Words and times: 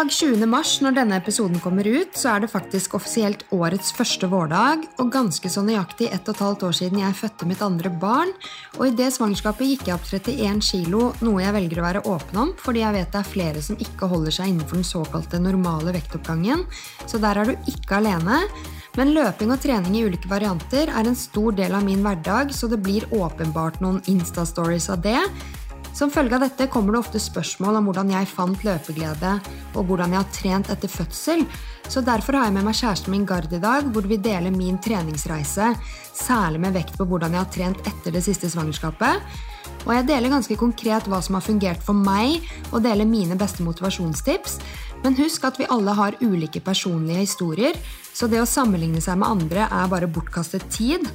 dag 0.00 0.10
20. 0.12 0.46
mars, 0.48 0.70
når 0.80 0.94
denne 0.96 1.16
episoden 1.20 1.60
kommer 1.60 1.84
ut, 1.84 2.14
så 2.16 2.30
er 2.32 2.40
det 2.40 2.48
faktisk 2.48 2.94
offisielt 2.96 3.42
årets 3.52 3.90
første 3.92 4.30
vårdag, 4.32 4.86
og 5.02 5.10
ganske 5.12 5.50
så 5.52 5.60
nøyaktig 5.66 6.08
ett 6.08 6.24
og 6.30 6.32
et 6.32 6.40
halvt 6.46 6.64
år 6.70 6.76
siden 6.78 7.02
jeg 7.02 7.18
fødte 7.18 7.48
mitt 7.50 7.60
andre 7.64 7.92
barn. 8.00 8.32
Og 8.78 8.86
i 8.86 8.94
det 8.96 9.10
svangerskapet 9.12 9.74
gikk 9.74 9.90
jeg 9.90 9.98
opp 9.98 10.08
31 10.08 10.64
kilo, 10.64 11.10
noe 11.20 11.44
jeg 11.44 11.56
velger 11.58 11.82
å 11.82 11.86
være 11.88 12.04
åpen 12.14 12.40
om, 12.46 12.54
fordi 12.56 12.80
jeg 12.80 12.96
vet 12.96 13.12
det 13.12 13.20
er 13.20 13.30
flere 13.34 13.66
som 13.66 13.84
ikke 13.88 14.08
holder 14.08 14.38
seg 14.38 14.54
innenfor 14.54 14.80
den 14.80 14.88
såkalte 14.88 15.42
normale 15.42 15.92
vektoppgangen, 15.98 16.64
så 17.04 17.20
der 17.20 17.42
er 17.42 17.52
du 17.52 17.72
ikke 17.74 18.00
alene. 18.00 18.40
Men 18.96 19.12
løping 19.14 19.52
og 19.52 19.60
trening 19.60 20.00
i 20.00 20.06
ulike 20.08 20.32
varianter 20.32 20.88
er 20.88 21.06
en 21.06 21.18
stor 21.18 21.52
del 21.60 21.76
av 21.76 21.84
min 21.84 22.00
hverdag, 22.06 22.56
så 22.56 22.72
det 22.72 22.80
blir 22.80 23.04
åpenbart 23.12 23.82
noen 23.84 24.00
Insta-stories 24.08 24.88
av 24.96 25.04
det. 25.04 25.20
Som 26.00 26.08
følge 26.08 26.32
av 26.32 26.40
dette 26.40 26.64
kommer 26.72 26.94
det 26.94 27.00
ofte 27.02 27.20
spørsmål 27.20 27.76
om 27.76 27.88
hvordan 27.90 28.08
jeg 28.14 28.28
fant 28.30 28.62
løpeglede, 28.64 29.34
og 29.76 29.82
hvordan 29.84 30.14
jeg 30.14 30.22
har 30.22 30.30
trent 30.32 30.70
etter 30.72 30.88
fødsel, 30.88 31.42
så 31.92 32.00
derfor 32.00 32.38
har 32.38 32.46
jeg 32.46 32.54
med 32.54 32.64
meg 32.64 32.78
kjæresten 32.78 33.12
min 33.12 33.26
Gard 33.28 33.52
i 33.52 33.60
dag, 33.60 33.84
hvor 33.92 34.08
vi 34.08 34.16
deler 34.16 34.54
min 34.54 34.78
treningsreise, 34.80 35.74
særlig 36.16 36.62
med 36.64 36.78
vekt 36.78 36.96
på 36.96 37.04
hvordan 37.04 37.36
jeg 37.36 37.44
har 37.44 37.52
trent 37.52 37.90
etter 37.90 38.16
det 38.16 38.24
siste 38.24 38.48
svangerskapet. 38.48 39.20
Og 39.84 39.92
jeg 39.92 40.06
deler 40.08 40.32
ganske 40.32 40.56
konkret 40.56 41.04
hva 41.10 41.20
som 41.20 41.36
har 41.36 41.44
fungert 41.44 41.84
for 41.84 41.92
meg, 42.08 42.48
og 42.72 42.80
deler 42.86 43.04
mine 43.04 43.36
beste 43.36 43.66
motivasjonstips. 43.66 44.56
Men 45.02 45.16
husk 45.16 45.44
at 45.48 45.56
vi 45.60 45.68
alle 45.72 45.94
har 45.96 46.16
ulike 46.20 46.60
personlige 46.60 47.22
historier, 47.24 47.76
så 48.12 48.28
det 48.28 48.42
å 48.42 48.48
sammenligne 48.48 49.00
seg 49.00 49.16
med 49.20 49.32
andre 49.32 49.64
er 49.64 49.88
bare 49.88 50.08
bortkastet 50.12 50.66
tid. 50.72 51.06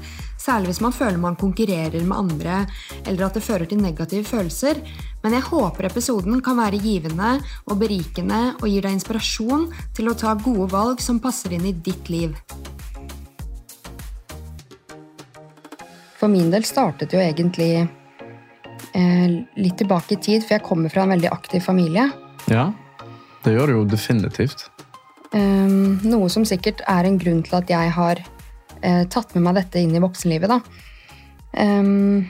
Særlig 0.42 0.72
hvis 0.72 0.82
man 0.82 0.94
føler 0.96 1.22
man 1.22 1.38
konkurrerer 1.38 2.02
med 2.02 2.18
andre, 2.18 2.64
eller 3.06 3.28
at 3.28 3.38
det 3.38 3.44
fører 3.46 3.70
til 3.70 3.82
negative 3.84 4.26
følelser. 4.26 4.80
Men 5.22 5.38
jeg 5.38 5.46
håper 5.52 5.90
episoden 5.90 6.42
kan 6.46 6.58
være 6.58 6.82
givende 6.82 7.36
og 7.70 7.78
berikende 7.82 8.56
og 8.60 8.66
gir 8.70 8.86
deg 8.86 8.98
inspirasjon 8.98 9.68
til 9.98 10.10
å 10.10 10.16
ta 10.18 10.34
gode 10.40 10.72
valg 10.74 11.04
som 11.04 11.22
passer 11.22 11.54
inn 11.54 11.68
i 11.70 11.76
ditt 11.86 12.10
liv. 12.10 12.34
For 16.16 16.32
min 16.32 16.50
del 16.50 16.66
startet 16.66 17.14
jo 17.14 17.22
egentlig 17.22 17.70
eh, 17.84 19.30
litt 19.62 19.78
tilbake 19.78 20.16
i 20.16 20.22
tid, 20.22 20.42
for 20.42 20.58
jeg 20.58 20.66
kommer 20.66 20.90
fra 20.90 21.06
en 21.06 21.14
veldig 21.14 21.30
aktiv 21.36 21.62
familie. 21.62 22.08
Ja, 22.50 22.72
det 23.46 23.54
gjør 23.56 23.70
det 23.70 23.76
jo 23.78 23.84
definitivt. 23.90 24.66
Um, 25.36 26.00
noe 26.06 26.30
som 26.32 26.46
sikkert 26.48 26.82
er 26.90 27.08
en 27.08 27.20
grunn 27.20 27.44
til 27.46 27.58
at 27.58 27.70
jeg 27.72 27.94
har 27.98 28.22
uh, 28.22 29.04
tatt 29.12 29.36
med 29.36 29.46
meg 29.48 29.60
dette 29.60 29.82
inn 29.82 29.96
i 29.96 30.04
voksenlivet. 30.04 30.52
da. 30.52 30.60
Um, 31.56 32.26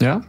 ja. 0.00 0.20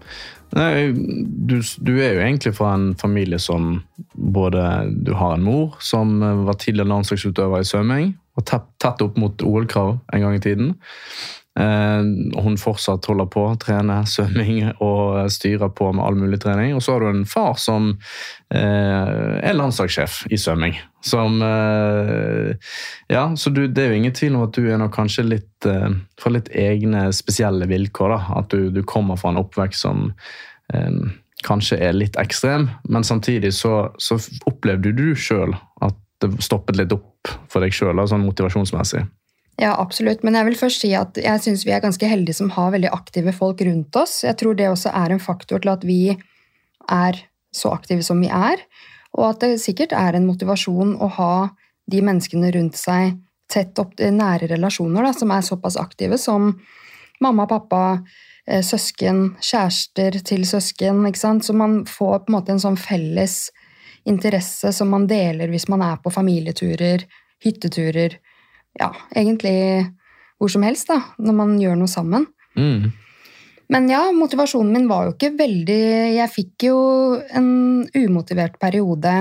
Nei, 0.52 0.92
du, 0.92 1.62
du, 1.80 1.94
er 2.04 2.18
jo 2.18 2.24
egentlig 2.26 2.52
fra 2.58 2.74
en 2.76 2.90
familie 3.00 3.38
som 3.40 3.78
både 4.12 4.64
Du 5.08 5.14
har 5.16 5.38
en 5.38 5.46
mor 5.46 5.78
som 5.80 6.18
var 6.20 6.58
tidligere 6.60 6.92
landslagsutøver 6.92 7.64
i 7.64 7.70
svømming, 7.70 8.10
og 8.36 8.48
tett 8.50 9.06
opp 9.06 9.20
mot 9.20 9.46
OL-krav 9.48 9.94
en 10.12 10.26
gang 10.26 10.36
i 10.36 10.44
tiden. 10.44 10.74
Eh, 11.60 12.02
hun 12.44 12.56
fortsatt 12.56 13.10
holder 13.12 13.28
på 13.32 13.42
å 13.50 13.56
trene 13.60 14.02
svømming 14.14 14.70
og 14.80 15.28
styrer 15.34 15.72
på 15.76 15.90
med 15.92 16.06
all 16.06 16.20
mulig 16.20 16.40
trening. 16.44 16.76
Og 16.78 16.84
så 16.84 16.96
har 16.96 17.04
du 17.04 17.12
en 17.12 17.26
far 17.30 17.58
som 17.60 17.92
eh, 18.54 19.40
er 19.42 19.58
landslagssjef 19.58 20.24
i 20.32 20.40
svømming. 20.40 20.78
Som 21.04 21.42
eh, 21.44 22.54
Ja, 23.12 23.26
så 23.36 23.52
du, 23.52 23.66
det 23.68 23.84
er 23.84 23.92
jo 23.92 24.00
ingen 24.02 24.16
tvil 24.16 24.38
om 24.38 24.46
at 24.48 24.56
du 24.56 24.70
er 24.70 24.80
nok 24.80 24.96
kanskje 24.96 25.28
litt 25.28 25.48
fra 25.62 26.32
litt 26.34 26.48
egne 26.58 27.12
spesielle 27.14 27.68
vilkår. 27.70 28.16
da, 28.16 28.38
At 28.40 28.54
du, 28.54 28.72
du 28.74 28.82
kommer 28.88 29.20
fra 29.20 29.30
en 29.30 29.42
oppvekst 29.44 29.86
som 29.86 30.08
kanskje 31.46 31.78
er 31.84 31.94
litt 31.94 32.16
ekstrem, 32.22 32.70
men 32.90 33.04
samtidig 33.04 33.52
så, 33.54 33.92
så 34.02 34.16
opplevde 34.50 34.94
du 34.96 35.12
sjøl 35.20 35.54
at 35.84 35.98
det 36.24 36.32
stoppet 36.42 36.80
litt 36.80 36.94
opp 36.96 37.30
for 37.52 37.62
deg 37.62 37.76
sjøl, 37.76 38.02
sånn 38.08 38.24
motivasjonsmessig. 38.26 39.04
Ja, 39.62 39.76
absolutt. 39.78 40.24
Men 40.26 40.34
jeg 40.34 40.48
vil 40.48 40.58
først 40.58 40.82
si 40.82 40.90
at 40.98 41.18
jeg 41.22 41.42
syns 41.44 41.68
vi 41.68 41.74
er 41.76 41.84
ganske 41.84 42.08
heldige 42.10 42.40
som 42.40 42.50
har 42.56 42.72
veldig 42.74 42.90
aktive 42.96 43.34
folk 43.36 43.62
rundt 43.68 43.98
oss. 44.00 44.24
Jeg 44.26 44.40
tror 44.42 44.58
det 44.58 44.72
også 44.72 44.90
er 44.98 45.14
en 45.14 45.22
faktor 45.22 45.62
til 45.62 45.70
at 45.76 45.84
vi 45.86 46.16
er 46.90 47.20
så 47.54 47.76
aktive 47.76 48.02
som 48.06 48.24
vi 48.24 48.32
er. 48.34 48.64
Og 49.20 49.28
at 49.28 49.44
det 49.44 49.60
sikkert 49.62 49.94
er 49.94 50.18
en 50.18 50.26
motivasjon 50.26 50.96
å 50.98 51.12
ha 51.20 51.36
de 51.92 52.02
menneskene 52.02 52.50
rundt 52.56 52.80
seg 52.80 53.20
tett 53.52 53.78
opp 53.84 53.94
til 54.00 54.16
nære 54.16 54.50
relasjoner, 54.54 55.06
da, 55.06 55.14
som 55.14 55.34
er 55.36 55.46
såpass 55.46 55.78
aktive 55.78 56.18
som 56.18 56.56
mamma, 57.22 57.46
pappa, 57.46 58.00
eh, 58.48 58.64
søsken, 58.66 59.36
kjærester 59.44 60.18
til 60.26 60.48
søsken. 60.48 61.06
ikke 61.06 61.22
sant? 61.22 61.46
Så 61.46 61.54
man 61.54 61.84
får 61.86 62.26
på 62.26 62.32
en 62.32 62.40
måte 62.40 62.56
en 62.56 62.64
sånn 62.64 62.80
felles 62.80 63.52
interesse 64.08 64.74
som 64.74 64.90
man 64.90 65.06
deler 65.06 65.52
hvis 65.54 65.68
man 65.70 65.84
er 65.86 65.98
på 66.02 66.10
familieturer, 66.10 67.06
hytteturer 67.44 68.18
ja, 68.80 68.92
egentlig 69.16 69.88
hvor 70.42 70.50
som 70.50 70.66
helst, 70.66 70.90
da, 70.90 71.02
når 71.22 71.38
man 71.38 71.56
gjør 71.62 71.78
noe 71.78 71.92
sammen. 71.92 72.26
Mm. 72.58 72.92
Men 73.72 73.88
ja, 73.88 74.02
motivasjonen 74.16 74.74
min 74.76 74.90
var 74.90 75.06
jo 75.08 75.14
ikke 75.14 75.30
veldig 75.40 75.84
Jeg 76.18 76.28
fikk 76.34 76.66
jo 76.66 76.78
en 77.32 77.86
umotivert 77.96 78.58
periode 78.60 79.14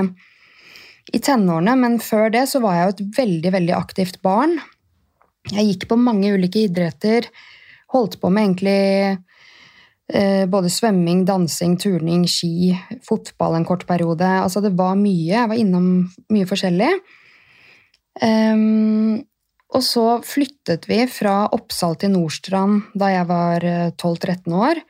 i 1.11 1.19
tenårene, 1.23 1.75
men 1.79 1.97
før 2.03 2.29
det 2.33 2.45
så 2.51 2.59
var 2.63 2.75
jeg 2.75 2.83
jo 2.83 2.93
et 2.93 3.17
veldig, 3.17 3.51
veldig 3.55 3.75
aktivt 3.77 4.19
barn. 4.23 4.57
Jeg 5.49 5.67
gikk 5.69 5.87
på 5.89 5.97
mange 5.99 6.29
ulike 6.35 6.65
idretter, 6.67 7.27
holdt 7.91 8.19
på 8.21 8.29
med 8.31 8.45
egentlig 8.45 8.83
eh, 10.13 10.45
både 10.51 10.71
svømming, 10.71 11.25
dansing, 11.27 11.77
turning, 11.81 12.27
ski, 12.29 12.71
fotball 13.07 13.57
en 13.57 13.67
kort 13.67 13.87
periode. 13.89 14.27
Altså 14.27 14.61
det 14.63 14.75
var 14.77 14.99
mye. 14.99 15.33
Jeg 15.33 15.49
var 15.51 15.59
innom 15.59 15.89
mye 16.31 16.47
forskjellig. 16.47 16.93
Um, 18.21 19.21
og 19.71 19.83
så 19.85 20.05
flyttet 20.27 20.87
vi 20.89 21.03
fra 21.07 21.45
Oppsal 21.55 21.95
til 21.99 22.11
Nordstrand 22.15 22.91
da 22.97 23.11
jeg 23.13 23.27
var 23.29 23.63
12-13 23.63 24.35
eh, 24.35 24.57
år. 24.67 24.81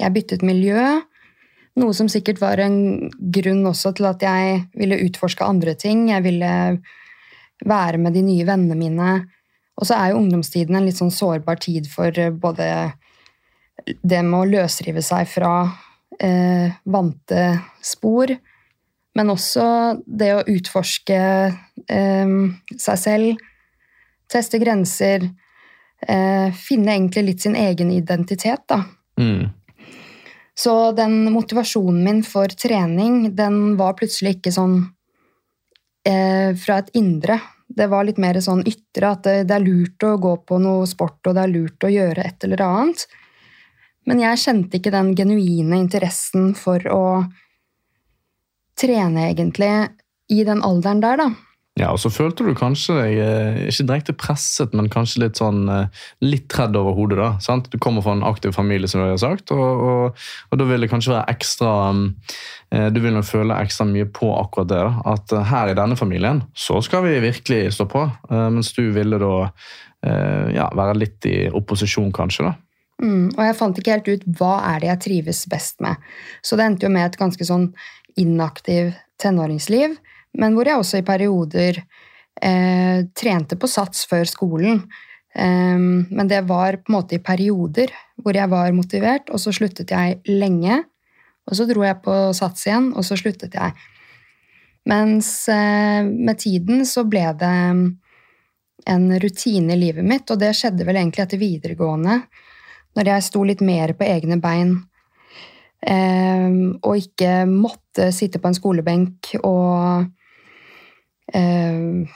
Jeg 0.00 0.14
byttet 0.14 0.44
miljø, 0.46 0.80
noe 1.78 1.94
som 1.96 2.08
sikkert 2.10 2.40
var 2.42 2.62
en 2.62 3.10
grunn 3.34 3.62
også 3.68 3.92
til 3.98 4.08
at 4.08 4.22
jeg 4.24 4.64
ville 4.78 5.00
utforske 5.06 5.46
andre 5.46 5.74
ting. 5.78 6.08
Jeg 6.10 6.24
ville 6.24 6.52
være 7.64 8.00
med 8.00 8.16
de 8.16 8.24
nye 8.24 8.46
vennene 8.48 8.78
mine. 8.78 9.14
Og 9.74 9.88
så 9.88 9.98
er 9.98 10.12
jo 10.12 10.20
ungdomstiden 10.22 10.78
en 10.78 10.86
litt 10.86 10.98
sånn 11.00 11.12
sårbar 11.14 11.60
tid 11.62 11.88
for 11.90 12.14
eh, 12.14 12.32
både 12.32 12.68
det 13.84 14.22
med 14.24 14.38
å 14.38 14.48
løsrive 14.48 15.02
seg 15.04 15.28
fra 15.28 15.54
eh, 16.22 16.72
vante 16.88 17.46
spor, 17.84 18.30
men 19.14 19.30
også 19.30 19.66
det 20.06 20.30
å 20.34 20.44
utforske 20.50 21.18
eh, 21.90 22.38
seg 22.86 23.02
selv 23.02 23.50
teste 24.30 24.58
grenser, 24.58 25.28
eh, 26.06 26.52
finne 26.52 26.94
egentlig 26.94 27.24
litt 27.24 27.44
sin 27.44 27.56
egen 27.56 27.90
identitet, 27.90 28.64
da. 28.68 28.84
Mm. 29.20 29.50
Så 30.54 30.92
den 30.92 31.32
motivasjonen 31.32 32.04
min 32.04 32.22
for 32.22 32.48
trening, 32.48 33.34
den 33.34 33.76
var 33.76 33.96
plutselig 33.98 34.36
ikke 34.38 34.52
sånn 34.54 34.76
eh, 36.06 36.54
fra 36.54 36.78
et 36.78 36.92
indre. 36.94 37.40
Det 37.66 37.88
var 37.90 38.06
litt 38.06 38.20
mer 38.22 38.38
sånn 38.44 38.62
ytre, 38.68 39.10
at 39.10 39.24
det, 39.26 39.36
det, 39.48 39.56
er 39.56 39.66
lurt 39.66 40.06
å 40.06 40.14
gå 40.22 40.36
på 40.46 40.60
noe 40.62 40.86
sport, 40.86 41.18
og 41.26 41.34
det 41.34 41.42
er 41.42 41.54
lurt 41.54 41.86
å 41.86 41.90
gjøre 41.90 42.26
et 42.28 42.46
eller 42.46 42.62
annet. 42.62 43.06
Men 44.06 44.20
jeg 44.20 44.42
kjente 44.44 44.78
ikke 44.78 44.92
den 44.94 45.14
genuine 45.16 45.80
interessen 45.80 46.52
for 46.58 46.84
å 46.92 47.04
trene, 48.78 49.30
egentlig, 49.32 49.72
i 50.30 50.44
den 50.46 50.62
alderen 50.64 51.02
der, 51.02 51.18
da. 51.18 51.28
Ja, 51.74 51.88
og 51.90 51.98
så 51.98 52.10
følte 52.12 52.44
du 52.46 52.52
kanskje 52.54 52.94
deg 53.00 53.16
eh, 53.18 53.56
ikke 53.66 53.86
direkte 53.88 54.14
presset, 54.14 54.74
men 54.78 54.86
kanskje 54.92 55.24
litt 55.24 55.40
sånn 55.40 55.64
eh, 55.66 56.04
litt 56.22 56.46
tredd 56.52 56.76
over 56.78 56.94
hodet. 56.94 57.18
da, 57.18 57.30
sant? 57.42 57.66
Du 57.72 57.80
kommer 57.82 58.04
fra 58.04 58.14
en 58.14 58.22
aktiv 58.22 58.54
familie, 58.54 58.86
som 58.90 59.02
du 59.02 59.08
har 59.08 59.18
sagt, 59.18 59.50
og, 59.50 59.82
og, 59.82 60.20
og 60.54 60.60
da 60.60 60.68
vil 60.68 60.86
det 60.86 60.90
kanskje 60.92 61.16
være 61.16 61.34
ekstra 61.34 61.72
eh, 61.90 62.86
Du 62.94 63.00
vil 63.02 63.16
nok 63.16 63.26
føle 63.26 63.58
ekstra 63.58 63.88
mye 63.90 64.06
på 64.06 64.30
akkurat 64.36 64.70
det. 64.70 64.84
da, 64.86 65.16
At 65.16 65.34
her 65.50 65.72
i 65.72 65.76
denne 65.80 65.98
familien 65.98 66.44
så 66.54 66.78
skal 66.84 67.08
vi 67.08 67.18
virkelig 67.26 67.74
stå 67.74 67.88
på, 67.90 68.06
mens 68.30 68.70
du 68.76 68.86
ville 68.94 69.18
da 69.18 69.34
ja, 70.52 70.66
være 70.76 70.98
litt 71.00 71.24
i 71.24 71.36
opposisjon, 71.48 72.10
kanskje. 72.12 72.50
da. 72.50 72.54
Mm, 73.00 73.30
og 73.32 73.40
jeg 73.40 73.56
fant 73.56 73.78
ikke 73.80 73.94
helt 73.94 74.10
ut 74.12 74.26
hva 74.38 74.54
er 74.74 74.82
det 74.82 74.90
jeg 74.90 75.02
trives 75.06 75.44
best 75.50 75.80
med. 75.82 75.96
Så 76.44 76.58
det 76.60 76.66
endte 76.68 76.86
jo 76.86 76.92
med 76.92 77.08
et 77.08 77.16
ganske 77.18 77.46
sånn 77.48 77.70
inaktiv 78.20 78.92
tenåringsliv 79.22 79.96
men 80.40 80.54
hvor 80.56 80.68
jeg 80.68 80.80
også 80.80 81.00
i 81.00 81.06
perioder 81.06 81.80
eh, 82.42 83.04
trente 83.16 83.58
på 83.60 83.70
sats 83.70 84.06
før 84.10 84.26
skolen. 84.28 84.82
Um, 85.34 86.04
men 86.14 86.28
det 86.30 86.44
var 86.46 86.78
på 86.78 86.92
en 86.92 86.94
måte 86.94 87.16
i 87.16 87.22
perioder 87.22 87.90
hvor 88.22 88.36
jeg 88.36 88.50
var 88.52 88.70
motivert, 88.74 89.30
og 89.34 89.42
så 89.42 89.54
sluttet 89.54 89.90
jeg 89.90 90.20
lenge. 90.30 90.84
Og 91.44 91.58
så 91.58 91.66
dro 91.68 91.82
jeg 91.84 92.00
på 92.04 92.14
sats 92.36 92.68
igjen, 92.68 92.92
og 92.94 93.04
så 93.04 93.18
sluttet 93.20 93.56
jeg. 93.58 93.74
Mens 94.88 95.48
eh, 95.48 96.04
med 96.04 96.38
tiden 96.40 96.84
så 96.88 97.06
ble 97.08 97.26
det 97.40 97.52
en 98.84 99.04
rutine 99.20 99.74
i 99.74 99.80
livet 99.80 100.04
mitt, 100.04 100.28
og 100.30 100.40
det 100.40 100.54
skjedde 100.56 100.86
vel 100.86 100.98
egentlig 101.00 101.24
etter 101.24 101.40
videregående, 101.40 102.18
når 102.94 103.10
jeg 103.10 103.26
sto 103.26 103.44
litt 103.46 103.62
mer 103.64 103.94
på 103.96 104.06
egne 104.06 104.38
bein 104.42 104.74
um, 105.88 106.58
og 106.84 107.00
ikke 107.00 107.44
måtte 107.50 108.10
sitte 108.14 108.38
på 108.38 108.50
en 108.50 108.56
skolebenk 108.56 109.32
og 109.40 110.04
eh, 111.34 112.14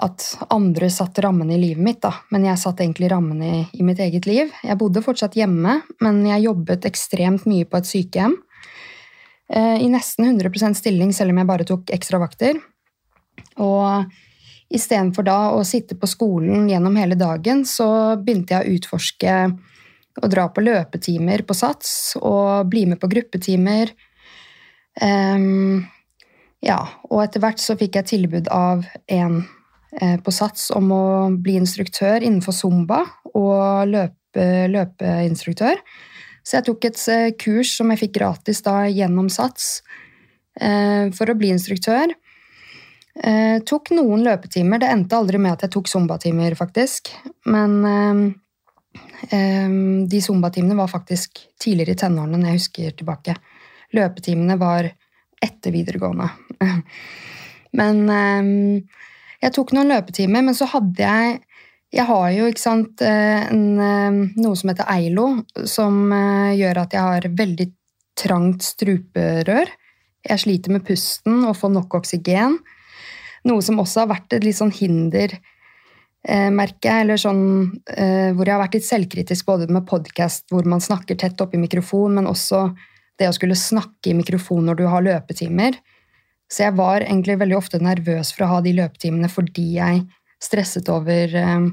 at 0.00 0.24
andre 0.54 0.88
satte 0.92 1.22
rammene 1.24 1.56
i 1.56 1.60
livet 1.60 1.84
mitt, 1.84 2.00
da. 2.02 2.12
Men 2.32 2.46
jeg 2.48 2.60
satte 2.62 2.84
egentlig 2.84 3.10
rammene 3.12 3.50
i, 3.50 3.60
i, 3.76 3.84
mitt 3.84 4.00
eget 4.00 4.28
liv. 4.28 4.52
Jeg 4.64 4.78
bodde 4.80 5.02
fortsatt 5.04 5.36
hjemme, 5.36 5.80
men 6.00 6.22
jeg 6.28 6.46
jobbet 6.46 6.88
ekstremt 6.88 7.46
mye 7.50 7.68
på 7.68 7.80
et 7.80 7.90
sykehjem. 7.90 8.36
Eh, 9.52 9.76
I 9.84 9.90
nesten 9.92 10.30
100% 10.30 10.78
stilling, 10.78 11.12
selv 11.16 11.34
om 11.34 11.42
jeg 11.42 11.50
bare 11.50 11.68
tok 11.68 11.92
ekstra 11.92 12.20
vakter. 12.22 12.60
Og 13.60 14.08
istedenfor 14.70 15.26
da 15.26 15.38
å 15.56 15.64
sitte 15.66 15.98
på 15.98 16.08
skolen 16.08 16.68
gjennom 16.70 16.96
hele 17.00 17.18
dagen, 17.18 17.64
så 17.68 18.16
begynte 18.20 18.56
jeg 18.56 18.64
å 18.64 18.78
utforske 18.78 19.36
å 20.20 20.28
dra 20.30 20.46
på 20.52 20.62
løpetimer 20.64 21.44
på 21.46 21.56
Sats 21.56 22.14
og 22.20 22.70
bli 22.70 22.86
med 22.88 23.00
på 23.02 23.10
gruppetimer. 23.10 23.92
Um, 25.00 25.86
ja, 26.64 26.80
og 27.08 27.24
etter 27.24 27.42
hvert 27.42 27.62
så 27.62 27.76
fikk 27.80 27.96
jeg 28.00 28.10
tilbud 28.14 28.50
av 28.52 28.84
en 29.08 29.40
Eh, 29.98 30.20
på 30.22 30.30
Sats 30.30 30.68
om 30.70 30.92
å 30.94 31.04
bli 31.34 31.56
instruktør 31.58 32.22
innenfor 32.22 32.54
zumba 32.54 33.02
og 33.34 33.90
løpe, 33.90 34.46
løpeinstruktør. 34.70 35.80
Så 36.46 36.58
jeg 36.58 36.66
tok 36.68 36.86
et 36.86 37.00
eh, 37.10 37.30
kurs 37.38 37.72
som 37.80 37.90
jeg 37.90 38.04
fikk 38.04 38.14
gratis 38.20 38.62
da 38.66 38.84
gjennom 38.86 39.28
Sats 39.32 39.80
eh, 40.60 41.10
for 41.16 41.30
å 41.30 41.38
bli 41.38 41.54
instruktør. 41.54 42.14
Tok 43.66 43.90
noen 43.90 44.22
løpetimer. 44.22 44.78
Det 44.80 44.88
endte 44.88 45.16
aldri 45.18 45.36
med 45.42 45.56
at 45.56 45.64
jeg 45.66 45.72
tok 45.74 45.88
zumbatimer, 45.90 46.54
faktisk. 46.56 47.10
Men 47.50 47.74
de 50.08 50.20
zumbatimene 50.24 50.76
var 50.78 50.88
faktisk 50.88 51.42
tidligere 51.60 51.98
i 51.98 52.00
tenårene, 52.00 52.38
når 52.38 52.52
jeg 52.52 52.60
husker 52.62 52.94
tilbake. 53.02 53.34
Løpetimene 53.98 54.56
var 54.62 54.88
etter 55.42 55.72
videregående. 55.74 56.28
Men 57.78 58.02
jeg 59.40 59.56
tok 59.56 59.72
noen 59.72 59.88
løpetimer, 59.88 60.44
men 60.44 60.56
så 60.56 60.68
hadde 60.74 61.00
jeg 61.00 61.40
Jeg 61.90 62.06
har 62.06 62.26
jo 62.30 62.44
ikke 62.46 62.62
sant, 62.62 63.00
eh, 63.02 63.48
en, 63.50 63.62
eh, 63.82 64.18
noe 64.38 64.54
som 64.54 64.70
heter 64.70 64.86
Eilo, 64.92 65.42
som 65.66 66.12
eh, 66.14 66.52
gjør 66.54 66.78
at 66.84 66.92
jeg 66.94 67.02
har 67.02 67.24
veldig 67.34 67.66
trangt 68.14 68.62
struperør. 68.62 69.66
Jeg 70.22 70.38
sliter 70.38 70.70
med 70.70 70.84
pusten 70.86 71.40
og 71.48 71.56
får 71.58 71.72
nok 71.74 71.96
oksygen. 71.98 72.60
Noe 73.50 73.64
som 73.66 73.82
også 73.82 74.04
har 74.04 74.12
vært 74.12 74.36
et 74.38 74.46
litt 74.46 74.60
sånn 74.60 74.70
hinder 74.70 75.34
merker 76.28 76.84
jeg, 76.84 77.00
eller 77.00 77.16
sånn, 77.16 77.44
hvor 77.88 78.44
jeg 78.44 78.52
har 78.52 78.60
vært 78.60 78.74
litt 78.76 78.84
selvkritisk 78.84 79.46
både 79.48 79.70
med 79.72 79.86
podkast 79.88 80.52
hvor 80.52 80.66
man 80.68 80.82
snakker 80.84 81.16
tett 81.16 81.40
oppi 81.40 81.56
mikrofon, 81.56 82.18
men 82.18 82.28
også 82.28 82.66
det 83.20 83.28
å 83.28 83.36
skulle 83.36 83.58
snakke 83.58 84.10
i 84.10 84.16
mikrofon 84.16 84.64
når 84.66 84.80
du 84.80 84.86
har 84.90 85.04
løpetimer. 85.04 85.76
Så 86.50 86.64
jeg 86.64 86.74
var 86.78 87.04
egentlig 87.04 87.38
veldig 87.38 87.58
ofte 87.58 87.78
nervøs 87.82 88.32
for 88.34 88.46
å 88.46 88.54
ha 88.56 88.64
de 88.64 88.74
løpetimene 88.80 89.30
fordi 89.30 89.66
jeg 89.76 90.02
stresset 90.40 90.88
over 90.90 91.34
eh, 91.36 91.66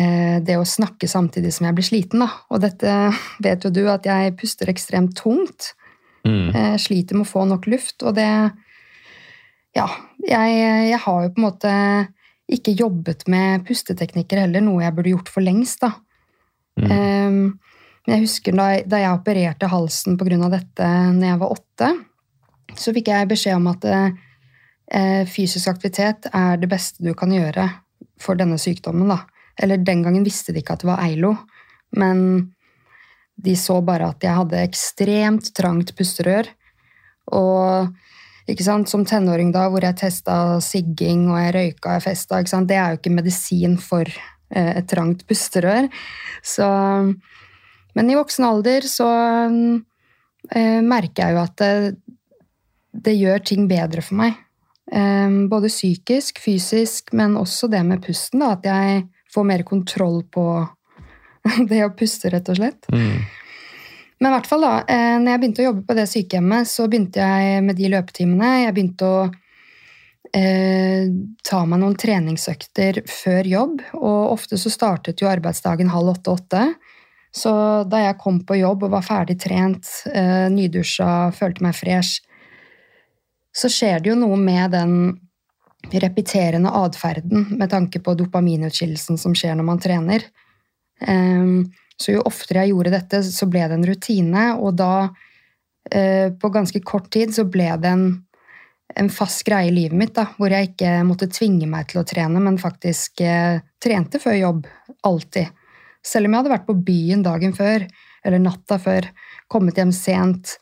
eh, 0.00 0.36
det 0.42 0.56
å 0.58 0.66
snakke 0.66 1.08
samtidig 1.10 1.52
som 1.54 1.68
jeg 1.68 1.76
blir 1.76 1.86
sliten. 1.86 2.24
Da. 2.24 2.30
Og 2.50 2.64
dette 2.64 2.96
vet 3.46 3.66
jo 3.66 3.72
du, 3.74 3.84
at 3.92 4.08
jeg 4.08 4.34
puster 4.40 4.72
ekstremt 4.72 5.14
tungt. 5.20 5.74
Mm. 6.24 6.54
Jeg 6.56 6.80
sliter 6.86 7.18
med 7.18 7.26
å 7.26 7.32
få 7.34 7.44
nok 7.48 7.68
luft, 7.68 8.00
og 8.02 8.16
det 8.18 8.28
Ja, 9.74 9.88
jeg, 10.22 10.50
jeg, 10.88 10.98
har 11.02 11.22
jo 11.24 11.30
på 11.34 11.40
en 11.40 11.44
måte 11.48 11.70
ikke 12.54 12.76
jobbet 12.78 13.24
med 13.28 13.64
pusteteknikker 13.66 14.38
heller, 14.44 14.62
noe 14.62 14.84
jeg 14.84 14.94
burde 14.94 15.10
gjort 15.10 15.32
for 15.34 15.44
lengst, 15.44 15.82
da. 15.82 15.90
Mm. 16.80 16.90
Um, 16.94 17.73
jeg 18.06 18.20
husker 18.26 18.56
da, 18.56 18.66
da 18.84 19.00
jeg 19.00 19.16
opererte 19.16 19.70
halsen 19.72 20.18
pga. 20.20 20.48
dette 20.52 20.88
når 21.14 21.28
jeg 21.28 21.40
var 21.40 21.54
åtte 21.54 21.92
så 22.78 22.94
fikk 22.94 23.10
jeg 23.12 23.30
beskjed 23.30 23.58
om 23.58 23.68
at 23.72 23.86
eh, 23.90 25.22
fysisk 25.30 25.70
aktivitet 25.70 26.28
er 26.32 26.58
det 26.60 26.70
beste 26.70 27.04
du 27.04 27.12
kan 27.18 27.32
gjøre 27.32 27.68
for 28.20 28.38
denne 28.38 28.58
sykdommen. 28.60 29.10
Da. 29.12 29.22
Eller 29.60 29.82
den 29.82 30.02
gangen 30.04 30.26
visste 30.26 30.54
de 30.54 30.62
ikke 30.62 30.76
at 30.76 30.84
det 30.84 30.90
var 30.90 31.04
Eilo, 31.04 31.34
men 31.98 32.50
de 33.34 33.56
så 33.58 33.80
bare 33.82 34.12
at 34.14 34.22
jeg 34.22 34.38
hadde 34.38 34.62
ekstremt 34.62 35.50
trangt 35.56 35.94
pusterør. 35.98 36.48
Og 37.34 38.50
ikke 38.50 38.66
sant, 38.66 38.90
som 38.90 39.06
tenåring 39.08 39.50
da, 39.54 39.66
hvor 39.72 39.84
jeg 39.84 39.96
testa 39.98 40.60
sigging 40.62 41.26
og 41.30 41.40
jeg 41.40 41.54
røyka 41.56 41.96
og 41.96 42.04
festa, 42.04 42.42
det 42.42 42.76
er 42.76 42.92
jo 42.92 43.00
ikke 43.00 43.14
medisin 43.14 43.78
for 43.80 44.06
eh, 44.06 44.72
et 44.78 44.90
trangt 44.90 45.24
pusterør. 45.30 45.88
Så, 46.44 46.68
men 47.94 48.10
i 48.10 48.16
voksen 48.18 48.46
alder 48.46 48.86
så 48.88 49.08
eh, 49.48 50.80
merker 50.84 51.22
jeg 51.22 51.36
jo 51.36 51.42
at 51.42 51.60
det, 51.60 51.72
det 53.06 53.14
gjør 53.18 53.44
ting 53.46 53.68
bedre 53.70 54.04
for 54.04 54.20
meg. 54.22 54.40
Um, 54.92 55.46
både 55.48 55.70
psykisk, 55.72 56.42
fysisk, 56.44 57.14
men 57.16 57.38
også 57.40 57.70
det 57.72 57.80
med 57.86 58.02
pusten. 58.04 58.42
Da, 58.44 58.52
at 58.58 58.66
jeg 58.68 59.06
får 59.32 59.46
mer 59.48 59.64
kontroll 59.66 60.20
på 60.30 60.44
det 61.70 61.80
å 61.86 61.94
puste, 61.96 62.30
rett 62.32 62.50
og 62.52 62.60
slett. 62.60 62.90
Mm. 62.92 63.24
Men 64.20 64.30
i 64.30 64.36
hvert 64.36 64.48
fall 64.48 64.62
da, 64.64 64.74
eh, 64.88 65.16
når 65.20 65.32
jeg 65.32 65.40
begynte 65.42 65.64
å 65.64 65.66
jobbe 65.70 65.86
på 65.88 65.96
det 65.98 66.04
sykehjemmet, 66.08 66.68
så 66.70 66.86
begynte 66.88 67.24
jeg 67.24 67.64
med 67.66 67.76
de 67.80 67.90
løpetimene. 67.92 68.52
Jeg 68.62 68.76
begynte 68.76 69.08
å 69.08 69.24
eh, 70.30 71.10
ta 71.44 71.64
meg 71.68 71.82
noen 71.82 71.98
treningsøkter 72.00 73.02
før 73.10 73.50
jobb, 73.50 73.82
og 73.98 74.36
ofte 74.36 74.60
så 74.60 74.72
startet 74.72 75.20
jo 75.20 75.28
arbeidsdagen 75.28 75.92
halv 75.92 76.14
åtte-åtte. 76.14 76.68
Så 77.34 77.50
da 77.90 78.04
jeg 78.04 78.18
kom 78.20 78.38
på 78.46 78.60
jobb 78.60 78.86
og 78.86 78.94
var 78.94 79.02
ferdig 79.06 79.36
trent, 79.42 79.88
eh, 80.12 80.46
nydusja, 80.54 81.32
følte 81.34 81.64
meg 81.66 81.74
fresh, 81.74 82.22
så 83.54 83.70
skjer 83.70 84.02
det 84.02 84.12
jo 84.12 84.18
noe 84.18 84.38
med 84.38 84.74
den 84.74 84.94
repeterende 85.92 86.70
atferden 86.70 87.46
med 87.58 87.70
tanke 87.70 88.00
på 88.00 88.14
dopaminutskillelsen 88.18 89.18
som 89.20 89.34
skjer 89.36 89.58
når 89.58 89.66
man 89.66 89.82
trener. 89.82 90.24
Ehm, 91.06 91.72
så 92.00 92.16
jo 92.16 92.24
oftere 92.26 92.64
jeg 92.64 92.74
gjorde 92.74 92.94
dette, 92.94 93.22
så 93.26 93.48
ble 93.50 93.66
det 93.68 93.78
en 93.78 93.86
rutine, 93.86 94.44
og 94.58 94.78
da, 94.78 95.08
eh, 95.90 96.30
på 96.30 96.50
ganske 96.54 96.80
kort 96.82 97.10
tid, 97.10 97.34
så 97.34 97.44
ble 97.44 97.68
det 97.82 97.90
en, 97.90 98.06
en 98.96 99.10
fast 99.10 99.44
greie 99.46 99.70
i 99.70 99.74
livet 99.74 99.98
mitt, 99.98 100.14
da, 100.14 100.26
hvor 100.38 100.50
jeg 100.50 100.72
ikke 100.72 100.96
måtte 101.06 101.30
tvinge 101.30 101.68
meg 101.70 101.90
til 101.90 102.02
å 102.02 102.06
trene, 102.08 102.42
men 102.42 102.58
faktisk 102.58 103.20
eh, 103.20 103.60
trente 103.82 104.22
før 104.22 104.38
jobb. 104.40 104.66
Alltid. 105.02 105.52
Selv 106.04 106.28
om 106.28 106.34
jeg 106.34 106.42
hadde 106.42 106.52
vært 106.52 106.68
på 106.68 106.76
byen 106.86 107.24
dagen 107.24 107.54
før, 107.56 107.86
eller 108.24 108.42
natta 108.42 108.78
før, 108.80 109.08
kommet 109.52 109.78
hjem 109.80 109.92
sent, 109.94 110.56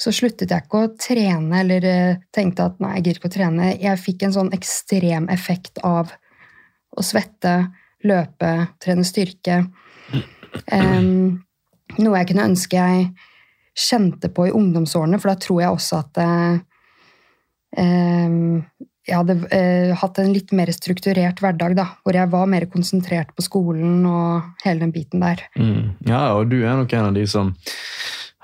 så 0.00 0.12
sluttet 0.14 0.52
jeg 0.52 0.64
ikke 0.64 0.80
å 0.80 0.92
trene 0.96 1.60
eller 1.60 1.84
eh, 1.86 2.20
tenkte 2.32 2.70
at 2.70 2.78
nei, 2.80 2.94
jeg 2.96 3.04
gidder 3.04 3.20
ikke 3.20 3.30
å 3.30 3.34
trene. 3.34 3.66
Jeg 3.82 4.00
fikk 4.00 4.24
en 4.24 4.36
sånn 4.36 4.52
ekstrem 4.56 5.28
effekt 5.32 5.80
av 5.84 6.14
å 6.90 7.04
svette, 7.04 7.54
løpe, 8.08 8.52
trene 8.80 9.04
styrke. 9.06 9.60
Um, 10.72 11.42
noe 12.00 12.22
jeg 12.22 12.30
kunne 12.30 12.48
ønske 12.48 12.80
jeg 12.80 13.10
kjente 13.76 14.30
på 14.32 14.48
i 14.48 14.54
ungdomsårene, 14.56 15.20
for 15.20 15.32
da 15.32 15.36
tror 15.40 15.60
jeg 15.62 15.76
også 15.76 16.00
at 16.00 16.20
um, 17.78 18.64
jeg 19.10 19.18
hadde 19.18 19.36
uh, 19.50 19.96
hatt 19.98 20.20
en 20.22 20.32
litt 20.34 20.54
mer 20.56 20.70
strukturert 20.74 21.42
hverdag, 21.42 21.74
da, 21.78 21.88
hvor 22.04 22.16
jeg 22.16 22.30
var 22.32 22.46
mer 22.50 22.68
konsentrert 22.70 23.34
på 23.34 23.44
skolen 23.44 24.06
og 24.08 24.64
hele 24.64 24.86
den 24.86 24.94
biten 24.94 25.24
der. 25.24 25.42
Mm. 25.58 25.96
Ja, 26.08 26.30
og 26.38 26.50
du 26.52 26.60
er 26.62 26.78
nok 26.78 26.94
en 26.94 27.10
av 27.10 27.18
de 27.18 27.26
som 27.30 27.52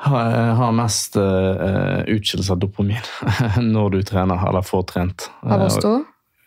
har 0.06 0.75
mest 0.76 1.16
uh, 1.16 2.02
utskillelse 2.12 2.52
av 2.52 2.61
dopamin 2.61 3.06
når 3.75 3.96
du 3.96 4.02
trener, 4.11 4.42
eller 4.49 4.66
får 4.66 4.85
trent. 4.92 5.30
Av 5.46 5.64
oss 5.70 5.80
to? 5.80 5.96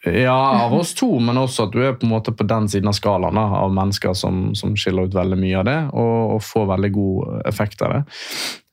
Ja, 0.05 0.61
av 0.65 0.73
oss 0.73 0.93
to, 0.95 1.09
men 1.25 1.37
også 1.37 1.67
at 1.67 1.75
du 1.75 1.81
er 1.83 1.97
på 1.97 2.07
en 2.07 2.13
måte 2.13 2.31
på 2.35 2.47
den 2.47 2.69
siden 2.71 2.91
av 2.91 2.95
skalaen 2.97 3.39
da, 3.39 3.45
av 3.63 3.73
mennesker 3.75 4.15
som, 4.15 4.49
som, 4.55 4.75
skiller 4.79 5.09
ut 5.09 5.17
veldig 5.17 5.39
mye 5.39 5.59
av 5.59 5.67
det, 5.67 5.79
og, 5.91 6.35
og 6.35 6.43
får 6.45 6.71
veldig 6.75 6.91
god 6.95 7.47
effekt 7.49 7.83
av 7.85 7.97
det. 7.97 8.03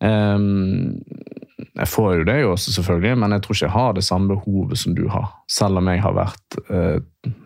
Um, 0.05 0.97
jeg 1.77 1.89
får 1.89 2.13
jo 2.19 2.25
det 2.25 2.37
jo 2.41 2.53
også, 2.55 2.73
selvfølgelig, 2.73 3.19
men 3.21 3.35
jeg 3.35 3.43
tror 3.45 3.57
ikke 3.57 3.67
jeg 3.67 3.75
har 3.75 3.97
det 3.97 4.05
samme 4.05 4.29
behovet 4.33 4.79
som 4.81 4.95
du 4.97 5.03
har. 5.13 5.27
Selv 5.53 5.81
om 5.81 5.89
jeg 5.93 6.01
har 6.01 6.15
vært 6.17 6.57
eh, 6.73 6.97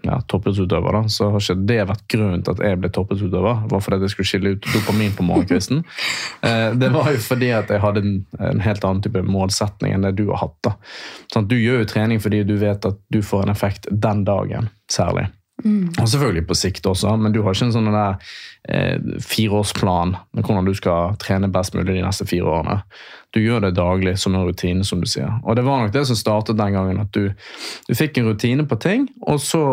ja, 0.07 0.19
toppidrettsutøver, 0.30 0.95
da, 0.95 1.00
så 1.11 1.33
har 1.33 1.42
ikke 1.42 1.66
det 1.66 1.78
vært 1.90 2.04
grunnen 2.14 2.45
til 2.47 2.54
at 2.54 2.62
jeg 2.69 2.78
ble 2.78 2.90
toppidrettsutøver. 2.95 3.64
Det 3.64 3.75
var 3.75 3.83
fordi 3.87 3.99
jeg 4.07 4.14
skulle 4.14 4.30
skille 4.30 4.52
ut 4.54 4.69
dopamin 4.71 5.16
på 5.19 5.26
morgenkvisten. 5.26 5.83
eh, 6.47 6.69
det 6.78 6.92
var 6.95 7.11
jo 7.11 7.25
fordi 7.26 7.50
at 7.59 7.75
jeg 7.75 7.83
hadde 7.83 8.04
en, 8.07 8.14
en, 8.38 8.62
helt 8.62 8.87
annen 8.87 9.02
type 9.07 9.25
målsetning 9.26 9.97
enn 9.97 10.07
det 10.07 10.14
du 10.21 10.28
har 10.30 10.45
hatt. 10.45 10.57
da. 10.69 10.76
Sånn, 11.35 11.50
du 11.50 11.59
gjør 11.59 11.83
jo 11.83 11.90
trening 11.90 12.23
fordi 12.23 12.45
du 12.47 12.54
vet 12.62 12.87
at 12.87 13.02
du 13.11 13.23
får 13.26 13.49
en 13.49 13.54
effekt 13.57 13.90
den 13.90 14.23
dagen, 14.28 14.71
særlig. 14.90 15.26
Mm. 15.64 15.93
Og 16.00 16.09
selvfølgelig 16.09 16.47
på 16.49 16.57
sikt 16.59 16.87
også, 16.87 17.14
men 17.21 17.35
du 17.35 17.43
har 17.45 17.55
ikke 17.55 17.69
en 17.69 17.75
sånn 17.75 17.90
der 17.93 18.19
eh, 18.69 18.97
fireårsplan 19.25 20.17
med 20.17 20.47
hvordan 20.47 20.69
du 20.69 20.75
skal 20.76 21.17
trene 21.23 21.50
best 21.52 21.76
mulig 21.76 21.95
de 21.95 22.05
neste 22.05 22.26
fire 22.29 22.49
årene. 22.59 22.81
Du 23.35 23.40
gjør 23.43 23.67
det 23.67 23.76
daglig 23.79 24.17
som 24.19 24.35
en 24.35 24.47
rutine, 24.49 24.85
som 24.87 25.02
du 25.02 25.09
sier. 25.11 25.31
Og 25.45 25.57
det 25.57 25.64
var 25.67 25.83
nok 25.83 25.95
det 25.95 26.07
som 26.09 26.19
startet 26.19 26.59
den 26.59 26.76
gangen, 26.76 27.00
at 27.02 27.14
du, 27.17 27.31
du 27.88 27.97
fikk 27.97 28.19
en 28.19 28.31
rutine 28.33 28.67
på 28.69 28.79
ting, 28.83 29.09
og 29.29 29.40
så 29.43 29.64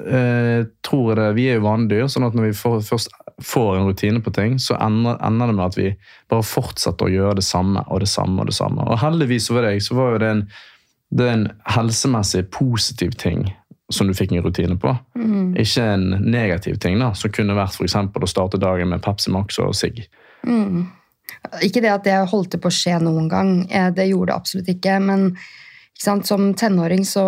eh, 0.00 0.64
tror 0.86 1.12
jeg 1.12 1.20
det 1.20 1.30
Vi 1.36 1.48
er 1.50 1.60
jo 1.60 1.66
vanedyr, 1.66 2.08
sånn 2.08 2.28
at 2.28 2.38
når 2.38 2.50
vi 2.50 2.58
får, 2.62 2.80
først 2.88 3.14
får 3.42 3.76
en 3.76 3.88
rutine 3.90 4.22
på 4.24 4.32
ting, 4.34 4.58
så 4.62 4.78
ender, 4.80 5.18
ender, 5.24 5.50
det 5.50 5.58
med 5.58 5.70
at 5.70 5.78
vi 5.78 5.94
bare 6.30 6.46
fortsetter 6.46 7.08
å 7.08 7.14
gjøre 7.14 7.40
det 7.40 7.46
samme 7.46 7.84
og 7.88 8.04
det 8.04 8.12
samme 8.12 8.40
og 8.42 8.52
det 8.52 8.58
samme. 8.58 8.84
Og 8.86 9.00
heldigvis 9.02 9.50
for 9.50 9.66
deg 9.66 9.82
så 9.82 9.98
var 9.98 10.14
jo 10.14 10.22
det 10.22 10.36
en 10.36 10.46
det 11.12 11.28
en 11.28 11.48
helsemessig 11.68 12.46
positiv 12.50 13.12
ting 13.20 13.44
som 13.92 14.08
du 14.08 14.14
fikk 14.16 14.32
en 14.32 14.44
rutine 14.44 14.76
på. 14.80 14.94
Mm. 15.18 15.54
Ikke 15.60 15.84
en 15.94 16.08
negativ 16.24 16.78
ting, 16.82 16.98
da, 17.00 17.12
som 17.18 17.32
kunne 17.34 17.56
vært 17.58 17.80
eksempel 17.84 18.24
å 18.24 18.30
starte 18.30 18.60
dagen 18.60 18.92
med 18.92 19.02
Pepsi 19.04 19.32
Max 19.34 19.60
og 19.62 19.74
sigg. 19.78 20.04
Mm. 20.46 20.86
Ikke 21.64 21.82
det 21.84 21.92
at 21.92 22.06
det 22.06 22.16
holdt 22.30 22.56
på 22.60 22.70
å 22.70 22.74
skje 22.74 22.98
noen 23.02 23.28
gang, 23.30 23.52
eh, 23.70 23.90
det 23.94 24.10
gjorde 24.10 24.32
det 24.32 24.38
absolutt 24.38 24.72
ikke. 24.72 24.98
Men 25.04 25.28
ikke 25.32 26.04
sant, 26.06 26.28
som 26.28 26.52
tenåring 26.58 27.04
så 27.08 27.26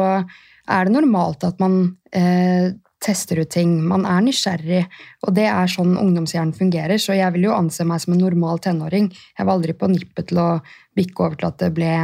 er 0.64 0.86
det 0.86 0.94
normalt 0.94 1.44
at 1.46 1.60
man 1.62 1.96
eh, 2.16 2.72
tester 3.04 3.42
ut 3.42 3.50
ting. 3.52 3.76
Man 3.84 4.06
er 4.08 4.22
nysgjerrig, 4.24 4.84
og 5.26 5.34
det 5.36 5.46
er 5.50 5.70
sånn 5.70 5.96
ungdomshjernen 6.00 6.54
fungerer. 6.56 7.00
Så 7.00 7.16
jeg 7.18 7.36
vil 7.36 7.48
jo 7.48 7.56
anse 7.56 7.84
meg 7.88 8.02
som 8.02 8.14
en 8.14 8.22
normal 8.24 8.62
tenåring. 8.64 9.10
Jeg 9.12 9.46
var 9.46 9.58
aldri 9.58 9.76
på 9.76 9.90
nippet 9.92 10.30
til 10.30 10.40
å 10.40 10.50
bikke 10.96 11.26
over 11.26 11.40
til 11.40 11.50
at 11.50 11.60
det 11.60 11.72
ble 11.76 11.94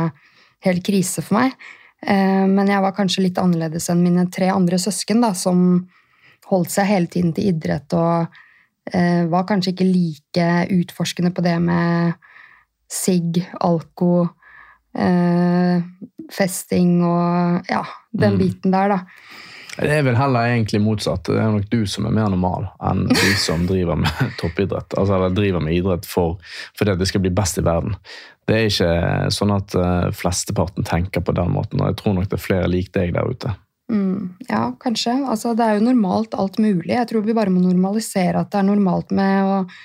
helt 0.67 0.85
krise 0.85 1.25
for 1.25 1.41
meg. 1.41 1.57
Eh, 2.07 2.47
men 2.49 2.69
jeg 2.71 2.81
var 2.83 2.95
kanskje 2.97 3.27
litt 3.27 3.39
annerledes 3.39 3.91
enn 3.93 4.03
mine 4.05 4.27
tre 4.33 4.49
andre 4.53 4.79
søsken, 4.81 5.21
da, 5.21 5.35
som 5.37 5.89
holdt 6.51 6.73
seg 6.73 6.89
hele 6.89 7.07
tiden 7.07 7.35
til 7.37 7.51
idrett 7.53 7.93
og 7.95 8.33
eh, 8.93 9.27
var 9.31 9.45
kanskje 9.47 9.75
ikke 9.75 9.87
like 9.87 10.47
utforskende 10.81 11.31
på 11.37 11.45
det 11.45 11.59
med 11.63 12.15
sigg, 12.91 13.43
alko, 13.61 14.29
eh, 14.99 15.83
festing 16.33 16.97
og 17.07 17.69
ja, 17.71 17.85
den 18.11 18.35
Mm. 18.35 18.39
biten 18.41 18.73
der, 18.75 18.89
da. 18.89 18.99
Det 19.81 19.93
er 19.95 20.05
vel 20.05 20.19
heller 20.19 20.51
egentlig 20.51 20.81
motsatt. 20.85 21.25
Det 21.29 21.41
er 21.41 21.55
nok 21.55 21.71
du 21.73 21.85
som 21.89 22.07
er 22.09 22.15
mer 22.17 22.29
normal 22.33 22.69
enn 22.85 23.07
de 23.09 23.31
som 23.41 23.65
driver 23.69 23.99
med 24.03 24.13
toppidrett. 24.41 24.93
Altså, 24.99 25.17
eller 25.17 25.33
driver 25.37 25.65
med 25.65 25.79
idrett 25.79 26.09
for, 26.09 26.37
at 26.81 27.01
det 27.01 27.09
skal 27.09 27.25
bli 27.25 27.33
best 27.35 27.61
i 27.61 27.65
verden. 27.67 27.97
Det 28.49 28.57
er 28.57 28.69
ikke 28.69 28.93
sånn 29.33 29.55
at 29.55 29.77
uh, 29.79 30.11
flesteparten 30.17 30.87
tenker 30.87 31.23
på 31.23 31.35
den 31.37 31.53
måten, 31.55 31.81
og 31.81 31.93
jeg 31.93 32.01
tror 32.01 32.17
nok 32.17 32.31
det 32.31 32.39
er 32.39 32.43
flere 32.43 32.71
lik 32.71 32.91
deg 32.97 33.15
der 33.15 33.31
ute. 33.31 33.55
Mm, 33.91 34.35
ja, 34.49 34.71
kanskje. 34.81 35.17
Altså, 35.27 35.55
det 35.59 35.67
er 35.67 35.79
jo 35.79 35.87
normalt 35.89 36.35
alt 36.39 36.59
mulig. 36.63 36.93
Jeg 36.95 37.09
tror 37.11 37.25
vi 37.27 37.37
bare 37.37 37.53
må 37.53 37.63
normalisere 37.63 38.43
at 38.43 38.53
det 38.53 38.61
er 38.61 38.69
normalt 38.69 39.15
med 39.15 39.47
å 39.47 39.57
eh, 39.65 39.81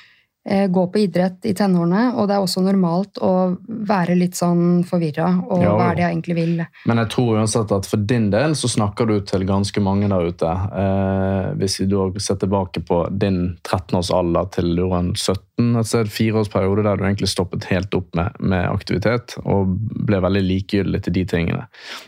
gå 0.46 0.82
på 0.94 1.00
idrett 1.02 1.46
i 1.50 1.56
tenårene, 1.58 2.12
og 2.16 2.28
det 2.30 2.36
er 2.36 2.44
også 2.44 2.62
normalt 2.62 3.18
å 3.24 3.32
være 3.66 4.14
litt 4.18 4.38
sånn 4.38 4.84
forvirra, 4.86 5.32
og 5.50 5.64
Ja, 5.64 5.72
hva 5.74 5.88
er 5.90 5.98
det 5.98 6.04
jeg 6.04 6.14
egentlig 6.14 6.36
vil? 6.38 6.60
Men 6.86 7.02
jeg 7.02 7.10
tror 7.16 7.40
uansett 7.40 7.74
at 7.74 7.90
for 7.90 8.04
din 8.12 8.28
del 8.34 8.54
så 8.58 8.70
snakker 8.70 9.10
du 9.10 9.16
til 9.26 9.46
ganske 9.50 9.82
mange 9.82 10.10
der 10.12 10.30
ute. 10.30 10.52
Eh, 10.82 11.48
hvis 11.58 11.80
vi 11.82 11.88
da 11.90 12.06
ser 12.22 12.38
tilbake 12.42 12.84
på 12.86 13.02
din 13.12 13.40
13-års 13.64 14.12
alder 14.14 14.52
til 14.54 14.76
du 14.78 14.84
var 14.86 15.02
en 15.04 15.14
17, 15.16 15.72
altså 15.82 16.04
en 16.04 16.14
fireårsperiode 16.14 16.86
der 16.86 17.00
du 17.00 17.06
egentlig 17.08 17.32
stoppet 17.32 17.66
helt 17.72 17.98
opp 17.98 18.12
med, 18.18 18.38
med 18.40 18.68
aktivitet 18.70 19.38
og 19.44 19.76
ble 20.06 20.22
veldig 20.26 20.44
likegyldig 20.46 21.02
til 21.06 21.18
de 21.18 21.26
tingene. 21.32 21.66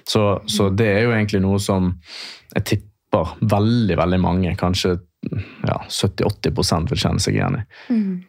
Så, 0.07 0.27
så 0.45 0.69
det 0.69 0.91
er 0.93 1.07
jo 1.07 1.15
egentlig 1.15 1.41
noe 1.45 1.61
som 1.63 1.95
jeg 2.53 2.69
tipper 2.73 3.35
veldig, 3.41 3.97
veldig 3.97 4.19
mange, 4.21 4.55
kanskje 4.59 4.97
ja, 5.67 5.77
70-80 5.89 6.89
vil 6.91 7.01
kjenne 7.01 7.23
seg 7.23 7.37
igjen 7.37 7.59
i. 7.59 7.63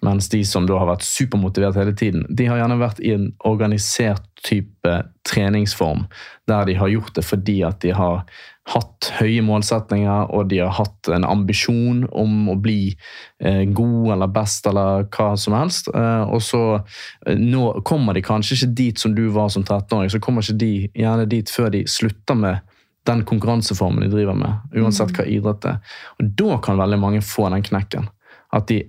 Mens 0.04 0.30
de 0.32 0.42
som 0.46 0.66
da 0.68 0.80
har 0.80 0.90
vært 0.90 1.06
supermotivert 1.06 1.78
hele 1.78 1.94
tiden, 1.96 2.26
de 2.28 2.48
har 2.50 2.60
gjerne 2.62 2.80
vært 2.80 3.02
i 3.04 3.14
en 3.16 3.30
organisert 3.48 4.26
type 4.46 4.92
treningsform, 5.28 6.06
der 6.48 6.68
de 6.68 6.76
har 6.78 6.92
gjort 6.92 7.16
det 7.18 7.24
fordi 7.26 7.58
at 7.66 7.80
de 7.82 7.90
har 7.96 8.22
hatt 8.68 9.08
høye 9.18 9.42
målsetninger, 9.44 10.28
og 10.34 10.50
de 10.50 10.60
har 10.60 10.74
hatt 10.76 11.08
en 11.12 11.24
ambisjon 11.24 12.04
om 12.12 12.50
å 12.52 12.56
bli 12.60 12.90
eh, 13.40 13.64
god 13.64 14.12
eller 14.16 14.32
best 14.32 14.68
eller 14.68 15.06
hva 15.14 15.30
som 15.40 15.56
helst. 15.56 15.88
Eh, 15.94 16.24
og 16.28 16.42
så 16.44 16.62
eh, 16.76 17.38
nå 17.38 17.80
kommer 17.88 18.16
de 18.16 18.24
kanskje 18.24 18.58
ikke 18.58 18.74
dit 18.82 19.00
som 19.00 19.14
du 19.16 19.28
var 19.34 19.52
som 19.54 19.64
13-åring, 19.64 20.12
så 20.12 20.20
kommer 20.22 20.44
ikke 20.44 20.60
de 20.60 20.72
gjerne 20.92 21.28
dit 21.30 21.52
før 21.52 21.72
de 21.74 21.86
slutter 21.88 22.38
med 22.38 22.76
den 23.08 23.24
konkurranseformen 23.28 24.04
de 24.04 24.10
driver 24.12 24.36
med, 24.38 24.68
uansett 24.76 25.14
hva 25.16 25.26
idrett 25.26 25.62
det 25.64 25.74
er. 25.74 25.96
Og 26.18 26.34
da 26.42 26.58
kan 26.64 26.80
veldig 26.80 27.00
mange 27.00 27.22
få 27.24 27.48
den 27.54 27.64
knekken. 27.66 28.10
At 28.54 28.68
de 28.70 28.82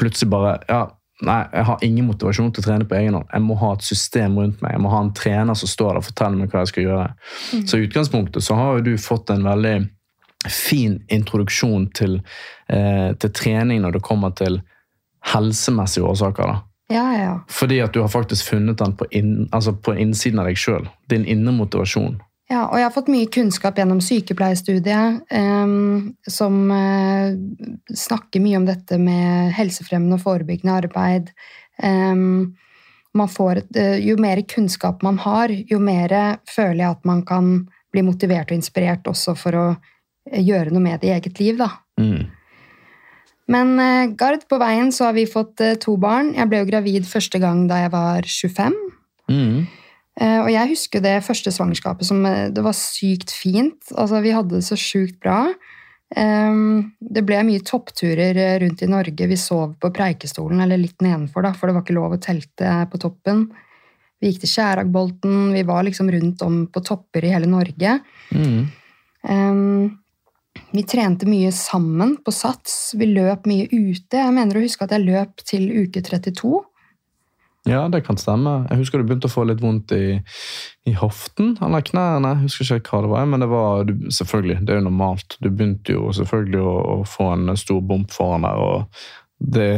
plutselig 0.00 0.30
bare 0.32 0.60
ja, 0.70 0.86
Nei, 1.24 1.38
jeg 1.48 1.64
har 1.64 1.84
ingen 1.86 2.04
motivasjon 2.10 2.50
til 2.52 2.60
å 2.60 2.64
trene 2.66 2.84
på 2.84 2.96
egen 2.98 3.14
hånd. 3.16 3.30
Jeg 3.32 3.40
må 3.40 3.54
ha 3.56 3.70
et 3.72 3.84
system 3.86 4.34
rundt 4.36 4.58
meg. 4.60 4.74
Jeg 4.74 4.82
må 4.84 4.90
ha 4.92 4.98
en 5.00 5.14
trener 5.16 5.56
som 5.56 5.70
står 5.70 5.94
der 5.94 6.00
og 6.02 6.04
forteller 6.10 6.42
meg 6.42 6.52
hva 6.52 6.60
jeg 6.60 6.72
skal 6.74 6.84
gjøre. 6.84 7.06
Så 7.64 7.78
i 7.78 7.86
utgangspunktet 7.86 8.44
så 8.44 8.56
har 8.58 8.76
jo 8.76 8.84
du 8.84 8.90
fått 9.00 9.32
en 9.32 9.46
veldig 9.48 9.72
fin 10.52 10.98
introduksjon 11.08 11.88
til, 11.96 12.18
eh, 12.68 13.14
til 13.16 13.32
trening 13.32 13.80
når 13.80 13.96
det 13.96 14.02
kommer 14.04 14.36
til 14.36 14.60
helsemessige 15.32 16.04
årsaker. 16.04 16.52
da. 16.52 16.60
Ja, 16.88 17.12
ja, 17.14 17.22
ja. 17.22 17.40
Fordi 17.48 17.80
at 17.80 17.92
du 17.92 18.00
har 18.00 18.08
faktisk 18.08 18.46
funnet 18.52 18.78
den 18.78 18.92
på, 18.96 19.06
inn, 19.10 19.48
altså 19.52 19.72
på 19.72 19.96
innsiden 19.98 20.38
av 20.38 20.46
deg 20.46 20.56
sjøl. 20.60 20.86
Din 21.08 21.24
indre 21.24 21.52
motivasjon. 21.56 22.20
Ja, 22.46 22.68
og 22.68 22.78
jeg 22.78 22.86
har 22.86 22.94
fått 22.94 23.08
mye 23.10 23.26
kunnskap 23.32 23.78
gjennom 23.80 23.98
sykepleierstudiet, 24.04 25.24
eh, 25.34 25.72
som 26.30 26.60
eh, 26.70 27.34
snakker 28.06 28.44
mye 28.44 28.60
om 28.60 28.68
dette 28.68 29.00
med 29.02 29.50
helsefremmende 29.56 30.20
og 30.20 30.22
forebyggende 30.22 30.76
arbeid. 30.84 31.32
Eh, 31.82 32.14
man 33.16 33.32
får 33.32 33.62
eh, 33.74 33.98
jo 34.04 34.18
mer 34.22 34.42
kunnskap 34.46 35.02
man 35.02 35.18
har, 35.24 35.50
jo 35.50 35.80
mer 35.82 36.14
føler 36.46 36.84
jeg 36.84 36.94
at 36.98 37.08
man 37.08 37.24
kan 37.26 37.56
bli 37.94 38.04
motivert 38.06 38.52
og 38.52 38.60
inspirert 38.60 39.08
også 39.08 39.34
for 39.38 39.58
å 39.58 39.66
eh, 39.72 40.42
gjøre 40.42 40.74
noe 40.74 40.84
med 40.84 41.02
det 41.02 41.10
i 41.10 41.16
eget 41.16 41.40
liv. 41.42 41.58
da. 41.60 41.70
Mm. 42.00 42.28
Men 43.52 43.74
eh, 43.80 44.12
Gard, 44.18 44.46
på 44.50 44.58
veien 44.60 44.92
så 44.94 45.08
har 45.08 45.16
vi 45.16 45.26
fått 45.30 45.62
eh, 45.64 45.78
to 45.82 45.96
barn. 46.02 46.34
Jeg 46.36 46.50
ble 46.50 46.62
jo 46.62 46.70
gravid 46.70 47.08
første 47.08 47.40
gang 47.42 47.66
da 47.70 47.84
jeg 47.84 47.94
var 47.94 48.28
25. 48.28 48.78
Mm. 49.30 49.66
Eh, 50.20 50.38
Og 50.42 50.50
jeg 50.50 50.72
husker 50.72 51.02
det 51.04 51.18
første 51.26 51.52
svangerskapet 51.52 52.08
som 52.08 52.24
eh, 52.24 52.48
Det 52.54 52.64
var 52.64 52.76
sykt 52.76 53.32
fint. 53.34 53.80
Altså, 53.96 54.22
vi 54.24 54.32
hadde 54.36 54.56
det 54.56 54.64
så 54.64 54.78
sjukt 54.80 55.18
bra. 55.20 55.42
Ehm, 56.16 56.92
Det 57.00 57.24
ble 57.26 57.42
mye 57.48 57.64
toppturer 57.66 58.36
eh, 58.36 58.58
rundt 58.62 58.82
i 58.82 58.90
Norge. 58.90 59.28
Vi 59.28 59.36
sov 59.36 59.76
på 59.80 59.92
Preikestolen, 59.92 60.62
eller 60.62 60.80
litt 60.80 61.02
nedenfor, 61.04 61.42
da, 61.42 61.52
for 61.52 61.68
det 61.68 61.76
var 61.76 61.84
ikke 61.84 61.98
lov 61.98 62.16
å 62.16 62.22
telte 62.22 62.72
på 62.92 63.00
toppen. 63.02 63.46
Vi 64.20 64.30
gikk 64.30 64.44
til 64.46 64.52
Skjæragbolten. 64.54 65.52
Vi 65.52 65.62
var 65.68 65.84
liksom 65.84 66.08
rundt 66.10 66.42
om 66.46 66.66
på 66.72 66.82
topper 66.84 67.26
i 67.26 67.34
hele 67.34 67.50
Norge. 67.50 67.98
Mm. 68.32 68.62
Ehm, 69.28 69.98
vi 70.72 70.82
trente 70.88 71.28
mye 71.28 71.50
sammen 71.52 72.16
på 72.24 72.32
Sats. 72.32 72.94
Vi 72.96 73.10
løp 73.10 73.44
mye 73.44 73.66
ute. 73.68 74.16
Jeg 74.16 74.32
mener 74.32 74.56
å 74.56 74.64
huske 74.64 74.86
at 74.86 74.94
jeg 74.96 75.04
løp 75.04 75.44
til 75.44 75.68
uke 75.84 76.00
32. 76.00 76.62
Ja, 77.66 77.88
det 77.90 78.04
kan 78.06 78.18
stemme. 78.20 78.60
Jeg 78.70 78.78
husker 78.78 79.02
du 79.02 79.08
begynte 79.08 79.26
å 79.26 79.32
få 79.32 79.42
litt 79.48 79.62
vondt 79.62 79.90
i, 79.96 80.20
i 80.86 80.94
hoften 80.94 81.56
eller 81.64 81.82
knærne. 81.86 82.36
Jeg 82.36 82.46
husker 82.46 82.78
ikke 82.78 82.94
hva 82.94 83.04
det 83.06 83.12
var, 83.12 83.28
men 83.32 83.42
det 83.42 83.48
var 83.50 83.86
du, 83.88 83.94
selvfølgelig, 84.14 84.60
det 84.62 84.74
er 84.74 84.80
jo 84.80 84.86
normalt. 84.86 85.38
Du 85.42 85.48
begynte 85.50 85.96
jo 85.96 86.12
selvfølgelig 86.14 86.62
å, 86.62 86.76
å 86.94 86.98
få 87.10 87.32
en 87.34 87.56
stor 87.58 87.80
bump 87.82 88.14
foran 88.14 88.46
der. 88.46 88.60
og 88.62 89.00
det, 89.38 89.70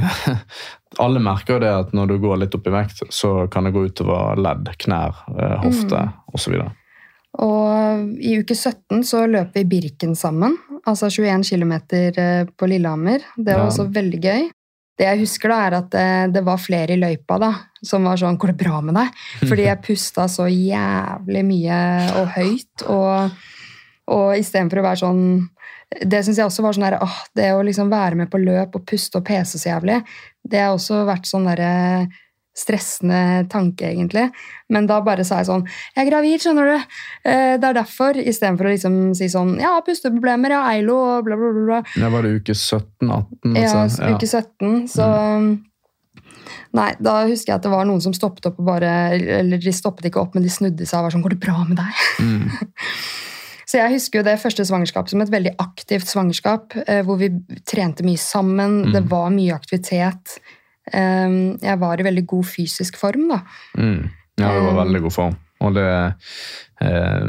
Alle 1.05 1.23
merker 1.23 1.57
jo 1.57 1.63
det 1.65 1.73
at 1.85 1.97
når 1.97 2.13
du 2.13 2.19
går 2.23 2.43
litt 2.43 2.59
opp 2.59 2.69
i 2.69 2.75
vekt, 2.75 3.03
så 3.15 3.33
kan 3.53 3.67
det 3.67 3.75
gå 3.77 3.87
utover 3.89 4.39
ledd, 4.41 4.69
knær, 4.85 5.25
hofte 5.65 6.05
mm. 6.09 6.13
osv. 6.37 6.61
Og 7.39 8.21
i 8.25 8.39
uke 8.41 8.57
17 8.57 9.03
så 9.07 9.25
løp 9.31 9.57
vi 9.57 9.67
Birken 9.69 10.15
sammen, 10.19 10.57
altså 10.89 11.11
21 11.13 11.45
km 11.45 11.75
på 12.57 12.71
Lillehammer. 12.71 13.25
Det 13.37 13.53
var 13.53 13.67
Ja. 13.67 13.69
også 13.69 13.89
veldig 13.95 14.21
gøy. 14.25 14.49
Det 14.99 15.07
jeg 15.07 15.21
husker, 15.21 15.53
da, 15.53 15.59
er 15.63 15.77
at 15.79 15.91
det, 15.93 16.07
det 16.35 16.43
var 16.47 16.59
flere 16.59 16.97
i 16.97 16.99
løypa 16.99 17.39
da, 17.39 17.53
som 17.87 18.07
var 18.09 18.19
sånn 18.19 18.39
'Går 18.39 18.53
det 18.53 18.59
bra 18.65 18.81
med 18.83 18.99
deg?' 18.99 19.21
Fordi 19.49 19.69
jeg 19.69 19.85
pusta 19.85 20.27
så 20.31 20.49
jævlig 20.51 21.45
mye 21.47 21.79
og 22.19 22.35
høyt. 22.35 22.87
Og, 22.91 23.31
og 24.11 24.29
istedenfor 24.39 24.83
å 24.83 24.89
være 24.89 25.03
sånn 25.05 25.23
Det 25.89 26.21
syns 26.21 26.37
jeg 26.37 26.45
også 26.45 26.63
var 26.63 26.75
sånn 26.77 26.85
der, 26.85 26.99
åh, 27.01 27.21
Det 27.33 27.53
å 27.57 27.63
liksom 27.65 27.89
være 27.89 28.19
med 28.19 28.29
på 28.29 28.41
løp 28.43 28.75
og 28.77 28.85
puste 28.85 29.23
og 29.23 29.25
pese 29.25 29.57
så 29.57 29.71
jævlig, 29.71 30.03
det 30.45 30.61
har 30.61 30.75
også 30.75 31.07
vært 31.09 31.29
sånn 31.29 31.47
derre 31.49 32.09
stressende 32.59 33.47
tanke, 33.49 33.87
egentlig. 33.93 34.27
Men 34.69 34.87
da 34.91 34.99
bare 35.01 35.25
sa 35.25 35.37
jeg 35.39 35.47
sånn 35.47 35.65
'Jeg 35.95 36.07
er 36.07 36.11
gravid, 36.11 36.41
skjønner 36.43 36.67
du.' 36.67 36.85
Eh, 37.31 37.57
Det 37.59 37.65
er 37.65 37.75
derfor, 37.75 38.13
istedenfor 38.19 38.67
å 38.67 38.73
liksom 38.75 39.15
si 39.17 39.27
sånn 39.29 39.59
'Ja, 39.61 39.81
pusteproblemer, 39.87 40.51
ja, 40.51 40.63
Eilo', 40.75 41.23
bla, 41.23 41.37
bla, 41.37 41.53
bla. 41.67 41.83
Det 41.95 42.11
var 42.13 42.23
det 42.23 42.35
uke 42.43 42.55
17-18? 42.55 43.57
Ja, 43.57 43.85
altså? 43.85 44.15
uke 44.15 44.27
17, 44.27 44.89
så 44.89 45.59
Nei, 46.75 46.95
da 47.01 47.23
husker 47.27 47.53
jeg 47.53 47.57
at 47.61 47.63
det 47.63 47.71
var 47.73 47.85
noen 47.89 48.03
som 48.03 48.13
stoppet 48.13 48.45
opp 48.47 48.59
og 48.61 48.67
bare 48.67 48.91
Eller 49.41 49.59
de 49.59 49.73
stoppet 49.73 50.05
ikke 50.11 50.21
opp, 50.21 50.35
men 50.35 50.43
de 50.43 50.51
snudde 50.53 50.87
seg 50.87 50.99
og 50.99 51.05
var 51.05 51.11
sånn 51.11 51.23
'Går 51.25 51.31
det 51.31 51.41
bra 51.41 51.65
med 51.65 51.77
deg?' 51.79 52.05
Mm. 52.21 52.51
Så 53.69 53.77
jeg 53.77 53.93
husker 53.93 54.21
jo 54.21 54.25
det 54.25 54.39
første 54.41 54.65
svangerskapet 54.65 55.11
som 55.11 55.21
et 55.21 55.29
veldig 55.29 55.55
aktivt 55.61 56.09
svangerskap, 56.09 56.73
eh, 56.89 57.03
hvor 57.03 57.19
vi 57.19 57.29
trente 57.67 58.01
mye 58.03 58.17
sammen, 58.17 58.85
Mm. 58.87 58.93
det 58.95 59.03
var 59.11 59.29
mye 59.29 59.53
aktivitet. 59.53 60.39
Eh, 60.93 61.37
Jeg 61.63 61.79
var 61.81 62.01
i 62.01 62.07
veldig 62.07 62.27
god 62.27 62.47
fysisk 62.47 62.97
form, 63.01 63.29
da. 63.29 63.41
Mm. 63.79 64.09
Ja, 64.39 64.53
det 64.55 64.63
var 64.65 64.73
i 64.73 64.81
veldig 64.85 65.03
god 65.03 65.13
form. 65.13 65.37
Og 65.61 65.75
det, 65.75 65.87
eh, 66.81 67.27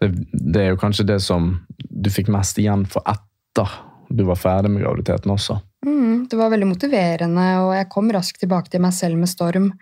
det, 0.00 0.10
det 0.32 0.62
er 0.62 0.68
jo 0.72 0.80
kanskje 0.80 1.06
det 1.06 1.20
som 1.24 1.52
du 1.90 2.10
fikk 2.10 2.28
mest 2.30 2.58
igjen 2.62 2.86
for 2.86 3.02
etter 3.10 3.72
du 4.08 4.22
var 4.24 4.38
ferdig 4.40 4.70
med 4.70 4.82
graviditeten 4.84 5.32
også. 5.34 5.58
Mm, 5.86 6.28
det 6.30 6.36
var 6.38 6.50
veldig 6.50 6.66
motiverende, 6.70 7.46
og 7.64 7.74
jeg 7.76 7.88
kom 7.92 8.08
raskt 8.14 8.40
tilbake 8.40 8.70
til 8.72 8.80
meg 8.80 8.94
selv 8.96 9.18
med 9.20 9.28
storm. 9.28 9.72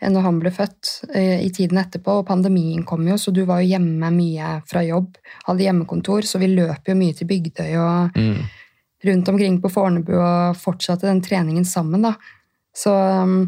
når 0.00 0.22
han 0.22 0.36
ble 0.38 0.50
født, 0.54 1.10
eh, 1.12 1.40
i 1.42 1.48
tiden 1.50 1.76
etterpå. 1.80 2.20
Og 2.20 2.26
pandemien 2.28 2.84
kom 2.86 3.02
jo, 3.08 3.16
så 3.18 3.32
du 3.34 3.40
var 3.44 3.58
jo 3.64 3.66
hjemme 3.72 4.12
mye 4.14 4.62
fra 4.64 4.84
jobb. 4.86 5.16
Hadde 5.48 5.64
hjemmekontor, 5.64 6.22
så 6.22 6.38
vi 6.38 6.46
løp 6.54 6.86
jo 6.86 6.94
mye 6.94 7.16
til 7.18 7.26
Bygdøy 7.26 7.72
og 7.76 8.12
Mm. 8.14 8.44
rundt 9.04 9.28
omkring 9.28 9.60
på 9.60 9.68
Fornebu 9.68 10.12
og 10.14 10.54
fortsatte 10.56 11.00
den 11.02 11.20
treningen 11.20 11.64
sammen, 11.64 12.02
da. 12.02 12.14
Så 12.78 12.94
um, 12.94 13.40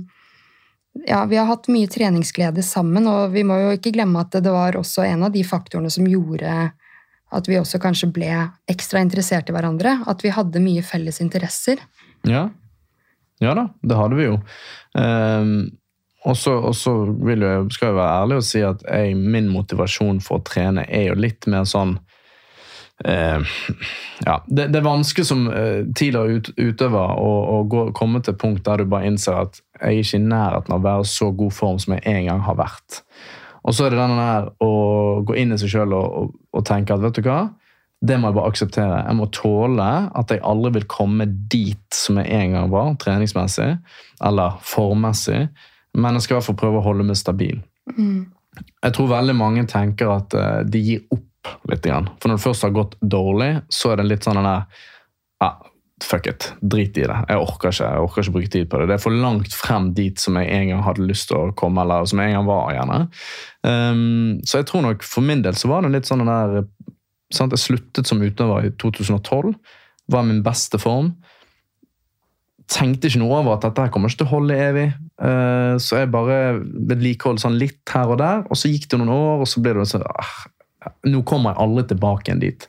ja, 1.06 1.22
vi 1.30 1.38
har 1.38 1.46
hatt 1.46 1.68
mye 1.70 1.88
treningsglede 1.90 2.64
sammen, 2.66 3.06
og 3.06 3.34
vi 3.34 3.44
må 3.46 3.58
jo 3.60 3.72
ikke 3.76 3.94
glemme 3.94 4.24
at 4.24 4.34
det 4.42 4.52
var 4.52 4.78
også 4.78 5.06
en 5.06 5.28
av 5.28 5.34
de 5.34 5.44
faktorene 5.46 5.90
som 5.92 6.08
gjorde 6.10 6.70
at 7.30 7.46
vi 7.46 7.60
også 7.60 7.78
kanskje 7.78 8.10
ble 8.10 8.30
ekstra 8.70 9.02
interessert 9.04 9.50
i 9.50 9.54
hverandre. 9.54 10.00
At 10.10 10.24
vi 10.24 10.32
hadde 10.34 10.62
mye 10.62 10.82
felles 10.82 11.20
interesser. 11.22 11.78
Ja. 12.26 12.48
ja 13.38 13.52
da, 13.54 13.68
det 13.86 13.98
hadde 13.98 14.18
vi 14.18 14.26
jo. 14.26 14.40
Um, 14.98 15.52
og 16.26 16.36
så 16.36 16.94
vil 17.22 17.46
jeg, 17.46 17.68
skal 17.72 17.92
jeg 17.92 17.96
være 17.96 18.16
ærlig 18.24 18.40
og 18.40 18.44
si 18.44 18.64
at 18.66 18.82
jeg, 18.84 19.14
min 19.16 19.46
motivasjon 19.52 20.18
for 20.24 20.40
å 20.40 20.44
trene 20.44 20.84
er 20.90 21.12
jo 21.12 21.20
litt 21.22 21.46
mer 21.48 21.64
sånn 21.68 21.94
eh, 23.04 23.52
ja, 24.26 24.36
det, 24.46 24.68
det 24.72 24.80
er 24.80 24.86
vanskelig 24.86 25.26
som 25.28 25.46
eh, 25.48 25.82
tidligere 25.96 26.38
ut, 26.38 26.50
utøver 26.56 27.14
å, 27.20 27.30
å 27.54 27.60
gå, 27.70 27.84
komme 27.96 28.22
til 28.24 28.36
punkt 28.40 28.64
der 28.66 28.82
du 28.82 28.90
bare 28.90 29.10
innser 29.10 29.38
at 29.44 29.60
jeg 29.80 29.86
er 29.88 30.02
ikke 30.02 30.20
i 30.20 30.26
nærheten 30.26 30.74
av 30.76 30.82
å 30.82 30.88
være 30.88 31.06
så 31.08 31.30
god 31.36 31.54
form 31.56 31.78
som 31.80 31.96
jeg 31.96 32.04
en 32.10 32.26
gang 32.28 32.42
har 32.44 32.58
vært. 32.60 33.00
Og 33.64 33.76
så 33.76 33.86
er 33.86 33.94
det 33.94 34.00
denne 34.00 34.20
der 34.20 34.50
å 34.64 34.74
gå 35.26 35.36
inn 35.40 35.54
i 35.54 35.58
seg 35.60 35.72
sjøl 35.72 35.96
og, 35.96 36.20
og, 36.20 36.36
og 36.56 36.66
tenke 36.68 36.96
at 36.96 37.02
vet 37.04 37.20
du 37.20 37.26
hva, 37.28 37.40
det 38.00 38.16
må 38.16 38.30
jeg 38.30 38.36
bare 38.38 38.50
akseptere. 38.52 39.00
Jeg 39.04 39.16
må 39.18 39.26
tåle 39.36 39.88
at 40.16 40.32
jeg 40.32 40.40
aldri 40.48 40.78
vil 40.78 40.86
komme 40.88 41.26
dit 41.52 41.96
som 41.96 42.16
jeg 42.20 42.32
en 42.32 42.56
gang 42.56 42.70
var, 42.72 42.94
treningsmessig 43.00 43.74
eller 44.24 44.56
formmessig. 44.64 45.42
Men 46.00 46.16
jeg 46.16 46.24
skal 46.24 46.36
i 46.36 46.38
hvert 46.38 46.48
fall 46.48 46.60
prøve 46.62 46.80
å 46.80 46.86
holde 46.86 47.04
meg 47.04 47.18
stabil. 47.20 47.58
Jeg 48.80 48.94
tror 48.96 49.10
veldig 49.10 49.34
mange 49.36 49.66
tenker 49.68 50.14
at 50.14 50.36
eh, 50.36 50.62
de 50.66 50.80
gir 50.84 51.02
opp 51.12 51.26
litt. 51.70 51.82
Grann. 51.86 52.10
For 52.20 52.30
når 52.30 52.38
det 52.38 52.44
først 52.44 52.66
har 52.66 52.76
gått 52.76 52.96
dårlig, 53.00 53.52
så 53.72 53.92
er 53.92 54.00
det 54.00 54.10
litt 54.10 54.26
sånn 54.26 54.40
den 54.40 54.48
der 54.50 54.88
Fuck 56.04 56.26
it. 56.26 56.52
Drit 56.60 56.96
i 56.98 57.04
det. 57.04 57.16
Jeg 57.28 57.40
orker 57.40 57.72
ikke 57.72 57.88
jeg 57.88 58.04
orker 58.04 58.24
ikke 58.24 58.34
bruke 58.34 58.52
tid 58.52 58.68
på 58.72 58.80
det. 58.80 58.86
Det 58.88 58.96
er 58.96 59.02
for 59.02 59.14
langt 59.14 59.54
frem 59.54 59.90
dit 59.96 60.20
som 60.20 60.38
jeg 60.40 60.48
en 60.56 60.70
gang 60.72 60.84
hadde 60.86 61.04
lyst 61.06 61.28
til 61.28 61.36
å 61.36 61.56
komme, 61.56 61.84
eller 61.84 62.08
som 62.08 62.22
jeg 62.22 62.32
en 62.32 62.38
gang 62.38 62.48
var. 62.48 62.70
gjerne. 62.74 63.00
Um, 63.66 64.38
så 64.48 64.62
jeg 64.62 64.70
tror 64.70 64.86
nok 64.86 65.04
for 65.06 65.26
min 65.26 65.44
del 65.44 65.58
så 65.60 65.68
var 65.70 65.84
det 65.84 65.92
litt 65.92 66.08
sånn 66.08 66.24
den 66.24 66.32
der 66.32 66.64
sant? 67.34 67.52
Jeg 67.52 67.62
sluttet 67.62 68.08
som 68.08 68.22
utøver 68.22 68.70
i 68.70 68.72
2012. 68.80 69.52
Var 70.10 70.26
min 70.26 70.40
beste 70.46 70.80
form. 70.80 71.12
Tenkte 72.70 73.10
ikke 73.10 73.20
noe 73.20 73.42
over 73.42 73.58
at 73.58 73.66
dette 73.66 73.84
her 73.84 73.92
kommer 73.92 74.10
ikke 74.10 74.22
til 74.22 74.30
å 74.30 74.34
holde 74.38 74.56
evig. 74.56 74.86
Eh, 75.20 75.74
så 75.82 76.00
jeg 76.00 76.12
bare 76.14 76.38
vedlikeholdt 76.62 77.42
sånn 77.42 77.58
litt 77.60 77.82
her 77.92 78.14
og 78.14 78.20
der, 78.22 78.44
og 78.46 78.58
så 78.58 78.70
gikk 78.70 78.88
det 78.90 79.00
noen 79.02 79.12
år, 79.14 79.44
og 79.44 79.50
så 79.50 79.62
ble 79.62 79.74
det 79.76 79.88
sånn 79.90 80.06
ah, 80.06 80.36
Nå 81.06 81.22
kommer 81.28 81.58
alle 81.60 81.84
tilbake 81.88 82.30
igjen 82.30 82.40
dit. 82.42 82.68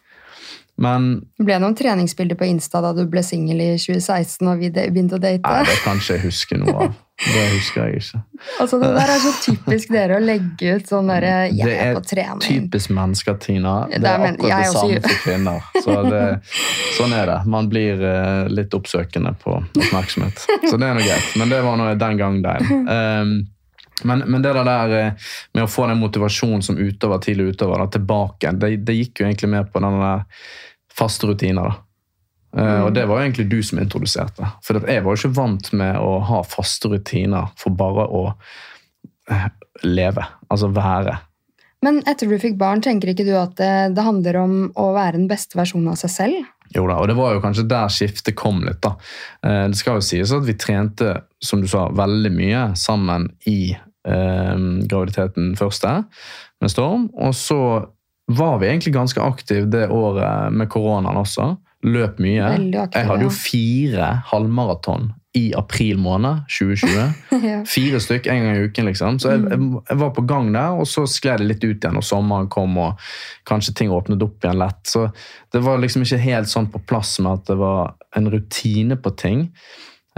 Men 0.81 1.21
Det 1.37 1.45
ble 1.45 1.59
noen 1.61 1.75
treningsbilder 1.77 2.37
på 2.39 2.47
Insta 2.49 2.79
da 2.81 2.89
du 2.95 3.03
ble 3.09 3.21
singel 3.25 3.59
i 3.61 3.69
2016 3.77 4.47
og 4.49 4.61
vi 4.63 4.71
begynte 4.73 5.19
å 5.19 5.21
date. 5.21 5.43
nei, 5.45 5.65
det 5.67 5.77
kan 5.83 5.99
ikke 6.01 6.15
jeg 6.15 6.23
huske 6.23 6.57
noe 6.57 6.73
av. 6.87 6.95
Det 7.21 7.43
husker 7.51 7.85
jeg 7.85 7.99
ikke. 8.01 8.19
Altså, 8.63 8.79
det 8.81 8.87
der 8.95 9.11
er 9.13 9.19
så 9.21 9.31
typisk 9.43 9.91
dere 9.93 10.17
å 10.17 10.23
legge 10.23 10.71
ut 10.79 10.89
sånn 10.89 11.11
derre 11.11 11.33
Jeg 11.51 11.67
Det 11.69 11.75
er 11.83 11.93
på 11.93 12.01
trening. 12.09 12.39
Det 12.41 12.47
er 12.47 12.63
Typisk 12.63 12.93
mennesker, 12.97 13.37
Tina. 13.43 13.75
Det 13.91 14.01
Det 14.01 14.09
er 14.09 14.25
er 14.25 14.31
akkurat 14.31 14.63
det 14.63 14.71
samme 14.73 15.01
for 15.05 15.21
kvinner. 15.27 15.69
Så 15.85 15.97
det, 16.09 16.23
sånn 16.97 17.13
er 17.13 17.29
det. 17.29 17.39
Man 17.45 17.69
blir 17.69 18.01
eh, 18.01 18.49
litt 18.49 18.73
oppsøkende 18.73 19.35
på 19.43 19.53
oppmerksomhet. 19.61 20.47
Så 20.65 20.81
det 20.81 20.89
er 20.89 20.97
nå 20.97 21.05
greit. 21.05 21.29
Men 21.37 21.53
det 21.53 21.61
var 21.61 21.77
nå 21.77 21.93
den 21.93 22.17
gang 22.17 22.41
den. 22.41 22.87
Um, 22.89 23.35
men, 24.07 24.23
men 24.27 24.43
det 24.43 24.53
der 24.57 24.95
eh, 24.97 25.29
med 25.53 25.65
å 25.65 25.69
få 25.69 25.87
den 25.89 26.01
motivasjonen 26.01 26.65
som 26.65 26.79
utøver, 26.79 27.21
tidlig 27.23 27.55
utøver, 27.55 27.83
da, 27.83 27.87
tilbake, 27.95 28.51
det, 28.61 28.73
det 28.87 28.97
gikk 28.97 29.21
jo 29.21 29.29
egentlig 29.29 29.51
mer 29.53 29.69
på 29.71 29.83
den 29.83 29.97
der 30.01 30.27
faste 30.91 31.29
rutina. 31.29 31.69
da. 31.69 31.79
Mm. 32.51 32.83
Og 32.83 32.93
det 32.93 33.05
var 33.07 33.19
jo 33.19 33.29
egentlig 33.29 33.47
du 33.51 33.61
som 33.63 33.79
introduserte. 33.79 34.47
For 34.65 34.81
jeg 34.83 35.03
var 35.05 35.15
jo 35.15 35.19
ikke 35.21 35.37
vant 35.37 35.71
med 35.77 35.99
å 36.03 36.17
ha 36.27 36.41
faste 36.43 36.91
rutiner 36.91 37.51
for 37.59 37.75
bare 37.79 38.07
å 38.11 38.23
eh, 39.31 39.47
leve. 39.87 40.25
Altså 40.51 40.71
være. 40.75 41.15
Men 41.81 42.01
etter 42.05 42.29
du 42.29 42.37
fikk 42.41 42.59
barn, 42.59 42.83
tenker 42.83 43.13
ikke 43.13 43.25
du 43.25 43.33
at 43.39 43.55
det, 43.57 43.95
det 43.95 44.05
handler 44.05 44.41
om 44.43 44.57
å 44.77 44.91
være 44.93 45.15
den 45.17 45.29
beste 45.31 45.57
versjonen 45.57 45.93
av 45.93 46.01
seg 46.01 46.13
selv? 46.13 46.49
Jo 46.71 46.85
da, 46.87 46.99
og 47.01 47.09
det 47.09 47.17
var 47.17 47.33
jo 47.35 47.41
kanskje 47.43 47.67
der 47.67 47.91
skiftet 47.91 48.37
kom 48.39 48.61
litt. 48.63 48.81
da. 48.83 48.93
Eh, 49.47 49.67
Det 49.71 49.79
skal 49.79 49.99
jo 49.99 50.05
sies 50.05 50.33
at 50.35 50.45
vi 50.47 50.57
trente 50.59 51.15
som 51.41 51.63
du 51.63 51.67
sa, 51.71 51.87
veldig 51.89 52.31
mye 52.35 52.65
sammen 52.79 53.31
i 53.49 53.73
eh, 54.07 54.67
graviditeten 54.87 55.55
første 55.59 55.95
med 56.61 56.73
Storm. 56.73 57.09
Og 57.17 57.35
så 57.37 57.61
var 58.31 58.59
vi 58.61 58.69
egentlig 58.69 58.93
ganske 58.95 59.21
aktive 59.21 59.67
det 59.71 59.87
året 59.91 60.53
med 60.53 60.69
koronaen 60.71 61.19
også. 61.19 61.55
Løp 61.83 62.19
mye. 62.21 62.45
Aktiv, 62.45 62.99
Jeg 62.99 63.09
hadde 63.09 63.25
jo 63.25 63.33
fire 63.33 64.11
halvmaraton 64.29 65.11
i 65.33 65.53
april 65.55 65.97
måned 65.97 66.43
2020. 66.59 67.13
Ja. 67.47 67.61
Fire 67.65 67.99
stykk 68.03 68.27
en 68.29 68.43
gang 68.43 68.57
i 68.57 68.65
uken, 68.67 68.85
liksom. 68.89 69.19
Så 69.19 69.31
jeg, 69.31 69.45
jeg, 69.49 69.69
jeg 69.89 69.99
var 70.01 70.11
på 70.13 70.23
gang 70.29 70.51
der, 70.53 70.75
og 70.77 70.85
så 70.89 71.05
skled 71.09 71.41
det 71.41 71.47
litt 71.47 71.63
ut 71.63 71.79
igjen 71.79 71.95
når 71.97 72.05
sommeren 72.05 72.49
kom 72.51 72.75
og 72.77 72.99
kanskje 73.49 73.73
ting 73.79 73.93
åpnet 73.95 74.21
opp 74.21 74.43
igjen 74.43 74.59
lett. 74.61 74.81
Så 74.91 75.07
det 75.55 75.63
var 75.65 75.81
liksom 75.81 76.03
ikke 76.05 76.19
helt 76.21 76.51
sånn 76.51 76.69
på 76.71 76.83
plass 76.85 77.15
med 77.23 77.39
at 77.39 77.47
det 77.49 77.57
var 77.61 77.95
en 78.19 78.29
rutine 78.33 78.99
på 78.99 79.15
ting. 79.17 79.47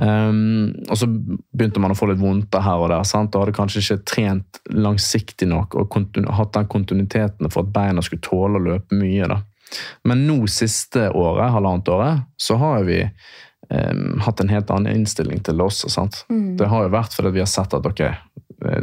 Um, 0.02 0.74
og 0.90 0.98
så 0.98 1.06
begynte 1.06 1.82
man 1.82 1.94
å 1.94 1.98
få 1.98 2.08
litt 2.10 2.22
vondter 2.22 2.64
her 2.66 2.82
og 2.82 2.90
der, 2.90 3.06
sant? 3.06 3.36
og 3.36 3.44
hadde 3.44 3.56
kanskje 3.56 3.84
ikke 3.84 4.06
trent 4.10 4.62
langsiktig 4.74 5.48
nok 5.52 5.78
og 5.78 5.98
hatt 6.34 6.56
den 6.58 6.70
kontinuiteten 6.72 7.52
for 7.54 7.62
at 7.62 7.74
beina 7.76 8.02
skulle 8.02 8.26
tåle 8.26 8.58
å 8.60 8.68
løpe 8.72 8.98
mye. 8.98 9.30
da. 9.30 9.42
Men 10.10 10.26
nå 10.28 10.40
siste 10.52 11.10
året, 11.14 11.54
halvannet 11.54 11.94
året, 11.94 12.26
så 12.38 12.58
har 12.62 12.86
vi 12.90 13.04
um, 13.74 14.22
hatt 14.24 14.44
en 14.44 14.54
helt 14.54 14.72
annen 14.74 15.02
innstilling 15.02 15.42
til 15.46 15.62
oss. 15.66 15.84
Mm. 16.30 16.56
Det 16.60 16.70
har 16.70 16.86
jo 16.86 16.94
vært 16.94 17.18
fordi 17.18 17.34
vi 17.36 17.44
har 17.44 17.52
sett 17.52 17.74
at 17.76 17.90
ok, 17.90 18.06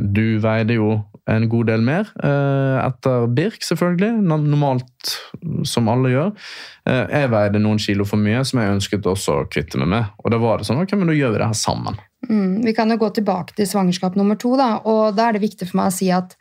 du 0.00 0.38
veide 0.42 0.76
jo 0.76 0.98
en 1.30 1.46
god 1.48 1.68
del 1.70 1.82
mer 1.84 2.08
uh, 2.24 2.80
etter 2.82 3.26
Birk, 3.30 3.62
selvfølgelig. 3.64 4.18
Normalt, 4.26 5.14
som 5.68 5.90
alle 5.92 6.12
gjør. 6.12 6.30
Uh, 6.88 7.04
jeg 7.06 7.30
veide 7.32 7.62
noen 7.62 7.80
kilo 7.82 8.06
for 8.08 8.20
mye, 8.20 8.42
som 8.46 8.62
jeg 8.62 8.76
ønsket 8.76 9.08
også 9.08 9.40
å 9.42 9.48
kvitte 9.50 9.80
meg 9.80 9.92
med. 9.94 10.16
Og 10.24 10.34
da 10.34 10.40
var 10.42 10.60
det 10.60 10.68
sånn, 10.68 10.80
ok, 10.82 10.96
men 10.98 11.12
da 11.12 11.16
gjør 11.16 11.36
vi 11.36 11.42
det 11.42 11.50
her 11.52 11.60
sammen. 11.60 12.00
Mm, 12.28 12.60
vi 12.66 12.74
kan 12.76 12.90
jo 12.92 12.98
gå 13.00 13.12
tilbake 13.20 13.56
til 13.56 13.68
svangerskap 13.68 14.18
nummer 14.18 14.38
to, 14.40 14.56
da, 14.60 14.74
og 14.88 15.16
da 15.16 15.28
er 15.28 15.38
det 15.38 15.46
viktig 15.46 15.70
for 15.70 15.80
meg 15.80 15.92
å 15.92 15.96
si 16.00 16.10
at 16.14 16.36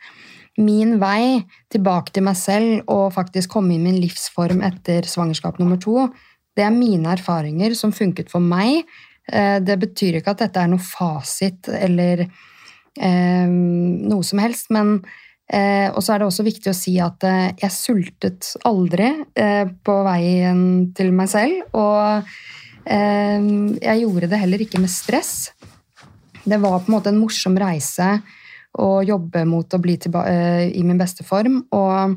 min 0.60 0.98
vei 1.00 1.40
tilbake 1.72 2.12
til 2.12 2.26
meg 2.26 2.36
selv 2.36 2.90
og 2.90 3.14
faktisk 3.14 3.54
komme 3.54 3.76
inn 3.76 3.86
i 3.86 3.92
min 3.92 4.00
livsform 4.02 4.60
etter 4.66 5.06
svangerskap 5.08 5.60
nummer 5.62 5.80
to, 5.80 6.10
det 6.56 6.64
er 6.66 6.74
mine 6.74 7.12
erfaringer 7.14 7.74
som 7.78 7.92
funket 7.94 8.30
for 8.32 8.42
meg. 8.42 8.84
Eh, 9.30 9.58
Det 9.62 9.78
betyr 9.78 10.18
ikke 10.18 10.34
at 10.34 10.44
dette 10.46 10.60
er 10.60 10.70
noe 10.72 10.82
fasit 10.82 11.68
eller 11.70 12.24
eh, 12.26 13.46
noe 13.48 14.22
som 14.26 14.42
helst, 14.42 14.70
men 14.74 14.96
eh, 15.52 15.90
Og 15.94 16.02
så 16.02 16.14
er 16.14 16.18
det 16.22 16.26
også 16.30 16.46
viktig 16.46 16.70
å 16.72 16.76
si 16.76 16.96
at 17.02 17.22
eh, 17.26 17.52
jeg 17.62 17.74
sultet 17.74 18.52
aldri 18.64 19.12
eh, 19.34 19.66
på 19.84 19.96
veien 20.06 20.90
til 20.96 21.12
meg 21.12 21.30
selv, 21.30 21.62
og 21.74 22.26
eh, 22.86 23.48
jeg 23.78 24.02
gjorde 24.02 24.30
det 24.30 24.42
heller 24.42 24.66
ikke 24.66 24.82
med 24.82 24.90
stress. 24.90 25.52
Det 26.44 26.58
var 26.58 26.80
på 26.80 26.88
en 26.90 26.96
måte 26.96 27.10
en 27.12 27.20
morsom 27.20 27.58
reise 27.60 28.20
å 28.80 29.02
jobbe 29.02 29.42
mot 29.44 29.66
å 29.74 29.78
bli 29.82 29.96
i 29.98 30.82
min 30.86 30.98
beste 30.98 31.24
form. 31.26 31.64
Og 31.74 32.14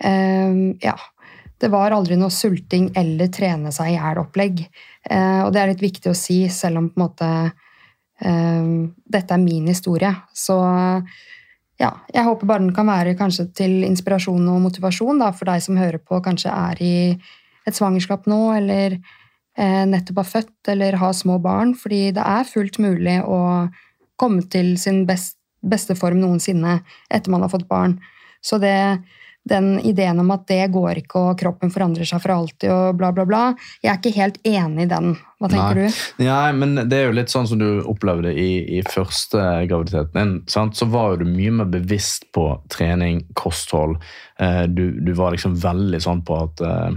ja, 0.00 0.94
det 1.62 1.70
var 1.72 1.94
aldri 1.94 2.18
noe 2.20 2.32
sulting 2.32 2.90
eller 2.96 3.30
trene 3.32 3.72
seg 3.72 3.94
i 3.94 3.96
hjel-opplegg. 3.96 4.60
Eh, 5.08 5.40
og 5.44 5.52
det 5.54 5.62
er 5.62 5.72
litt 5.72 5.84
viktig 5.84 6.12
å 6.12 6.18
si, 6.18 6.42
selv 6.52 6.82
om 6.82 6.90
på 6.90 7.00
en 7.00 7.04
måte 7.06 7.30
eh, 8.20 8.68
dette 9.16 9.36
er 9.36 9.42
min 9.42 9.70
historie. 9.70 10.12
Så 10.36 10.58
ja, 11.80 11.90
jeg 12.12 12.24
håper 12.24 12.48
bare 12.48 12.64
den 12.64 12.74
kan 12.76 12.88
være 12.88 13.16
kanskje 13.18 13.48
til 13.56 13.84
inspirasjon 13.88 14.48
og 14.52 14.62
motivasjon 14.68 15.20
da, 15.20 15.32
for 15.36 15.48
deg 15.48 15.64
som 15.64 15.80
hører 15.80 16.00
på, 16.00 16.20
kanskje 16.24 16.52
er 16.52 16.82
i 16.84 16.96
et 17.66 17.76
svangerskap 17.76 18.28
nå, 18.30 18.40
eller 18.56 18.96
eh, 18.96 19.82
nettopp 19.88 20.22
har 20.22 20.30
født 20.30 20.72
eller 20.72 21.00
har 21.00 21.16
små 21.16 21.38
barn, 21.42 21.74
fordi 21.76 22.10
det 22.16 22.24
er 22.24 22.48
fullt 22.48 22.80
mulig 22.82 23.18
å 23.24 23.40
komme 24.20 24.44
til 24.52 24.74
sin 24.80 25.04
best, 25.08 25.36
beste 25.60 25.96
form 25.98 26.22
noensinne 26.22 26.78
etter 27.12 27.32
man 27.32 27.44
har 27.44 27.52
fått 27.52 27.68
barn. 27.68 27.98
Så 28.44 28.60
det, 28.62 28.76
den 29.46 29.76
ideen 29.86 30.18
om 30.20 30.32
at 30.34 30.46
det 30.50 30.64
går 30.74 31.02
ikke, 31.04 31.22
og 31.30 31.38
kroppen 31.40 31.70
forandrer 31.74 32.08
seg 32.08 32.22
for 32.22 32.34
alltid, 32.34 32.68
og 32.72 32.98
bla, 32.98 33.12
bla, 33.14 33.26
bla, 33.28 33.42
jeg 33.82 33.92
er 33.92 34.00
ikke 34.00 34.14
helt 34.16 34.40
enig 34.46 34.86
i 34.86 34.90
den. 34.90 35.14
Hva 35.36 35.50
tenker 35.52 35.78
Nei. 35.78 35.86
du? 35.86 36.04
Nei, 36.24 36.50
men 36.56 36.74
det 36.88 36.98
er 36.98 37.10
jo 37.10 37.16
litt 37.18 37.32
sånn 37.32 37.46
som 37.50 37.60
du 37.60 37.68
opplevde 37.84 38.32
i, 38.32 38.78
i 38.78 38.82
første 38.88 39.42
graviditeten 39.68 40.16
din. 40.16 40.34
Sant? 40.50 40.78
Så 40.78 40.88
var 40.90 41.12
jo 41.12 41.22
du 41.22 41.28
mye 41.28 41.52
mer 41.58 41.68
bevisst 41.70 42.30
på 42.34 42.48
trening, 42.72 43.20
kosthold. 43.36 43.98
Eh, 44.40 44.64
du, 44.66 44.98
du 45.04 45.12
var 45.18 45.36
liksom 45.36 45.58
veldig 45.60 46.00
sånn 46.02 46.24
på 46.26 46.40
at 46.40 46.64
eh, 46.64 46.96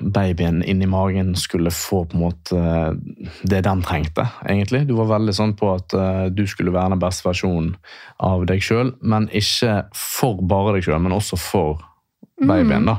babyen 0.00 0.62
inni 0.68 0.86
magen 0.90 1.34
skulle 1.36 1.72
få 1.72 2.04
på 2.04 2.16
en 2.16 2.22
måte 2.22 2.62
det 3.42 3.62
den 3.64 3.82
trengte, 3.82 4.26
egentlig. 4.44 4.84
Du 4.88 4.94
var 4.98 5.12
veldig 5.14 5.34
sånn 5.36 5.54
på 5.56 5.70
at 5.74 5.94
eh, 5.96 6.24
du 6.34 6.44
skulle 6.50 6.74
være 6.74 6.94
den 6.94 7.02
beste 7.02 7.28
versjonen 7.28 7.74
av 8.20 8.44
deg 8.50 8.64
sjøl, 8.64 8.94
men 9.00 9.30
ikke 9.32 9.84
for 9.96 10.42
bare 10.44 10.76
deg 10.76 10.88
sjøl, 10.88 11.00
men 11.04 11.16
også 11.16 11.40
for 11.40 11.80
babyen. 12.40 12.86
da. 12.88 12.96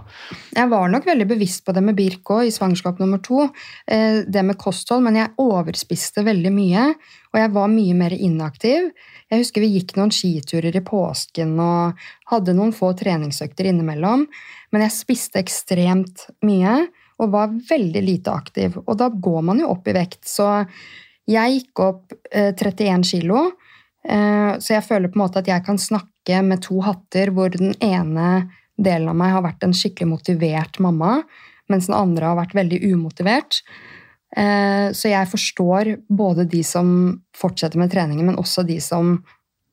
Jeg 0.53 0.69
var 0.69 0.91
nok 0.91 1.07
veldig 1.07 1.27
bevisst 1.29 1.65
på 1.65 1.73
det 1.75 1.83
med 1.85 1.97
Birk 1.97 2.29
òg, 2.33 2.45
i 2.47 2.53
svangerskap 2.53 3.01
nummer 3.01 3.21
to. 3.23 3.47
Eh, 3.87 4.21
det 4.27 4.43
med 4.45 4.59
kosthold, 4.61 5.03
men 5.05 5.17
jeg 5.17 5.33
overspiste 5.41 6.25
veldig 6.27 6.53
mye. 6.53 6.87
Og 7.31 7.39
jeg 7.39 7.53
var 7.55 7.71
mye 7.71 7.97
mer 7.97 8.15
inaktiv. 8.15 8.89
Jeg 9.31 9.43
husker 9.43 9.63
vi 9.63 9.73
gikk 9.77 9.95
noen 9.97 10.11
skiturer 10.13 10.75
i 10.75 10.83
påsken 10.85 11.53
og 11.63 12.01
hadde 12.31 12.55
noen 12.57 12.73
få 12.75 12.91
treningsøkter 12.99 13.69
innimellom. 13.71 14.27
Men 14.71 14.85
jeg 14.85 14.95
spiste 14.95 15.41
ekstremt 15.41 16.27
mye 16.47 16.85
og 17.21 17.33
var 17.33 17.53
veldig 17.53 18.01
lite 18.01 18.33
aktiv. 18.33 18.77
Og 18.85 18.97
da 18.97 19.09
går 19.13 19.41
man 19.45 19.61
jo 19.61 19.69
opp 19.73 19.87
i 19.87 19.95
vekt. 19.95 20.23
Så 20.29 20.47
jeg 21.29 21.57
gikk 21.57 21.83
opp 21.83 22.15
eh, 22.31 22.51
31 22.55 23.05
kilo. 23.11 23.51
Eh, 24.07 24.57
så 24.57 24.77
jeg 24.77 24.87
føler 24.87 25.11
på 25.11 25.19
en 25.19 25.25
måte 25.25 25.43
at 25.43 25.51
jeg 25.51 25.65
kan 25.65 25.79
snakke 25.81 26.41
med 26.45 26.63
to 26.65 26.81
hatter, 26.85 27.33
hvor 27.35 27.53
den 27.53 27.75
ene 27.83 28.49
delen 28.81 29.11
av 29.11 29.17
meg 29.19 29.35
har 29.35 29.45
vært 29.45 29.65
en 29.65 29.75
skikkelig 29.77 30.09
motivert 30.09 30.79
mamma, 30.81 31.19
mens 31.69 31.89
den 31.89 31.97
andre 31.97 32.31
har 32.31 32.39
vært 32.39 32.55
veldig 32.57 32.81
umotivert. 32.89 33.61
Eh, 34.31 34.89
så 34.95 35.11
jeg 35.11 35.29
forstår 35.29 35.93
både 36.09 36.47
de 36.49 36.63
som 36.65 36.87
fortsetter 37.37 37.79
med 37.81 37.91
treningen, 37.93 38.31
men 38.31 38.39
også 38.39 38.65
de 38.67 38.79
som 38.81 39.19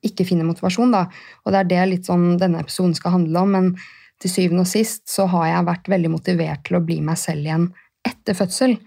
ikke 0.05 0.27
finner 0.27 0.47
motivasjon. 0.47 0.93
Da. 0.93 1.07
Og 1.43 1.53
det 1.53 1.63
er 1.63 1.71
det 1.71 1.87
litt 1.93 2.09
sånn 2.09 2.37
denne 2.39 2.61
episoden 2.61 2.93
skal 2.95 3.17
handle 3.17 3.41
om. 3.43 3.55
Men 3.55 3.71
til 4.19 4.31
syvende 4.31 4.65
og 4.65 4.69
sist 4.69 5.07
så 5.09 5.27
har 5.31 5.47
jeg 5.51 5.67
vært 5.69 5.91
veldig 5.91 6.11
motivert 6.11 6.65
til 6.67 6.79
å 6.79 6.83
bli 6.85 6.99
meg 7.05 7.19
selv 7.19 7.45
igjen 7.45 7.67
etter 8.07 8.37
fødsel. 8.37 8.77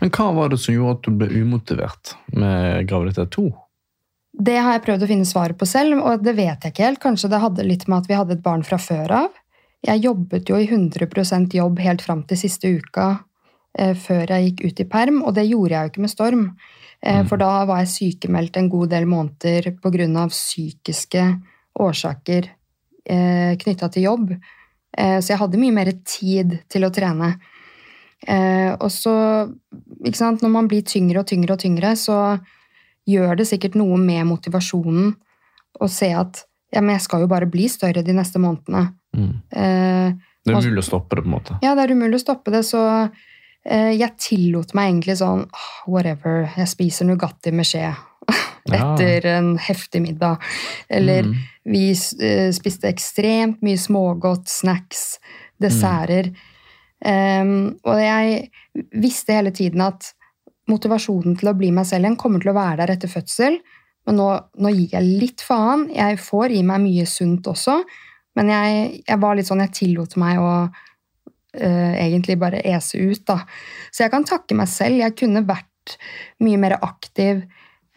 Men 0.00 0.12
hva 0.12 0.30
var 0.36 0.52
det 0.52 0.58
som 0.62 0.74
gjorde 0.74 0.96
at 0.96 1.06
du 1.06 1.20
ble 1.20 1.28
umotivert 1.42 2.14
med 2.32 2.88
graviditet 2.88 3.34
2? 3.36 3.46
Det 4.36 4.56
har 4.60 4.76
jeg 4.76 4.84
prøvd 4.84 5.04
å 5.04 5.08
finne 5.08 5.28
svaret 5.28 5.56
på 5.56 5.68
selv, 5.68 5.96
og 6.04 6.24
det 6.24 6.36
vet 6.36 6.64
jeg 6.64 6.74
ikke 6.74 6.84
helt. 6.84 7.00
Kanskje 7.00 7.30
det 7.32 7.40
hadde 7.40 7.64
litt 7.64 7.86
med 7.88 8.02
at 8.02 8.10
vi 8.10 8.18
hadde 8.18 8.36
et 8.36 8.44
barn 8.44 8.64
fra 8.66 8.78
før 8.80 9.14
av. 9.24 9.38
Jeg 9.86 10.02
jobbet 10.04 10.50
jo 10.50 10.58
i 10.60 10.66
100% 10.68 11.56
jobb 11.56 11.80
helt 11.84 12.02
fram 12.04 12.24
til 12.28 12.40
siste 12.40 12.68
uka 12.68 13.06
eh, 13.78 13.94
før 13.96 14.32
jeg 14.34 14.50
gikk 14.50 14.64
ut 14.66 14.82
i 14.82 14.88
perm, 14.92 15.22
og 15.22 15.36
det 15.36 15.46
gjorde 15.48 15.72
jeg 15.72 15.86
jo 15.86 15.92
ikke 15.92 16.04
med 16.04 16.12
Storm. 16.12 16.44
Eh, 17.00 17.22
for 17.28 17.40
da 17.40 17.64
var 17.68 17.84
jeg 17.84 17.92
sykemeldt 17.94 18.60
en 18.60 18.70
god 18.72 18.92
del 18.92 19.08
måneder 19.08 19.70
pga. 19.80 20.26
psykiske 20.32 21.24
årsaker 21.80 22.50
eh, 23.04 23.56
knytta 23.60 23.88
til 23.92 24.08
jobb. 24.08 24.36
Eh, 24.96 25.18
så 25.20 25.34
jeg 25.34 25.40
hadde 25.42 25.60
mye 25.60 25.74
mer 25.76 25.90
tid 26.08 26.58
til 26.72 26.86
å 26.86 26.92
trene. 26.94 27.34
Eh, 28.26 28.72
og 28.74 28.88
så, 28.92 29.14
ikke 30.02 30.18
sant, 30.18 30.42
når 30.42 30.52
man 30.54 30.68
blir 30.70 30.84
tyngre 30.88 31.20
og 31.20 31.28
tyngre 31.28 31.56
og 31.56 31.60
tyngre, 31.62 31.92
så 32.00 32.38
gjør 33.06 33.36
det 33.38 33.46
sikkert 33.50 33.76
noe 33.78 33.98
med 34.00 34.24
motivasjonen 34.26 35.12
å 35.80 35.88
se 35.92 36.08
at 36.16 36.42
ja, 36.72 36.80
men 36.80 36.96
jeg 36.96 37.04
skal 37.04 37.22
jo 37.22 37.28
bare 37.30 37.46
bli 37.48 37.68
større 37.70 38.02
de 38.02 38.14
neste 38.16 38.40
månedene. 38.42 38.88
Mm. 39.14 39.34
Eh, 39.52 40.16
Det 40.46 40.54
er 40.54 40.58
umulig 40.58 40.82
å 40.82 40.88
stoppe 40.88 41.16
det, 41.16 41.22
på 41.22 41.30
en 41.30 41.36
måte. 41.36 41.58
ja, 41.62 41.74
det 41.76 41.84
er 41.84 41.94
umulig 41.94 42.18
å 42.18 42.24
stoppe 42.24 42.54
det, 42.54 42.64
så 42.66 42.82
jeg 43.66 44.14
tillot 44.22 44.76
meg 44.78 44.92
egentlig 44.92 45.16
sånn 45.18 45.40
Whatever, 45.90 46.44
jeg 46.54 46.68
spiser 46.70 47.08
Nugatti 47.08 47.50
med 47.50 47.66
skje 47.66 47.88
etter 48.74 49.26
en 49.36 49.52
heftig 49.58 50.02
middag. 50.02 50.42
Eller 50.88 51.22
Mm. 51.22 51.34
vi 51.64 51.90
eh, 52.20 52.50
spiste 52.52 52.88
ekstremt 52.88 53.62
mye 53.62 53.78
smågodt, 53.78 54.48
snacks, 54.48 55.18
desserter. 55.60 56.32
Um, 57.04 57.76
og 57.84 57.98
jeg 58.00 58.50
visste 58.96 59.32
hele 59.36 59.50
tiden 59.52 59.80
at 59.84 60.14
motivasjonen 60.68 61.36
til 61.38 61.50
å 61.50 61.54
bli 61.56 61.70
meg 61.70 61.86
selv 61.86 62.06
igjen 62.06 62.16
kommer 62.16 62.40
til 62.40 62.50
å 62.50 62.56
være 62.56 62.76
der 62.82 62.94
etter 62.96 63.08
fødsel. 63.08 63.58
Men 64.06 64.16
nå, 64.16 64.26
nå 64.58 64.72
gir 64.74 64.94
jeg 64.96 65.18
litt 65.20 65.40
faen. 65.44 65.88
Jeg 65.94 66.18
får 66.22 66.54
i 66.56 66.62
meg 66.62 66.80
mye 66.80 67.06
sunt 67.06 67.46
også. 67.46 67.80
Men 68.36 68.48
jeg, 68.48 69.02
jeg 69.06 69.18
var 69.22 69.36
litt 69.36 69.46
sånn, 69.48 69.62
jeg 69.64 69.72
tillot 69.74 70.16
meg 70.20 70.38
å 70.38 70.50
eh, 71.56 71.94
egentlig 72.06 72.38
bare 72.38 72.60
ese 72.64 72.98
ut, 72.98 73.22
da. 73.26 73.40
Så 73.90 74.04
jeg 74.04 74.12
kan 74.12 74.26
takke 74.28 74.54
meg 74.58 74.68
selv. 74.68 75.00
Jeg 75.00 75.16
kunne 75.18 75.44
vært 75.46 75.96
mye 76.44 76.58
mer 76.60 76.76
aktiv 76.80 77.44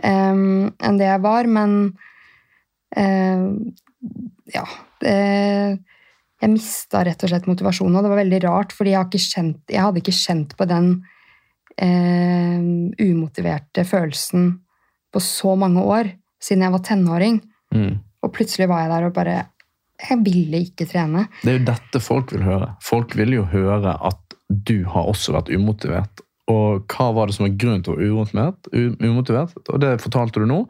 em, 0.04 0.70
enn 0.80 1.00
det 1.00 1.08
jeg 1.10 1.24
var, 1.24 1.50
men 1.50 1.78
em, 2.98 3.46
ja. 4.54 4.66
Det, 5.00 5.16
jeg 6.40 6.52
mista 6.54 7.04
rett 7.04 7.24
og 7.24 7.32
slett 7.32 7.48
motivasjonen, 7.50 7.98
og 8.00 8.06
det 8.06 8.12
var 8.14 8.22
veldig 8.22 8.42
rart, 8.46 8.74
fordi 8.76 8.94
jeg, 8.94 9.00
har 9.00 9.10
ikke 9.10 9.24
kjent, 9.26 9.62
jeg 9.68 9.84
hadde 9.84 10.02
ikke 10.02 10.16
kjent 10.16 10.56
på 10.60 10.68
den 10.70 10.90
eh, 11.76 12.62
umotiverte 13.04 13.84
følelsen 13.88 14.52
på 15.12 15.24
så 15.24 15.56
mange 15.60 15.84
år 15.84 16.12
siden 16.40 16.64
jeg 16.64 16.76
var 16.76 16.86
tenåring. 16.88 17.42
Mm. 17.76 17.98
Og 18.24 18.32
plutselig 18.36 18.70
var 18.72 18.86
jeg 18.86 18.94
der 18.94 19.08
og 19.08 19.16
bare 19.16 19.38
Jeg 20.00 20.16
ville 20.24 20.62
ikke 20.64 20.86
trene. 20.88 21.26
Det 21.44 21.52
er 21.52 21.58
jo 21.58 21.66
dette 21.68 22.00
folk 22.00 22.32
vil 22.32 22.46
høre. 22.48 22.70
Folk 22.80 23.18
vil 23.20 23.34
jo 23.36 23.44
høre 23.52 23.98
at 24.00 24.36
du 24.48 24.86
har 24.88 25.10
også 25.12 25.34
vært 25.36 25.52
umotivert. 25.52 26.24
Og 26.50 26.90
hva 26.90 27.10
var 27.14 27.30
det 27.30 27.38
som 27.38 27.46
var 27.46 27.56
grunnen 27.62 27.86
til 27.86 27.94
å 27.94 27.98
være 28.00 28.86
umotivert? 29.06 29.58
Og 29.70 29.82
det 29.84 29.96
fortalte 30.02 30.42
du 30.42 30.48
nå. 30.50 30.64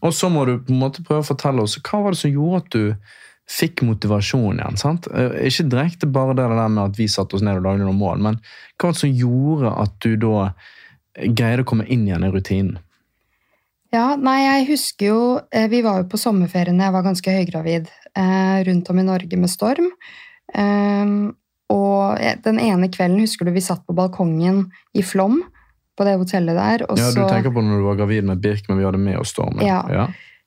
Og 0.00 0.14
så 0.16 0.30
må 0.32 0.46
du 0.48 0.56
på 0.58 0.72
en 0.72 0.80
måte 0.80 1.04
prøve 1.04 1.24
å 1.24 1.30
fortelle 1.30 1.64
oss 1.64 1.76
hva 1.82 2.02
var 2.04 2.16
det 2.16 2.22
som 2.22 2.32
gjorde 2.32 2.62
at 2.62 2.70
du 2.72 3.16
fikk 3.48 3.82
motivasjon 3.86 4.58
igjen. 4.60 4.76
sant? 4.80 5.08
Eh, 5.08 5.48
Ikke 5.48 5.68
direkte 5.72 6.08
bare 6.12 6.36
det 6.36 6.48
der 6.48 6.68
med 6.68 6.82
at 6.84 6.98
vi 6.98 7.08
satte 7.08 7.36
oss 7.36 7.44
ned 7.44 7.60
og 7.60 7.64
lagde 7.64 7.86
noen 7.86 8.00
mål, 8.00 8.20
men 8.20 8.40
hva 8.76 8.90
var 8.90 8.96
det 8.96 9.00
som 9.00 9.16
gjorde 9.22 9.72
at 9.84 9.96
du 10.04 10.10
da 10.20 10.50
greide 11.32 11.64
å 11.64 11.68
komme 11.68 11.88
inn 11.88 12.06
igjen 12.06 12.26
i 12.28 12.32
rutinen? 12.32 12.76
Ja, 13.88 14.18
nei, 14.20 14.42
jeg 14.44 14.66
husker 14.68 15.06
jo 15.06 15.20
eh, 15.48 15.64
Vi 15.72 15.78
var 15.80 16.02
jo 16.02 16.10
på 16.12 16.18
sommerferien 16.20 16.76
jeg 16.76 16.92
var 16.92 17.06
ganske 17.06 17.32
høygravid 17.32 17.86
eh, 17.88 18.58
rundt 18.68 18.90
om 18.92 19.00
i 19.00 19.06
Norge 19.06 19.38
med 19.40 19.48
storm. 19.48 19.88
Og 21.74 22.18
den 22.44 22.58
ene 22.62 22.88
kvelden 22.88 23.20
husker 23.20 23.44
du 23.44 23.52
vi 23.52 23.60
satt 23.64 23.82
på 23.86 23.92
balkongen 23.96 24.66
i 24.96 25.02
Flom, 25.04 25.42
på 25.98 26.04
det 26.06 26.14
hotellet 26.20 26.56
der. 26.56 26.86
Og 26.88 26.96
Ja, 27.00 27.10
Du 27.10 27.24
tenker 27.28 27.50
på 27.52 27.60
når 27.64 27.80
du 27.82 27.86
var 27.88 27.96
gravid 27.98 28.24
med 28.24 28.40
Birk, 28.40 28.68
men 28.68 28.78
vi 28.78 28.84
hadde 28.86 28.98
med 29.02 29.18
oss 29.18 29.32
Stormen. 29.34 29.64
Ja. 29.66 29.82
Ja. 29.90 30.06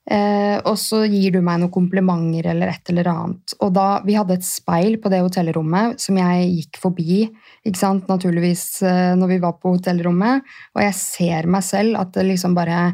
eh, 0.09 0.57
og 0.65 0.77
så 0.79 1.03
gir 1.11 1.31
du 1.35 1.41
meg 1.43 1.59
noen 1.59 1.71
komplimenter 1.75 2.47
eller 2.53 2.71
et 2.71 2.89
eller 2.89 3.09
annet. 3.11 3.53
Og 3.59 3.73
da, 3.75 4.01
Vi 4.07 4.15
hadde 4.15 4.33
et 4.39 4.47
speil 4.47 4.97
på 5.03 5.11
det 5.11 5.19
hotellrommet 5.21 5.99
som 6.01 6.17
jeg 6.17 6.47
gikk 6.55 6.79
forbi 6.81 7.19
ikke 7.67 7.77
sant? 7.77 8.07
naturligvis 8.07 8.81
eh, 8.81 9.13
når 9.19 9.27
vi 9.27 9.37
var 9.43 9.59
på 9.61 9.75
hotellrommet. 9.75 10.41
Og 10.75 10.81
jeg 10.81 10.93
ser 10.95 11.45
meg 11.51 11.63
selv 11.67 11.99
at 11.99 12.13
det 12.13 12.25
liksom 12.31 12.55
bare 12.55 12.93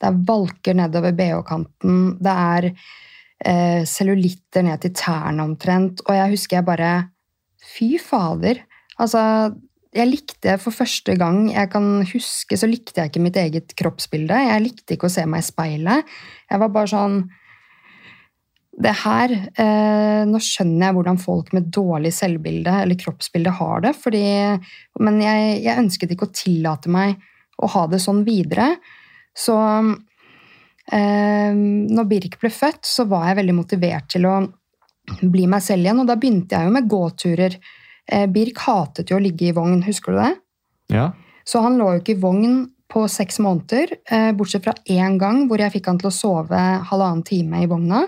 Det 0.00 0.08
er 0.08 0.22
valker 0.24 0.74
nedover 0.74 1.12
bh-kanten. 1.12 2.16
Det 2.22 2.32
er 2.32 2.70
eh, 3.44 3.84
cellulitter 3.84 4.62
ned 4.64 4.80
til 4.80 4.94
tærne 4.96 5.42
omtrent. 5.44 6.00
Og 6.08 6.14
jeg 6.16 6.30
husker 6.30 6.56
jeg 6.56 6.64
bare 6.64 6.92
Fy 7.70 7.94
fader. 8.02 8.62
Altså, 9.00 9.20
jeg 9.90 10.06
likte 10.06 10.54
for 10.62 10.74
første 10.74 11.16
gang 11.18 11.48
jeg 11.50 11.70
kan 11.72 11.88
huske, 12.06 12.58
så 12.58 12.68
likte 12.70 13.00
jeg 13.00 13.10
ikke 13.10 13.22
mitt 13.24 13.38
eget 13.40 13.74
kroppsbilde. 13.78 14.38
Jeg 14.46 14.62
likte 14.62 14.94
ikke 14.94 15.08
å 15.08 15.12
se 15.12 15.24
meg 15.26 15.42
i 15.42 15.48
speilet. 15.48 16.12
Jeg 16.50 16.62
var 16.62 16.74
bare 16.74 16.92
sånn 16.92 17.16
Det 18.80 18.92
her 19.02 19.32
eh, 19.34 20.22
Nå 20.30 20.38
skjønner 20.40 20.86
jeg 20.86 20.96
hvordan 20.96 21.18
folk 21.20 21.50
med 21.56 21.72
dårlig 21.74 22.12
selvbilde 22.14 22.76
eller 22.84 23.00
kroppsbilde 23.00 23.50
har 23.58 23.82
det, 23.84 23.92
fordi, 23.98 24.22
men 25.02 25.18
jeg, 25.20 25.58
jeg 25.66 25.82
ønsket 25.82 26.14
ikke 26.14 26.28
å 26.28 26.36
tillate 26.38 26.92
meg 26.92 27.18
å 27.60 27.68
ha 27.74 27.82
det 27.90 28.00
sånn 28.00 28.22
videre. 28.24 28.70
Så 29.36 29.56
eh, 30.94 31.50
når 31.52 32.08
Birk 32.14 32.38
ble 32.40 32.52
født, 32.54 32.86
så 32.86 33.04
var 33.10 33.28
jeg 33.28 33.40
veldig 33.42 33.58
motivert 33.58 34.08
til 34.14 34.30
å 34.30 34.38
bli 35.20 35.46
meg 35.50 35.62
selv 35.62 35.84
igjen, 35.84 36.00
og 36.02 36.06
da 36.10 36.16
begynte 36.16 36.56
jeg 36.56 36.68
jo 36.68 36.74
med 36.74 36.88
gåturer. 36.90 37.56
Eh, 38.10 38.26
Birk 38.26 38.58
hatet 38.66 39.10
jo 39.10 39.16
å 39.18 39.22
ligge 39.22 39.48
i 39.48 39.52
vogn, 39.56 39.82
husker 39.86 40.12
du 40.12 40.18
det? 40.22 40.34
ja. 40.96 41.10
Så 41.50 41.58
han 41.64 41.78
lå 41.80 41.86
jo 41.94 42.00
ikke 42.02 42.12
i 42.14 42.20
vogn 42.20 42.56
på 42.92 43.00
seks 43.10 43.38
måneder, 43.42 43.90
eh, 44.10 44.30
bortsett 44.36 44.62
fra 44.62 44.74
én 44.86 45.16
gang 45.18 45.48
hvor 45.48 45.58
jeg 45.58 45.72
fikk 45.72 45.86
han 45.88 45.98
til 45.98 46.10
å 46.10 46.12
sove 46.14 46.60
halvannen 46.86 47.24
time 47.26 47.62
i 47.64 47.66
vogna. 47.66 48.04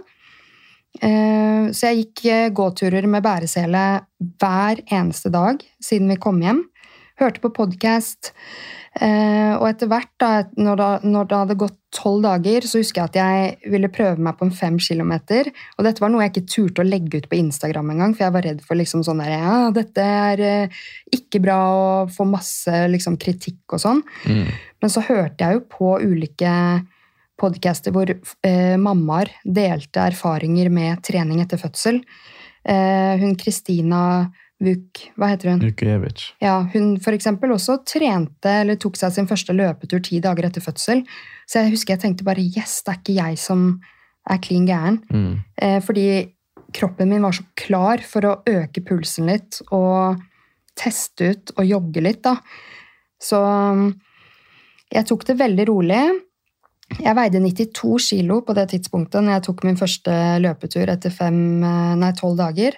Eh, 1.00 1.70
Så 1.72 1.88
jeg 1.88 2.04
gikk 2.14 2.54
gåturer 2.54 3.06
med 3.08 3.22
bæresele 3.24 4.02
hver 4.38 4.82
eneste 4.92 5.30
dag 5.32 5.62
siden 5.82 6.08
vi 6.12 6.16
kom 6.16 6.40
hjem. 6.42 6.64
Hørte 7.20 7.42
på 7.42 7.52
podkast. 7.54 8.32
Og 9.02 9.64
etter 9.64 9.88
hvert, 9.88 10.10
da, 10.20 10.30
når 10.60 10.76
det, 10.76 10.88
når 11.08 11.28
det 11.28 11.36
hadde 11.38 11.60
gått 11.60 11.76
tolv 11.92 12.24
dager, 12.24 12.64
så 12.66 12.80
husker 12.80 13.02
jeg 13.02 13.10
at 13.10 13.18
jeg 13.20 13.72
ville 13.72 13.90
prøve 13.92 14.20
meg 14.24 14.36
på 14.38 14.46
en 14.48 14.54
fem 14.54 14.78
kilometer. 14.80 15.50
Og 15.76 15.86
dette 15.86 16.02
var 16.02 16.12
noe 16.12 16.24
jeg 16.24 16.32
ikke 16.32 16.50
turte 16.54 16.84
å 16.84 16.88
legge 16.88 17.20
ut 17.20 17.28
på 17.30 17.38
Instagram 17.38 17.92
engang, 17.94 18.16
for 18.16 18.26
jeg 18.26 18.34
var 18.36 18.46
redd 18.48 18.64
for 18.64 18.80
liksom 18.80 19.04
sånn 19.06 19.20
der, 19.22 19.34
ja, 19.36 19.58
dette 19.76 20.06
er 20.24 20.44
eh, 20.46 20.82
ikke 21.12 21.42
bra 21.44 21.58
å 21.72 21.86
få 22.12 22.26
masse 22.28 22.84
liksom, 22.92 23.18
kritikk 23.20 23.76
og 23.76 23.84
sånn. 23.84 24.02
Mm. 24.24 24.48
Men 24.82 24.92
så 24.92 25.04
hørte 25.04 25.44
jeg 25.44 25.60
jo 25.60 25.64
på 25.76 25.94
ulike 26.02 26.52
podcaster 27.40 27.94
hvor 27.94 28.12
eh, 28.12 28.76
mammaer 28.80 29.32
delte 29.44 30.08
erfaringer 30.12 30.72
med 30.72 31.02
trening 31.04 31.42
etter 31.44 31.60
fødsel. 31.60 32.00
Eh, 32.62 33.20
hun 33.20 33.36
Kristina 33.40 34.02
Vuk, 34.62 35.00
hva 35.18 35.32
heter 35.32 35.50
hun? 35.50 35.62
Vukojevic. 35.64 36.28
Ja, 36.42 36.60
hun 36.74 36.94
for 37.02 37.16
eksempel 37.16 37.50
også 37.54 37.80
trente 37.88 38.52
eller 38.62 38.78
tok 38.80 38.98
seg 39.00 39.14
sin 39.16 39.26
første 39.30 39.54
løpetur 39.56 40.02
ti 40.04 40.20
dager 40.22 40.46
etter 40.46 40.62
fødsel. 40.62 41.02
Så 41.50 41.64
jeg 41.64 41.74
husker 41.74 41.96
jeg 41.96 42.04
tenkte 42.04 42.26
bare 42.26 42.44
yes, 42.44 42.78
det 42.86 42.94
er 42.94 43.00
ikke 43.00 43.16
jeg 43.16 43.40
som 43.42 43.64
er 44.30 44.38
klin 44.44 44.68
gæren. 44.68 45.00
Mm. 45.10 45.34
Eh, 45.58 45.80
fordi 45.82 46.06
kroppen 46.72 47.10
min 47.10 47.24
var 47.26 47.34
så 47.36 47.44
klar 47.58 48.02
for 48.06 48.28
å 48.28 48.36
øke 48.48 48.84
pulsen 48.86 49.28
litt 49.28 49.58
og 49.74 50.22
teste 50.78 51.32
ut 51.32 51.54
og 51.58 51.66
jogge 51.68 52.04
litt, 52.04 52.22
da. 52.24 52.36
Så 53.22 53.38
um, 53.42 53.88
jeg 54.92 55.08
tok 55.08 55.26
det 55.28 55.38
veldig 55.40 55.66
rolig. 55.68 56.02
Jeg 56.92 57.16
veide 57.16 57.40
92 57.40 57.92
kilo 58.10 58.40
på 58.44 58.54
det 58.56 58.68
tidspunktet 58.72 59.24
når 59.24 59.38
jeg 59.38 59.44
tok 59.48 59.62
min 59.66 59.78
første 59.80 60.16
løpetur 60.42 60.90
etter 60.92 61.14
fem, 61.14 61.38
eh, 61.64 61.94
nei, 61.98 62.12
tolv 62.18 62.38
dager. 62.40 62.76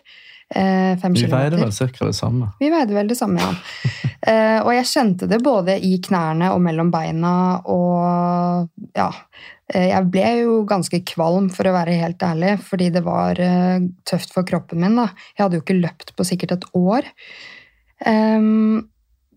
Eh, 0.50 0.94
fem 1.00 1.14
Vi 1.16 1.24
veide 1.24 1.56
kilometer. 1.56 1.86
vel 1.86 1.92
ca. 1.98 2.06
det 2.06 2.16
samme. 2.18 2.48
Vi 2.60 2.68
veide 2.70 2.94
vel 2.94 3.08
det 3.08 3.16
samme, 3.20 3.40
ja. 3.40 3.54
Eh, 4.24 4.56
og 4.64 4.70
jeg 4.72 4.86
kjente 4.88 5.26
det 5.28 5.36
både 5.44 5.74
i 5.84 5.98
knærne 6.00 6.48
og 6.54 6.62
mellom 6.64 6.88
beina, 6.88 7.60
og 7.68 8.70
ja 8.96 9.10
eh, 9.68 9.90
Jeg 9.90 10.06
ble 10.08 10.30
jo 10.38 10.54
ganske 10.64 11.02
kvalm, 11.04 11.50
for 11.52 11.68
å 11.68 11.74
være 11.74 11.98
helt 12.00 12.24
ærlig, 12.24 12.54
fordi 12.64 12.88
det 12.94 13.02
var 13.04 13.36
eh, 13.36 13.84
tøft 14.08 14.32
for 14.32 14.48
kroppen 14.48 14.80
min. 14.80 14.96
da. 14.96 15.10
Jeg 15.36 15.42
hadde 15.44 15.58
jo 15.58 15.64
ikke 15.66 15.76
løpt 15.76 16.14
på 16.16 16.24
sikkert 16.24 16.56
et 16.56 16.64
år. 16.72 17.10
Ehm, 18.08 18.86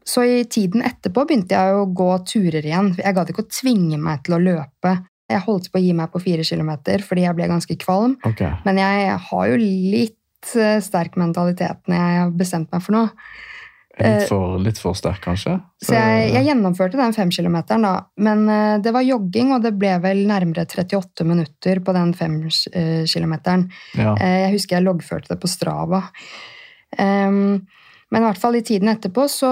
så 0.08 0.24
i 0.24 0.46
tiden 0.48 0.86
etterpå 0.88 1.26
begynte 1.28 1.58
jeg 1.60 1.76
å 1.76 1.88
gå 1.92 2.10
turer 2.24 2.64
igjen. 2.64 2.94
Jeg 2.96 3.16
gadd 3.18 3.34
ikke 3.34 3.44
å 3.44 3.52
tvinge 3.52 4.00
meg 4.00 4.24
til 4.24 4.38
å 4.38 4.44
løpe. 4.44 4.94
Jeg 5.28 5.44
holdt 5.44 5.68
på 5.74 5.82
å 5.82 5.84
gi 5.84 5.92
meg 5.98 6.14
på 6.14 6.22
fire 6.24 6.46
kilometer 6.48 7.04
fordi 7.04 7.26
jeg 7.26 7.36
ble 7.36 7.50
ganske 7.52 7.76
kvalm. 7.82 8.16
Okay. 8.30 8.54
Men 8.64 8.80
jeg 8.80 9.18
har 9.28 9.50
jo 9.52 9.60
litt 9.60 10.16
sterk 10.46 11.16
mentalitet 11.18 11.80
når 11.88 11.96
jeg 11.98 12.20
har 12.22 12.32
bestemt 12.38 12.72
meg 12.72 12.82
for 12.86 12.92
noe. 12.94 13.10
Litt 13.98 14.28
for, 14.30 14.60
litt 14.62 14.78
for 14.78 14.94
sterk, 14.94 15.24
kanskje? 15.24 15.56
Så 15.82 15.96
jeg, 15.96 16.28
jeg 16.36 16.46
gjennomførte 16.46 17.00
den 17.00 17.16
femkilometeren, 17.16 17.82
da. 17.82 17.94
Men 18.22 18.44
eh, 18.54 18.76
det 18.86 18.92
var 18.94 19.02
jogging, 19.02 19.56
og 19.56 19.64
det 19.64 19.72
ble 19.74 19.96
vel 20.04 20.22
nærmere 20.30 20.68
38 20.70 21.26
minutter 21.26 21.82
på 21.82 21.96
den 21.98 22.14
femkilometeren. 22.14 23.66
ja. 23.98 24.14
Eh, 24.22 24.36
Jeg 24.44 24.54
husker 24.54 24.78
jeg 24.78 24.86
loggførte 24.86 25.34
det 25.34 25.40
på 25.42 25.50
Strava. 25.50 26.04
Ehm, 26.98 27.66
Men 28.10 28.22
i 28.22 28.26
hvert 28.30 28.40
fall 28.40 28.56
i 28.56 28.62
tiden 28.64 28.88
etterpå 28.88 29.26
så 29.28 29.50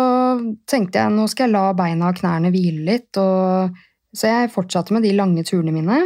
tenkte 0.69 1.01
jeg 1.01 1.11
nå 1.11 1.25
skal 1.27 1.49
jeg 1.49 1.55
la 1.57 1.73
beina 1.75 2.07
og 2.13 2.15
knærne 2.21 2.53
hvile 2.53 2.85
litt. 2.85 3.17
Og, 3.17 3.73
så 4.15 4.29
jeg 4.29 4.53
fortsatte 4.53 4.93
med 4.93 5.03
de 5.03 5.11
lange 5.17 5.43
turene 5.43 5.73
mine. 5.75 5.97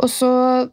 Og 0.00 0.08
så, 0.08 0.32
eh, 0.64 0.68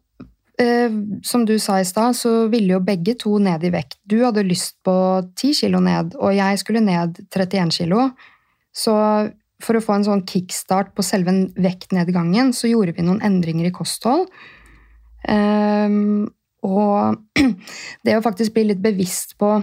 som 0.57 1.43
du 1.45 1.59
sa 1.61 1.75
i 1.77 1.85
stad, 1.85 2.15
så 2.17 2.31
ville 2.49 2.73
jo 2.73 2.79
begge 2.81 3.13
to 3.21 3.35
ned 3.37 3.61
i 3.67 3.69
vekt. 3.69 3.99
Du 4.09 4.15
hadde 4.23 4.45
lyst 4.47 4.79
på 4.85 4.95
10 5.37 5.53
kilo 5.53 5.81
ned, 5.85 6.15
og 6.17 6.33
jeg 6.33 6.61
skulle 6.63 6.81
ned 6.81 7.19
31 7.29 7.75
kilo. 7.75 8.07
Så 8.73 8.95
for 9.63 9.77
å 9.77 9.81
få 9.81 9.97
en 9.97 10.05
sånn 10.05 10.25
kickstart 10.29 10.93
på 10.97 11.05
selve 11.05 11.33
vektnedgangen, 11.57 12.53
så 12.53 12.69
gjorde 12.69 12.93
vi 12.97 13.05
noen 13.05 13.23
endringer 13.25 13.69
i 13.69 13.73
kosthold. 13.73 14.27
Ehm, 15.29 16.27
og 16.65 17.41
det 18.05 18.17
å 18.17 18.25
faktisk 18.25 18.53
bli 18.55 18.67
litt 18.71 18.83
bevisst 18.83 19.37
på 19.41 19.57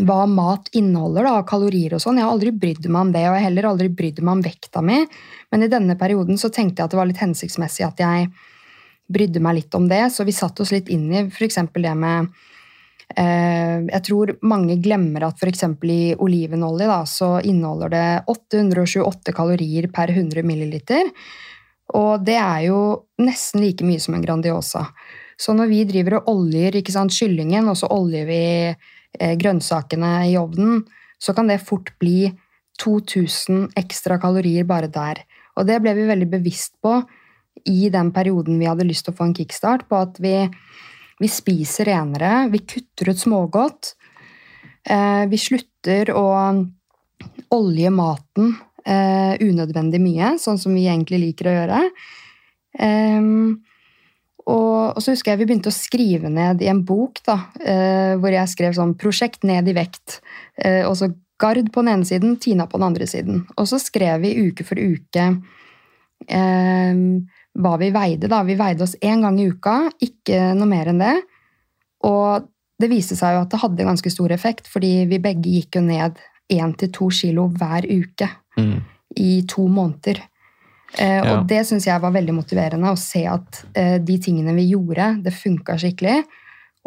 hva 0.00 0.24
mat 0.26 0.70
inneholder 0.74 1.28
da, 1.28 1.34
kalorier 1.46 1.94
og 1.94 2.02
sånn. 2.02 2.18
Jeg 2.18 2.26
har 2.26 2.34
aldri 2.34 2.54
brydd 2.56 2.88
meg 2.88 3.00
om 3.02 3.12
det, 3.14 3.26
og 3.28 3.36
jeg 3.36 3.46
heller 3.46 3.68
aldri 3.68 3.90
brydd 3.92 4.22
meg 4.24 4.38
om 4.38 4.42
vekta 4.44 4.82
mi. 4.82 5.02
Men 5.52 5.66
i 5.66 5.70
denne 5.70 5.98
perioden 6.00 6.40
så 6.40 6.50
tenkte 6.50 6.80
jeg 6.80 6.88
at 6.88 6.94
det 6.94 7.00
var 7.02 7.10
litt 7.10 7.22
hensiktsmessig 7.22 7.86
at 7.86 8.02
jeg 8.02 8.30
brydde 9.10 9.42
meg 9.44 9.60
litt 9.60 9.76
om 9.76 9.88
det, 9.88 10.02
så 10.12 10.24
vi 10.24 10.34
satte 10.34 10.64
oss 10.64 10.72
litt 10.74 10.90
inn 10.92 11.08
i 11.12 11.24
f.eks. 11.28 11.58
det 11.74 11.94
med 11.98 12.30
eh, 13.16 13.80
Jeg 13.90 14.02
tror 14.08 14.34
mange 14.46 14.78
glemmer 14.82 15.26
at 15.28 15.42
f.eks. 15.42 15.66
i 15.92 16.14
olivenolje 16.16 16.88
da, 16.88 17.00
så 17.08 17.30
inneholder 17.44 17.92
det 17.92 18.06
828 18.32 19.36
kalorier 19.36 19.90
per 19.92 20.14
100 20.14 20.46
milliliter. 20.46 21.12
Og 21.94 22.24
det 22.24 22.38
er 22.40 22.64
jo 22.70 22.80
nesten 23.20 23.62
like 23.64 23.84
mye 23.84 24.00
som 24.00 24.16
en 24.16 24.24
Grandiosa. 24.24 24.86
Så 25.36 25.52
når 25.52 25.68
vi 25.70 25.82
driver 25.88 26.20
og 26.20 26.30
oljer 26.32 26.78
ikke 26.78 26.94
sant, 26.94 27.12
kyllingen, 27.12 27.68
og 27.68 27.76
så 27.78 27.90
oljer 27.92 28.28
vi 28.28 28.42
eh, 28.72 29.34
grønnsakene 29.36 30.14
i 30.30 30.38
ovnen, 30.40 30.84
så 31.18 31.34
kan 31.36 31.50
det 31.50 31.62
fort 31.66 31.92
bli 32.00 32.30
2000 32.80 33.74
ekstra 33.78 34.18
kalorier 34.22 34.66
bare 34.66 34.88
der. 34.90 35.20
Og 35.58 35.68
det 35.68 35.78
ble 35.82 35.94
vi 35.94 36.08
veldig 36.08 36.30
bevisst 36.32 36.74
på 36.82 36.98
i 37.64 37.88
den 37.92 38.12
perioden 38.14 38.58
vi 38.60 38.68
hadde 38.68 38.86
lyst 38.86 39.06
til 39.06 39.14
å 39.14 39.18
få 39.18 39.28
en 39.28 39.36
kickstart, 39.36 39.86
på 39.88 40.00
at 40.04 40.20
vi, 40.22 40.36
vi 41.20 41.30
spiser 41.30 41.90
renere, 41.90 42.46
vi 42.52 42.62
kutter 42.64 43.12
ut 43.12 43.20
smågodt, 43.20 43.94
eh, 44.84 45.24
vi 45.30 45.40
slutter 45.40 46.12
å 46.14 46.26
olje 47.54 47.92
maten 47.94 48.54
eh, 48.84 49.34
unødvendig 49.40 50.00
mye, 50.02 50.34
sånn 50.40 50.60
som 50.60 50.74
vi 50.76 50.88
egentlig 50.88 51.22
liker 51.28 51.48
å 51.48 51.56
gjøre. 51.58 51.84
Eh, 52.84 53.30
og, 54.44 54.76
og 54.92 55.00
så 55.00 55.14
husker 55.14 55.32
jeg 55.32 55.40
vi 55.40 55.48
begynte 55.48 55.72
å 55.72 55.74
skrive 55.74 56.30
ned 56.32 56.62
i 56.62 56.68
en 56.68 56.82
bok 56.84 57.22
da, 57.24 57.38
eh, 57.64 58.14
hvor 58.20 58.34
jeg 58.34 58.52
skrev 58.52 58.76
sånn 58.76 58.96
'Prosjekt 59.00 59.44
ned 59.48 59.68
i 59.68 59.76
vekt'. 59.76 60.20
Eh, 60.58 60.82
og 60.84 60.98
så 61.00 61.14
Gard 61.40 61.72
på 61.72 61.82
den 61.82 61.90
ene 61.90 62.06
siden, 62.06 62.36
Tina 62.38 62.66
på 62.66 62.78
den 62.78 62.86
andre 62.86 63.06
siden. 63.10 63.42
Og 63.58 63.66
så 63.66 63.80
skrev 63.82 64.20
vi 64.22 64.36
uke 64.46 64.64
for 64.64 64.78
uke 64.78 65.24
eh, 66.28 66.94
hva 67.58 67.76
vi 67.78 67.90
veide. 67.94 68.28
da. 68.28 68.42
Vi 68.42 68.54
veide 68.58 68.82
oss 68.82 68.96
én 69.00 69.22
gang 69.22 69.38
i 69.40 69.48
uka, 69.50 69.90
ikke 70.02 70.54
noe 70.58 70.66
mer 70.66 70.90
enn 70.90 70.98
det. 70.98 71.14
Og 72.04 72.48
det 72.80 72.90
viste 72.90 73.16
seg 73.16 73.36
jo 73.36 73.42
at 73.44 73.50
det 73.50 73.60
hadde 73.62 73.86
ganske 73.86 74.10
stor 74.10 74.32
effekt, 74.34 74.66
fordi 74.68 75.06
vi 75.06 75.18
begge 75.22 75.50
gikk 75.60 75.76
jo 75.78 75.84
ned 75.86 76.18
én 76.52 76.74
til 76.76 76.90
to 76.92 77.08
kilo 77.10 77.48
hver 77.48 77.86
uke 77.88 78.28
Mm. 78.58 78.82
i 79.16 79.42
to 79.48 79.66
måneder. 79.68 80.18
Eh, 80.98 81.22
Ja. 81.24 81.38
Og 81.40 81.46
det 81.48 81.66
syns 81.66 81.86
jeg 81.86 82.00
var 82.00 82.12
veldig 82.12 82.34
motiverende, 82.34 82.90
å 82.92 82.96
se 82.98 83.24
at 83.26 83.64
eh, 83.74 83.98
de 83.98 84.18
tingene 84.18 84.54
vi 84.54 84.68
gjorde, 84.70 85.22
det 85.24 85.32
funka 85.32 85.74
skikkelig. 85.78 86.24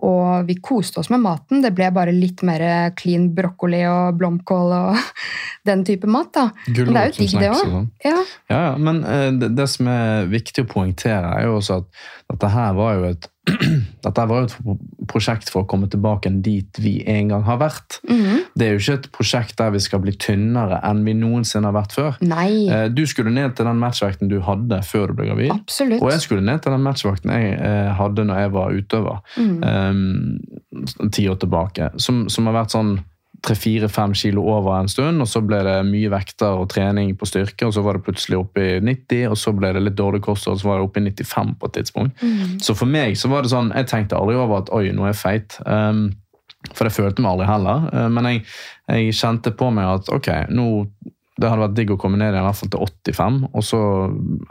Og 0.05 0.45
vi 0.45 0.57
koste 0.61 1.01
oss 1.01 1.09
med 1.09 1.23
maten. 1.23 1.63
Det 1.63 1.71
ble 1.73 1.87
bare 1.93 2.13
litt 2.13 2.43
mer 2.45 2.61
clean 2.99 3.31
brokkoli 3.33 3.81
og 3.89 4.19
blomkål 4.19 4.75
og 4.77 4.99
den 5.69 5.85
type 5.87 6.09
mat. 6.11 6.29
da. 6.35 6.49
Men 6.67 6.93
det 6.93 7.01
er 7.01 7.09
jo 7.09 7.17
digg, 7.17 7.37
det 7.41 7.49
òg. 7.53 7.63
sånn. 7.63 7.89
Ja. 8.05 8.17
Ja, 8.51 8.59
ja, 8.69 8.75
men 8.77 9.01
eh, 9.07 9.31
det, 9.41 9.53
det 9.57 9.67
som 9.73 9.89
er 9.91 10.29
viktig 10.29 10.67
å 10.67 10.69
poengtere, 10.69 11.33
er 11.33 11.49
jo 11.49 11.57
også 11.57 11.81
at 11.81 12.05
dette 12.29 12.53
her 12.53 12.77
var 12.77 12.99
jo 12.99 13.09
et 13.09 13.29
dette 14.05 14.25
var 14.29 14.43
jo 14.43 14.47
et 14.47 15.07
prosjekt 15.07 15.49
for 15.49 15.63
å 15.63 15.67
komme 15.69 15.87
tilbake 15.91 16.29
dit 16.43 16.79
vi 16.83 16.97
en 17.07 17.29
gang 17.31 17.43
har 17.47 17.57
vært. 17.61 17.99
Mhm. 18.09 18.43
Det 18.57 18.65
er 18.67 18.71
jo 18.75 18.79
ikke 18.81 18.93
et 18.99 19.09
prosjekt 19.13 19.57
der 19.59 19.69
vi 19.75 19.79
skal 19.83 19.99
bli 20.03 20.11
tynnere 20.17 20.79
enn 20.83 21.03
vi 21.05 21.13
noensinne 21.13 21.69
har 21.69 21.75
vært 21.77 21.93
før. 21.97 22.17
Nei, 22.25 22.67
Eh, 22.67 22.87
Du 22.89 23.03
skulle 23.05 23.31
ned 23.31 23.55
til 23.55 23.65
den 23.65 23.79
matchvekten 23.79 24.27
du 24.29 24.39
hadde 24.41 24.81
før 24.83 25.07
du 25.07 25.13
ble 25.13 25.27
gravid. 25.29 25.51
absolutt. 25.51 26.01
Og 26.01 26.09
jeg 26.11 26.21
skulle 26.21 26.41
ned 26.41 26.61
til 26.61 26.71
den 26.71 26.81
matchvekten 26.83 27.31
jeg 27.31 27.59
eh, 27.59 27.93
hadde 27.93 28.25
når 28.25 28.39
jeg 28.43 28.51
var 28.51 28.71
utøver. 28.71 29.21
Mm. 29.37 29.63
um, 29.63 31.09
ti 31.11 31.27
år 31.29 31.35
tilbake. 31.39 31.91
Som, 31.97 32.27
som 32.29 32.45
har 32.49 32.53
vært 32.63 32.71
sånn 32.75 32.97
tre-fire-fem 33.45 34.13
kilo 34.17 34.43
over 34.49 34.79
en 34.79 34.89
stund, 34.89 35.21
og 35.21 35.29
så 35.29 35.41
ble 35.45 35.59
det 35.65 35.75
mye 35.87 36.11
vekter 36.11 36.61
og 36.61 36.69
trening 36.73 37.13
på 37.17 37.27
styrke, 37.29 37.67
og 37.67 37.73
så 37.75 37.83
var 37.85 37.97
det 37.97 38.05
plutselig 38.07 38.39
oppe 38.39 38.63
i 38.63 38.77
90, 38.83 39.27
og 39.31 39.37
så 39.39 39.53
ble 39.55 39.71
det 39.75 39.83
litt 39.85 39.97
dårlig 39.97 40.23
kosthold, 40.25 40.57
og 40.57 40.63
så 40.63 40.69
var 40.71 40.79
det 40.79 40.87
oppe 40.87 41.03
i 41.03 41.11
95 41.11 41.53
på 41.59 41.69
et 41.69 41.75
tidspunkt. 41.79 42.23
Mm. 42.23 42.55
Så 42.63 42.75
for 42.77 42.89
meg 42.89 43.17
så 43.19 43.31
var 43.31 43.45
det 43.45 43.53
sånn, 43.53 43.73
jeg 43.75 43.89
tenkte 43.91 44.17
aldri 44.19 44.39
over 44.39 44.63
at 44.63 44.71
oi, 44.75 44.87
nå 44.95 45.05
er 45.05 45.13
jeg 45.13 45.21
feit. 45.21 45.59
Um, 45.65 46.09
for 46.73 46.87
det 46.87 46.95
følte 46.95 47.23
meg 47.23 47.35
aldri 47.35 47.47
heller. 47.47 47.85
Uh, 47.93 48.07
men 48.11 48.31
jeg, 48.31 48.41
jeg 48.89 49.19
kjente 49.21 49.53
på 49.55 49.69
meg 49.75 49.99
at 49.99 50.11
ok, 50.13 50.31
nå 50.51 50.67
det 51.37 51.51
hadde 51.51 51.61
vært 51.61 51.75
digg 51.77 51.91
å 51.93 51.99
komme 52.01 52.17
ned 52.17 52.33
i 52.33 52.41
hvert 52.41 52.57
fall 52.57 52.71
til 52.73 52.81
85, 52.81 53.35
og 53.53 53.65
så 53.65 53.79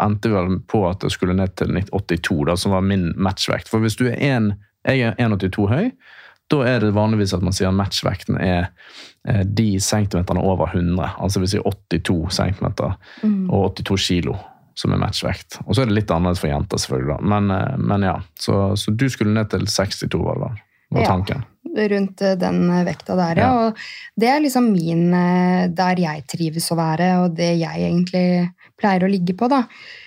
endte 0.04 0.30
vi 0.30 0.36
vel 0.36 0.60
på 0.70 0.84
at 0.86 1.02
jeg 1.02 1.16
skulle 1.16 1.34
ned 1.34 1.56
til 1.58 1.74
82, 1.74 2.36
da, 2.46 2.54
som 2.54 2.76
var 2.76 2.84
min 2.86 3.08
matchvekt. 3.18 3.66
For 3.72 3.82
hvis 3.82 3.98
du 3.98 4.04
er 4.06 4.20
1, 4.22 4.52
jeg 4.86 5.02
er 5.02 5.18
1,82 5.18 5.66
høy, 5.72 5.88
da 6.52 6.60
er 6.66 6.82
det 6.82 6.94
vanligvis 6.94 7.34
at 7.34 7.42
man 7.44 7.54
sier 7.54 7.72
at 7.72 7.78
matchvekten 7.78 8.38
er 8.42 8.68
eh, 9.28 9.42
de 9.42 9.80
centimeterne 9.82 10.42
over 10.42 10.70
100. 10.70 11.16
Altså 11.22 11.42
vi 11.42 11.50
sier 11.50 11.66
82 11.66 12.36
centimeter 12.38 12.94
mm. 13.22 13.48
og 13.50 13.74
82 13.80 14.06
kilo 14.06 14.36
som 14.76 14.92
er 14.92 15.00
matchvekt. 15.00 15.58
Og 15.64 15.74
så 15.74 15.82
er 15.82 15.90
det 15.90 15.96
litt 15.96 16.12
annerledes 16.12 16.42
for 16.42 16.52
jenter, 16.52 16.80
selvfølgelig. 16.82 17.18
Men, 17.32 17.50
eh, 17.50 17.74
men 17.82 18.06
ja, 18.06 18.16
så, 18.38 18.76
så 18.78 18.94
du 18.94 19.08
skulle 19.10 19.34
ned 19.34 19.50
til 19.50 19.66
62, 19.66 20.22
var 20.22 20.42
det? 20.44 20.54
Var 20.94 21.02
Ja. 21.02 21.10
tanken. 21.10 21.44
rundt 21.76 22.22
eh, 22.22 22.36
den 22.40 22.70
vekta 22.86 23.16
der, 23.18 23.36
ja. 23.36 23.46
Ja. 23.46 23.66
Og 23.66 24.20
det 24.20 24.28
er 24.30 24.40
liksom 24.40 24.70
min 24.72 25.10
Der 25.76 25.98
jeg 25.98 26.22
trives 26.30 26.70
å 26.72 26.78
være, 26.78 27.08
og 27.24 27.34
det 27.36 27.58
jeg 27.58 27.82
egentlig 27.90 28.52
pleier 28.78 29.04
å 29.04 29.10
ligge 29.10 29.34
på, 29.34 29.48
da. 29.48 29.64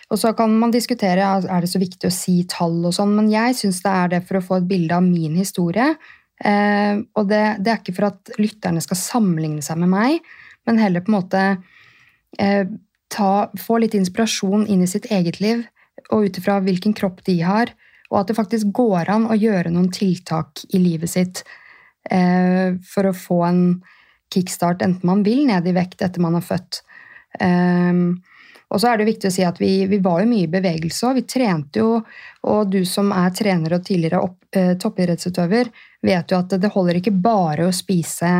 Og 0.10 0.18
så 0.18 0.32
kan 0.38 0.54
man 0.58 0.72
diskutere 0.72 1.22
er 1.22 1.62
det 1.62 1.70
så 1.70 1.82
viktig 1.82 2.08
å 2.08 2.14
si 2.14 2.44
tall 2.50 2.80
og 2.86 2.96
sånn, 2.96 3.12
men 3.18 3.30
jeg 3.30 3.58
syns 3.60 3.84
det 3.84 3.92
er 3.92 4.08
det 4.16 4.24
for 4.26 4.40
å 4.40 4.46
få 4.46 4.62
et 4.62 4.70
bilde 4.70 4.96
av 4.96 5.06
min 5.06 5.36
historie. 5.38 5.92
Eh, 6.40 7.02
og 7.20 7.28
det, 7.28 7.44
det 7.64 7.72
er 7.72 7.82
ikke 7.82 7.98
for 7.98 8.10
at 8.12 8.32
lytterne 8.40 8.84
skal 8.84 9.00
sammenligne 9.00 9.64
seg 9.66 9.82
med 9.82 9.92
meg, 9.92 10.24
men 10.68 10.80
heller 10.80 11.04
på 11.04 11.12
en 11.12 11.18
måte 11.18 11.44
eh, 12.40 12.66
ta, 13.12 13.32
få 13.60 13.80
litt 13.84 13.98
inspirasjon 13.98 14.68
inn 14.70 14.86
i 14.86 14.90
sitt 14.90 15.10
eget 15.12 15.42
liv, 15.44 15.66
og 16.10 16.30
ut 16.30 16.40
ifra 16.40 16.60
hvilken 16.64 16.96
kropp 16.98 17.22
de 17.28 17.40
har, 17.44 17.74
og 18.10 18.22
at 18.22 18.32
det 18.32 18.38
faktisk 18.40 18.72
går 18.76 19.12
an 19.12 19.28
å 19.30 19.38
gjøre 19.38 19.72
noen 19.74 19.92
tiltak 19.94 20.64
i 20.74 20.82
livet 20.82 21.12
sitt 21.12 21.44
eh, 22.10 22.78
for 22.88 23.10
å 23.10 23.16
få 23.16 23.44
en 23.46 23.64
kickstart, 24.34 24.84
enten 24.86 25.10
man 25.10 25.24
vil 25.26 25.46
ned 25.50 25.68
i 25.68 25.76
vekt 25.76 26.04
etter 26.06 26.22
man 26.22 26.38
er 26.38 26.46
født. 26.46 26.84
Um, 27.42 28.22
og 28.70 28.82
så 28.82 28.92
er 28.92 29.00
det 29.00 29.08
viktig 29.10 29.30
å 29.30 29.34
si 29.34 29.46
at 29.46 29.58
vi, 29.62 29.72
vi 29.90 29.98
var 30.04 30.22
jo 30.22 30.30
mye 30.30 30.46
i 30.46 30.52
bevegelse, 30.52 31.10
og 31.10 31.18
vi 31.18 31.26
trente 31.26 31.82
jo. 31.82 31.98
Og 32.54 32.70
du 32.70 32.84
som 32.86 33.10
er 33.16 33.34
trener 33.36 33.74
og 33.76 33.86
tidligere 33.88 34.22
opp, 34.22 34.44
eh, 34.54 34.76
toppidrettsutøver, 34.78 35.72
vet 36.06 36.32
jo 36.32 36.38
at 36.38 36.54
det 36.62 36.72
holder 36.76 37.00
ikke 37.00 37.16
bare 37.18 37.66
å 37.66 37.76
spise 37.76 38.32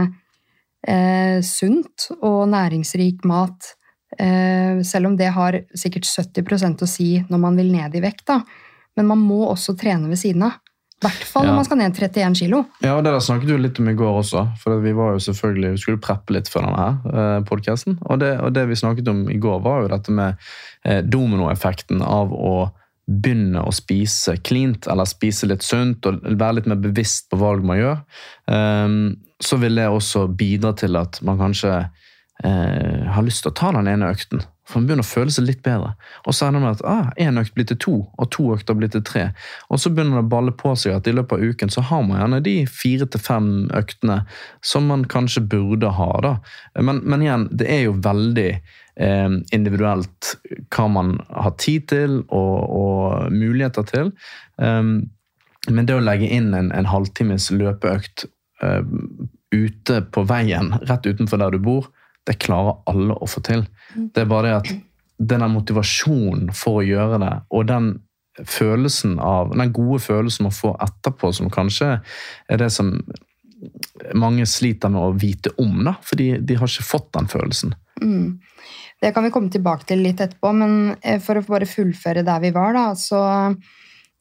eh, 0.86 1.40
sunt 1.42 2.12
og 2.20 2.44
næringsrik 2.54 3.26
mat, 3.30 3.74
eh, 4.22 4.80
selv 4.86 5.10
om 5.10 5.18
det 5.18 5.34
har 5.34 5.64
sikkert 5.74 6.06
70% 6.06 6.86
å 6.86 6.90
si 6.90 7.12
når 7.26 7.46
man 7.48 7.58
vil 7.58 7.74
ned 7.74 7.98
i 7.98 8.06
vekt. 8.06 8.28
da. 8.30 8.44
Men 8.96 9.10
man 9.10 9.26
må 9.26 9.42
også 9.50 9.74
trene 9.80 10.12
ved 10.12 10.22
siden 10.22 10.46
av. 10.46 10.62
I 11.00 11.06
hvert 11.06 11.28
fall 11.30 11.46
når 11.48 11.56
man 11.56 11.68
skal 11.68 11.80
ned 11.80 11.96
31 11.96 12.36
kilo. 12.36 12.58
Ja, 12.84 12.98
og 12.98 13.06
Det 13.06 13.14
der 13.16 13.24
snakket 13.24 13.48
du 13.48 13.56
litt 13.56 13.78
om 13.80 13.88
i 13.88 13.96
går 13.96 14.18
også. 14.20 14.42
For 14.60 14.82
vi 14.84 14.92
var 14.98 15.14
jo 15.16 15.22
selvfølgelig, 15.24 15.72
vi 15.78 15.84
skulle 15.86 16.02
preppe 16.04 16.36
litt 16.36 16.52
for 16.52 16.66
denne 16.66 16.76
her 16.76 17.14
eh, 17.14 17.40
podcasten. 17.48 17.96
Og 18.04 18.20
det, 18.20 18.34
og 18.44 18.52
det 18.58 18.66
vi 18.68 18.80
snakket 18.80 19.08
om 19.08 19.22
i 19.32 19.40
går, 19.40 19.62
var 19.64 19.86
jo 19.86 19.94
dette 19.94 20.12
med 20.12 20.36
eh, 20.84 21.00
dominoeffekten 21.08 22.04
av 22.04 22.36
å 22.36 22.54
begynne 23.10 23.64
å 23.64 23.72
spise 23.74 24.36
cleant, 24.46 24.86
eller 24.92 25.08
spise 25.10 25.48
litt 25.50 25.64
sunt, 25.66 26.06
og 26.06 26.20
være 26.30 26.60
litt 26.60 26.70
mer 26.70 26.84
bevisst 26.84 27.30
på 27.32 27.40
valg 27.42 27.64
man 27.66 27.80
gjør. 27.80 28.04
Um, 28.52 29.00
så 29.42 29.58
vil 29.62 29.80
det 29.80 29.88
også 29.90 30.28
bidra 30.38 30.76
til 30.78 31.00
at 31.00 31.18
man 31.26 31.40
kanskje 31.40 31.74
eh, 32.44 33.06
har 33.14 33.26
lyst 33.26 33.44
til 33.46 33.52
å 33.52 33.58
ta 33.60 33.72
den 33.76 33.90
ene 33.92 34.10
økten. 34.14 34.44
For 34.70 34.78
man 34.78 34.86
begynner 34.90 35.06
å 35.06 35.10
føle 35.10 35.34
seg 35.34 35.48
litt 35.48 35.62
bedre. 35.66 35.96
Og 36.30 36.36
så 36.38 36.46
ender 36.46 36.62
det 36.62 36.68
med 36.68 36.76
at 36.78 36.84
ah, 36.86 37.40
økt 37.42 37.56
blir 37.58 37.68
til 37.72 37.80
to, 37.82 37.96
og 38.22 38.30
to 38.36 38.46
økter 38.54 38.78
blir 38.78 38.92
til 38.94 39.02
tre. 39.06 39.24
Og 39.74 39.82
så 39.82 39.90
begynner 39.90 40.20
det 40.20 40.28
å 40.28 40.34
balle 40.36 40.54
på 40.54 40.76
seg 40.78 40.94
at 41.00 41.10
i 41.10 41.14
løpet 41.16 41.40
av 41.40 41.54
uken 41.54 41.74
så 41.74 41.84
har 41.90 42.04
man 42.06 42.22
gjerne 42.22 42.42
de 42.46 42.56
fire 42.70 43.08
til 43.10 43.24
fem 43.24 43.50
øktene 43.74 44.20
som 44.62 44.86
man 44.92 45.08
kanskje 45.10 45.48
burde 45.50 45.90
ha. 45.98 46.12
da. 46.22 46.36
Men, 46.86 47.02
men 47.02 47.26
igjen, 47.26 47.48
det 47.50 47.70
er 47.74 47.84
jo 47.88 47.98
veldig 48.06 48.50
eh, 48.54 49.30
individuelt 49.58 50.36
hva 50.76 50.90
man 51.00 51.16
har 51.34 51.58
tid 51.58 51.90
til 51.90 52.20
og, 52.28 52.58
og 52.70 53.34
muligheter 53.34 53.90
til. 53.90 54.14
Um, 54.62 55.10
men 55.70 55.90
det 55.90 55.98
å 55.98 56.04
legge 56.04 56.30
inn 56.30 56.54
en, 56.54 56.70
en 56.72 56.88
halvtimes 56.88 57.50
løpeøkt 57.52 58.28
uh, 58.64 58.86
ute 59.54 60.04
på 60.14 60.24
veien, 60.30 60.76
rett 60.86 61.10
utenfor 61.10 61.42
der 61.42 61.58
du 61.58 61.64
bor, 61.66 61.90
det 62.28 62.40
klarer 62.44 62.82
alle 62.90 63.16
å 63.16 63.28
få 63.30 63.42
til. 63.46 63.66
Det 63.96 64.24
er 64.24 64.30
bare 64.30 64.48
det 64.48 64.58
at 64.60 64.86
den 65.20 65.46
motivasjonen 65.52 66.54
for 66.56 66.80
å 66.80 66.86
gjøre 66.86 67.20
det, 67.22 67.34
og 67.52 67.66
den 67.70 67.90
følelsen 68.48 69.18
av, 69.20 69.52
den 69.52 69.74
gode 69.76 70.00
følelsen 70.04 70.48
man 70.48 70.56
får 70.56 70.78
etterpå, 70.86 71.32
som 71.36 71.50
kanskje 71.52 71.98
er 72.00 72.62
det 72.62 72.70
som 72.72 72.94
mange 74.16 74.46
sliter 74.48 74.92
med 74.94 75.04
å 75.04 75.18
vite 75.20 75.52
om, 75.60 75.82
da, 75.84 75.98
fordi 76.06 76.32
de 76.40 76.56
har 76.56 76.72
ikke 76.72 76.88
fått 76.88 77.10
den 77.18 77.28
følelsen. 77.32 77.76
Mm. 78.00 78.40
Det 79.00 79.12
kan 79.16 79.26
vi 79.26 79.32
komme 79.32 79.52
tilbake 79.52 79.88
til 79.90 80.04
litt 80.04 80.22
etterpå, 80.24 80.54
men 80.56 80.96
eh, 81.02 81.20
for 81.24 81.40
å 81.40 81.44
bare 81.48 81.68
fullføre 81.68 82.24
der 82.28 82.42
vi 82.44 82.54
var, 82.56 82.76
da, 82.76 82.86
så 83.00 83.20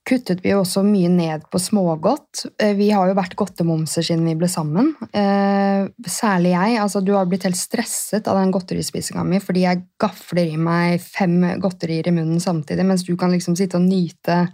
kuttet 0.08 0.40
vi 0.44 0.54
jo 0.54 0.62
også 0.62 0.80
mye 0.86 1.10
ned 1.12 1.44
på 1.52 1.60
smågodt. 1.60 2.46
Eh, 2.60 2.72
Vi 2.78 2.88
har 2.94 3.10
jo 3.10 3.16
vært 3.18 3.36
godtemomser 3.36 4.06
siden 4.06 4.24
vi 4.24 4.36
ble 4.40 4.48
sammen. 4.48 4.94
Eh, 5.12 5.88
Særlig 6.08 6.54
jeg. 6.54 6.78
altså 6.80 7.04
Du 7.04 7.12
har 7.12 7.28
blitt 7.28 7.44
helt 7.44 7.58
stresset 7.60 8.26
av 8.28 8.40
den 8.40 8.52
godterispisinga 8.54 9.24
mi 9.24 9.38
fordi 9.42 9.66
jeg 9.66 9.84
gafler 10.00 10.54
i 10.54 10.56
meg 10.56 11.00
fem 11.04 11.38
godterier 11.60 12.08
i 12.08 12.14
munnen 12.16 12.40
samtidig, 12.40 12.84
mens 12.86 13.04
du 13.04 13.14
kan 13.16 13.30
liksom 13.30 13.56
sitte 13.56 13.76
og 13.76 13.86
nyte 13.86 14.46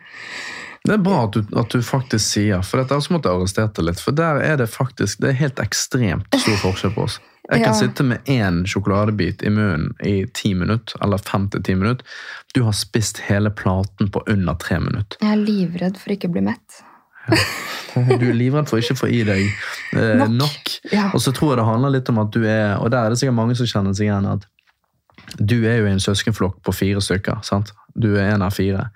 Det 0.85 0.93
er 0.99 1.01
bra 1.01 1.23
at 1.25 1.33
du, 1.33 1.45
at 1.57 1.71
du 1.73 1.81
faktisk 1.83 2.27
sier, 2.35 2.61
for 2.67 2.77
dette 2.83 2.93
også 2.99 3.15
måtte 3.15 3.31
jeg 3.31 3.39
arrestert 3.41 3.77
deg 3.79 3.87
litt, 3.89 4.01
for 4.05 4.13
der 4.13 4.43
er 4.45 4.59
det 4.61 4.67
faktisk 4.69 5.23
det 5.25 5.31
er 5.31 5.39
helt 5.39 5.63
ekstremt 5.63 6.27
stor 6.37 6.59
forskjell 6.61 6.93
på 6.97 7.07
oss. 7.07 7.21
Jeg 7.51 7.61
kan 7.63 7.73
Ja. 7.75 7.79
sitte 7.79 8.05
med 8.05 8.25
én 8.29 8.63
sjokoladebit 8.69 9.43
i 9.45 9.51
munnen 9.53 9.95
i 10.05 10.25
ti 10.33 10.55
minutter, 10.55 10.97
eller 11.05 11.19
fem 11.21 11.49
til 11.53 11.63
ti 11.63 11.75
minutter. 11.75 12.05
Du 12.55 12.63
har 12.65 12.73
spist 12.73 13.19
hele 13.29 13.51
platen 13.51 14.09
på 14.13 14.23
under 14.29 14.55
tre 14.61 14.79
minutter. 14.81 15.17
Jeg 15.21 15.33
er 15.33 15.41
livredd 15.45 15.97
for 16.01 16.13
ikke 16.13 16.29
å 16.29 16.33
bli 16.37 16.41
mett. 16.53 16.83
Du 17.95 18.27
er 18.29 18.35
livredd 18.35 18.69
for 18.69 18.77
ikke 18.83 18.97
å 18.97 18.99
få 18.99 19.09
i 19.09 19.21
deg 19.25 19.45
eh, 19.95 20.17
Nok. 20.19 20.33
nok. 20.37 20.73
Ja. 20.93 21.11
Og 21.15 21.21
så 21.23 21.31
tror 21.33 21.53
jeg 21.55 21.61
det 21.61 21.67
handler 21.69 21.93
litt 21.95 22.09
om 22.11 22.19
at 22.19 22.33
du 22.35 22.41
er 22.45 22.75
Og 22.83 22.91
der 22.91 23.05
er 23.07 23.11
det 23.15 23.21
sikkert 23.21 23.37
mange 23.39 23.55
som 23.57 23.67
kjenner 23.71 23.95
seg 23.95 24.09
igjen 24.11 24.27
at 24.27 24.45
du 25.39 25.55
er 25.65 25.79
jo 25.79 25.87
i 25.87 25.93
en 25.95 26.03
søskenflokk 26.03 26.59
på 26.67 26.75
fire 26.75 27.01
stykker. 27.01 27.39
sant? 27.47 27.71
Du 27.95 28.09
er 28.19 28.33
en 28.35 28.43
av 28.43 28.51
fire. 28.55 28.89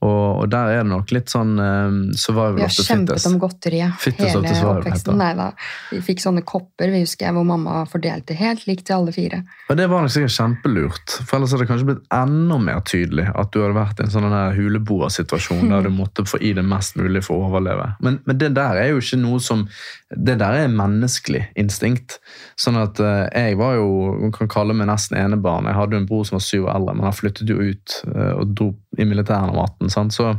Og, 0.00 0.42
og 0.42 0.48
der 0.52 0.70
er 0.72 0.82
det 0.84 0.88
nok 0.90 1.10
litt 1.12 1.32
sånn 1.32 1.56
um, 1.58 1.96
survival 2.16 2.58
Vi 2.58 2.64
har 2.64 2.72
kjempet 2.72 3.16
fittest. 3.16 3.28
om 3.28 3.38
godteriet 3.40 3.96
Fittest 4.00 4.28
hele 4.28 4.48
the 4.48 4.68
oppveksten. 4.68 5.18
Nei 5.20 5.30
da. 5.36 5.48
Vi 5.90 6.00
fikk 6.04 6.22
sånne 6.24 6.44
kopper 6.46 6.92
vi 6.92 7.02
husker 7.02 7.28
jeg, 7.28 7.36
hvor 7.36 7.46
mamma 7.48 7.82
fordelte 7.90 8.36
helt 8.38 8.64
likt 8.68 8.86
til 8.88 8.98
alle 8.98 9.14
fire. 9.16 9.42
Og 9.68 9.80
det 9.80 9.88
var 9.92 10.04
nok 10.04 10.14
sikkert 10.14 10.36
kjempelurt, 10.36 11.16
for 11.18 11.38
ellers 11.38 11.52
hadde 11.52 11.66
det 11.66 11.70
kanskje 11.72 11.88
blitt 11.90 12.04
enda 12.16 12.58
mer 12.68 12.80
tydelig 12.88 13.26
at 13.32 13.52
du 13.52 13.60
hadde 13.62 13.76
vært 13.76 14.00
i 14.00 14.06
en 14.06 14.14
sånn 14.14 14.36
huleboersituasjon 14.56 15.72
der 15.72 15.88
du 15.88 15.92
måtte 16.00 16.26
få 16.28 16.40
i 16.40 16.54
det 16.56 16.64
mest 16.66 16.96
mulig 17.00 17.24
for 17.26 17.40
å 17.40 17.50
overleve. 17.50 17.90
Men, 18.04 18.20
men 18.28 18.40
det 18.40 18.52
der 18.56 18.80
er 18.80 18.92
jo 18.92 19.02
ikke 19.02 19.20
noe 19.20 19.42
som 19.42 19.66
Det 20.06 20.36
der 20.38 20.54
er 20.54 20.70
menneskelig 20.70 21.40
instinkt. 21.58 22.20
Sånn 22.60 22.76
at 22.78 23.00
uh, 23.02 23.26
jeg 23.34 23.56
var 23.58 23.74
jo 23.74 23.86
Man 24.20 24.32
kan 24.34 24.48
kalle 24.48 24.74
meg 24.76 24.86
nesten 24.86 25.18
enebarn. 25.18 25.66
Jeg 25.66 25.76
hadde 25.76 25.96
jo 25.96 26.00
en 26.02 26.06
bror 26.08 26.22
som 26.28 26.36
var 26.36 26.44
syv 26.46 26.68
år 26.68 26.76
eldre, 26.76 26.94
men 26.94 27.08
han 27.08 27.16
flyttet 27.16 27.50
jo 27.50 27.58
ut 27.58 27.96
Uh, 28.06 28.38
og 28.38 28.45
dro 28.54 28.72
i 28.98 29.06
18. 29.06 30.10
Så 30.10 30.34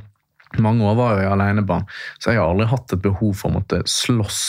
mange 0.56 0.86
år 0.88 0.96
var 0.96 1.18
jeg 1.20 1.28
alenebarn, 1.30 1.84
så 2.24 2.32
jeg 2.32 2.40
har 2.40 2.50
aldri 2.50 2.68
hatt 2.72 2.94
et 2.96 3.02
behov 3.04 3.34
for 3.36 3.50
å 3.50 3.58
måtte 3.58 3.82
slåss 3.92 4.44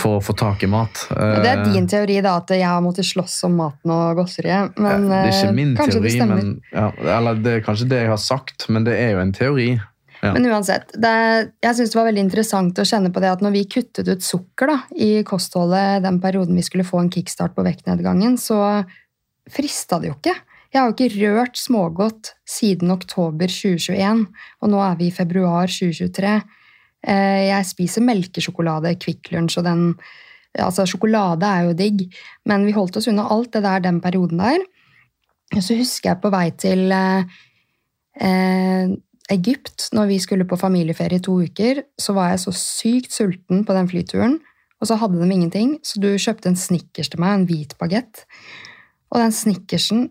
for 0.00 0.18
å 0.18 0.24
få 0.24 0.34
tak 0.38 0.64
i 0.66 0.68
mat. 0.70 1.06
Og 1.14 1.38
det 1.40 1.48
er 1.48 1.62
Eh, 1.62 1.72
din 1.72 1.88
teori, 1.88 2.18
da, 2.24 2.36
at 2.42 2.52
jeg 2.52 2.66
har 2.68 2.82
måttet 2.84 3.08
slåss 3.08 3.38
om 3.48 3.56
maten 3.62 3.94
og 3.94 4.20
godteriet. 4.20 4.76
Men 4.76 5.08
det 5.08 5.22
er 5.22 5.30
ikke 5.30 5.48
eh, 5.48 5.56
min 5.56 5.72
kanskje 5.78 5.96
teori, 5.96 6.04
det 6.04 6.12
stemmer. 6.18 6.42
men, 6.42 6.52
ja, 6.72 7.16
eller 7.16 7.40
det 7.40 7.56
er 7.56 7.64
kanskje 7.64 7.88
det 7.88 8.02
jeg 8.04 8.12
har 8.12 8.20
sagt, 8.20 8.68
men 8.68 8.84
det 8.88 8.98
er 8.98 9.16
jo 9.16 9.24
en 9.24 9.34
teori. 9.36 9.70
Ja. 10.22 10.34
Men 10.36 10.46
uansett, 10.52 10.92
det, 11.02 11.14
jeg 11.64 11.74
synes 11.74 11.90
det 11.90 11.98
var 11.98 12.06
veldig 12.06 12.22
interessant 12.28 12.78
å 12.78 12.86
kjenne 12.86 13.10
på 13.10 13.22
det 13.24 13.32
at 13.32 13.40
når 13.42 13.56
vi 13.56 13.64
kuttet 13.72 14.06
ut 14.06 14.22
sukker 14.22 14.70
da, 14.70 14.76
i 14.94 15.24
kostholdet 15.26 16.04
den 16.04 16.20
perioden 16.22 16.54
vi 16.54 16.62
skulle 16.62 16.86
få 16.86 17.00
en 17.00 17.10
kickstart 17.10 17.56
på 17.56 17.64
vektnedgangen, 17.66 18.36
så 18.38 18.84
frista 19.50 19.98
det 19.98 20.12
jo 20.12 20.18
ikke. 20.20 20.36
Jeg 20.72 20.80
har 20.80 20.88
jo 20.88 20.94
ikke 20.96 21.20
rørt 21.20 21.58
smågodt 21.60 22.32
siden 22.48 22.90
oktober 22.94 23.50
2021, 23.52 24.22
og 24.64 24.70
nå 24.72 24.78
er 24.80 24.94
vi 24.96 25.10
i 25.10 25.14
februar 25.14 25.68
2023. 25.68 26.34
Eh, 27.02 27.40
Jeg 27.50 27.68
spiser 27.68 28.04
melkesjokolade, 28.06 28.94
Kvikk 28.96 29.32
Lunsj 29.34 29.58
og 29.60 29.68
den 29.68 29.88
Altså, 30.52 30.84
sjokolade 30.84 31.48
er 31.48 31.62
jo 31.64 31.72
digg, 31.72 32.02
men 32.44 32.66
vi 32.66 32.74
holdt 32.76 32.98
oss 33.00 33.06
unna 33.08 33.24
alt 33.32 33.54
det 33.54 33.62
der 33.64 33.80
den 33.80 34.02
perioden 34.04 34.36
der. 34.36 34.60
Så 35.64 35.78
husker 35.78 36.10
jeg 36.10 36.20
på 36.20 36.28
vei 36.28 36.50
til 36.60 36.92
eh, 36.92 37.24
eh, 38.20 38.92
Egypt, 39.32 39.88
når 39.96 40.10
vi 40.10 40.18
skulle 40.20 40.44
på 40.44 40.58
familieferie 40.60 41.22
i 41.22 41.24
to 41.24 41.38
uker, 41.40 41.80
så 41.96 42.12
var 42.12 42.34
jeg 42.34 42.42
så 42.44 42.52
sykt 42.52 43.16
sulten 43.16 43.64
på 43.64 43.72
den 43.72 43.88
flyturen, 43.88 44.40
og 44.80 44.90
så 44.90 44.98
hadde 45.00 45.22
de 45.22 45.32
ingenting, 45.32 45.78
så 45.80 46.00
du 46.02 46.10
kjøpte 46.20 46.52
en 46.52 46.58
Snickers 46.58 47.08
til 47.08 47.24
meg, 47.24 47.32
en 47.38 47.48
hvit 47.48 47.72
bagett. 47.80 48.26
Og 49.08 49.20
den 49.22 49.32
Snickersen, 49.32 50.10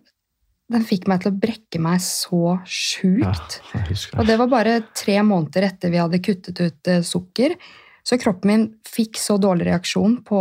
den 0.71 0.83
fikk 0.87 1.07
meg 1.11 1.21
til 1.23 1.31
å 1.33 1.37
brekke 1.43 1.79
meg 1.83 2.01
så 2.03 2.55
sjukt. 2.65 3.59
Ja, 3.73 3.83
Og 4.19 4.25
det. 4.27 4.37
var 4.39 4.47
bare 4.51 4.77
tre 4.97 5.19
måneder 5.23 5.67
etter 5.69 5.91
vi 5.93 5.99
hadde 6.01 6.19
kuttet 6.23 6.59
ut 6.61 6.87
eh, 6.91 7.01
sukker. 7.05 7.55
Så 8.03 8.17
kroppen 8.17 8.49
min 8.49 8.63
fikk 8.89 9.19
så 9.21 9.35
dårlig 9.37 9.67
reaksjon 9.69 10.15
på 10.25 10.39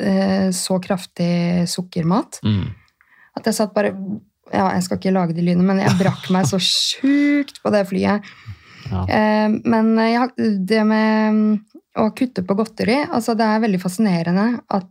eh, 0.00 0.48
så 0.56 0.78
kraftig 0.80 1.66
sukkermat 1.68 2.40
Mm. 2.44 2.70
at 3.36 3.44
jeg 3.50 3.54
satt 3.58 3.74
bare 3.74 3.92
ja, 4.50 4.70
Jeg 4.72 4.82
skal 4.86 4.96
ikke 4.96 5.12
lage 5.12 5.34
de 5.36 5.42
lydene, 5.44 5.66
men 5.68 5.82
jeg 5.82 5.98
brakk 6.00 6.30
meg 6.32 6.46
så 6.48 6.56
sjukt 6.56 7.58
på 7.62 7.70
det 7.74 7.82
flyet. 7.90 8.24
Ja. 8.88 9.02
Eh, 9.04 9.48
men 9.68 9.90
ja, 10.00 10.22
det 10.38 10.84
med 10.88 11.34
mm, 11.34 11.50
å 12.00 12.06
kutte 12.16 12.40
på 12.46 12.56
godteri 12.56 13.02
altså 13.04 13.34
Det 13.36 13.44
er 13.44 13.60
veldig 13.66 13.80
fascinerende 13.82 14.46
at 14.72 14.88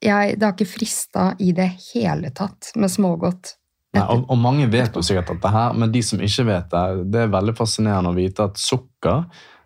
jeg, 0.00 0.38
det 0.38 0.46
har 0.46 0.54
ikke 0.54 0.70
frista 0.70 1.24
i 1.42 1.50
det 1.52 1.66
hele 1.90 2.30
tatt 2.32 2.70
med 2.80 2.88
smågodt. 2.88 3.56
Nei, 3.96 4.04
og, 4.04 4.22
og 4.30 4.38
mange 4.38 4.68
vet 4.70 4.94
jo 4.94 5.02
sikkert 5.02 5.32
dette 5.32 5.50
her, 5.50 5.74
men 5.74 5.90
de 5.90 6.02
som 6.06 6.20
ikke 6.22 6.46
vet 6.46 6.68
det, 6.70 6.84
det 7.10 7.24
er 7.24 7.32
veldig 7.32 7.56
fascinerende 7.58 8.12
å 8.12 8.16
vite 8.16 8.46
at 8.46 8.60
sukker 8.60 9.24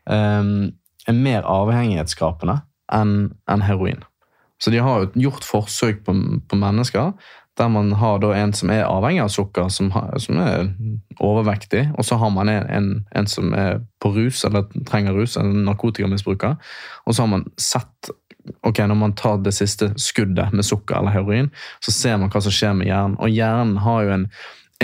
um, 0.08 0.70
er 1.04 1.18
mer 1.18 1.44
avhengighetsskapende 1.44 2.62
enn 2.96 3.14
en 3.50 3.64
heroin. 3.64 4.00
Så 4.62 4.72
de 4.72 4.80
har 4.80 5.02
jo 5.02 5.26
gjort 5.26 5.44
forsøk 5.44 6.04
på, 6.06 6.14
på 6.48 6.56
mennesker 6.56 7.12
der 7.58 7.68
man 7.70 7.92
har 7.92 8.24
en 8.34 8.52
som 8.52 8.70
er 8.70 8.86
avhengig 8.88 9.22
av 9.22 9.30
sukker, 9.30 9.68
som, 9.70 9.90
har, 9.94 10.18
som 10.18 10.38
er 10.42 10.72
overvektig, 11.22 11.86
og 11.94 12.04
så 12.04 12.18
har 12.18 12.32
man 12.34 12.50
en, 12.50 12.66
en, 12.66 12.88
en 13.14 13.26
som 13.30 13.54
er 13.54 13.80
på 14.02 14.10
rus, 14.16 14.44
eller 14.44 14.66
trenger 14.88 15.14
rus, 15.14 15.36
en 15.36 15.64
narkotikamisbruker, 15.64 16.56
og 17.06 17.14
så 17.14 17.22
har 17.22 17.30
man 17.30 17.46
sett 17.60 18.10
ok, 18.66 18.78
når 18.78 18.98
man 18.98 19.14
tar 19.16 19.38
det 19.44 19.54
siste 19.56 19.92
skuddet 19.96 20.52
med 20.52 20.66
sukker 20.66 20.98
eller 20.98 21.14
heroin, 21.14 21.50
så 21.80 21.94
ser 21.94 22.18
man 22.20 22.32
hva 22.32 22.42
som 22.44 22.52
skjer 22.52 22.74
med 22.76 22.90
hjernen. 22.90 23.16
Og 23.22 23.32
hjernen 23.32 23.78
har 23.84 24.04
jo 24.04 24.14
en 24.18 24.28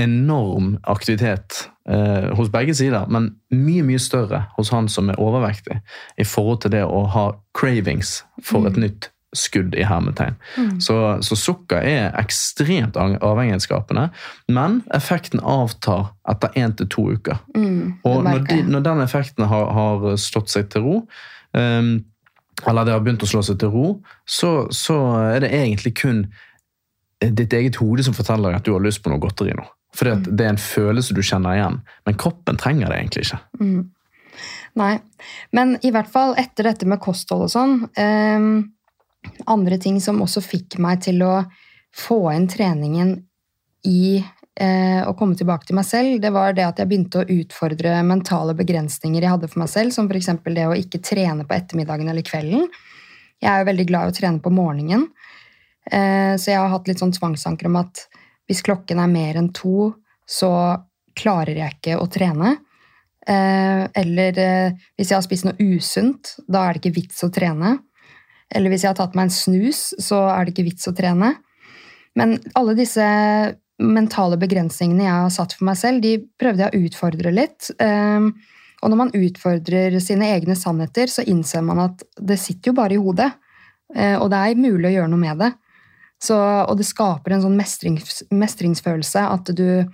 enorm 0.00 0.72
aktivitet 0.88 1.66
eh, 1.88 2.30
hos 2.38 2.50
begge 2.52 2.74
sider, 2.78 3.08
men 3.10 3.34
mye 3.52 3.84
mye 3.84 4.00
større 4.00 4.44
hos 4.56 4.72
han 4.72 4.88
som 4.88 5.10
er 5.10 5.20
overvektig, 5.20 5.80
i 6.16 6.24
forhold 6.24 6.62
til 6.64 6.76
det 6.76 6.84
å 6.86 7.04
ha 7.12 7.26
cravings 7.56 8.20
for 8.44 8.68
et 8.70 8.78
nytt 8.80 9.10
skudd 9.36 9.74
i 9.78 9.84
hermetegn. 9.86 10.34
Så, 10.82 10.96
så 11.22 11.36
sukker 11.38 11.84
er 11.86 12.16
ekstremt 12.18 12.96
av- 12.98 13.18
avhengighetsskapende, 13.22 14.08
men 14.50 14.80
effekten 14.96 15.42
avtar 15.46 16.08
etter 16.30 16.56
én 16.58 16.74
til 16.76 16.88
to 16.90 17.06
uker. 17.14 17.38
Mm, 17.54 18.00
Og 18.04 18.24
når, 18.26 18.44
de, 18.48 18.62
når 18.66 18.86
den 18.88 19.02
effekten 19.04 19.46
har, 19.50 19.70
har 19.76 20.16
slått 20.18 20.50
seg 20.50 20.70
til 20.72 20.86
ro, 20.86 20.96
um, 21.54 21.92
eller 22.66 22.84
det 22.84 22.92
har 22.92 23.04
begynt 23.04 23.22
å 23.24 23.30
slå 23.30 23.42
seg 23.46 23.60
til 23.62 23.70
ro, 23.72 23.86
så, 24.28 24.66
så 24.74 24.98
er 25.30 25.44
det 25.46 25.52
egentlig 25.56 25.94
kun 26.02 26.24
ditt 27.20 27.52
eget 27.52 27.78
hode 27.80 28.04
som 28.04 28.16
forteller 28.16 28.56
at 28.56 28.66
du 28.66 28.72
har 28.74 28.82
lyst 28.82 29.02
på 29.04 29.12
noe 29.12 29.20
godteri 29.22 29.54
nå. 29.56 29.64
For 29.96 30.10
mm. 30.10 30.26
det 30.28 30.44
er 30.46 30.52
en 30.54 30.60
følelse 30.60 31.14
du 31.16 31.22
kjenner 31.22 31.56
igjen, 31.56 31.80
men 32.06 32.18
kroppen 32.20 32.58
trenger 32.60 32.90
det 32.90 33.00
egentlig 33.00 33.26
ikke. 33.28 33.40
Mm. 33.60 33.80
Nei. 34.78 34.92
Men 35.56 35.74
i 35.82 35.90
hvert 35.94 36.10
fall 36.12 36.36
etter 36.38 36.68
dette 36.70 36.86
med 36.88 37.00
kosthold 37.02 37.48
og 37.48 37.52
sånn 37.52 37.72
ehm, 37.98 38.52
Andre 39.50 39.78
ting 39.80 40.00
som 40.00 40.20
også 40.22 40.42
fikk 40.44 40.78
meg 40.82 41.02
til 41.04 41.22
å 41.26 41.42
få 41.96 42.22
inn 42.32 42.46
treningen 42.50 43.16
i 43.88 44.20
eh, 44.20 45.00
å 45.06 45.14
komme 45.18 45.36
tilbake 45.38 45.68
til 45.68 45.78
meg 45.78 45.88
selv, 45.88 46.20
det 46.22 46.30
var 46.34 46.54
det 46.56 46.66
at 46.66 46.80
jeg 46.80 46.90
begynte 46.90 47.22
å 47.22 47.28
utfordre 47.40 47.96
mentale 48.06 48.54
begrensninger 48.56 49.24
jeg 49.24 49.34
hadde 49.34 49.50
for 49.50 49.62
meg 49.64 49.72
selv, 49.72 49.94
som 49.96 50.08
f.eks. 50.10 50.30
det 50.46 50.68
å 50.68 50.76
ikke 50.78 51.02
trene 51.04 51.46
på 51.48 51.56
ettermiddagen 51.56 52.12
eller 52.12 52.26
kvelden. 52.26 52.68
Jeg 53.40 53.50
er 53.50 53.62
jo 53.62 53.70
veldig 53.70 53.88
glad 53.88 54.08
i 54.08 54.12
å 54.12 54.16
trene 54.16 54.44
på 54.44 54.52
morgenen, 54.52 55.08
eh, 55.90 56.36
så 56.36 56.52
jeg 56.52 56.60
har 56.60 56.72
hatt 56.72 56.90
litt 56.90 57.02
sånn 57.02 57.16
tvangsanker 57.16 57.70
om 57.70 57.80
at 57.82 58.06
hvis 58.50 58.64
klokken 58.66 59.00
er 59.00 59.10
mer 59.10 59.38
enn 59.40 59.52
to, 59.54 59.92
så 60.28 60.50
klarer 61.16 61.58
jeg 61.58 61.78
ikke 61.78 62.00
å 62.00 62.08
trene. 62.10 62.56
Eh, 63.28 63.84
eller 64.02 64.38
eh, 64.40 64.80
hvis 64.96 65.12
jeg 65.12 65.16
har 65.18 65.24
spist 65.26 65.46
noe 65.46 65.70
usunt, 65.76 66.34
da 66.48 66.64
er 66.66 66.76
det 66.76 66.82
ikke 66.82 66.98
vits 67.02 67.22
å 67.26 67.30
trene. 67.32 67.76
Eller 68.54 68.72
hvis 68.72 68.84
jeg 68.84 68.92
har 68.92 68.98
tatt 68.98 69.16
meg 69.18 69.28
en 69.28 69.34
snus, 69.34 69.82
så 70.02 70.24
er 70.32 70.44
det 70.44 70.54
ikke 70.54 70.68
vits 70.70 70.88
å 70.90 70.94
trene. 70.96 71.34
Men 72.18 72.38
alle 72.58 72.74
disse 72.78 73.04
mentale 73.80 74.36
begrensningene 74.40 75.06
jeg 75.06 75.16
har 75.24 75.34
satt 75.34 75.54
for 75.56 75.68
meg 75.70 75.78
selv, 75.80 76.02
de 76.04 76.18
prøvde 76.40 76.66
jeg 76.66 76.72
å 76.74 76.88
utfordre 76.88 77.32
litt. 77.32 77.70
Eh, 77.80 78.26
og 78.80 78.92
når 78.92 78.98
man 78.98 79.14
utfordrer 79.16 79.96
sine 80.02 80.32
egne 80.34 80.56
sannheter, 80.56 81.10
så 81.12 81.24
innser 81.28 81.64
man 81.64 81.82
at 81.84 82.04
det 82.16 82.40
sitter 82.40 82.72
jo 82.72 82.78
bare 82.80 82.96
i 82.96 83.00
hodet. 83.00 83.30
Eh, 83.94 84.16
og 84.16 84.30
det 84.32 84.40
er 84.40 84.60
mulig 84.60 84.90
å 84.90 84.94
gjøre 84.98 85.12
noe 85.12 85.24
med 85.24 85.42
det. 85.44 85.50
Så, 86.20 86.36
og 86.36 86.76
det 86.76 86.88
skaper 86.88 87.34
en 87.34 87.44
sånn 87.46 87.56
mestrings, 87.56 88.22
mestringsfølelse 88.28 89.22
at 89.24 89.52
du 89.56 89.86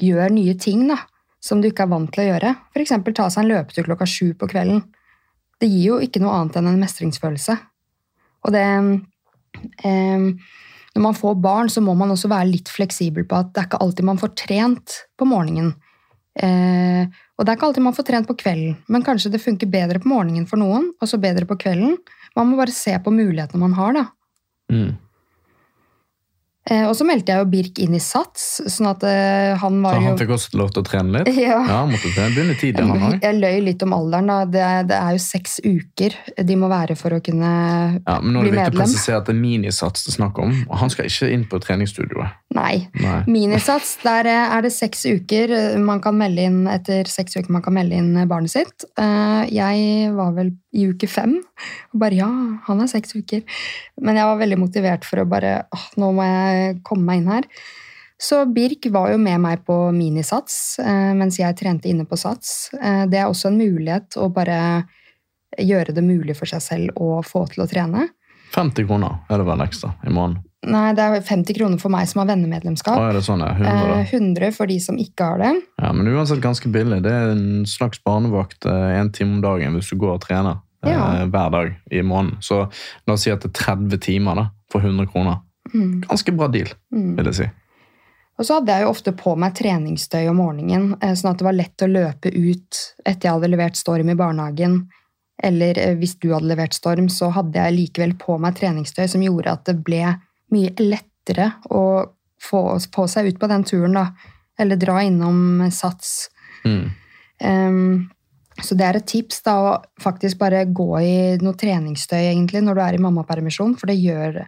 gjør 0.00 0.32
nye 0.34 0.56
ting 0.58 0.88
da, 0.90 0.96
som 1.42 1.60
du 1.60 1.68
ikke 1.68 1.86
er 1.86 1.92
vant 1.92 2.10
til 2.14 2.24
å 2.24 2.30
gjøre. 2.32 2.54
F.eks. 2.74 2.96
ta 3.14 3.28
seg 3.30 3.44
en 3.44 3.52
løpetur 3.52 3.86
klokka 3.86 4.08
sju 4.10 4.32
på 4.38 4.48
kvelden. 4.50 4.82
Det 5.60 5.68
gir 5.68 5.86
jo 5.90 6.00
ikke 6.02 6.22
noe 6.22 6.38
annet 6.38 6.58
enn 6.60 6.70
en 6.72 6.80
mestringsfølelse. 6.80 7.56
Og 8.46 8.54
det 8.54 8.64
eh, 9.84 10.26
Når 10.94 11.04
man 11.04 11.16
får 11.16 11.36
barn, 11.42 11.68
så 11.70 11.82
må 11.84 11.94
man 11.94 12.10
også 12.14 12.30
være 12.32 12.50
litt 12.50 12.70
fleksibel 12.72 13.26
på 13.28 13.38
at 13.38 13.52
det 13.52 13.62
er 13.62 13.68
ikke 13.68 13.82
alltid 13.84 14.08
man 14.08 14.20
får 14.20 14.32
trent 14.40 14.96
på 15.20 15.28
morgenen. 15.28 15.74
Eh, 16.40 17.04
og 17.36 17.44
det 17.44 17.52
er 17.52 17.58
ikke 17.58 17.68
alltid 17.68 17.84
man 17.84 17.96
får 17.96 18.06
trent 18.08 18.28
på 18.28 18.36
kvelden, 18.38 18.74
men 18.88 19.04
kanskje 19.04 19.32
det 19.34 19.42
funker 19.42 19.70
bedre 19.70 20.00
på 20.02 20.10
morgenen 20.10 20.48
for 20.48 20.60
noen, 20.60 20.90
og 21.00 21.08
så 21.10 21.20
bedre 21.20 21.46
på 21.48 21.58
kvelden. 21.60 21.96
Man 22.36 22.50
må 22.50 22.58
bare 22.58 22.74
se 22.74 22.94
på 23.02 23.12
mulighetene 23.14 23.62
man 23.62 23.76
har, 23.78 23.96
da. 23.96 24.04
Mm. 24.72 24.90
Eh, 26.70 26.84
og 26.86 26.92
så 26.94 27.02
meldte 27.08 27.32
jeg 27.34 27.42
jo 27.42 27.48
Birk 27.50 27.78
inn 27.82 27.94
i 27.98 28.00
SATS, 28.02 28.44
sånn 28.70 28.86
at 28.92 29.02
eh, 29.08 29.56
han 29.58 29.80
var 29.82 29.96
jo 29.96 30.00
Så 30.04 30.06
han 30.12 30.18
fikk 30.20 30.32
også 30.36 30.58
lov 30.60 30.70
til 30.70 30.82
å 30.84 30.86
trene 30.86 31.14
litt? 31.18 31.30
Ja. 31.40 31.56
Ja, 31.66 31.78
måtte. 31.90 32.12
Begynne 32.14 32.54
tidlig, 32.60 32.84
han 32.86 33.02
òg. 33.08 33.16
Jeg 33.24 33.38
løy 33.40 33.60
litt 33.66 33.82
om 33.82 33.94
alderen. 33.96 34.30
da. 34.30 34.36
Det, 34.46 34.60
er- 34.62 34.84
det 34.90 34.98
er 35.00 35.16
jo 35.16 35.22
seks 35.24 35.58
uker 35.64 36.14
de 36.46 36.56
må 36.60 36.68
være 36.70 36.94
for 36.98 37.16
å 37.16 37.20
kunne 37.24 37.50
Ja, 38.06 38.20
men 38.22 38.32
nå 38.36 38.44
er 38.44 38.50
det 38.50 38.54
viktig 38.54 38.74
å 38.74 38.78
presisere 38.84 39.18
at 39.20 39.26
det 39.26 39.34
er 39.34 39.40
minisats 39.40 40.04
det 40.06 40.12
er 40.14 40.16
snakk 40.20 40.38
om. 40.44 40.54
og 40.68 40.76
Han 40.84 40.90
skal 40.94 41.10
ikke 41.10 41.30
inn 41.34 41.44
på 41.50 41.60
treningsstudioet. 41.64 42.38
Nei. 42.54 42.86
Nei. 43.02 43.18
Minisats, 43.30 43.96
der 44.04 44.30
eh, 44.30 44.56
er 44.58 44.62
det 44.66 44.72
seks 44.74 45.04
uker 45.10 45.56
man 45.82 46.00
kan 46.04 46.14
melde 46.18 46.46
inn 46.46 46.62
etter 46.70 47.08
seks 47.10 47.34
uker 47.36 47.50
man 47.50 47.62
kan 47.66 47.74
melde 47.74 47.98
inn 47.98 48.14
barnet 48.30 48.50
sitt. 48.54 48.86
Jeg 49.50 50.12
var 50.14 50.32
vel 50.36 50.52
i 50.72 50.86
uke 50.90 51.08
fem 51.10 51.36
og 51.40 51.98
bare 51.98 52.18
ja, 52.20 52.28
han 52.66 52.82
er 52.82 52.90
seks 52.90 53.16
uker. 53.16 53.42
Men 54.00 54.18
jeg 54.20 54.28
var 54.28 54.40
veldig 54.40 54.58
motivert 54.60 55.06
for 55.08 55.22
å 55.22 55.28
bare 55.28 55.64
åh, 55.74 55.86
nå 55.98 56.12
må 56.14 56.26
jeg 56.26 56.80
komme 56.86 57.08
meg 57.08 57.22
inn 57.22 57.32
her. 57.32 57.48
Så 58.20 58.42
Birk 58.52 58.84
var 58.92 59.14
jo 59.14 59.18
med 59.18 59.40
meg 59.40 59.62
på 59.64 59.74
minisats 59.96 60.78
eh, 60.82 61.12
mens 61.16 61.38
jeg 61.40 61.56
trente 61.56 61.88
inne 61.88 62.04
på 62.04 62.18
sats. 62.20 62.68
Eh, 62.76 63.06
Det 63.08 63.18
er 63.18 63.30
også 63.30 63.48
en 63.48 63.56
mulighet 63.58 64.18
å 64.20 64.28
bare 64.28 64.84
gjøre 65.58 65.94
det 65.96 66.04
mulig 66.04 66.36
for 66.38 66.50
seg 66.50 66.62
selv 66.62 67.00
å 67.00 67.22
få 67.26 67.46
til 67.50 67.64
å 67.64 67.68
trene. 67.70 68.10
50 68.54 68.86
kroner 68.86 69.22
er 69.30 69.40
det 69.40 69.46
vel 69.48 69.64
ekstra 69.64 69.94
i 70.04 70.12
måneden. 70.12 70.44
Nei, 70.66 70.90
det 70.92 71.00
er 71.00 71.22
50 71.24 71.56
kroner 71.56 71.78
for 71.80 71.88
meg 71.92 72.08
som 72.10 72.20
har 72.20 72.26
vennemedlemskap. 72.34 72.98
Å, 73.00 73.06
er 73.08 73.14
det 73.16 73.22
sånn? 73.24 73.40
ja? 73.40 73.54
100, 73.56 73.84
da? 73.88 74.00
Eh, 74.02 74.10
100 74.12 74.50
for 74.52 74.68
de 74.68 74.76
som 74.84 74.98
ikke 75.00 75.24
har 75.30 75.38
det. 75.40 75.52
Ja, 75.80 75.92
men 75.96 76.10
uansett 76.12 76.42
ganske 76.44 76.68
billig. 76.68 76.98
Det 77.06 77.12
er 77.16 77.30
en 77.32 77.64
slags 77.70 78.02
barnevakt 78.04 78.66
én 78.68 79.08
time 79.16 79.38
om 79.38 79.40
dagen 79.44 79.78
hvis 79.78 79.88
du 79.88 79.96
går 80.02 80.18
og 80.18 80.20
trener 80.26 80.58
eh, 80.84 80.90
Ja. 80.92 81.06
hver 81.32 81.50
dag 81.54 81.72
i 81.90 82.02
måneden. 82.04 82.42
Så 82.44 82.66
la 83.06 83.14
oss 83.16 83.24
si 83.24 83.32
at 83.32 83.40
det 83.40 83.54
er 83.54 83.56
30 83.76 83.98
timer 84.04 84.36
da, 84.36 84.46
for 84.70 84.80
100 84.84 85.08
kroner. 85.14 85.40
Mm. 85.72 86.02
Ganske 86.08 86.36
bra 86.36 86.48
deal, 86.52 86.68
Mm. 86.92 87.16
vil 87.16 87.24
jeg 87.32 87.34
si. 87.34 87.48
Og 88.40 88.44
så 88.48 88.54
hadde 88.56 88.72
jeg 88.72 88.82
jo 88.84 88.88
ofte 88.92 89.12
på 89.16 89.36
meg 89.36 89.54
treningstøy 89.54 90.28
om 90.30 90.36
morgenen, 90.40 90.94
eh, 91.02 91.12
sånn 91.12 91.30
at 91.32 91.38
det 91.38 91.44
var 91.44 91.52
lett 91.56 91.76
å 91.84 91.88
løpe 91.92 92.32
ut 92.32 92.94
etter 93.04 93.28
jeg 93.28 93.32
hadde 93.36 93.50
levert 93.52 93.76
Storm 93.76 94.08
i 94.10 94.14
barnehagen. 94.16 94.88
Eller 95.42 95.78
eh, 95.78 95.94
hvis 95.96 96.18
du 96.20 96.30
hadde 96.34 96.48
levert 96.48 96.72
Storm, 96.76 97.08
så 97.08 97.30
hadde 97.32 97.56
jeg 97.56 97.76
likevel 97.76 98.14
på 98.20 98.38
meg 98.40 98.56
treningstøy 98.60 99.06
som 99.08 99.20
gjorde 99.24 99.52
at 99.52 99.64
det 99.64 99.82
ble 99.84 100.16
mye 100.54 100.72
lettere 100.80 101.52
å 101.70 101.82
få, 102.40 102.62
få 102.94 103.06
seg 103.10 103.30
ut 103.30 103.40
på 103.40 103.50
den 103.50 103.66
turen, 103.68 103.98
da. 103.98 104.06
Eller 104.60 104.80
dra 104.80 105.00
innom 105.02 105.68
Sats. 105.72 106.28
Mm. 106.64 106.90
Um, 107.40 108.10
så 108.60 108.76
det 108.76 108.86
er 108.86 108.98
et 108.98 109.08
tips 109.08 109.40
da, 109.46 109.54
å 109.56 110.02
faktisk 110.02 110.40
bare 110.40 110.66
gå 110.68 110.90
i 111.00 111.14
noe 111.40 111.56
treningstøy 111.58 112.18
egentlig 112.20 112.60
når 112.64 112.76
du 112.76 112.82
er 112.84 112.98
i 112.98 113.02
mammapermisjon, 113.02 113.76
for 113.80 113.90
det 113.90 114.00
gjør 114.00 114.42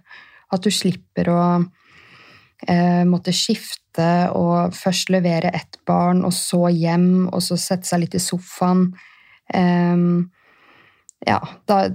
at 0.52 0.66
du 0.66 0.68
slipper 0.74 1.30
å 1.32 1.42
eh, 2.68 3.02
måtte 3.08 3.32
skifte 3.32 4.10
og 4.36 4.74
først 4.76 5.12
levere 5.14 5.52
ett 5.56 5.80
barn, 5.88 6.24
og 6.28 6.34
så 6.36 6.66
hjem, 6.68 7.30
og 7.32 7.40
så 7.44 7.56
sette 7.60 7.88
seg 7.88 8.04
litt 8.04 8.18
i 8.18 8.22
sofaen. 8.22 8.90
Ehm, 9.54 10.30
ja, 11.26 11.38
da 11.70 11.86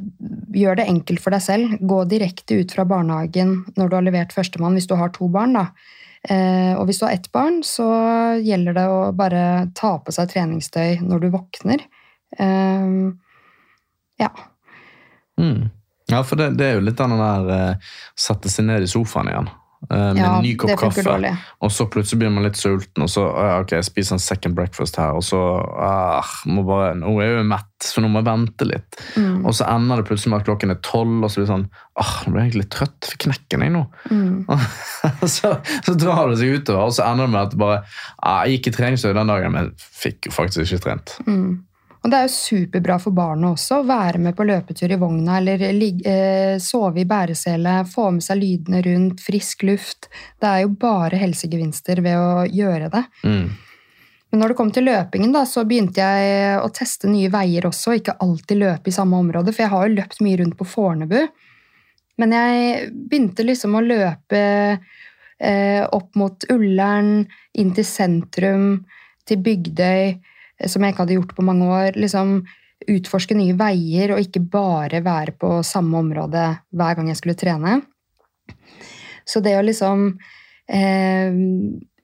gjør 0.55 0.80
det 0.80 0.88
enkelt 0.88 1.21
for 1.23 1.36
deg 1.36 1.43
selv. 1.43 1.78
Gå 1.84 2.01
direkte 2.07 2.61
ut 2.61 2.73
fra 2.73 2.86
barnehagen 2.88 3.59
når 3.75 3.89
du 3.89 3.95
har 3.97 4.05
levert 4.05 4.36
førstemann, 4.36 4.78
hvis 4.78 4.88
du 4.88 4.95
har 4.99 5.11
to 5.15 5.28
barn, 5.32 5.57
da. 5.57 5.67
Eh, 6.28 6.73
og 6.75 6.88
hvis 6.88 7.01
du 7.01 7.07
har 7.07 7.15
ett 7.15 7.30
barn, 7.36 7.61
så 7.63 7.88
gjelder 8.43 8.78
det 8.78 8.86
å 8.91 8.99
bare 9.15 9.41
ta 9.78 9.97
på 10.03 10.15
seg 10.15 10.32
treningstøy 10.32 11.03
når 11.03 11.23
du 11.23 11.30
våkner. 11.36 11.84
Eh, 12.39 12.88
ja. 14.23 14.32
Mm. 15.39 15.69
Ja, 16.07 16.23
for 16.23 16.39
det, 16.39 16.53
det 16.59 16.69
er 16.69 16.78
jo 16.78 16.86
litt 16.88 16.99
den 16.99 17.19
der 17.19 17.53
eh, 17.53 17.93
sette 18.17 18.51
seg 18.51 18.69
ned 18.69 18.86
i 18.86 18.91
sofaen 18.91 19.32
igjen. 19.32 19.51
Eh, 19.89 20.13
med 20.13 20.19
ja 20.19 20.32
en 20.38 20.45
ny 20.45 20.53
kopp 20.59 20.73
kaffe. 20.80 21.34
Og 21.63 21.73
så 21.73 21.88
plutselig 21.91 22.21
blir 22.21 22.34
man 22.34 22.45
litt 22.47 22.59
sulten, 22.59 23.05
og 23.05 23.11
så 23.11 23.25
ok, 23.61 23.75
jeg 23.78 23.88
spiser 23.88 24.17
en 24.17 24.23
second 24.23 24.57
breakfast 24.57 24.99
her, 25.01 25.17
og 25.17 25.25
så 25.25 25.39
ah, 25.84 26.34
må 26.49 26.65
bare, 26.67 26.95
Nå 26.97 27.13
er 27.19 27.30
jeg 27.30 27.38
jo 27.38 27.45
mett, 27.51 27.69
så 27.86 28.03
nå 28.03 28.11
må 28.11 28.21
jeg 28.23 28.30
vente 28.30 28.67
litt. 28.69 28.99
Mm. 29.15 29.45
Og 29.45 29.55
så 29.57 29.67
ender 29.69 30.01
det 30.01 30.07
plutselig 30.09 30.34
med 30.34 30.41
at 30.41 30.49
klokken 30.49 30.73
er 30.73 30.82
tolv, 30.86 31.19
og 31.21 31.30
så 31.30 31.39
blir 31.39 31.47
det 31.47 31.53
sånn 31.53 31.67
ah, 32.01 32.15
Nå 32.25 32.34
ble 32.34 32.47
jeg 32.47 32.57
litt 32.57 32.73
trøtt. 32.73 33.11
Fikk 33.11 33.28
knekken, 33.28 33.67
jeg 33.67 33.75
nå. 33.75 33.86
Mm. 34.09 34.47
så, 35.38 35.55
så 35.86 35.97
drar 35.99 36.32
det 36.32 36.41
seg 36.41 36.57
utover, 36.57 36.89
og 36.89 36.97
så 36.97 37.07
ender 37.09 37.30
det 37.30 37.36
med 37.36 37.43
at 37.43 37.57
bare, 37.61 37.80
ah, 38.17 38.43
jeg 38.45 38.57
gikk 38.57 38.71
i 38.71 38.78
treningsøy 38.80 39.11
den 39.11 39.34
dagen, 39.34 39.55
men 39.55 39.71
fikk 39.78 40.30
jo 40.32 40.36
faktisk 40.36 40.65
ikke 40.65 40.86
trent. 40.89 41.17
Mm. 41.30 41.66
Og 42.08 42.12
det 42.14 42.20
er 42.22 42.30
jo 42.30 42.38
superbra 42.39 42.95
for 43.03 43.12
barnet 43.12 43.49
også 43.51 43.82
å 43.82 43.86
være 43.89 44.22
med 44.24 44.36
på 44.38 44.45
løpetur 44.47 44.93
i 44.95 44.97
vogna 45.01 45.41
eller 45.41 45.60
ligge, 45.76 46.08
eh, 46.08 46.53
sove 46.64 47.01
i 47.01 47.03
bæresele, 47.05 47.82
få 47.84 48.05
med 48.16 48.24
seg 48.24 48.39
lydene 48.39 48.80
rundt, 48.86 49.20
frisk 49.20 49.66
luft. 49.68 50.08
Det 50.39 50.47
er 50.47 50.62
jo 50.62 50.70
bare 50.80 51.20
helsegevinster 51.20 51.99
ved 52.05 52.16
å 52.16 52.45
gjøre 52.47 52.88
det. 52.93 53.01
Mm. 53.28 53.49
Men 54.32 54.39
når 54.39 54.53
det 54.53 54.58
kom 54.62 54.72
til 54.72 54.88
løpingen, 54.88 55.34
da, 55.36 55.41
så 55.43 55.66
begynte 55.68 55.99
jeg 55.99 56.62
å 56.64 56.72
teste 56.72 57.12
nye 57.12 57.34
veier 57.34 57.68
også, 57.68 57.97
ikke 57.99 58.16
alltid 58.24 58.64
løpe 58.64 58.88
i 58.88 58.95
samme 58.95 59.20
område, 59.20 59.51
for 59.51 59.66
jeg 59.66 59.74
har 59.76 59.84
jo 59.89 59.97
løpt 59.97 60.24
mye 60.24 60.39
rundt 60.39 60.55
på 60.62 60.70
Fornebu. 60.78 61.20
Men 62.24 62.38
jeg 62.39 62.88
begynte 62.95 63.43
liksom 63.43 63.76
å 63.76 63.84
løpe 63.84 64.41
eh, 64.80 65.84
opp 65.84 66.16
mot 66.16 66.47
Ullern, 66.55 67.28
inn 67.60 67.76
til 67.76 67.91
sentrum, 67.91 68.86
til 69.28 69.43
Bygdøy, 69.43 70.16
som 70.66 70.84
jeg 70.84 70.93
ikke 70.93 71.05
hadde 71.05 71.20
gjort 71.20 71.36
på 71.38 71.45
mange 71.45 71.68
år. 71.70 71.99
Liksom 71.99 72.39
utforske 72.88 73.36
nye 73.38 73.55
veier, 73.58 74.14
og 74.14 74.22
ikke 74.22 74.43
bare 74.53 75.01
være 75.05 75.36
på 75.39 75.60
samme 75.66 75.99
område 75.99 76.47
hver 76.78 76.97
gang 76.97 77.12
jeg 77.12 77.20
skulle 77.20 77.38
trene. 77.39 77.80
Så 79.28 79.41
det 79.43 79.58
å 79.58 79.66
liksom 79.66 80.12
eh, 80.72 81.39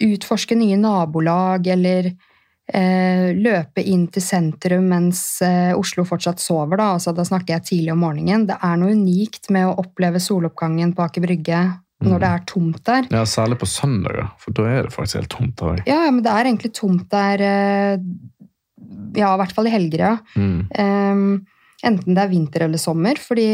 utforske 0.03 0.57
nye 0.59 0.79
nabolag, 0.81 1.69
eller 1.75 2.09
eh, 2.09 3.29
løpe 3.37 3.85
inn 3.85 4.07
til 4.11 4.25
sentrum 4.25 4.89
mens 4.91 5.23
eh, 5.45 5.71
Oslo 5.77 6.05
fortsatt 6.07 6.41
sover. 6.43 6.81
Da. 6.81 6.89
Altså, 6.97 7.13
da 7.15 7.25
snakker 7.27 7.57
jeg 7.57 7.67
tidlig 7.69 7.93
om 7.95 8.03
morgenen. 8.03 8.47
Det 8.49 8.59
er 8.59 8.81
noe 8.81 8.97
unikt 8.97 9.49
med 9.53 9.69
å 9.69 9.77
oppleve 9.85 10.21
soloppgangen 10.23 10.95
på 10.97 11.05
Aker 11.05 11.25
Brygge 11.27 11.63
når 12.03 12.19
det 12.19 12.29
er 12.29 12.41
tomt 12.49 12.79
der. 12.83 13.05
Ja, 13.13 13.23
Særlig 13.29 13.61
på 13.61 13.69
søndager, 13.69 14.27
for 14.41 14.55
da 14.57 14.65
er 14.67 14.87
det 14.87 14.91
faktisk 14.91 15.21
helt 15.21 15.31
tomt 15.31 15.55
der. 15.61 15.83
Ja, 15.87 16.01
men 16.11 16.19
det 16.25 16.33
er 16.33 16.49
egentlig 16.49 16.73
tomt 16.75 17.05
der 17.13 17.43
eh, 17.47 18.03
Ja, 19.15 19.33
i 19.35 19.39
hvert 19.41 19.53
fall 19.53 19.67
i 19.69 19.73
helger, 19.73 19.99
ja. 19.99 20.13
Mm. 20.35 20.67
Um, 20.79 21.45
enten 21.83 22.15
det 22.15 22.23
er 22.23 22.31
vinter 22.31 22.65
eller 22.65 22.81
sommer, 22.81 23.19
fordi 23.19 23.45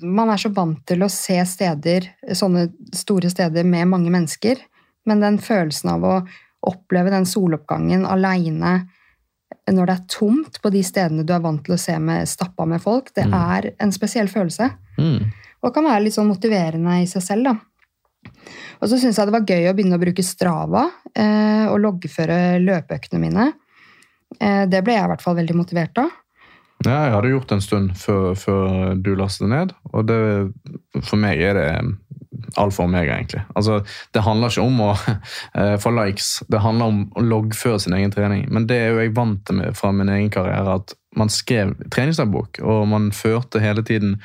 man 0.00 0.30
er 0.30 0.40
så 0.40 0.48
vant 0.54 0.80
til 0.86 1.02
å 1.04 1.10
se 1.12 1.36
steder, 1.48 2.06
sånne 2.32 2.68
store 2.94 3.28
steder 3.32 3.66
med 3.68 3.90
mange 3.90 4.12
mennesker. 4.14 4.62
Men 5.04 5.20
den 5.20 5.38
følelsen 5.42 5.90
av 5.96 6.06
å 6.08 6.14
oppleve 6.64 7.10
den 7.12 7.26
soloppgangen 7.28 8.06
aleine 8.08 8.86
når 9.70 9.86
det 9.88 9.94
er 9.94 10.06
tomt 10.08 10.56
på 10.62 10.70
de 10.72 10.80
stedene 10.84 11.24
du 11.24 11.32
er 11.34 11.42
vant 11.44 11.60
til 11.64 11.74
å 11.76 11.80
se 11.80 11.94
med, 12.00 12.28
stappa 12.28 12.64
med 12.68 12.80
folk, 12.82 13.12
det 13.14 13.26
Mm. 13.26 13.34
er 13.34 13.70
en 13.80 13.92
spesiell 13.92 14.28
følelse. 14.28 14.70
Mm. 14.98 15.32
Og 15.62 15.74
kan 15.74 15.84
være 15.84 16.04
litt 16.04 16.14
sånn 16.16 16.28
motiverende 16.28 17.02
i 17.02 17.06
seg 17.06 17.22
selv, 17.22 17.44
da. 17.44 17.54
Og 18.82 18.88
så 18.88 18.98
syns 18.98 19.16
jeg 19.16 19.26
det 19.28 19.32
var 19.32 19.46
gøy 19.48 19.68
å 19.70 19.74
begynne 19.76 19.96
å 19.96 20.00
bruke 20.02 20.24
Strava 20.24 20.90
eh, 21.14 21.66
og 21.68 21.80
loggføre 21.80 22.58
løpeøktene 22.60 23.20
mine. 23.20 23.52
Eh, 24.40 24.64
det 24.70 24.82
ble 24.86 24.96
jeg 24.96 25.06
i 25.06 25.12
hvert 25.12 25.24
fall 25.24 25.38
veldig 25.40 25.56
motivert 25.58 26.02
av. 26.02 26.12
Ja, 26.84 27.06
jeg 27.06 27.14
hadde 27.14 27.30
gjort 27.32 27.48
det 27.48 27.56
en 27.56 27.64
stund 27.64 27.92
før, 27.96 28.32
før 28.36 28.96
du 29.00 29.14
lastet 29.16 29.48
ned, 29.48 29.72
og 29.94 30.08
det, 30.10 30.18
for 31.06 31.20
meg 31.20 31.40
er 31.40 31.56
det 31.56 31.68
alt 32.60 32.74
for 32.76 32.90
meg, 32.90 33.08
egentlig. 33.08 33.42
Altså, 33.56 33.78
det 34.14 34.24
handler 34.26 34.52
ikke 34.52 34.66
om 34.66 34.82
å 34.84 34.90
uh, 35.58 35.76
få 35.80 35.94
likes, 35.96 36.36
det 36.50 36.62
handler 36.64 36.92
om 36.92 37.00
å 37.16 37.24
loggføre 37.24 37.80
sin 37.82 37.96
egen 37.96 38.12
trening. 38.14 38.44
Men 38.52 38.68
det 38.70 38.80
er 38.80 38.92
jo 38.92 39.00
jeg 39.02 39.14
vant 39.16 39.40
til 39.48 39.62
fra 39.78 39.94
min 39.96 40.12
egen 40.12 40.30
karriere, 40.34 40.78
at 40.80 40.96
man 41.18 41.30
skrev 41.32 41.74
treningsdagbok, 41.94 42.60
og 42.62 42.86
man 42.90 43.10
førte 43.14 43.62
hele 43.62 43.84
tiden 43.86 44.18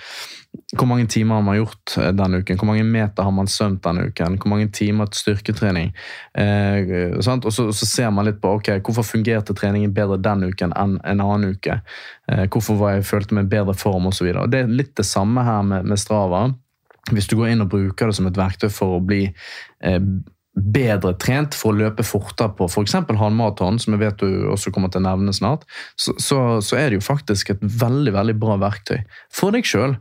hvor 0.73 0.87
mange 0.89 1.05
timer 1.05 1.37
har 1.37 1.43
man 1.45 1.57
gjort 1.59 1.93
eh, 1.97 2.09
denne 2.17 2.39
uken, 2.41 2.57
hvor 2.57 2.69
mange 2.71 2.85
meter 2.85 3.25
har 3.25 3.33
man 3.33 3.49
svømt 3.49 3.83
denne 3.85 4.07
uken, 4.09 4.37
hvor 4.41 4.49
mange 4.49 4.69
timer 4.73 5.09
til 5.09 5.21
styrketrening. 5.21 5.91
Eh? 6.33 7.13
Og 7.17 7.23
så, 7.25 7.67
så 7.69 7.89
ser 7.89 8.09
man 8.13 8.25
litt 8.25 8.39
på 8.41 8.55
ok, 8.57 8.71
hvorfor 8.85 9.05
fungerte 9.05 9.53
treningen 9.57 9.93
bedre 9.93 10.17
den 10.21 10.47
uken 10.49 10.73
enn 10.73 10.97
en 11.03 11.21
annen 11.25 11.53
uke. 11.53 11.79
Eh, 12.31 12.47
hvorfor 12.49 12.79
var 12.81 12.97
jeg 12.97 13.07
følte 13.09 13.37
meg 13.37 13.51
bedre 13.51 13.77
form 13.77 14.09
osv. 14.09 14.31
Det 14.49 14.63
er 14.63 14.73
litt 14.73 14.95
det 14.97 15.05
samme 15.09 15.45
her 15.45 15.61
med, 15.65 15.85
med 15.89 16.01
Strava. 16.01 16.47
Hvis 17.13 17.29
du 17.29 17.37
går 17.37 17.53
inn 17.53 17.65
og 17.65 17.71
bruker 17.71 18.09
det 18.09 18.17
som 18.17 18.29
et 18.29 18.37
verktøy 18.37 18.69
for 18.73 18.97
å 18.97 19.05
bli 19.05 19.27
eh, 19.29 20.01
bedre 20.57 21.13
trent 21.21 21.55
for 21.55 21.71
å 21.71 21.79
løpe 21.79 22.03
fortere 22.03 22.51
på 22.57 22.67
f.eks. 22.67 22.95
halvmaraton, 22.95 23.79
som 23.79 23.95
jeg 23.95 24.01
vet 24.01 24.23
du 24.23 24.49
også 24.51 24.73
kommer 24.75 24.91
til 24.91 25.03
å 25.03 25.09
nevne 25.09 25.33
snart, 25.35 25.67
så, 25.99 26.15
så, 26.19 26.39
så 26.65 26.79
er 26.79 26.89
det 26.89 26.99
jo 26.99 27.05
faktisk 27.05 27.53
et 27.53 27.61
veldig 27.61 28.15
veldig 28.17 28.35
bra 28.41 28.57
verktøy 28.61 28.99
for 29.33 29.55
deg 29.55 29.67
sjøl. 29.67 29.95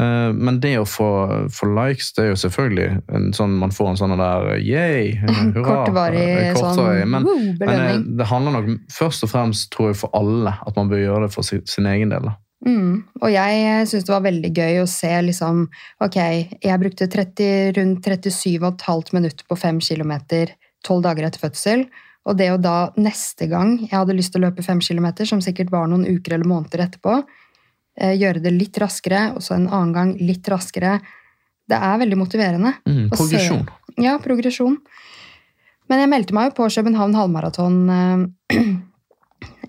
Men 0.00 0.60
det 0.62 0.76
å 0.78 0.84
få, 0.86 1.06
få 1.52 1.66
likes, 1.74 2.12
det 2.14 2.22
er 2.22 2.28
jo 2.30 2.36
selvfølgelig 2.38 3.00
en 3.10 3.32
sånn, 3.36 3.56
man 3.60 3.72
får 3.74 3.88
en 3.90 3.98
sånn 3.98 4.14
der 4.20 4.52
yay, 4.62 5.16
hurra. 5.20 5.64
Kortvarig 5.66 6.28
kortvarig, 6.54 7.02
sånn 7.02 7.10
men, 7.10 7.26
woo, 7.26 7.40
men 7.42 7.56
eh, 7.58 7.66
belønning. 7.66 8.04
det 8.20 8.28
handler 8.30 8.56
nok 8.56 8.70
først 8.94 9.26
og 9.26 9.32
fremst 9.34 9.68
tror 9.74 9.90
jeg, 9.90 9.98
for 10.04 10.14
alle 10.16 10.54
at 10.62 10.78
man 10.78 10.92
bør 10.92 11.02
gjøre 11.02 11.26
det 11.26 11.34
for 11.34 11.46
sin, 11.46 11.66
sin 11.68 11.90
egen 11.90 12.14
del. 12.14 12.30
da. 12.30 12.38
Mm. 12.66 13.04
Og 13.22 13.30
jeg 13.32 13.86
syns 13.88 14.04
det 14.04 14.12
var 14.12 14.24
veldig 14.26 14.50
gøy 14.52 14.82
å 14.82 14.88
se 14.90 15.08
liksom 15.24 15.62
Ok, 16.04 16.16
jeg 16.60 16.80
brukte 16.82 17.06
30, 17.08 17.70
rundt 17.78 18.04
37,5 18.04 19.14
minutter 19.16 19.46
på 19.48 19.56
5 19.56 19.78
km 19.80 20.12
tolv 20.84 21.04
dager 21.06 21.24
etter 21.28 21.40
fødsel. 21.40 21.86
Og 22.28 22.36
det 22.36 22.50
å 22.52 22.58
da 22.60 22.90
neste 23.00 23.48
gang 23.48 23.78
jeg 23.80 23.94
hadde 23.96 24.16
lyst 24.16 24.34
til 24.34 24.42
å 24.42 24.48
løpe 24.50 24.64
5 24.64 24.82
km, 24.84 25.08
som 25.24 25.40
sikkert 25.40 25.72
var 25.72 25.88
noen 25.88 26.04
uker 26.04 26.36
eller 26.36 26.48
måneder 26.48 26.84
etterpå, 26.84 27.22
eh, 27.96 28.12
gjøre 28.20 28.42
det 28.44 28.52
litt 28.52 28.76
raskere, 28.80 29.30
og 29.34 29.40
så 29.44 29.56
en 29.56 29.68
annen 29.68 29.94
gang 29.96 30.12
litt 30.20 30.44
raskere 30.52 30.98
Det 31.70 31.78
er 31.78 31.98
veldig 32.00 32.16
motiverende. 32.18 32.74
Mm, 32.84 33.08
se- 33.08 33.16
progresjon. 33.16 33.68
Ja, 34.02 34.18
progresjon. 34.18 34.76
Men 35.88 36.00
jeg 36.00 36.08
meldte 36.10 36.34
meg 36.34 36.48
jo 36.50 36.56
på 36.56 36.66
København 36.66 37.14
halvmaraton 37.14 37.76
eh, 37.94 38.56
eh, 38.56 38.74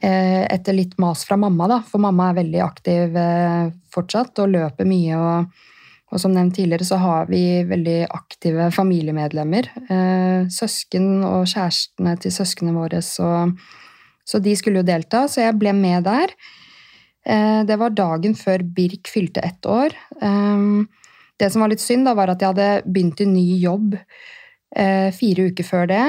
etter 0.01 0.73
litt 0.73 0.95
mas 1.01 1.25
fra 1.27 1.37
mamma, 1.37 1.67
da. 1.69 1.81
For 1.85 2.01
mamma 2.01 2.31
er 2.31 2.39
veldig 2.39 2.63
aktiv 2.65 3.17
eh, 3.17 3.67
fortsatt 3.93 4.41
og 4.41 4.53
løper 4.55 4.87
mye. 4.89 5.19
Og, 5.19 5.67
og 6.11 6.23
som 6.23 6.33
nevnt 6.35 6.57
tidligere 6.57 6.87
så 6.87 6.97
har 7.01 7.29
vi 7.31 7.61
veldig 7.69 7.99
aktive 8.09 8.71
familiemedlemmer. 8.75 9.69
Eh, 9.85 10.49
søsken 10.51 11.21
og 11.27 11.45
kjærestene 11.51 12.15
til 12.23 12.35
søsknene 12.35 12.75
våre. 12.75 13.03
Så, 13.05 13.29
så 14.25 14.41
de 14.43 14.55
skulle 14.57 14.81
jo 14.81 14.89
delta, 14.89 15.27
så 15.29 15.45
jeg 15.45 15.59
ble 15.61 15.75
med 15.77 16.09
der. 16.09 16.33
Eh, 17.25 17.61
det 17.69 17.77
var 17.77 17.93
dagen 17.93 18.35
før 18.37 18.65
Birk 18.65 19.11
fylte 19.11 19.43
ett 19.45 19.65
år. 19.69 19.95
Eh, 20.21 20.65
det 21.41 21.49
som 21.53 21.63
var 21.63 21.71
litt 21.73 21.83
synd, 21.83 22.05
da, 22.09 22.15
var 22.17 22.33
at 22.33 22.41
jeg 22.41 22.53
hadde 22.53 22.89
begynt 22.89 23.21
i 23.23 23.29
ny 23.29 23.47
jobb 23.61 23.95
eh, 23.97 25.09
fire 25.15 25.49
uker 25.51 25.65
før 25.65 25.87
det. 25.89 26.05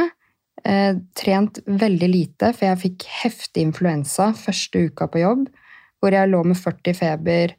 Eh, 0.64 0.94
trent 1.18 1.58
veldig 1.66 2.08
lite, 2.12 2.52
for 2.54 2.68
jeg 2.68 2.78
fikk 2.84 3.06
heftig 3.24 3.64
influensa 3.66 4.30
første 4.38 4.86
uka 4.88 5.08
på 5.10 5.22
jobb. 5.24 5.48
Hvor 6.02 6.14
jeg 6.14 6.30
lå 6.30 6.44
med 6.46 6.56
40 6.56 6.94
feber, 6.98 7.54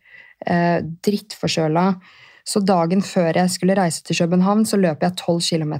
eh, 0.48 0.80
drittforkjøla. 1.04 1.88
Så 2.46 2.60
dagen 2.64 3.02
før 3.02 3.34
jeg 3.36 3.50
skulle 3.50 3.76
reise 3.76 4.04
til 4.04 4.16
København, 4.20 4.66
så 4.68 4.80
løp 4.80 5.02
jeg 5.04 5.16
12 5.16 5.42
km. 5.42 5.74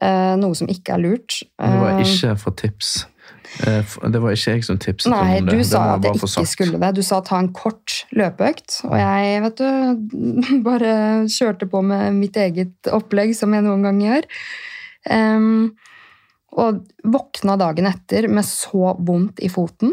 Eh, 0.00 0.36
noe 0.36 0.54
som 0.54 0.68
ikke 0.68 0.92
er 0.94 0.98
lurt. 1.02 1.40
Det 1.58 1.80
var 1.80 1.98
Eh, 2.00 2.04
ikke 2.04 2.38
for 2.38 2.50
tips. 2.52 3.06
Eh, 3.66 3.82
Det 4.10 4.20
var 4.20 4.30
ikke 4.34 4.52
jeg 4.54 4.64
som 4.64 4.78
tipset 4.78 5.10
Nei, 5.10 5.38
om 5.38 5.46
det. 5.46 5.54
du 5.58 5.64
sa 5.64 5.94
at 5.94 6.02
jeg 6.04 6.14
ikke 6.14 6.28
sagt. 6.28 6.48
skulle 6.48 6.78
det. 6.80 6.94
Du 6.94 7.02
sa 7.02 7.20
ta 7.20 7.38
en 7.38 7.52
kort 7.52 8.04
løpeøkt, 8.12 8.84
og 8.84 8.98
jeg 8.98 9.42
vet 9.42 9.56
du, 9.56 10.62
bare 10.68 11.26
kjørte 11.26 11.66
på 11.70 11.82
med 11.82 12.12
mitt 12.14 12.34
eget 12.36 12.74
opplegg, 12.92 13.34
som 13.34 13.52
jeg 13.54 13.62
noen 13.64 13.82
ganger 13.82 14.06
gjør. 14.10 14.24
Em, 15.10 15.72
og 16.56 16.82
våkna 17.04 17.56
dagen 17.60 17.88
etter 17.90 18.28
med 18.32 18.46
så 18.48 18.94
vondt 18.98 19.42
i 19.44 19.50
foten 19.52 19.92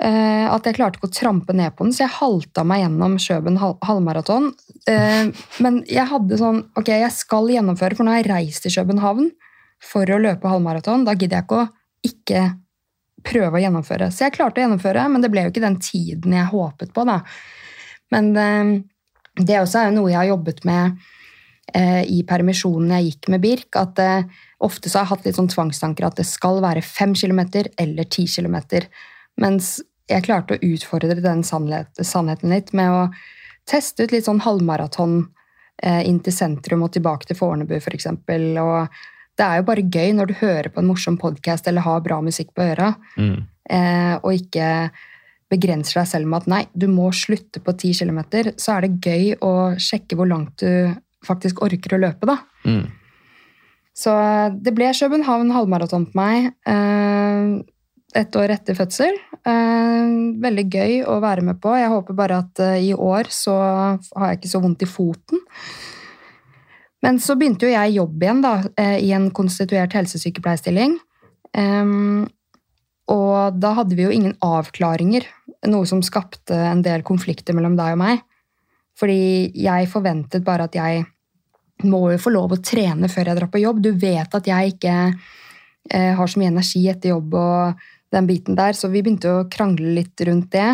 eh, 0.00 0.46
at 0.50 0.66
jeg 0.66 0.76
klarte 0.76 1.00
ikke 1.00 1.10
å 1.10 1.14
trampe 1.14 1.56
ned 1.56 1.74
på 1.76 1.86
den, 1.86 1.94
så 1.94 2.04
jeg 2.04 2.16
halta 2.18 2.64
meg 2.66 2.82
gjennom 2.82 3.16
Kjøben 3.22 3.58
hal 3.62 3.76
halvmaraton. 3.86 4.50
Eh, 4.90 5.32
men 5.64 5.80
jeg 5.90 6.08
hadde 6.10 6.40
sånn 6.40 6.62
Ok, 6.78 6.92
jeg 6.92 7.12
skal 7.14 7.50
gjennomføre, 7.54 7.98
for 7.98 8.06
nå 8.06 8.14
har 8.14 8.22
jeg 8.22 8.30
reist 8.30 8.66
til 8.66 8.76
København 8.76 9.30
for 9.82 10.08
å 10.10 10.20
løpe 10.20 10.50
halvmaraton. 10.50 11.04
Da 11.06 11.16
gidder 11.16 11.40
jeg 11.40 11.46
ikke 11.46 11.62
å 11.62 11.68
ikke 12.06 12.44
prøve 13.26 13.58
å 13.58 13.62
gjennomføre. 13.62 14.10
Så 14.14 14.26
jeg 14.26 14.36
klarte 14.36 14.60
å 14.60 14.66
gjennomføre, 14.66 15.06
men 15.10 15.24
det 15.24 15.30
ble 15.32 15.46
jo 15.46 15.52
ikke 15.52 15.64
den 15.64 15.80
tiden 15.82 16.36
jeg 16.36 16.52
håpet 16.52 16.92
på. 16.94 17.06
da. 17.08 17.20
Men 18.14 18.32
eh, 18.40 18.74
det 19.36 19.60
også 19.60 19.80
er 19.80 19.90
jo 19.90 20.00
noe 20.00 20.12
jeg 20.12 20.20
har 20.20 20.32
jobbet 20.32 20.62
med 20.68 21.00
eh, 21.74 22.02
i 22.12 22.22
permisjonen 22.28 22.94
jeg 22.96 23.10
gikk 23.10 23.30
med 23.34 23.42
Birk. 23.44 23.80
at 23.80 24.02
eh, 24.02 24.44
Ofte 24.64 24.88
så 24.88 24.98
har 24.98 25.04
jeg 25.04 25.10
hatt 25.14 25.26
litt 25.26 25.36
sånn 25.36 25.50
tvangstanker 25.52 26.06
at 26.06 26.16
det 26.16 26.24
skal 26.26 26.62
være 26.64 26.82
fem 26.82 27.14
kilometer 27.14 27.68
eller 27.78 28.04
ti 28.08 28.24
kilometer. 28.30 28.86
Mens 29.42 29.80
jeg 30.08 30.24
klarte 30.24 30.56
å 30.56 30.62
utfordre 30.64 31.18
den 31.20 31.42
sannheten 31.44 32.52
litt 32.54 32.72
med 32.72 32.90
å 32.94 33.02
teste 33.68 34.06
ut 34.06 34.12
litt 34.14 34.24
sånn 34.28 34.40
halvmaraton 34.44 35.18
eh, 35.82 36.06
inn 36.08 36.20
til 36.24 36.32
sentrum 36.32 36.86
og 36.86 36.92
tilbake 36.94 37.26
til 37.26 37.36
Fornebu, 37.36 37.74
f.eks. 37.76 38.06
Og 38.06 38.88
det 39.36 39.44
er 39.44 39.58
jo 39.60 39.66
bare 39.68 39.84
gøy 39.84 40.14
når 40.16 40.30
du 40.30 40.34
hører 40.40 40.70
på 40.72 40.80
en 40.80 40.88
morsom 40.88 41.18
podkast 41.20 41.66
eller 41.68 41.84
har 41.84 42.00
bra 42.06 42.20
musikk 42.24 42.54
på 42.56 42.64
øra, 42.70 42.94
Mm. 43.18 43.42
eh, 43.68 44.14
og 44.22 44.32
ikke 44.32 44.90
begrenser 45.50 46.00
deg 46.00 46.08
selv 46.08 46.26
med 46.26 46.42
at 46.42 46.46
nei, 46.50 46.62
du 46.74 46.86
må 46.90 47.10
slutte 47.14 47.60
på 47.62 47.74
10 47.76 47.92
km, 48.00 48.20
så 48.56 48.76
er 48.76 48.86
det 48.86 49.00
gøy 49.04 49.34
å 49.44 49.52
sjekke 49.78 50.16
hvor 50.16 50.26
langt 50.30 50.56
du 50.62 50.94
faktisk 51.26 51.60
orker 51.62 51.94
å 51.98 52.00
løpe, 52.00 52.26
da. 52.26 52.38
Mm. 52.64 52.86
Så 53.96 54.12
eh, 54.12 54.52
det 54.60 54.74
ble 54.76 54.92
København 54.92 55.54
halvmaraton 55.54 56.10
på 56.10 56.20
meg 56.20 56.52
et 56.66 57.72
ett 58.16 58.36
år 58.38 58.52
etter 58.54 58.76
fødsel. 58.76 59.16
Eh, 59.46 60.06
veldig 60.42 60.64
gøy 60.72 61.00
å 61.08 61.18
være 61.22 61.44
med 61.46 61.60
på. 61.62 61.74
Jeg 61.76 61.92
håper 61.92 62.16
bare 62.18 62.40
at 62.44 62.62
eh, 62.62 62.88
i 62.90 62.92
år 62.94 63.30
så 63.34 63.56
har 63.56 64.30
jeg 64.30 64.40
ikke 64.40 64.52
så 64.52 64.62
vondt 64.62 64.84
i 64.84 64.90
foten. 64.90 65.42
Men 67.04 67.20
så 67.22 67.36
begynte 67.38 67.68
jo 67.68 67.74
jeg 67.74 67.96
jobb 67.98 68.22
igjen 68.24 68.40
da, 68.44 68.54
eh, 68.80 68.98
i 69.04 69.12
en 69.16 69.28
konstituert 69.34 69.94
helsesykepleierstilling. 69.96 70.98
Og 73.06 73.58
da 73.62 73.68
hadde 73.78 73.96
vi 73.96 74.04
jo 74.04 74.12
ingen 74.12 74.34
avklaringer, 74.44 75.24
noe 75.70 75.86
som 75.88 76.02
skapte 76.04 76.56
en 76.58 76.82
del 76.84 77.04
konflikter 77.06 77.56
mellom 77.56 77.76
deg 77.78 77.94
og 77.94 78.00
meg. 78.02 78.24
Fordi 78.98 79.54
jeg 79.56 79.88
forventet 79.88 80.44
bare 80.44 80.66
at 80.66 80.76
jeg 80.76 81.06
må 81.84 82.06
jo 82.12 82.20
få 82.20 82.32
lov 82.32 82.54
å 82.54 82.62
trene 82.64 83.10
før 83.12 83.30
jeg 83.30 83.38
drar 83.40 83.52
på 83.52 83.60
jobb. 83.60 83.82
Du 83.84 83.92
vet 83.92 84.34
at 84.38 84.48
jeg 84.48 84.76
ikke 84.76 84.96
eh, 85.04 86.12
har 86.16 86.30
så 86.30 86.40
mye 86.40 86.52
energi 86.54 86.86
etter 86.88 87.12
jobb 87.12 87.36
og 87.36 87.86
den 88.14 88.28
biten 88.28 88.56
der, 88.56 88.72
så 88.72 88.88
vi 88.88 89.02
begynte 89.02 89.32
å 89.32 89.46
krangle 89.52 89.92
litt 89.98 90.20
rundt 90.28 90.52
det. 90.54 90.70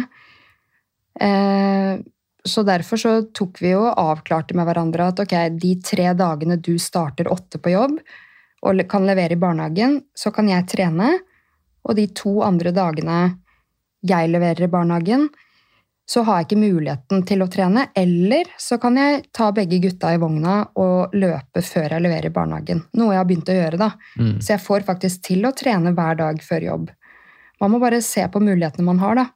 Eh, 1.21 1.97
så 2.43 2.65
derfor 2.67 2.99
så 2.99 3.13
tok 3.35 3.61
vi 3.63 3.75
og 3.79 3.93
avklarte 3.99 4.57
med 4.59 4.67
hverandre 4.67 5.11
at 5.13 5.23
ok, 5.23 5.35
de 5.63 5.77
tre 5.85 6.11
dagene 6.19 6.59
du 6.59 6.75
starter 6.83 7.31
åtte 7.31 7.61
på 7.63 7.75
jobb 7.75 7.99
og 8.63 8.83
kan 8.91 9.07
levere 9.07 9.35
i 9.35 9.43
barnehagen, 9.43 10.01
så 10.15 10.31
kan 10.35 10.49
jeg 10.51 10.69
trene. 10.71 11.19
og 11.83 11.97
de 11.99 12.07
to 12.15 12.45
andre 12.47 12.71
dagene 12.71 13.39
jeg 14.07 14.29
leverer 14.31 14.69
i 14.69 14.71
barnehagen, 14.71 15.25
så 16.09 16.23
har 16.27 16.41
jeg 16.41 16.49
ikke 16.49 16.61
muligheten 16.61 17.23
til 17.27 17.45
å 17.45 17.49
trene. 17.51 17.87
Eller 17.97 18.51
så 18.61 18.79
kan 18.83 18.97
jeg 18.99 19.23
ta 19.35 19.51
begge 19.55 19.79
gutta 19.83 20.13
i 20.15 20.21
vogna 20.21 20.59
og 20.81 21.15
løpe 21.17 21.63
før 21.65 21.95
jeg 21.95 22.05
leverer 22.05 22.29
i 22.29 22.35
barnehagen. 22.35 22.83
Noe 22.99 23.15
jeg 23.15 23.23
har 23.23 23.29
begynt 23.29 23.53
å 23.53 23.59
gjøre, 23.59 23.81
da. 23.81 23.93
Mm. 24.19 24.35
Så 24.43 24.57
jeg 24.57 24.65
får 24.65 24.89
faktisk 24.89 25.23
til 25.31 25.47
å 25.49 25.55
trene 25.57 25.95
hver 25.97 26.19
dag 26.19 26.43
før 26.45 26.67
jobb. 26.69 26.91
Man 27.63 27.73
må 27.73 27.79
bare 27.83 28.03
se 28.03 28.27
på 28.29 28.43
mulighetene 28.43 28.89
man 28.89 29.01
har, 29.03 29.21
da. 29.23 29.29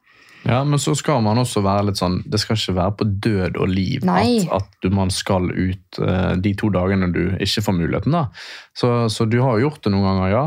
Ja, 0.47 0.63
men 0.63 0.79
så 0.79 0.93
skal 0.95 1.23
man 1.25 1.39
også 1.41 1.59
være 1.65 1.89
litt 1.89 1.99
sånn 1.99 2.19
Det 2.29 2.39
skal 2.39 2.55
ikke 2.55 2.75
være 2.77 2.93
på 2.99 3.05
død 3.25 3.57
og 3.57 3.71
liv 3.71 4.05
Nei. 4.07 4.37
at, 4.45 4.51
at 4.61 4.83
du, 4.85 4.91
man 4.93 5.09
skal 5.11 5.49
ut 5.49 5.99
uh, 5.99 6.37
de 6.39 6.53
to 6.55 6.69
dagene 6.71 7.09
du 7.11 7.23
ikke 7.43 7.63
får 7.65 7.75
muligheten. 7.75 8.13
da. 8.15 8.27
Så, 8.77 9.09
så 9.11 9.25
du 9.25 9.39
har 9.41 9.57
jo 9.57 9.67
gjort 9.67 9.81
det 9.83 9.95
noen 9.95 10.07
ganger, 10.07 10.29
ja. 10.31 10.43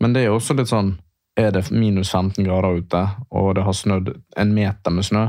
Men 0.00 0.14
det 0.14 0.26
er 0.26 0.34
også 0.34 0.54
litt 0.58 0.70
sånn 0.70 0.98
Er 1.40 1.54
det 1.54 1.70
minus 1.72 2.10
15 2.12 2.44
grader 2.44 2.82
ute, 2.82 3.00
og 3.30 3.54
det 3.56 3.64
har 3.64 3.76
snødd 3.76 4.10
en 4.36 4.50
meter 4.54 4.92
med 4.92 5.06
snø, 5.06 5.28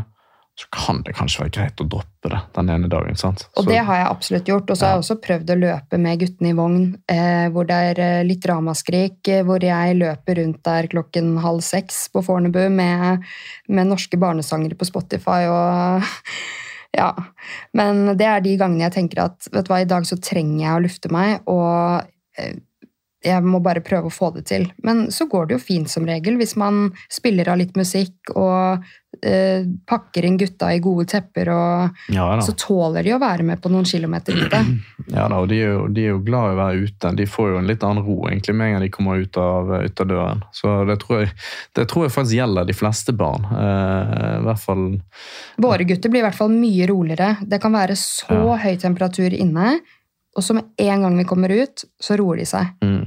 så 0.61 0.67
kan 0.69 0.99
det 1.05 1.15
kanskje 1.17 1.41
være 1.41 1.53
greit 1.55 1.81
å 1.81 1.87
droppe 1.89 2.29
det 2.29 2.39
den 2.53 2.69
ene 2.69 2.89
dagen. 2.91 3.15
sant? 3.17 3.47
Og 3.57 3.63
Så- 3.63 3.69
det 3.69 3.79
har 3.85 3.95
jeg 3.95 4.07
absolutt 4.07 4.45
gjort. 4.45 4.69
Og 4.69 4.77
så 4.77 4.85
har 4.85 4.93
jeg 4.93 5.01
også 5.01 5.21
prøvd 5.21 5.49
å 5.49 5.59
løpe 5.59 5.99
med 5.99 6.19
guttene 6.19 6.49
i 6.49 6.53
vogn, 6.53 6.99
eh, 7.09 7.49
hvor 7.49 7.65
det 7.65 7.97
er 7.97 7.99
eh, 7.99 8.23
litt 8.23 8.45
ramaskrik, 8.45 9.27
eh, 9.27 9.43
hvor 9.43 9.59
jeg 9.59 9.97
løper 9.97 10.35
rundt 10.37 10.61
der 10.63 10.87
klokken 10.87 11.39
halv 11.41 11.61
seks 11.61 12.09
på 12.13 12.23
Fornebu 12.23 12.69
med, 12.69 13.23
med 13.67 13.87
norske 13.87 14.19
barnesangere 14.19 14.77
på 14.77 14.85
Spotify 14.85 15.47
og 15.49 16.03
Ja. 16.93 17.13
Men 17.73 18.17
det 18.17 18.27
er 18.27 18.41
de 18.41 18.57
gangene 18.57 18.91
jeg 18.91 18.93
tenker 18.93 19.23
at 19.23 19.47
vet 19.51 19.65
du 19.65 19.73
hva, 19.73 19.81
i 19.81 19.85
dag 19.85 20.03
så 20.03 20.19
trenger 20.19 20.59
jeg 20.59 20.75
å 20.75 20.83
lufte 20.83 21.11
meg, 21.11 21.39
og 21.47 22.03
eh, 22.37 22.53
jeg 23.21 23.43
må 23.45 23.59
bare 23.61 23.83
prøve 23.85 24.09
å 24.09 24.13
få 24.13 24.31
det 24.33 24.47
til. 24.49 24.63
Men 24.83 25.11
så 25.13 25.27
går 25.29 25.47
det 25.51 25.59
jo 25.59 25.61
fint 25.61 25.89
som 25.91 26.07
regel 26.09 26.39
hvis 26.41 26.55
man 26.57 26.87
spiller 27.11 27.51
av 27.53 27.59
litt 27.61 27.75
musikk 27.77 28.31
og 28.33 28.81
eh, 29.21 29.61
pakker 29.85 30.25
inn 30.25 30.39
gutta 30.41 30.71
i 30.73 30.79
gode 30.81 31.05
tepper 31.11 31.51
og 31.53 31.99
ja, 32.15 32.25
så 32.41 32.55
tåler 32.57 33.05
de 33.05 33.13
å 33.13 33.19
være 33.21 33.45
med 33.45 33.61
på 33.61 33.69
noen 33.69 33.85
kilometer 33.85 34.37
ute. 34.41 34.63
Ja 35.11 35.25
da, 35.27 35.41
og 35.43 35.49
de 35.51 35.57
er, 35.59 35.73
jo, 35.75 35.87
de 35.91 36.03
er 36.05 36.13
jo 36.13 36.19
glad 36.23 36.51
i 36.51 36.53
å 36.53 36.57
være 36.61 36.83
ute. 36.87 37.09
De 37.19 37.25
får 37.27 37.49
jo 37.51 37.55
en 37.59 37.65
litt 37.67 37.81
annen 37.83 38.05
ro 38.05 38.15
egentlig 38.29 38.53
med 38.55 38.69
en 38.69 38.75
gang 38.77 38.83
de 38.85 38.91
kommer 38.93 39.19
ut 39.19 39.37
av, 39.41 39.71
ut 39.83 40.01
av 40.05 40.07
døren. 40.07 40.43
Så 40.55 40.75
det 40.87 40.95
tror, 41.01 41.23
jeg, 41.25 41.33
det 41.75 41.85
tror 41.91 42.05
jeg 42.07 42.13
faktisk 42.15 42.37
gjelder 42.37 42.69
de 42.69 42.75
fleste 42.77 43.15
barn. 43.19 43.45
Eh, 43.51 44.37
I 44.37 44.45
hvert 44.47 44.61
fall 44.63 44.85
Våre 45.61 45.85
gutter 45.89 46.13
blir 46.13 46.23
i 46.23 46.27
hvert 46.29 46.37
fall 46.37 46.53
mye 46.53 46.87
roligere. 46.89 47.33
Det 47.43 47.59
kan 47.61 47.75
være 47.75 47.97
så 47.99 48.39
Ja. 48.39 48.55
høy 48.63 48.77
temperatur 48.79 49.35
inne, 49.35 49.81
og 50.35 50.45
så 50.45 50.55
med 50.55 50.71
en 50.79 51.05
gang 51.05 51.17
vi 51.19 51.27
kommer 51.27 51.51
ut, 51.51 51.83
så 51.99 52.15
roer 52.19 52.41
de 52.41 52.47
seg. 52.47 52.73
mm, 52.83 53.05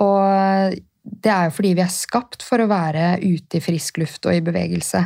Og 0.00 0.76
det 1.08 1.32
er 1.32 1.48
jo 1.48 1.54
fordi 1.56 1.74
vi 1.76 1.84
er 1.84 1.92
skapt 1.92 2.44
for 2.44 2.60
å 2.60 2.68
være 2.70 3.18
ute 3.22 3.58
i 3.58 3.64
frisk 3.64 4.00
luft 4.02 4.28
og 4.28 4.36
i 4.36 4.44
bevegelse. 4.44 5.02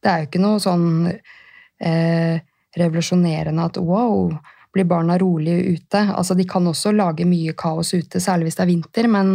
Det 0.00 0.10
er 0.10 0.22
jo 0.22 0.30
ikke 0.30 0.42
noe 0.42 0.60
sånn 0.62 0.86
eh, 1.10 2.36
revolusjonerende 2.78 3.66
at 3.66 3.80
wow, 3.82 4.30
blir 4.72 4.86
barna 4.86 5.18
rolig 5.18 5.56
ute? 5.74 6.04
Altså, 6.14 6.36
de 6.38 6.46
kan 6.48 6.66
også 6.70 6.92
lage 6.94 7.26
mye 7.28 7.54
kaos 7.58 7.94
ute, 7.94 8.22
særlig 8.22 8.48
hvis 8.48 8.60
det 8.60 8.64
er 8.64 8.70
vinter, 8.70 9.10
men 9.10 9.34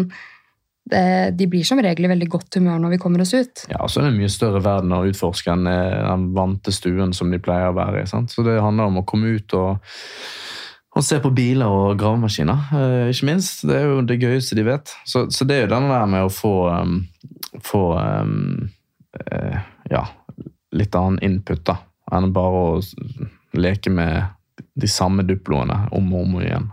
det, 0.86 1.04
de 1.40 1.48
blir 1.50 1.66
som 1.66 1.82
regel 1.82 2.06
i 2.06 2.12
veldig 2.12 2.30
godt 2.30 2.60
humør 2.60 2.80
når 2.84 2.96
vi 2.96 3.02
kommer 3.02 3.24
oss 3.24 3.34
ut. 3.34 3.66
Ja, 3.72 3.82
og 3.82 3.92
så 3.92 4.02
er 4.02 4.08
det 4.08 4.14
en 4.14 4.20
mye 4.22 4.32
større 4.32 4.62
verden 4.64 4.94
å 4.96 5.04
utforske 5.10 5.52
enn 5.56 5.70
eh, 5.70 6.02
den 6.06 6.30
vante 6.38 6.74
stuen 6.76 7.14
som 7.18 7.34
de 7.34 7.42
pleier 7.42 7.72
å 7.72 7.78
være 7.78 8.04
i. 8.04 8.10
sant? 8.10 8.32
Så 8.32 8.46
det 8.46 8.60
handler 8.62 8.92
om 8.92 9.02
å 9.02 9.08
komme 9.08 9.36
ut 9.36 9.58
og, 9.58 9.82
og 10.96 11.04
se 11.04 11.18
på 11.20 11.32
biler 11.36 11.68
og 11.68 11.98
gravemaskiner, 12.00 12.70
eh, 12.78 13.10
ikke 13.12 13.28
minst. 13.28 13.66
Det 13.68 13.76
er 13.76 13.90
jo 13.90 14.04
det 14.08 14.20
gøyeste 14.22 14.56
de 14.56 14.64
vet. 14.68 14.94
Så, 15.04 15.26
så 15.34 15.48
det 15.48 15.58
er 15.58 15.66
jo 15.66 15.74
den 15.74 15.90
der 15.92 16.06
med 16.08 16.28
å 16.28 16.32
få, 16.32 16.54
um, 16.72 17.02
få 17.64 17.84
um, 18.00 18.70
uh, 19.20 19.58
ja, 19.92 20.06
litt 20.76 20.96
annen 20.96 21.20
input, 21.26 21.66
da, 21.68 21.82
enn 22.16 22.32
bare 22.36 22.64
å 22.70 22.80
leke 23.60 23.92
med 23.92 24.32
de 24.76 24.88
samme 24.92 25.26
duploene 25.28 25.86
om 25.96 26.08
og 26.14 26.24
om 26.24 26.40
igjen. 26.42 26.72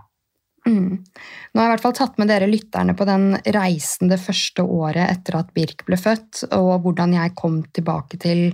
Mm. 0.67 1.03
Nå 1.03 1.59
har 1.59 1.67
jeg 1.67 1.73
i 1.73 1.75
hvert 1.75 1.83
fall 1.83 1.97
tatt 1.99 2.21
med 2.23 2.31
dere 2.31 2.47
lytterne 2.47 2.95
på 2.95 3.07
den 3.09 3.33
reisen 3.55 4.13
det 4.13 4.21
første 4.23 4.63
året 4.63 5.09
etter 5.09 5.41
at 5.41 5.51
Birk 5.57 5.83
ble 5.89 5.99
født, 5.99 6.45
og 6.55 6.85
hvordan 6.85 7.17
jeg 7.17 7.35
kom 7.39 7.65
tilbake 7.75 8.21
til 8.23 8.45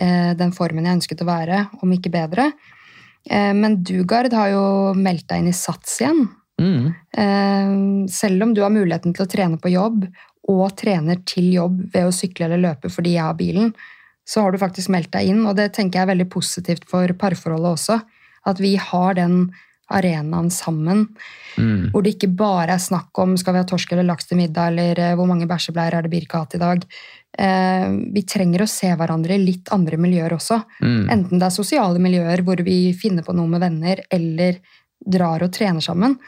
eh, 0.00 0.32
den 0.38 0.54
formen 0.56 0.88
jeg 0.88 1.02
ønsket 1.02 1.24
å 1.24 1.28
være, 1.28 1.60
om 1.84 1.92
ikke 1.92 2.14
bedre. 2.14 2.48
Eh, 3.30 3.52
men 3.54 3.80
Dugard 3.86 4.34
har 4.34 4.52
jo 4.54 4.66
meldt 4.98 5.28
deg 5.30 5.42
inn 5.42 5.50
i 5.50 5.56
SATS 5.56 6.00
igjen. 6.02 6.24
Mm. 6.62 6.94
Eh, 7.18 7.74
selv 8.12 8.46
om 8.46 8.54
du 8.56 8.62
har 8.64 8.72
muligheten 8.72 9.14
til 9.16 9.26
å 9.26 9.30
trene 9.30 9.60
på 9.60 9.72
jobb, 9.74 10.06
og 10.46 10.76
trener 10.78 11.18
til 11.26 11.50
jobb 11.56 11.80
ved 11.92 12.06
å 12.06 12.14
sykle 12.14 12.46
eller 12.46 12.62
løpe 12.62 12.90
fordi 12.92 13.16
jeg 13.16 13.26
har 13.26 13.38
bilen, 13.38 13.72
så 14.26 14.42
har 14.42 14.54
du 14.54 14.60
faktisk 14.62 14.90
meldt 14.94 15.12
deg 15.14 15.30
inn, 15.30 15.44
og 15.46 15.56
det 15.58 15.72
tenker 15.74 16.00
jeg 16.00 16.06
er 16.06 16.12
veldig 16.14 16.28
positivt 16.30 16.86
for 16.90 17.10
parforholdet 17.18 17.76
også. 17.76 18.00
At 18.46 18.62
vi 18.62 18.74
har 18.78 19.18
den 19.18 19.48
arenaen 19.94 20.50
sammen, 20.50 21.06
Mm. 21.56 21.90
hvor 21.90 22.02
det 22.04 22.16
ikke 22.16 22.36
bare 22.36 22.74
er 22.74 22.82
snakk 22.82 23.16
om 23.18 23.36
skal 23.40 23.54
vi 23.54 23.60
ha 23.62 23.64
torsk 23.64 23.92
eller 23.92 24.04
laks 24.04 24.26
til 24.26 24.36
middag, 24.36 24.66
eller 24.68 24.98
eh, 24.98 25.14
hvor 25.16 25.26
mange 25.26 25.46
bæsjebleier 25.48 25.94
er 25.96 26.02
det 26.02 26.10
Birka 26.10 26.42
hatt 26.42 26.54
i 26.54 26.58
dag. 26.60 26.82
Eh, 27.38 27.86
vi 28.12 28.22
trenger 28.28 28.60
å 28.60 28.68
se 28.68 28.90
hverandre 28.92 29.34
i 29.38 29.44
litt 29.44 29.72
andre 29.72 29.96
miljøer 29.96 30.34
også. 30.36 30.58
Mm. 30.82 31.08
Enten 31.10 31.38
det 31.40 31.46
er 31.46 31.54
sosiale 31.56 31.98
miljøer 31.98 32.42
hvor 32.44 32.60
vi 32.66 32.92
finner 32.92 33.24
på 33.24 33.32
noe 33.32 33.48
med 33.48 33.60
venner, 33.64 34.02
eller 34.10 34.58
drar 35.00 35.42
og 35.46 35.52
trener 35.52 35.80
sammen. 35.80 36.18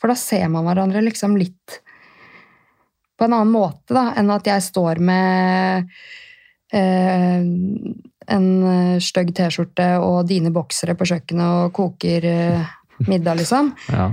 For 0.00 0.10
da 0.10 0.18
ser 0.18 0.48
man 0.50 0.66
hverandre 0.66 1.02
liksom 1.06 1.36
litt 1.38 1.78
på 3.18 3.24
en 3.28 3.36
annen 3.36 3.52
måte 3.54 3.94
da, 3.94 4.08
enn 4.18 4.30
at 4.34 4.48
jeg 4.50 4.64
står 4.66 4.98
med 4.98 5.86
eh, 6.74 7.42
en 8.32 8.46
eh, 8.66 8.98
stygg 8.98 9.30
T-skjorte 9.36 9.88
og 10.02 10.26
dine 10.26 10.50
boksere 10.54 10.96
på 10.98 11.06
kjøkkenet 11.06 11.68
og 11.68 11.74
koker 11.76 12.26
eh, 12.26 12.72
middag, 12.98 13.40
liksom. 13.40 13.72
Ja. 13.92 14.12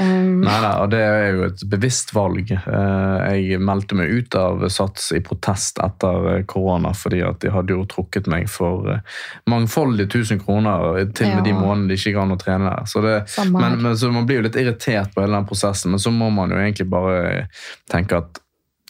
Um, 0.00 0.42
Nei, 0.42 0.56
nei, 0.60 0.72
og 0.82 0.90
det 0.92 0.98
er 1.00 1.30
jo 1.32 1.44
et 1.46 1.62
bevisst 1.70 2.10
valg. 2.12 2.50
Eh, 2.52 3.36
Jeg 3.38 3.60
meldte 3.64 3.96
meg 3.96 4.10
ut 4.12 4.34
av 4.36 4.64
Sats 4.72 5.12
i 5.16 5.20
protest 5.24 5.80
etter 5.82 6.28
eh, 6.32 6.42
korona, 6.50 6.92
fordi 6.96 7.22
at 7.24 7.40
de 7.44 7.52
hadde 7.54 7.72
jo 7.72 7.86
trukket 7.88 8.28
meg 8.28 8.50
for 8.52 8.90
eh, 8.92 9.16
mangfoldige 9.48 10.10
tusen 10.18 10.42
kroner 10.42 11.08
til 11.16 11.30
og 11.30 11.38
med 11.38 11.48
de 11.48 11.54
månedene 11.56 11.88
det 11.92 12.00
ikke 12.00 12.10
gikk 12.12 12.20
an 12.24 12.36
å 12.36 12.40
trene 12.42 12.72
der. 12.74 12.90
Så, 12.90 13.04
det, 13.04 13.14
men, 13.54 13.78
men, 13.80 13.96
så 13.96 14.12
man 14.12 14.28
blir 14.28 14.42
jo 14.42 14.48
litt 14.48 14.60
irritert 14.60 15.14
på 15.14 15.24
hele 15.24 15.38
den 15.38 15.48
prosessen, 15.48 15.94
men 15.94 16.02
så 16.02 16.12
må 16.12 16.28
man 16.34 16.52
jo 16.52 16.60
egentlig 16.60 16.88
bare 16.92 17.46
tenke 17.90 18.20
at 18.20 18.42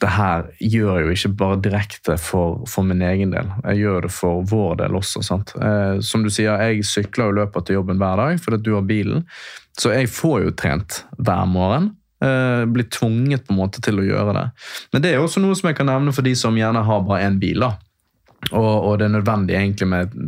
det 0.02 0.10
her 0.14 0.44
gjør 0.62 0.98
jeg 0.98 1.06
jo 1.06 1.14
ikke 1.16 1.30
bare 1.40 1.60
direkte 1.62 2.16
for, 2.22 2.60
for 2.70 2.86
min 2.86 3.02
egen 3.02 3.32
del. 3.34 3.48
Jeg 3.64 3.80
gjør 3.82 4.06
det 4.06 4.12
for 4.14 4.44
vår 4.46 4.76
del 4.82 4.98
også. 4.98 5.22
Eh, 5.58 5.98
som 6.06 6.22
du 6.22 6.30
sier, 6.30 6.54
jeg 6.62 6.86
sykler 6.86 7.32
og 7.32 7.38
løper 7.40 7.64
til 7.66 7.80
jobben 7.80 7.98
hver 7.98 8.20
dag 8.20 8.38
fordi 8.42 8.60
du 8.62 8.74
har 8.76 8.86
bilen. 8.86 9.24
Så 9.78 9.92
jeg 9.94 10.10
får 10.10 10.44
jo 10.44 10.54
trent 10.58 11.02
hver 11.18 11.50
morgen. 11.50 11.92
Eh, 12.22 12.64
blir 12.70 12.86
tvunget 12.94 13.46
på 13.46 13.54
en 13.54 13.60
måte 13.60 13.82
til 13.82 13.98
å 13.98 14.06
gjøre 14.06 14.36
det. 14.38 14.46
Men 14.94 15.04
det 15.04 15.12
er 15.12 15.22
også 15.22 15.42
noe 15.42 15.58
som 15.58 15.70
jeg 15.70 15.78
kan 15.78 15.90
nevne 15.90 16.14
for 16.14 16.26
de 16.26 16.34
som 16.38 16.56
gjerne 16.58 16.86
har 16.86 17.04
bare 17.06 17.26
én 17.26 17.42
bil. 17.42 17.66
da. 17.66 17.74
Og, 18.52 18.72
og 18.72 18.98
det 18.98 19.08
er 19.08 19.16
nødvendig 19.18 19.58
egentlig 19.58 19.90
med 19.90 20.18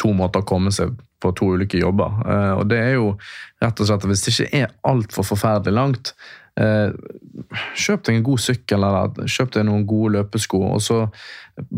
to 0.00 0.14
måter 0.16 0.42
å 0.42 0.48
komme 0.48 0.72
seg 0.74 0.94
på 1.20 1.32
to 1.36 1.52
ulike 1.54 1.80
jobber. 1.80 2.22
Eh, 2.24 2.52
og 2.58 2.68
det 2.70 2.78
er 2.80 2.94
jo 2.96 3.14
rett 3.62 3.82
og 3.82 3.90
slett 3.90 4.06
at 4.06 4.10
hvis 4.12 4.24
det 4.24 4.34
ikke 4.36 4.62
er 4.62 4.76
altfor 4.88 5.26
forferdelig 5.34 5.76
langt, 5.76 6.14
kjøp 6.58 8.02
deg 8.04 8.16
en 8.18 8.24
god 8.26 8.40
sykkel 8.42 8.84
eller 8.84 9.28
kjøp 9.30 9.52
deg 9.54 9.64
noen 9.68 9.86
gode 9.88 10.16
løpesko, 10.18 10.58
og 10.74 10.82
så 10.84 10.98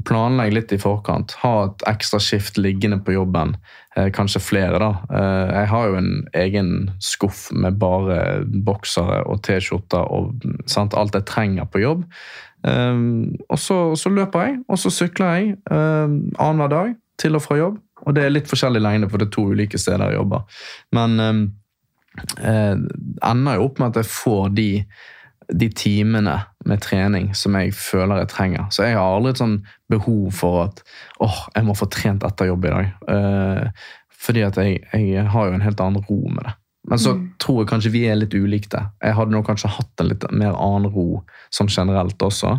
planlegg 0.07 0.55
litt 0.55 0.73
i 0.75 0.81
forkant. 0.81 1.35
Ha 1.43 1.53
et 1.67 1.85
ekstra 1.91 2.21
skift 2.23 2.59
liggende 2.61 3.01
på 3.05 3.15
jobben. 3.17 3.57
Eh, 3.97 4.09
kanskje 4.15 4.43
flere, 4.43 4.79
da. 4.81 4.91
Eh, 5.13 5.53
jeg 5.59 5.71
har 5.73 5.89
jo 5.89 5.99
en 5.99 6.13
egen 6.39 6.73
skuff 7.03 7.45
med 7.53 7.79
bare 7.83 8.43
boksere 8.45 9.23
og 9.27 9.43
T-skjorter 9.47 10.09
og 10.13 10.47
sant, 10.71 10.97
alt 10.99 11.17
jeg 11.19 11.29
trenger 11.29 11.69
på 11.69 11.85
jobb. 11.85 12.09
Og 12.63 13.59
så, 13.59 13.77
så 13.99 14.11
løper 14.15 14.45
jeg, 14.47 14.59
og 14.71 14.79
så 14.79 14.91
sykler 14.95 15.33
jeg 15.35 15.47
um, 15.67 16.13
annenhver 16.39 16.71
dag 16.71 16.93
til 17.19 17.35
og 17.35 17.43
fra 17.43 17.57
jobb. 17.59 17.81
Og 18.07 18.15
det 18.15 18.23
er 18.23 18.31
litt 18.31 18.47
forskjellig 18.47 18.79
lengde, 18.85 19.09
for 19.11 19.19
det 19.19 19.27
er 19.27 19.33
to 19.35 19.49
ulike 19.51 19.81
steder 19.83 20.13
jeg 20.13 20.21
jobber. 20.21 20.45
Men 20.95 21.17
eh, 22.39 22.77
ender 23.29 23.59
jo 23.59 23.69
opp 23.69 23.81
med 23.81 23.93
at 23.93 24.03
jeg 24.03 24.11
får 24.13 24.53
de, 24.57 24.69
de 25.49 25.69
timene 25.77 26.37
med 26.69 26.83
trening 26.85 27.33
som 27.39 27.57
jeg 27.59 27.75
føler 27.77 28.23
jeg 28.23 28.33
trenger. 28.35 28.69
Så 28.71 28.87
jeg 28.87 28.99
har 28.99 29.17
aldri 29.17 29.35
et 29.35 29.43
sånn 29.43 29.59
behov 29.93 30.31
for 30.39 30.65
at 30.67 30.83
åh, 31.25 31.45
jeg 31.57 31.69
må 31.69 31.77
få 31.79 31.91
trent 31.93 32.27
etter 32.27 32.51
jobb 32.51 32.69
i 32.69 32.75
dag. 32.77 32.91
Eh, 33.17 33.87
fordi 34.23 34.45
at 34.47 34.59
jeg, 34.61 34.83
jeg 34.95 35.31
har 35.35 35.49
jo 35.49 35.57
en 35.57 35.65
helt 35.65 35.81
annen 35.83 36.05
ro 36.09 36.21
med 36.29 36.45
det. 36.47 36.57
Men 36.91 36.99
så 36.99 37.13
tror 37.39 37.61
jeg 37.61 37.69
kanskje 37.71 37.93
vi 37.95 38.01
er 38.11 38.17
litt 38.19 38.35
ulike. 38.35 38.81
Jeg 38.99 39.15
hadde 39.15 39.31
nok 39.31 39.47
kanskje 39.47 39.71
hatt 39.71 40.03
en 40.03 40.09
litt 40.11 40.25
mer 40.35 40.57
annen 40.59 40.91
ro 40.91 41.23
sånn 41.55 41.71
generelt 41.71 42.23
også. 42.27 42.57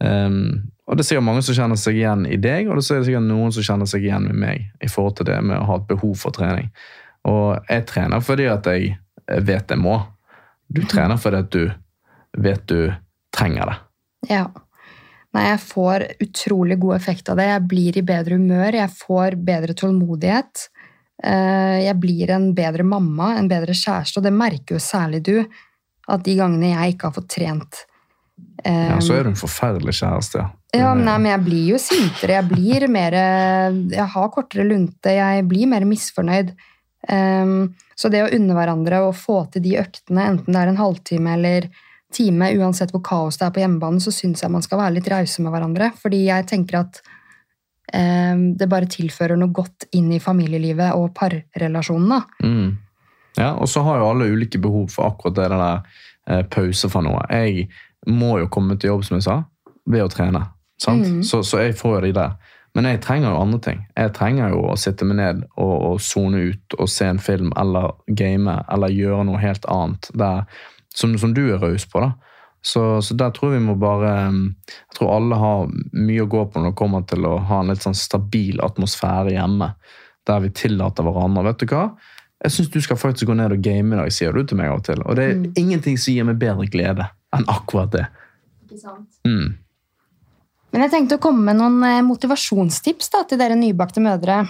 Um, 0.00 0.70
og 0.86 0.96
det 0.96 1.04
er 1.04 1.08
sikkert 1.10 1.26
mange 1.26 1.42
som 1.44 1.58
kjenner 1.58 1.80
seg 1.80 1.98
igjen 1.98 2.24
i 2.30 2.38
deg, 2.40 2.70
og 2.70 2.78
det 2.78 2.86
er 2.86 3.04
sikkert 3.04 3.26
noen 3.26 3.52
som 3.52 3.66
kjenner 3.66 3.90
seg 3.90 4.06
igjen 4.06 4.30
med 4.30 4.38
meg 4.46 4.86
i 4.86 4.88
forhold 4.88 5.18
til 5.18 5.28
det 5.28 5.36
med 5.44 5.58
å 5.58 5.66
ha 5.68 5.76
et 5.80 5.88
behov 5.90 6.14
for 6.22 6.36
trening. 6.36 6.70
Og 7.26 7.66
jeg 7.68 7.86
trener 7.90 8.22
fordi 8.24 8.46
at 8.50 8.68
jeg 8.70 8.96
vet 9.46 9.74
jeg 9.74 9.82
må. 9.82 9.98
Du 10.66 10.82
trener 10.86 11.18
fordi 11.20 11.42
at 11.42 11.50
du 11.54 11.64
vet 12.42 12.62
du 12.68 12.92
trenger 13.34 13.70
det. 13.70 13.76
Ja. 14.30 14.46
Nei, 15.36 15.50
jeg 15.50 15.60
får 15.66 16.04
utrolig 16.24 16.78
god 16.80 16.96
effekt 16.96 17.28
av 17.28 17.40
det. 17.40 17.48
Jeg 17.50 17.68
blir 17.68 17.98
i 17.98 18.04
bedre 18.06 18.38
humør, 18.38 18.78
jeg 18.78 18.92
får 19.02 19.36
bedre 19.46 19.74
tålmodighet. 19.76 20.68
Eh, 21.24 21.78
jeg 21.84 21.96
blir 22.00 22.32
en 22.32 22.50
bedre 22.56 22.86
mamma, 22.86 23.34
en 23.36 23.50
bedre 23.50 23.76
kjæreste, 23.76 24.20
og 24.20 24.26
det 24.26 24.32
merker 24.36 24.76
jo 24.76 24.82
særlig 24.82 25.22
du. 25.26 25.36
At 26.08 26.22
de 26.24 26.36
gangene 26.38 26.70
jeg 26.70 26.94
ikke 26.94 27.08
har 27.08 27.14
fått 27.16 27.32
trent 27.34 27.80
Ja, 28.62 29.00
Så 29.02 29.16
er 29.16 29.24
du 29.26 29.32
en 29.32 29.38
forferdelig 29.38 29.96
kjæreste. 29.98 30.44
Ja, 30.76 30.92
men, 30.94 31.02
nei, 31.08 31.16
men 31.18 31.32
jeg 31.32 31.42
blir 31.42 31.64
jo 31.72 31.80
sintere. 31.82 32.36
Jeg 32.36 32.46
blir 32.46 32.86
mer 32.92 33.16
Jeg 33.90 34.06
har 34.12 34.30
kortere 34.30 34.68
lunte. 34.68 35.10
Jeg 35.10 35.42
blir 35.50 35.66
mer 35.66 35.86
misfornøyd. 35.88 36.52
Um, 37.10 37.74
så 37.96 38.10
det 38.12 38.24
å 38.24 38.30
unne 38.34 38.54
hverandre 38.56 39.02
og 39.06 39.16
få 39.18 39.44
til 39.52 39.64
de 39.64 39.76
øktene, 39.80 40.30
enten 40.32 40.52
det 40.52 40.62
er 40.62 40.72
en 40.72 40.80
halvtime 40.80 41.36
eller 41.38 41.68
time, 42.14 42.48
uansett 42.58 42.92
hvor 42.94 43.02
kaos 43.06 43.38
det 43.38 43.46
er 43.46 43.52
på 43.54 43.62
hjemmebane, 43.62 44.00
så 44.02 44.12
syns 44.14 44.42
jeg 44.42 44.52
man 44.52 44.64
skal 44.64 44.80
være 44.80 44.96
litt 44.98 45.10
rause 45.10 45.44
med 45.44 45.54
hverandre. 45.54 45.90
Fordi 46.00 46.24
jeg 46.28 46.48
tenker 46.50 46.80
at 46.82 47.00
um, 47.92 48.48
det 48.58 48.70
bare 48.72 48.90
tilfører 48.90 49.38
noe 49.40 49.54
godt 49.54 49.88
inn 49.98 50.10
i 50.14 50.22
familielivet 50.22 50.96
og 50.98 51.12
parrelasjonene. 51.16 52.20
Mm. 52.44 52.74
Ja, 53.36 53.52
og 53.54 53.68
så 53.68 53.82
har 53.84 54.00
jo 54.00 54.10
alle 54.10 54.30
ulike 54.32 54.58
behov 54.62 54.88
for 54.92 55.10
akkurat 55.10 55.36
det 55.36 55.48
der 55.52 55.64
eh, 55.68 56.42
pause 56.48 56.88
fra 56.88 57.02
noe. 57.04 57.20
Jeg 57.28 57.66
må 58.08 58.38
jo 58.40 58.48
komme 58.52 58.78
til 58.80 58.94
jobb, 58.94 59.04
som 59.04 59.18
jeg 59.18 59.26
sa, 59.26 59.40
ved 59.84 60.06
å 60.06 60.12
trene. 60.12 60.40
Mm. 60.88 61.22
Så, 61.24 61.42
så, 61.42 61.60
jeg 61.64 61.76
får 61.76 61.98
jo 61.98 62.04
de 62.06 62.12
der. 62.16 62.54
Men 62.76 62.90
jeg 62.90 63.00
trenger 63.06 63.32
jo 63.32 63.40
andre 63.40 63.58
ting. 63.64 63.78
Jeg 63.96 64.12
trenger 64.18 64.52
jo 64.52 64.60
å 64.68 64.76
sitte 64.76 65.06
meg 65.08 65.16
ned 65.16 65.44
og 65.56 65.96
sone 66.04 66.42
ut 66.50 66.76
og 66.76 66.90
se 66.92 67.08
en 67.08 67.20
film 67.22 67.48
eller 67.56 67.94
game 68.20 68.52
eller 68.68 68.92
gjøre 68.92 69.24
noe 69.30 69.40
helt 69.40 69.64
annet 69.72 70.10
der, 70.12 70.44
som, 70.92 71.14
som, 71.16 71.32
du 71.32 71.46
er 71.46 71.62
raus 71.62 71.86
på. 71.88 72.04
da. 72.04 72.12
Så, 72.60 72.82
så, 73.00 73.16
der 73.16 73.32
tror 73.32 73.54
vi 73.54 73.62
må 73.62 73.76
bare 73.78 74.10
Jeg 74.26 74.96
tror 74.98 75.14
alle 75.14 75.38
har 75.38 75.72
mye 75.94 76.24
å 76.24 76.28
gå 76.28 76.42
på 76.50 76.60
når 76.60 76.72
det 76.72 76.80
kommer 76.80 77.04
til 77.08 77.28
å 77.28 77.36
ha 77.48 77.62
en 77.62 77.72
litt 77.72 77.84
sånn 77.84 77.96
stabil 77.96 78.60
atmosfære 78.64 79.32
hjemme. 79.38 79.72
Der 80.28 80.44
vi 80.44 80.52
tillater 80.60 81.06
hverandre. 81.06 81.46
Vet 81.48 81.64
du 81.64 81.72
hva? 81.72 81.88
Jeg 82.44 82.52
syns 82.52 82.72
du 82.74 82.80
skal 82.84 83.00
faktisk 83.00 83.30
gå 83.30 83.36
ned 83.38 83.54
og 83.56 83.62
game 83.64 83.94
i 83.94 84.00
dag, 84.02 84.12
sier 84.12 84.36
du 84.36 84.44
til 84.44 84.58
meg 84.60 84.68
av 84.68 84.82
og 84.82 84.88
til. 84.90 85.00
Og 85.06 85.16
det 85.16 85.30
er 85.30 85.38
mm. 85.38 85.52
ingenting 85.56 85.96
som 85.96 86.12
gir 86.12 86.28
meg 86.28 86.42
bedre 86.42 86.68
glede 86.68 87.08
enn 87.32 87.48
akkurat 87.48 87.94
det. 87.94 88.04
Ikke 88.66 88.82
sant? 88.82 89.08
Mm. 89.24 89.54
Men 90.76 90.84
jeg 90.84 90.92
tenkte 90.92 91.16
å 91.16 91.20
komme 91.24 91.40
med 91.40 91.56
noen 91.56 91.80
eh, 91.88 92.02
motivasjonstips 92.04 93.08
da, 93.14 93.22
til 93.24 93.38
dere 93.40 93.54
nybakte 93.56 94.02
mødre. 94.04 94.42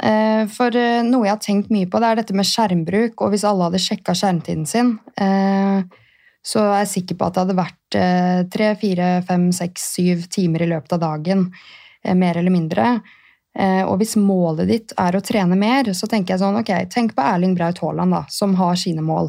Eh, 0.00 0.46
for 0.48 0.72
eh, 0.72 1.02
noe 1.04 1.26
jeg 1.26 1.34
har 1.34 1.40
tenkt 1.44 1.68
mye 1.68 1.84
på, 1.84 1.98
det 2.00 2.08
er 2.08 2.16
dette 2.16 2.36
med 2.38 2.48
skjermbruk. 2.48 3.20
Og 3.20 3.34
hvis 3.34 3.44
alle 3.44 3.66
hadde 3.66 3.80
sjekka 3.84 4.14
skjermtiden 4.16 4.64
sin, 4.64 4.94
så 6.40 6.62
er 6.64 6.78
jeg 6.78 6.88
sikker 6.94 7.18
på 7.20 7.26
at 7.26 7.36
det 7.36 7.42
hadde 7.42 7.56
vært 7.58 7.96
tre, 8.54 8.70
fire, 8.80 9.08
fem, 9.28 9.50
seks, 9.52 9.84
syv 9.98 10.22
timer 10.32 10.64
i 10.64 10.68
løpet 10.70 10.94
av 10.96 11.02
dagen. 11.02 11.42
Mer 12.16 12.38
eller 12.40 12.54
mindre. 12.54 12.86
Og 13.84 13.98
hvis 14.00 14.16
målet 14.16 14.70
ditt 14.70 14.94
er 14.96 15.18
å 15.18 15.20
trene 15.20 15.58
mer, 15.60 15.90
så 15.92 16.08
tenker 16.08 16.32
jeg 16.32 16.40
sånn, 16.40 16.56
ok, 16.62 16.72
tenk 16.88 17.12
på 17.18 17.26
Erling 17.34 17.52
Braut 17.58 17.82
Haaland, 17.84 18.16
da, 18.16 18.22
som 18.32 18.56
har 18.56 18.80
sine 18.80 19.04
mål. 19.04 19.28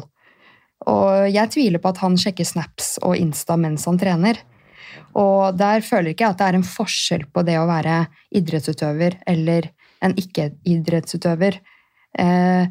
Og 0.88 1.28
jeg 1.28 1.52
tviler 1.52 1.82
på 1.82 1.92
at 1.92 2.00
han 2.00 2.16
sjekker 2.16 2.48
Snaps 2.48 2.94
og 3.04 3.20
Insta 3.20 3.60
mens 3.60 3.84
han 3.90 4.00
trener. 4.00 4.40
Og 5.18 5.56
der 5.58 5.84
føler 5.84 6.12
ikke 6.12 6.26
jeg 6.26 6.34
at 6.34 6.40
det 6.40 6.48
er 6.48 6.58
en 6.58 6.66
forskjell 6.66 7.26
på 7.32 7.44
det 7.46 7.58
å 7.60 7.68
være 7.68 8.04
idrettsutøver 8.38 9.18
eller 9.28 9.68
en 10.02 10.14
ikke-idrettsutøver. 10.18 11.58
Eh, 12.18 12.64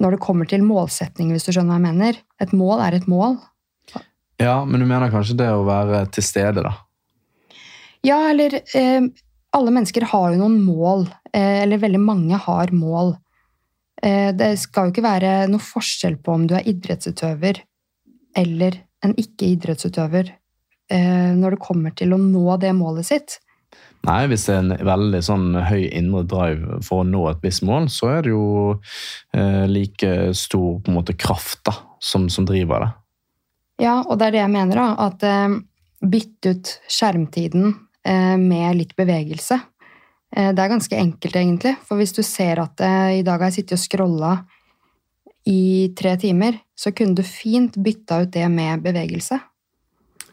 når 0.00 0.14
det 0.14 0.22
kommer 0.22 0.48
til 0.48 0.64
målsetning, 0.64 1.32
hvis 1.34 1.46
du 1.46 1.52
skjønner 1.52 1.74
hva 1.74 1.80
jeg 1.80 1.86
mener. 1.86 2.20
Et 2.42 2.52
mål 2.56 2.84
er 2.84 2.98
et 2.98 3.08
mål. 3.10 3.38
Ja, 4.40 4.62
men 4.64 4.80
du 4.80 4.86
mener 4.88 5.12
kanskje 5.12 5.36
det 5.42 5.50
å 5.52 5.66
være 5.66 6.06
til 6.14 6.24
stede, 6.24 6.64
da? 6.64 6.72
Ja, 8.06 8.22
eller 8.30 8.54
eh, 8.56 9.10
Alle 9.50 9.72
mennesker 9.74 10.06
har 10.06 10.30
jo 10.30 10.38
noen 10.40 10.60
mål. 10.62 11.08
Eh, 11.34 11.62
eller 11.64 11.82
veldig 11.82 12.00
mange 12.00 12.38
har 12.38 12.70
mål. 12.72 13.16
Eh, 14.02 14.30
det 14.32 14.54
skal 14.62 14.88
jo 14.88 14.94
ikke 14.94 15.04
være 15.04 15.32
noe 15.50 15.62
forskjell 15.62 16.16
på 16.22 16.36
om 16.38 16.46
du 16.48 16.54
er 16.56 16.68
idrettsutøver 16.70 17.60
eller 18.38 18.78
en 19.04 19.12
ikke-idrettsutøver 19.18 20.30
når 20.90 21.54
det 21.54 21.62
kommer 21.62 21.94
til 21.94 22.16
å 22.16 22.18
nå 22.18 22.56
det 22.58 22.72
målet 22.74 23.06
sitt? 23.06 23.36
Nei, 24.08 24.24
hvis 24.30 24.46
det 24.48 24.54
er 24.54 24.62
en 24.62 24.86
veldig 24.88 25.20
sånn 25.24 25.48
høy 25.68 25.82
indre 25.92 26.22
drive 26.28 26.78
for 26.86 27.02
å 27.02 27.08
nå 27.08 27.26
et 27.28 27.42
visst 27.44 27.64
mål, 27.68 27.90
så 27.92 28.14
er 28.14 28.24
det 28.24 28.32
jo 28.32 28.44
eh, 29.36 29.66
like 29.68 30.32
stor 30.36 30.78
på 30.80 30.88
en 30.88 30.96
måte 30.96 31.16
kraft 31.20 31.60
da, 31.68 31.74
som, 32.00 32.30
som, 32.32 32.46
driver 32.48 32.86
det. 32.86 32.90
Ja, 33.84 33.98
og 34.00 34.16
det 34.20 34.30
er 34.30 34.36
det 34.36 34.40
jeg 34.40 34.54
mener. 34.54 34.80
da, 34.80 35.10
At 35.10 35.26
eh, 35.28 35.58
bytte 36.00 36.54
ut 36.54 36.72
skjermtiden 36.88 37.74
eh, 38.08 38.38
med 38.40 38.80
litt 38.80 38.96
bevegelse. 38.96 39.60
Eh, 40.32 40.48
det 40.56 40.64
er 40.64 40.72
ganske 40.72 40.96
enkelt, 40.96 41.36
egentlig. 41.36 41.76
For 41.84 42.00
hvis 42.00 42.16
du 42.16 42.22
ser 42.24 42.64
at 42.64 42.80
eh, 42.80 43.18
i 43.20 43.26
dag 43.26 43.36
har 43.36 43.50
jeg 43.50 43.60
sittet 43.60 43.76
og 43.76 43.84
scrolla 43.84 44.32
i 45.50 45.92
tre 45.96 46.16
timer, 46.20 46.56
så 46.72 46.94
kunne 46.96 47.20
du 47.20 47.24
fint 47.26 47.76
bytta 47.76 48.22
ut 48.24 48.32
det 48.32 48.48
med 48.48 48.80
bevegelse. 48.84 49.42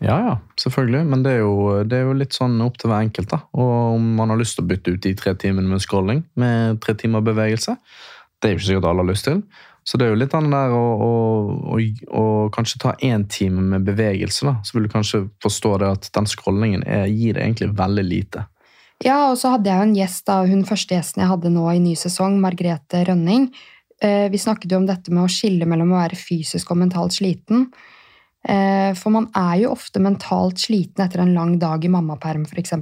Ja, 0.03 0.17
ja, 0.21 0.33
selvfølgelig. 0.61 1.05
Men 1.09 1.23
det 1.25 1.37
er, 1.37 1.39
jo, 1.41 1.83
det 1.87 1.97
er, 1.97 2.03
jo, 2.05 2.17
litt 2.17 2.35
sånn 2.37 2.59
opp 2.61 2.77
til 2.77 2.91
hver 2.91 3.05
enkelt. 3.07 3.31
da. 3.31 3.41
Og 3.57 3.95
om 3.95 4.11
man 4.19 4.33
har 4.33 4.39
lyst 4.39 4.57
til 4.57 4.65
å 4.65 4.69
bytte 4.69 4.93
ut 4.93 5.05
de 5.05 5.15
tre 5.17 5.33
timene 5.39 5.71
med 5.71 5.81
scrolling 5.83 6.21
med 6.37 6.81
tre 6.83 6.93
timer 6.97 7.25
bevegelse, 7.25 7.77
det 8.37 8.49
er 8.49 8.53
jo 8.53 8.59
ikke 8.59 8.67
sikkert 8.67 8.91
alle 8.91 9.05
har 9.05 9.09
lyst 9.09 9.27
til. 9.29 9.41
Så 9.87 9.95
det 9.97 10.03
er 10.03 10.11
jo 10.11 10.19
litt 10.19 10.33
annet 10.35 10.51
der 10.51 10.73
å, 10.75 10.83
å, 10.99 11.11
å, 11.71 11.79
å 12.19 12.23
kanskje 12.53 12.81
ta 12.83 12.93
én 13.07 13.23
time 13.31 13.63
med 13.71 13.87
bevegelse, 13.87 14.43
da. 14.43 14.57
Så 14.67 14.75
vil 14.75 14.85
du 14.85 14.91
kanskje 14.91 15.23
forstå 15.43 15.77
det 15.81 15.91
at 15.95 16.09
den 16.17 16.27
scrollingen 16.27 16.83
er, 16.83 17.07
gir 17.07 17.37
deg 17.37 17.45
egentlig 17.45 17.71
veldig 17.79 18.03
lite. 18.03 18.43
Ja, 19.05 19.29
og 19.29 19.37
så 19.39 19.53
hadde 19.53 19.69
jeg 19.69 19.79
jo 19.79 19.87
en 19.87 19.95
gjest, 19.95 20.25
da, 20.27 20.41
hun 20.49 20.65
første 20.67 20.97
gjesten 20.97 21.23
jeg 21.23 21.31
hadde 21.31 21.53
nå 21.53 21.65
i 21.71 21.79
ny 21.79 21.93
sesong, 21.97 22.35
Margrethe 22.43 23.05
Rønning. 23.07 23.47
Eh, 24.03 24.27
vi 24.33 24.41
snakket 24.41 24.73
jo 24.73 24.81
om 24.81 24.89
dette 24.89 25.13
med 25.13 25.23
å 25.23 25.31
skille 25.31 25.65
mellom 25.69 25.93
å 25.93 26.01
være 26.01 26.19
fysisk 26.19 26.73
og 26.73 26.81
mentalt 26.81 27.15
sliten. 27.15 27.69
Eh, 28.47 28.93
for 28.95 29.11
man 29.11 29.27
er 29.35 29.63
jo 29.63 29.73
ofte 29.73 29.99
mentalt 29.99 30.61
sliten 30.61 31.03
etter 31.03 31.23
en 31.23 31.33
lang 31.35 31.57
dag 31.59 31.83
i 31.83 31.91
mammaperm, 31.91 32.45
f.eks. 32.47 32.73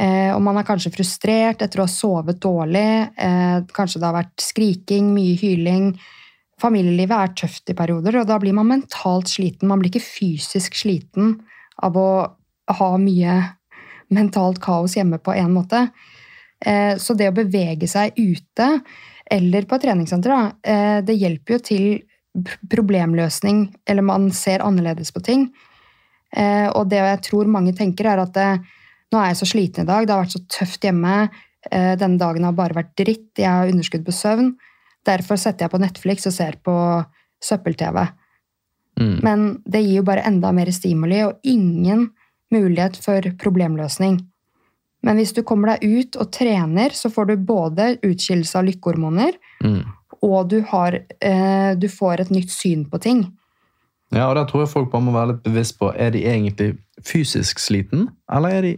Eh, 0.00 0.30
og 0.32 0.40
man 0.46 0.56
er 0.56 0.66
kanskje 0.68 0.94
frustrert 0.94 1.60
etter 1.60 1.82
å 1.82 1.86
ha 1.88 1.92
sovet 1.92 2.40
dårlig. 2.40 2.88
Eh, 3.20 3.58
kanskje 3.76 4.00
det 4.00 4.08
har 4.08 4.16
vært 4.16 4.44
skriking, 4.44 5.12
mye 5.12 5.36
hyling. 5.40 5.92
Familielivet 6.60 7.16
er 7.16 7.36
tøft 7.42 7.72
i 7.72 7.76
perioder, 7.76 8.20
og 8.20 8.28
da 8.30 8.38
blir 8.40 8.56
man 8.56 8.70
mentalt 8.70 9.28
sliten. 9.32 9.68
Man 9.68 9.82
blir 9.82 9.92
ikke 9.92 10.06
fysisk 10.06 10.78
sliten 10.78 11.36
av 11.84 11.96
å 11.96 12.10
ha 12.80 12.90
mye 13.00 13.36
mentalt 14.12 14.60
kaos 14.62 14.96
hjemme 14.96 15.20
på 15.22 15.36
en 15.36 15.52
måte. 15.54 15.86
Så 17.00 17.14
det 17.16 17.30
å 17.30 17.32
bevege 17.32 17.88
seg 17.88 18.18
ute, 18.18 18.66
eller 19.32 19.64
på 19.64 19.78
et 19.78 19.84
treningssenter, 19.86 20.50
det 21.06 21.16
hjelper 21.16 21.56
jo 21.56 21.60
til 21.64 21.86
problemløsning, 22.70 23.64
eller 23.88 24.06
man 24.06 24.30
ser 24.34 24.62
annerledes 24.64 25.10
på 25.12 25.22
ting. 25.24 25.48
Eh, 26.36 26.68
og 26.68 26.90
det 26.90 27.00
jeg 27.00 27.22
tror 27.26 27.50
mange 27.50 27.74
tenker, 27.76 28.06
er 28.06 28.22
at 28.22 28.38
eh, 28.38 28.62
nå 29.10 29.18
er 29.18 29.32
jeg 29.32 29.40
så 29.40 29.50
sliten 29.50 29.86
i 29.86 29.90
dag, 29.90 30.06
det 30.06 30.14
har 30.14 30.22
vært 30.22 30.36
så 30.36 30.44
tøft 30.60 30.86
hjemme, 30.86 31.16
eh, 31.70 31.92
denne 31.98 32.20
dagen 32.20 32.46
har 32.46 32.56
bare 32.58 32.78
vært 32.78 32.94
dritt, 32.98 33.32
jeg 33.38 33.50
har 33.50 33.70
underskudd 33.70 34.06
på 34.06 34.14
søvn. 34.14 34.54
Derfor 35.06 35.40
setter 35.40 35.66
jeg 35.66 35.74
på 35.74 35.82
Netflix 35.82 36.28
og 36.30 36.36
ser 36.36 36.58
på 36.62 36.74
søppel-TV. 37.42 38.02
Mm. 39.00 39.14
Men 39.24 39.46
det 39.64 39.82
gir 39.82 40.02
jo 40.02 40.06
bare 40.06 40.26
enda 40.28 40.50
mer 40.54 40.70
stimuli 40.76 41.22
og 41.24 41.40
ingen 41.48 42.10
mulighet 42.52 42.98
for 43.00 43.24
problemløsning. 43.40 44.20
Men 45.00 45.16
hvis 45.16 45.32
du 45.32 45.40
kommer 45.46 45.72
deg 45.72 45.86
ut 45.88 46.18
og 46.20 46.28
trener, 46.36 46.92
så 46.92 47.08
får 47.08 47.30
du 47.30 47.46
både 47.48 47.94
utskillelse 48.04 48.58
av 48.60 48.68
lykkehormoner 48.68 49.38
mm 49.64 49.99
og 50.22 50.50
du, 50.52 50.60
har, 50.68 50.98
eh, 51.20 51.72
du 51.80 51.88
får 51.88 52.24
et 52.24 52.30
nytt 52.34 52.52
syn 52.52 52.84
på 52.90 53.00
ting. 53.00 53.24
Ja, 54.10 54.26
og 54.28 54.36
der 54.36 54.46
tror 54.50 54.64
jeg 54.64 54.72
folk 54.72 54.90
bare 54.92 55.06
må 55.06 55.14
være 55.14 55.34
litt 55.34 55.42
bevisst 55.46 55.78
på 55.78 55.92
er 55.94 56.10
de 56.14 56.24
egentlig 56.26 56.72
fysisk 57.06 57.62
sliten, 57.62 58.08
eller 58.32 58.56
er 58.56 58.66
de 58.66 58.72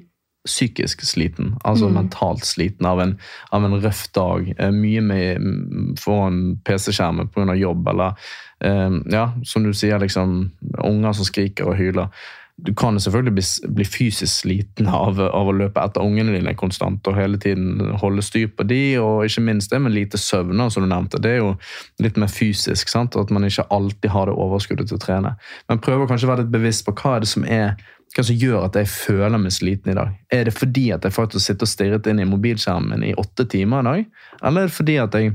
psykisk 0.45 1.05
sliten? 1.07 1.55
Altså 1.65 1.89
mm. 1.89 1.95
mentalt 1.95 2.45
sliten 2.47 2.87
av 2.87 3.01
en, 3.01 3.15
av 3.55 3.65
en 3.65 3.77
røff 3.83 4.09
dag. 4.15 4.49
Eh, 4.59 4.73
mye 4.75 5.03
med 5.05 5.99
foran 6.03 6.59
PC-skjermen 6.67 7.31
pga. 7.33 7.55
jobb, 7.55 7.89
eller 7.95 8.19
eh, 8.65 8.99
ja, 9.15 9.29
som 9.45 9.65
du 9.65 9.73
sier, 9.73 10.03
liksom 10.03 10.51
unger 10.83 11.19
som 11.19 11.29
skriker 11.29 11.71
og 11.71 11.79
hyler 11.79 12.11
du 12.57 12.75
kan 12.75 13.01
selvfølgelig 13.01 13.33
bli, 13.35 13.45
bli 13.75 13.85
fysisk 13.85 14.43
sliten 14.45 14.87
av, 14.87 15.19
av, 15.21 15.49
å 15.49 15.55
løpe 15.57 15.83
etter 15.83 16.05
ungene 16.05 16.35
dine 16.37 16.53
konstant 16.59 17.07
og 17.09 17.17
hele 17.17 17.41
tiden 17.41 17.95
holde 17.99 18.23
styr 18.23 18.51
på 18.55 18.67
de, 18.69 18.83
og 19.03 19.25
ikke 19.27 19.43
minst 19.47 19.73
det 19.73 19.81
med 19.83 19.95
lite 19.95 20.21
søvn, 20.21 20.61
som 20.71 20.85
du 20.85 20.89
nevnte. 20.91 21.21
Det 21.23 21.33
er 21.33 21.41
jo 21.41 21.55
litt 22.05 22.21
mer 22.21 22.31
fysisk, 22.31 22.93
sant? 22.93 23.17
at 23.19 23.33
man 23.35 23.49
ikke 23.49 23.67
alltid 23.73 24.13
har 24.13 24.29
det 24.29 24.37
overskuddet 24.45 24.93
til 24.93 25.01
å 25.01 25.03
trene. 25.03 25.35
Men 25.71 25.83
kanskje 25.83 26.29
å 26.29 26.33
være 26.35 26.45
litt 26.45 26.55
bevisst 26.55 26.87
på 26.87 26.95
hva 27.01 27.17
er 27.17 27.25
det 27.25 27.33
som 27.33 27.49
er 27.49 27.75
hva 28.13 28.25
som 28.29 28.37
gjør 28.37 28.67
at 28.67 28.77
jeg 28.77 28.91
føler 28.93 29.41
meg 29.41 29.55
sliten 29.57 29.95
i 29.95 29.97
dag? 29.97 30.13
Er 30.29 30.45
det 30.45 30.53
fordi 30.53 30.91
at 30.93 31.07
jeg 31.07 31.17
faktisk 31.17 31.47
sitter 31.47 31.65
og 31.65 31.71
stirret 31.71 32.09
inn 32.11 32.21
i 32.21 32.29
mobilskjermen 32.29 33.07
i 33.09 33.15
åtte 33.17 33.47
timer 33.49 33.81
i 33.81 33.89
dag? 33.89 34.03
Eller 34.43 34.67
er 34.67 34.69
det 34.69 34.77
fordi 34.77 34.97
at 35.01 35.17
jeg 35.17 35.33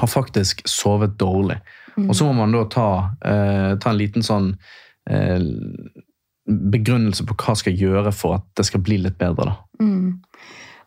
har 0.00 0.10
faktisk 0.10 0.64
sovet 0.68 1.14
dårlig? 1.20 1.60
Mm. 1.94 2.08
Og 2.08 2.16
så 2.18 2.26
må 2.26 2.34
man 2.40 2.56
da 2.56 2.64
ta, 2.70 2.88
eh, 3.22 3.72
ta 3.78 3.92
en 3.92 4.00
liten 4.00 4.26
sånn 4.26 4.56
eh, 5.06 5.38
begrunnelse 6.50 7.26
på 7.28 7.36
hva 7.38 7.54
skal 7.58 7.74
jeg 7.74 7.88
gjøre 7.88 8.12
for 8.14 8.40
at 8.40 8.46
det 8.58 8.66
skal 8.68 8.82
bli 8.84 8.98
litt 9.04 9.18
bedre. 9.20 9.52
da. 9.52 9.84
Mm. 9.84 10.20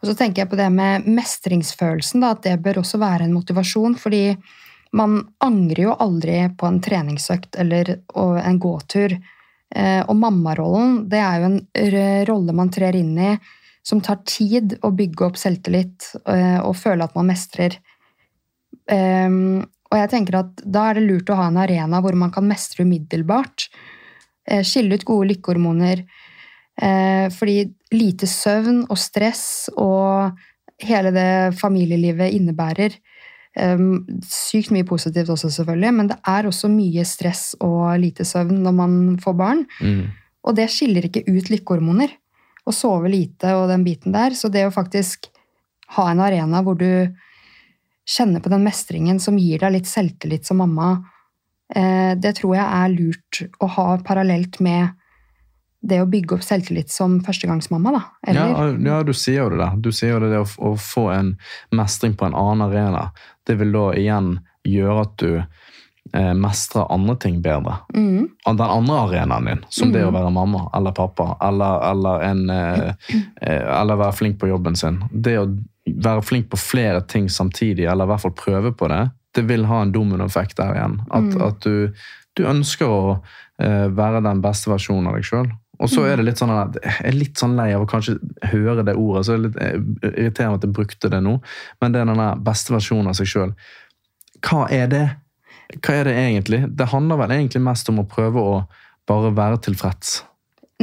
Og 0.03 0.09
så 0.09 0.17
tenker 0.19 0.43
jeg 0.43 0.51
på 0.51 0.59
det 0.59 0.67
med 0.75 1.07
mestringsfølelsen, 1.07 2.23
da, 2.23 2.33
at 2.35 2.43
det 2.43 2.57
bør 2.63 2.81
også 2.81 2.99
være 2.99 3.23
en 3.23 3.35
motivasjon. 3.37 3.95
Fordi 3.95 4.25
man 4.99 5.21
angrer 5.43 5.85
jo 5.85 5.95
aldri 6.03 6.41
på 6.59 6.67
en 6.67 6.81
treningsøkt 6.83 7.55
eller 7.59 7.95
en 8.13 8.59
gåtur. 8.61 9.15
Eh, 9.73 10.01
og 10.03 10.17
mammarollen 10.19 11.05
det 11.09 11.21
er 11.23 11.39
jo 11.39 11.49
en 11.49 11.61
rolle 12.29 12.53
man 12.53 12.69
trer 12.73 12.99
inn 12.99 13.15
i 13.17 13.31
som 13.83 13.99
tar 14.03 14.21
tid 14.27 14.77
å 14.85 14.93
bygge 14.95 15.25
opp 15.27 15.39
selvtillit 15.39 16.13
eh, 16.29 16.59
og 16.63 16.75
føle 16.79 17.07
at 17.07 17.15
man 17.17 17.27
mestrer. 17.31 17.75
Ehm, 18.91 19.63
og 19.91 19.99
jeg 19.99 20.09
tenker 20.11 20.39
at 20.39 20.61
Da 20.65 20.87
er 20.89 20.97
det 20.97 21.05
lurt 21.05 21.29
å 21.31 21.37
ha 21.37 21.45
en 21.47 21.59
arena 21.61 21.99
hvor 22.03 22.15
man 22.17 22.31
kan 22.33 22.47
mestre 22.47 22.83
umiddelbart. 22.87 23.67
Eh, 24.49 24.63
skille 24.67 24.97
ut 24.97 25.07
gode 25.07 25.33
lykkehormoner. 25.33 26.05
Fordi 26.73 27.67
lite 27.93 28.25
søvn 28.25 28.79
og 28.89 28.97
stress 28.97 29.69
og 29.77 30.33
hele 30.81 31.11
det 31.13 31.53
familielivet 31.59 32.33
innebærer 32.33 32.95
ehm, 33.59 33.99
Sykt 34.25 34.71
mye 34.73 34.87
positivt 34.87 35.29
også, 35.33 35.51
selvfølgelig, 35.53 35.93
men 35.93 36.09
det 36.11 36.17
er 36.29 36.49
også 36.49 36.71
mye 36.73 37.05
stress 37.07 37.53
og 37.61 37.93
lite 38.01 38.25
søvn 38.27 38.63
når 38.65 38.75
man 38.79 38.97
får 39.21 39.37
barn. 39.37 39.65
Mm. 39.81 40.07
Og 40.43 40.57
det 40.57 40.69
skiller 40.73 41.07
ikke 41.07 41.25
ut 41.29 41.53
lykkehormoner 41.53 42.17
Å 42.65 42.71
sove 42.75 43.11
lite 43.11 43.53
og 43.59 43.69
den 43.71 43.83
biten 43.83 44.15
der. 44.15 44.35
Så 44.35 44.49
det 44.51 44.65
å 44.67 44.73
faktisk 44.73 45.29
ha 45.97 46.09
en 46.11 46.23
arena 46.23 46.61
hvor 46.63 46.77
du 46.79 47.11
kjenner 48.07 48.43
på 48.43 48.51
den 48.51 48.63
mestringen 48.65 49.19
som 49.23 49.37
gir 49.39 49.61
deg 49.61 49.77
litt 49.77 49.87
selvtillit 49.87 50.47
som 50.47 50.59
mamma, 50.59 50.95
eh, 50.95 51.12
det 51.73 52.35
tror 52.37 52.51
jeg 52.53 52.63
er 52.63 52.91
lurt 52.93 53.39
å 53.63 53.67
ha 53.75 53.85
parallelt 54.05 54.59
med 54.61 54.91
det 55.83 55.99
å 55.99 56.07
bygge 56.07 56.37
opp 56.37 56.45
selvtillit 56.45 56.91
som 56.91 57.17
førstegangsmamma, 57.25 57.91
da. 57.91 58.01
Ja, 58.31 58.45
ja, 58.71 59.01
du 59.03 59.11
sier 59.17 59.43
jo 59.43 59.49
det 59.51 59.59
der. 59.59 59.75
Du 59.83 59.91
sier 59.91 60.15
jo 60.15 60.21
det, 60.23 60.31
det 60.31 60.39
å, 60.39 60.47
å, 60.69 60.73
få 60.79 61.09
en 61.11 61.33
mestring 61.75 62.15
på 62.19 62.29
en 62.29 62.37
annen 62.39 62.63
arena. 62.69 63.09
Det 63.43 63.57
vil 63.59 63.73
da 63.75 63.89
igjen 63.99 64.37
gjøre 64.63 65.03
at 65.03 65.17
du 65.19 65.31
eh, 65.41 66.31
mestrer 66.39 66.87
andre 66.93 67.17
ting 67.19 67.41
bedre. 67.43 67.81
Mm. 67.95 68.29
Den 68.45 68.63
andre 68.63 69.01
arenaen 69.01 69.49
din, 69.51 69.65
som 69.67 69.91
mm. 69.91 69.93
det 69.97 70.05
å 70.05 70.13
mm. 70.13 70.19
være 70.21 70.31
mamma 70.37 70.63
eller 70.79 70.95
pappa, 70.95 71.33
eller, 71.49 71.83
eller, 71.89 72.23
en, 72.29 72.45
eh, 72.53 73.19
eh, 73.41 73.67
eller 73.81 73.99
være 74.05 74.19
flink 74.21 74.39
på 74.39 74.53
jobben 74.53 74.79
sin. 74.79 75.01
Det 75.11 75.35
å 75.41 75.49
være 75.83 76.23
flink 76.23 76.47
på 76.53 76.61
flere 76.63 77.03
ting 77.11 77.27
samtidig, 77.27 77.89
eller 77.91 78.07
i 78.07 78.13
hvert 78.13 78.23
fall 78.23 78.37
prøve 78.39 78.71
på 78.71 78.87
det, 78.93 79.03
det 79.37 79.45
vil 79.49 79.65
ha 79.69 79.81
en 79.83 79.93
dominoeffekt 79.93 80.57
der 80.59 80.75
igjen. 80.77 80.99
At, 81.09 81.31
mm. 81.31 81.41
at 81.47 81.65
du, 81.65 82.05
du, 82.37 82.45
ønsker 82.49 82.89
å 82.89 83.03
eh, 83.61 83.89
være 83.93 84.23
den 84.25 84.41
beste 84.43 84.71
versjonen 84.71 85.09
av 85.11 85.17
deg 85.19 85.27
sjøl. 85.27 85.51
Og 85.81 85.89
så 85.89 86.03
er 86.05 86.19
det 86.19 86.27
litt 86.27 86.39
sånn 86.39 86.51
at 86.53 86.77
Jeg 86.77 87.07
er 87.09 87.15
litt 87.17 87.39
sånn 87.41 87.55
lei 87.57 87.71
av 87.73 87.81
å 87.83 87.87
kanskje 87.89 88.13
høre 88.51 88.85
det 88.85 88.93
ordet, 88.93 89.25
så 89.25 89.33
er 89.33 89.41
det 89.41 89.49
er 89.49 89.79
litt 89.81 90.05
eh, 90.05 90.13
irriterende 90.13 90.61
at 90.61 90.67
jeg 90.67 90.75
brukte 90.77 91.09
det 91.11 91.19
nå, 91.25 91.39
men 91.81 91.95
det 91.95 92.03
er 92.03 92.11
den 92.11 92.45
beste 92.45 92.75
versjonen 92.75 93.09
av 93.11 93.17
seg 93.17 93.31
sjøl. 93.31 93.55
Hva 94.43 94.67
er 94.71 94.87
det? 94.91 95.05
hva 95.81 95.95
er 95.97 96.09
det 96.09 96.13
egentlig? 96.19 96.61
Det 96.69 96.89
handler 96.91 97.19
vel 97.23 97.35
egentlig 97.37 97.63
mest 97.65 97.89
om 97.89 98.01
å 98.01 98.07
prøve 98.09 98.41
å 98.41 98.53
bare 99.09 99.33
være 99.35 99.61
tilfreds. 99.65 100.21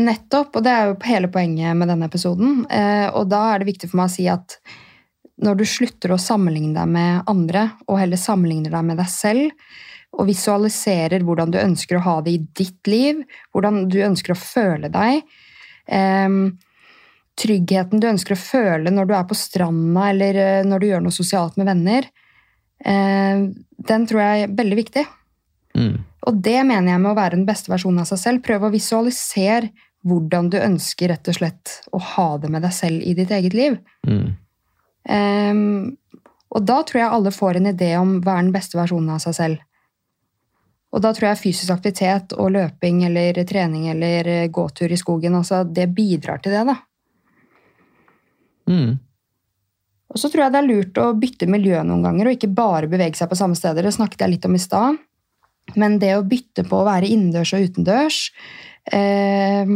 Nettopp, 0.00 0.56
og 0.56 0.64
det 0.64 0.72
er 0.72 0.88
jo 0.88 0.98
hele 1.04 1.30
poenget 1.32 1.76
med 1.76 1.90
denne 1.90 2.08
episoden. 2.08 2.64
Eh, 2.72 3.08
og 3.14 3.28
da 3.30 3.42
er 3.52 3.60
det 3.60 3.70
viktig 3.72 3.90
for 3.90 4.00
meg 4.00 4.10
å 4.10 4.14
si 4.14 4.26
at 4.30 4.56
når 5.40 5.60
du 5.60 5.64
slutter 5.68 6.14
å 6.14 6.20
sammenligne 6.20 6.76
deg 6.76 6.90
med 6.92 7.30
andre, 7.30 7.68
og 7.88 8.00
heller 8.00 8.20
sammenligner 8.20 8.74
deg 8.74 8.88
med 8.90 9.00
deg 9.00 9.10
selv, 9.12 9.70
og 10.10 10.26
visualiserer 10.26 11.22
hvordan 11.24 11.52
du 11.54 11.60
ønsker 11.60 11.96
å 11.96 12.04
ha 12.04 12.16
det 12.26 12.34
i 12.34 12.42
ditt 12.58 12.90
liv, 12.90 13.22
hvordan 13.54 13.84
du 13.92 14.00
ønsker 14.02 14.34
å 14.34 14.40
føle 14.40 14.90
deg 14.92 15.22
eh, 15.86 16.40
Tryggheten 17.40 18.02
du 18.02 18.08
ønsker 18.10 18.34
å 18.34 18.40
føle 18.40 18.90
når 18.92 19.06
du 19.06 19.12
er 19.16 19.28
på 19.30 19.36
stranda 19.38 20.08
eller 20.10 20.40
eh, 20.42 20.64
når 20.66 20.82
du 20.82 20.88
gjør 20.88 21.04
noe 21.06 21.14
sosialt 21.14 21.54
med 21.56 21.70
venner 21.70 22.10
den 22.80 24.06
tror 24.08 24.22
jeg 24.22 24.44
er 24.44 24.54
veldig 24.56 24.78
viktig. 24.78 25.04
Mm. 25.76 25.96
Og 26.28 26.42
det 26.44 26.58
mener 26.66 26.92
jeg 26.92 27.02
med 27.02 27.12
å 27.12 27.18
være 27.18 27.36
den 27.36 27.46
beste 27.48 27.72
versjonen 27.72 28.02
av 28.02 28.10
seg 28.10 28.20
selv. 28.20 28.44
Prøv 28.44 28.66
å 28.66 28.72
visualisere 28.72 29.70
hvordan 30.06 30.48
du 30.52 30.56
ønsker 30.60 31.12
rett 31.12 31.28
og 31.28 31.36
slett 31.36 31.74
å 31.92 32.00
ha 32.14 32.28
det 32.40 32.50
med 32.52 32.64
deg 32.64 32.72
selv 32.72 33.04
i 33.04 33.14
ditt 33.16 33.32
eget 33.36 33.56
liv. 33.56 33.76
Mm. 34.08 34.32
Um, 35.08 35.96
og 36.50 36.64
da 36.66 36.80
tror 36.86 37.00
jeg 37.00 37.14
alle 37.14 37.32
får 37.34 37.58
en 37.58 37.70
idé 37.70 37.90
om 37.98 38.18
hva 38.24 38.36
er 38.36 38.46
den 38.46 38.54
beste 38.54 38.78
versjonen 38.78 39.14
av 39.14 39.22
seg 39.22 39.36
selv. 39.36 39.66
Og 40.90 41.02
da 41.04 41.12
tror 41.14 41.28
jeg 41.28 41.42
fysisk 41.44 41.70
aktivitet 41.70 42.34
og 42.34 42.50
løping 42.56 43.04
eller 43.06 43.38
trening 43.46 43.86
eller 43.92 44.48
gåtur 44.50 44.90
i 44.90 44.98
skogen 44.98 45.36
altså 45.38 45.62
det 45.62 45.86
bidrar 45.94 46.42
til 46.42 46.56
det. 46.56 46.64
da. 46.66 46.74
Mm. 48.70 48.98
Og 50.10 50.18
så 50.18 50.30
tror 50.30 50.44
jeg 50.44 50.54
det 50.54 50.60
er 50.60 50.66
lurt 50.66 50.98
å 50.98 51.12
bytte 51.14 51.46
miljø 51.50 51.78
noen 51.86 52.02
ganger, 52.02 52.26
og 52.26 52.34
ikke 52.34 52.50
bare 52.50 52.90
bevege 52.90 53.18
seg 53.18 53.30
på 53.30 53.38
samme 53.38 53.58
steder. 53.58 53.86
Det 53.86 53.94
snakket 53.94 54.24
jeg 54.24 54.34
litt 54.34 54.48
om 54.48 54.56
i 54.58 54.62
stad. 54.62 54.98
Men 55.78 56.00
det 56.02 56.16
å 56.16 56.26
bytte 56.26 56.64
på 56.66 56.80
å 56.80 56.86
være 56.88 57.06
innendørs 57.06 57.52
og 57.54 57.68
utendørs 57.68 58.18
eh, 58.90 59.70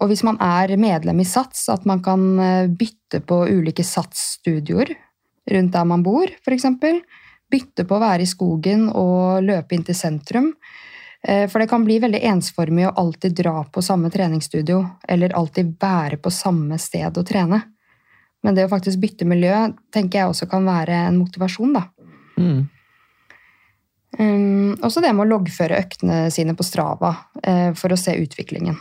Og 0.00 0.10
hvis 0.10 0.24
man 0.26 0.38
er 0.42 0.74
medlem 0.80 1.20
i 1.22 1.28
SATS, 1.28 1.68
at 1.72 1.86
man 1.88 2.02
kan 2.04 2.24
eh, 2.42 2.68
bytte 2.68 3.22
på 3.24 3.44
ulike 3.48 3.84
SATS-studioer 3.84 4.92
rundt 5.50 5.72
der 5.72 5.86
man 5.86 6.02
bor, 6.02 6.26
f.eks. 6.42 6.66
Bytte 7.46 7.86
på 7.86 7.96
å 7.96 8.02
være 8.02 8.24
i 8.24 8.28
skogen 8.28 8.88
og 8.90 9.44
løpe 9.46 9.76
inn 9.76 9.86
til 9.86 9.96
sentrum. 9.96 10.50
Eh, 11.22 11.46
for 11.48 11.62
det 11.62 11.68
kan 11.70 11.84
bli 11.86 12.00
veldig 12.02 12.20
ensformig 12.32 12.88
å 12.88 12.94
alltid 13.02 13.36
dra 13.38 13.60
på 13.64 13.84
samme 13.84 14.10
treningsstudio, 14.12 14.82
eller 15.08 15.36
alltid 15.38 15.76
være 15.80 16.20
på 16.22 16.32
samme 16.34 16.78
sted 16.82 17.16
og 17.16 17.26
trene. 17.28 17.62
Men 18.44 18.54
det 18.54 18.66
å 18.66 18.70
faktisk 18.70 19.00
bytte 19.02 19.26
miljø 19.26 19.68
tenker 19.94 20.20
jeg 20.20 20.30
også 20.30 20.48
kan 20.50 20.66
være 20.66 21.06
en 21.08 21.20
motivasjon, 21.22 21.78
da. 21.78 21.86
Mm. 22.36 22.66
Um, 24.16 24.76
også 24.84 25.02
det 25.04 25.10
med 25.12 25.26
å 25.26 25.30
loggføre 25.34 25.80
øktene 25.82 26.26
sine 26.32 26.54
på 26.56 26.64
Strava 26.64 27.10
uh, 27.42 27.72
for 27.76 27.92
å 27.92 27.98
se 28.00 28.14
utviklingen. 28.16 28.78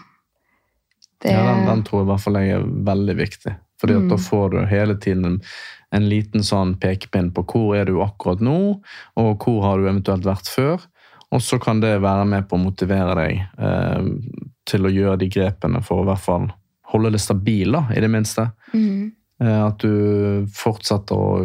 Det... 1.22 1.32
Ja, 1.32 1.46
den, 1.52 1.66
den, 1.70 1.86
tror 1.88 2.02
jeg 2.02 2.08
i 2.08 2.12
hvert 2.12 2.26
fall 2.26 2.40
er 2.42 2.66
veldig 2.90 3.16
viktig. 3.20 3.56
Fordi 3.82 3.98
mm. 4.00 4.10
da 4.12 4.18
får 4.22 4.50
du 4.54 4.60
hele 4.70 4.96
tiden 5.02 5.26
en, 5.30 5.40
en, 5.96 6.10
liten 6.10 6.44
sånn 6.46 6.76
pekepinn 6.82 7.32
på 7.36 7.44
hvor 7.52 7.76
er 7.78 7.90
du 7.90 8.00
akkurat 8.04 8.44
nå, 8.44 8.60
og 9.20 9.32
hvor 9.44 9.64
har 9.66 9.80
du 9.80 9.90
eventuelt 9.90 10.28
vært 10.28 10.52
før. 10.52 10.86
Og 11.36 11.42
så 11.44 11.60
kan 11.60 11.82
det 11.84 11.98
være 12.04 12.28
med 12.30 12.48
på 12.48 12.56
å 12.56 12.62
motivere 12.62 13.16
deg 13.20 13.42
eh, 13.42 14.08
til 14.70 14.88
å 14.88 14.94
gjøre 14.94 15.20
de 15.24 15.30
grepene 15.32 15.82
for 15.84 16.02
å 16.02 16.06
i 16.06 16.10
hvert 16.12 16.24
fall 16.24 16.48
holde 16.94 17.12
det 17.16 17.22
stabil, 17.24 17.74
da, 17.76 17.88
i 17.92 18.02
det 18.04 18.10
minste. 18.12 18.48
Mm. 18.72 19.12
Eh, 19.44 19.62
at 19.66 19.82
du 19.84 20.46
fortsetter 20.56 21.18
å 21.18 21.40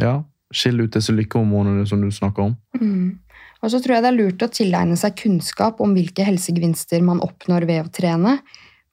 ja, 0.00 0.16
skille 0.54 0.86
ut 0.86 0.96
disse 0.96 1.14
lykkehormonene 1.14 1.86
som 1.86 2.02
du 2.02 2.10
snakker 2.14 2.48
om. 2.48 2.56
Mm. 2.80 3.20
Og 3.60 3.72
så 3.72 3.80
tror 3.82 3.98
jeg 3.98 4.04
det 4.06 4.10
er 4.10 4.16
lurt 4.16 4.42
å 4.42 4.50
tilegne 4.50 4.96
seg 4.98 5.18
kunnskap 5.20 5.82
om 5.84 5.92
hvilke 5.96 6.24
helsegevinster 6.26 7.04
man 7.04 7.20
oppnår 7.24 7.68
ved 7.68 7.84
å 7.84 7.92
trene. 7.92 8.38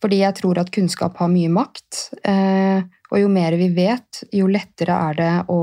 Fordi 0.01 0.21
jeg 0.21 0.37
tror 0.37 0.59
at 0.61 0.71
kunnskap 0.73 1.17
har 1.21 1.31
mye 1.31 1.49
makt. 1.49 2.01
Eh, 2.23 2.81
og 3.11 3.21
jo 3.21 3.29
mer 3.31 3.57
vi 3.57 3.69
vet, 3.73 4.23
jo 4.35 4.49
lettere 4.51 4.97
er 5.09 5.17
det 5.17 5.31
å 5.53 5.61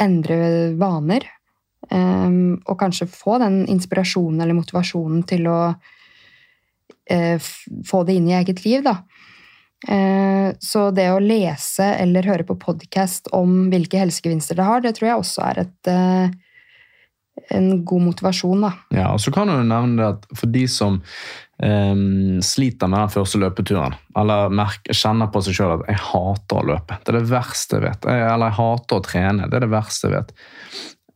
endre 0.00 0.40
vaner. 0.80 1.24
Eh, 1.88 2.28
og 2.66 2.76
kanskje 2.80 3.08
få 3.10 3.38
den 3.40 3.62
inspirasjonen 3.72 4.42
eller 4.44 4.58
motivasjonen 4.60 5.24
til 5.28 5.50
å 5.50 5.60
få 7.10 8.04
det 8.06 8.14
inn 8.14 8.28
i 8.28 8.36
eget 8.38 8.60
liv. 8.62 8.84
da. 8.86 9.00
Eh, 9.88 10.52
så 10.60 10.90
det 10.92 11.08
å 11.08 11.20
lese 11.22 11.86
eller 12.02 12.26
høre 12.28 12.44
på 12.44 12.58
podkast 12.60 13.30
om 13.36 13.70
hvilke 13.72 14.00
helsegevinster 14.02 14.58
det 14.58 14.66
har, 14.66 14.82
det 14.84 14.92
tror 14.98 15.08
jeg 15.08 15.22
også 15.22 15.44
er 15.46 15.60
et, 15.62 15.88
eh, 15.88 16.34
en 17.50 17.84
god 17.84 18.04
motivasjon. 18.08 18.64
Da. 18.66 18.72
Ja, 18.94 19.08
og 19.14 19.20
så 19.22 19.32
kan 19.34 19.50
du 19.50 19.56
nevne 19.64 19.98
det 19.98 20.08
at 20.08 20.26
for 20.38 20.52
de 20.52 20.64
som 20.70 21.00
um, 21.00 22.40
sliter 22.44 22.90
med 22.90 23.02
den 23.02 23.12
første 23.14 23.40
løpeturen, 23.42 23.96
eller 24.18 24.54
merker, 24.54 24.96
kjenner 24.96 25.30
på 25.32 25.42
seg 25.46 25.58
sjøl 25.58 25.76
at 25.78 25.86
'jeg 25.88 26.02
hater 26.10 26.60
å 26.60 26.66
løpe', 26.72 27.00
det 27.04 27.14
er 27.14 27.18
det 27.18 27.32
verste 27.32 27.78
jeg 27.78 27.86
vet. 27.88 28.06
Eller 28.06 28.46
'jeg 28.50 28.58
hater 28.60 28.96
å 28.96 29.04
trene', 29.06 29.50
det 29.50 29.60
er 29.60 29.66
det 29.66 29.74
verste 29.74 30.08
jeg 30.08 30.16
vet. 30.18 30.32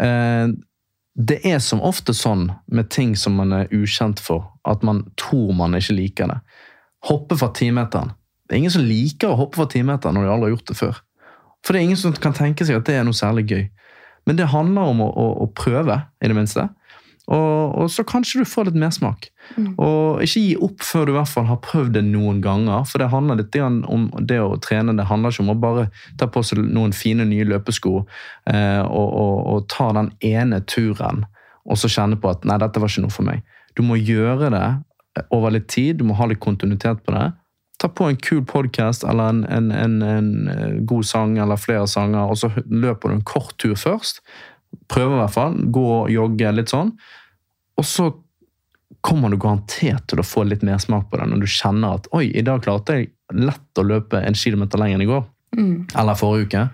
Uh, 0.03 0.49
det 1.15 1.39
er 1.47 1.61
som 1.63 1.81
ofte 1.81 2.11
sånn 2.11 2.49
med 2.67 2.91
ting 2.91 3.15
som 3.17 3.37
man 3.39 3.53
er 3.53 3.71
ukjent 3.71 4.19
for, 4.19 4.51
at 4.67 4.83
man 4.83 5.05
tror 5.17 5.55
man 5.55 5.75
ikke 5.79 5.95
liker 5.95 6.27
det. 6.27 6.41
Hoppe 7.07 7.37
fra 7.39 7.53
timeteren 7.55 8.11
det 8.45 8.59
er 8.59 8.61
ingen 8.61 8.75
som 8.75 8.85
liker 8.85 9.33
å 9.33 9.39
hoppe 9.39 9.59
fra 9.59 9.69
timeteren 9.73 10.17
når 10.19 10.27
de 10.27 10.33
aldri 10.35 10.49
har 10.49 10.55
gjort 10.59 10.71
det 10.71 10.77
før. 10.77 10.99
For 11.65 11.73
det 11.73 11.81
er 11.81 11.87
ingen 11.89 12.01
som 12.01 12.17
kan 12.21 12.37
tenke 12.37 12.67
seg 12.69 12.77
at 12.77 12.89
det 12.89 12.99
er 12.99 13.07
noe 13.07 13.17
særlig 13.17 13.47
gøy. 13.49 13.63
Men 14.25 14.39
det 14.39 14.53
handler 14.53 14.91
om 14.93 15.03
å, 15.05 15.11
å, 15.11 15.27
å 15.45 15.51
prøve, 15.57 16.01
i 16.21 16.31
det 16.31 16.37
minste. 16.37 16.69
Og, 17.25 17.73
og, 17.81 17.87
så 17.89 18.05
kanskje 18.05 18.43
du 18.43 18.49
får 18.49 18.69
litt 18.69 18.81
mersmak. 18.81 19.31
Mm. 19.57 19.71
Og 19.81 20.25
ikke 20.25 20.43
gi 20.43 20.57
opp 20.67 20.85
før 20.85 21.07
du 21.07 21.15
i 21.15 21.17
hvert 21.17 21.31
fall 21.31 21.47
har 21.49 21.61
prøvd 21.65 21.95
det 21.97 22.03
noen 22.11 22.43
ganger. 22.45 22.85
For 22.89 23.01
det 23.01 23.09
handler 23.13 23.41
litt 23.41 23.57
om 23.61 24.11
det 24.21 24.41
å 24.45 24.59
trene. 24.65 24.97
Det 24.97 25.09
handler 25.09 25.33
ikke 25.33 25.47
om 25.47 25.55
å 25.55 25.61
bare 25.63 25.87
ta 26.21 26.29
på 26.29 26.45
seg 26.45 26.61
noen 26.65 26.93
fine 26.97 27.25
nye 27.29 27.47
løpesko 27.49 27.95
eh, 28.01 28.83
og, 28.85 29.09
og, 29.09 29.39
og, 29.55 29.69
ta 29.73 29.89
den 29.97 30.13
ene 30.25 30.61
turen 30.69 31.25
og 31.65 31.81
så 31.81 31.89
kjenne 31.89 32.19
på 32.21 32.29
at 32.29 32.43
nei, 32.45 32.59
dette 32.61 32.81
var 32.81 32.93
ikke 32.93 33.07
noe 33.07 33.15
for 33.15 33.25
meg. 33.25 33.41
Du 33.73 33.81
må 33.87 33.97
gjøre 33.97 34.51
det 34.53 35.25
over 35.33 35.55
litt 35.55 35.71
tid. 35.73 35.97
Du 35.97 36.05
må 36.05 36.17
ha 36.19 36.29
litt 36.29 36.43
kontinuitet 36.45 37.01
på 37.07 37.15
det. 37.15 37.31
Ta 37.85 37.91
på 37.93 38.07
en 38.09 38.17
kul 38.17 38.41
podkast 38.49 39.05
eller 39.05 39.29
en, 39.29 39.43
en, 39.45 39.69
en, 39.77 40.03
en, 40.09 40.87
god 40.89 41.05
sang 41.05 41.35
eller 41.37 41.61
flere 41.61 41.85
sanger, 41.91 42.31
og 42.33 42.39
så 42.41 42.49
løper 42.65 43.13
du 43.13 43.19
en 43.19 43.27
kort 43.29 43.53
tur 43.61 43.75
først. 43.77 44.23
Prøve 44.89 45.19
i 45.19 45.21
hvert 45.21 45.35
fall. 45.35 45.59
Gå 45.69 45.83
og 45.99 46.13
jogge 46.13 46.53
litt 46.57 46.73
sånn. 46.73 46.95
Og 47.77 47.85
så 47.85 48.09
kommer 49.05 49.29
du 49.29 49.37
garantert 49.37 50.07
til 50.09 50.23
å 50.23 50.25
få 50.25 50.47
litt 50.49 50.65
mersmak 50.65 51.11
på 51.11 51.21
det 51.21 51.29
når 51.29 51.45
du 51.45 51.51
kjenner 51.51 51.99
at 51.99 52.09
oi, 52.17 52.31
i 52.33 52.45
dag 52.47 52.63
klarte 52.65 52.97
jeg 52.97 53.11
lett 53.37 53.81
å 53.81 53.85
løpe 53.85 54.23
en 54.25 54.39
kilometer 54.39 54.81
lenger 54.81 54.97
enn 54.97 55.05
i 55.05 55.11
går. 55.11 55.29
Mm. 55.59 55.77
Eller 56.01 56.17
forrige 56.19 56.49
uke. 56.49 56.65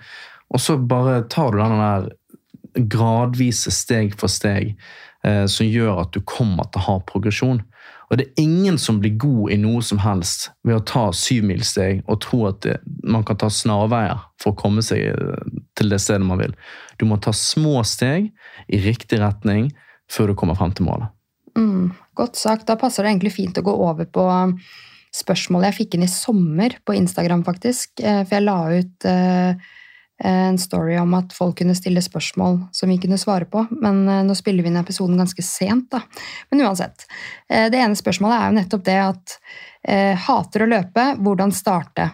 Og 0.55 0.63
så 0.63 0.79
bare 0.79 1.25
tar 1.33 1.51
du 1.51 1.59
denne 1.59 1.91
der 1.91 2.87
gradvise 2.91 3.75
steg 3.75 4.15
for 4.19 4.31
steg 4.31 4.77
eh, 5.27 5.47
som 5.51 5.67
gjør 5.67 6.05
at 6.05 6.15
du 6.15 6.23
kommer 6.23 6.71
til 6.71 6.85
å 6.85 6.87
ha 6.87 6.97
progresjon. 7.11 7.65
Og 8.11 8.19
det 8.19 8.27
er 8.27 8.43
ingen 8.43 8.79
som 8.83 8.99
blir 8.99 9.15
god 9.23 9.53
i 9.55 9.59
noe 9.63 9.85
som 9.87 10.01
helst 10.03 10.49
ved 10.67 10.81
å 10.81 10.85
ta 10.87 11.05
syvmilssteg 11.15 12.03
og 12.11 12.19
tro 12.25 12.43
at 12.49 12.59
det, 12.65 12.81
man 13.07 13.23
kan 13.27 13.39
ta 13.39 13.51
snarveier 13.55 14.19
for 14.43 14.51
å 14.51 14.59
komme 14.59 14.83
seg 14.83 15.13
eh, 15.13 15.45
til 15.79 15.93
det 15.93 16.01
stedet 16.03 16.27
man 16.27 16.43
vil. 16.43 16.57
Du 16.99 17.07
må 17.07 17.21
ta 17.23 17.33
små 17.37 17.85
steg 17.87 18.33
i 18.67 18.83
riktig 18.83 19.23
retning 19.23 19.71
før 20.11 20.33
du 20.33 20.39
kommer 20.39 20.59
frem 20.59 20.75
til 20.75 20.89
målet. 20.91 21.15
Mm, 21.59 21.93
godt 22.19 22.39
sagt. 22.39 22.67
Da 22.67 22.79
passer 22.79 23.07
det 23.07 23.15
egentlig 23.15 23.37
fint 23.37 23.59
å 23.59 23.67
gå 23.67 23.75
over 23.79 24.11
på 24.11 24.27
spørsmålet 25.15 25.71
jeg 25.71 25.79
fikk 25.81 25.97
inn 25.97 26.07
i 26.07 26.11
sommer 26.11 26.77
på 26.87 26.95
Instagram, 26.99 27.45
faktisk. 27.47 27.95
Eh, 28.03 28.25
for 28.25 28.39
jeg 28.39 28.47
la 28.47 28.59
ut 28.75 29.07
eh, 29.11 29.71
en 30.25 30.59
story 30.61 30.99
om 31.01 31.15
at 31.19 31.33
folk 31.33 31.59
kunne 31.61 31.77
stille 31.79 32.03
spørsmål 32.05 32.59
som 32.77 32.93
vi 32.93 32.99
kunne 33.03 33.19
svare 33.21 33.49
på. 33.49 33.65
Men 33.83 34.03
eh, 34.09 34.23
nå 34.27 34.37
spiller 34.39 34.67
vi 34.67 34.73
inn 34.73 34.81
episoden 34.81 35.21
ganske 35.21 35.45
sent, 35.47 35.91
da. 35.95 36.03
Men 36.51 36.67
uansett. 36.69 37.07
Det 37.49 37.79
ene 37.79 37.99
spørsmålet 37.99 38.37
er 38.37 38.49
jo 38.49 38.57
nettopp 38.61 38.83
det 38.87 38.99
at 39.03 39.37
hater 40.27 40.63
å 40.63 40.69
løpe, 40.69 41.05
hvordan 41.25 41.55
starte? 41.57 42.11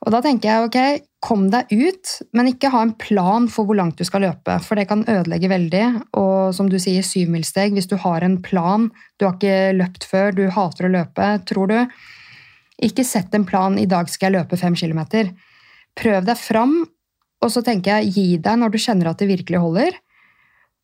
Og 0.00 0.14
da 0.14 0.20
tenker 0.24 0.48
jeg 0.48 0.66
ok, 0.66 1.08
kom 1.20 1.48
deg 1.52 1.68
ut, 1.68 2.12
men 2.36 2.48
ikke 2.48 2.70
ha 2.72 2.80
en 2.86 2.94
plan 2.96 3.48
for 3.52 3.68
hvor 3.68 3.76
langt 3.76 4.00
du 4.00 4.06
skal 4.08 4.24
løpe, 4.24 4.56
for 4.64 4.80
det 4.80 4.86
kan 4.88 5.04
ødelegge 5.04 5.50
veldig. 5.52 5.84
Og 6.16 6.54
som 6.56 6.70
du 6.72 6.78
sier, 6.80 7.04
syvmilssteg, 7.04 7.76
hvis 7.76 7.90
du 7.90 7.98
har 8.00 8.24
en 8.24 8.38
plan, 8.40 8.88
du 9.20 9.26
har 9.26 9.36
ikke 9.36 9.76
løpt 9.76 10.08
før, 10.08 10.32
du 10.32 10.46
hater 10.54 10.88
å 10.88 10.94
løpe, 10.96 11.34
tror 11.50 11.74
du 11.74 11.78
Ikke 12.80 13.04
sett 13.04 13.34
en 13.36 13.44
plan 13.44 13.76
'i 13.76 13.84
dag 13.84 14.08
skal 14.08 14.32
jeg 14.32 14.40
løpe 14.40 14.56
fem 14.56 14.72
kilometer'. 14.72 15.34
Prøv 15.98 16.26
deg 16.26 16.38
fram, 16.38 16.74
og 17.40 17.52
så 17.52 17.62
tenker 17.64 17.98
jeg 17.98 18.14
gi 18.14 18.26
deg 18.42 18.60
når 18.60 18.74
du 18.74 18.78
kjenner 18.80 19.10
at 19.10 19.20
det 19.20 19.30
virkelig 19.30 19.62
holder. 19.62 19.96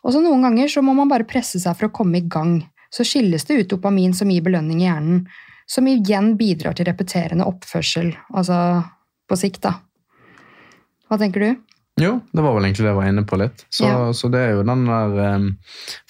Og 0.07 0.15
så 0.15 0.23
noen 0.23 0.45
ganger 0.47 0.71
så 0.71 0.83
må 0.87 0.95
man 0.97 1.11
bare 1.11 1.27
presse 1.29 1.61
seg 1.63 1.77
for 1.79 1.89
å 1.89 1.95
komme 1.95 2.21
i 2.21 2.27
gang. 2.31 2.61
Så 2.95 3.05
skilles 3.07 3.45
det 3.49 3.61
ut 3.61 3.73
dopamin 3.75 4.15
som 4.15 4.31
gir 4.31 4.45
belønning 4.47 4.81
i 4.83 4.87
hjernen, 4.87 5.25
som 5.67 5.89
igjen 5.91 6.37
bidrar 6.39 6.77
til 6.79 6.87
repeterende 6.87 7.47
oppførsel, 7.49 8.13
altså 8.31 8.85
på 9.27 9.39
sikt, 9.39 9.65
da. 9.67 9.75
Hva 11.11 11.19
tenker 11.19 11.43
du? 11.43 11.67
Jo, 11.97 12.19
det 12.33 12.43
var 12.45 12.53
vel 12.53 12.67
egentlig 12.67 12.85
det 12.85 12.91
jeg 12.91 12.99
var 12.99 13.09
inne 13.09 13.25
på 13.27 13.39
litt. 13.41 13.63
Så, 13.73 13.87
ja. 13.89 13.99
så 14.15 14.29
det 14.31 14.43
er 14.45 14.59
jo 14.59 14.65
den 14.69 14.83
der 14.85 15.15
um, 15.37 15.47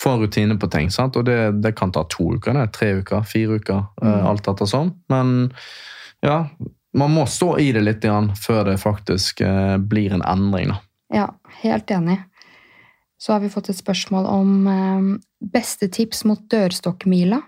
Få 0.03 0.17
en 0.17 0.25
rutine 0.25 0.57
på 0.59 0.69
ting. 0.73 0.91
sant? 0.91 1.17
Og 1.17 1.29
det, 1.29 1.39
det, 1.63 1.77
kan 1.79 1.93
ta 1.95 2.03
to 2.11 2.33
uker, 2.35 2.57
det. 2.59 2.73
Tre 2.75 2.89
uker, 2.99 3.23
fire 3.29 3.61
uker. 3.61 3.85
Eh, 4.03 4.09
mm. 4.09 4.17
Uh, 4.17 4.25
alt 4.33 4.51
etter 4.51 4.71
sånn. 4.71 4.91
Men 5.13 5.37
ja, 6.27 6.41
man 6.97 7.13
må 7.15 7.27
stå 7.31 7.57
i 7.63 7.71
det 7.77 7.85
litt 7.85 8.07
før 8.41 8.71
det 8.71 8.79
faktisk 8.83 9.43
uh, 9.45 9.77
blir 9.79 10.15
en 10.17 10.25
endring. 10.27 10.73
da. 10.73 10.81
Ja, 11.15 11.27
helt 11.63 11.91
enig. 11.91 12.21
Så 13.19 13.33
har 13.33 13.41
vi 13.41 13.51
fått 13.53 13.71
et 13.73 13.79
spørsmål 13.79 14.27
om 14.29 14.67
um, 14.67 15.11
beste 15.41 15.89
tips 15.89 16.25
mot 16.29 16.43
dørstokkmila. 16.51 17.41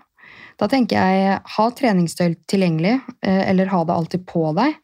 Da 0.59 0.67
tenker 0.67 0.99
jeg 0.99 1.39
ha 1.55 1.65
treningstøy 1.75 2.37
tilgjengelig, 2.49 2.99
uh, 3.25 3.43
eller 3.49 3.73
ha 3.73 3.83
det 3.85 3.97
alltid 3.97 4.25
på 4.29 4.51
deg. 4.57 4.77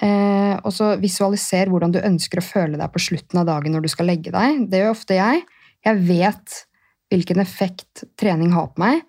Eh, 0.00 0.54
og 0.64 0.72
så 0.72 0.94
visualiser 1.00 1.68
hvordan 1.68 1.92
du 1.92 2.00
ønsker 2.00 2.40
å 2.40 2.44
føle 2.46 2.78
deg 2.80 2.92
på 2.94 3.02
slutten 3.10 3.42
av 3.42 3.48
dagen 3.50 3.74
når 3.76 3.84
du 3.84 3.90
skal 3.92 4.08
legge 4.08 4.32
deg. 4.32 4.64
Det 4.72 4.80
gjør 4.80 4.94
ofte 4.94 5.18
jeg. 5.18 5.42
Jeg 5.84 6.04
vet 6.08 6.60
hvilken 7.12 7.42
effekt 7.42 8.04
trening 8.20 8.54
har 8.56 8.70
på 8.72 8.80
meg, 8.80 9.02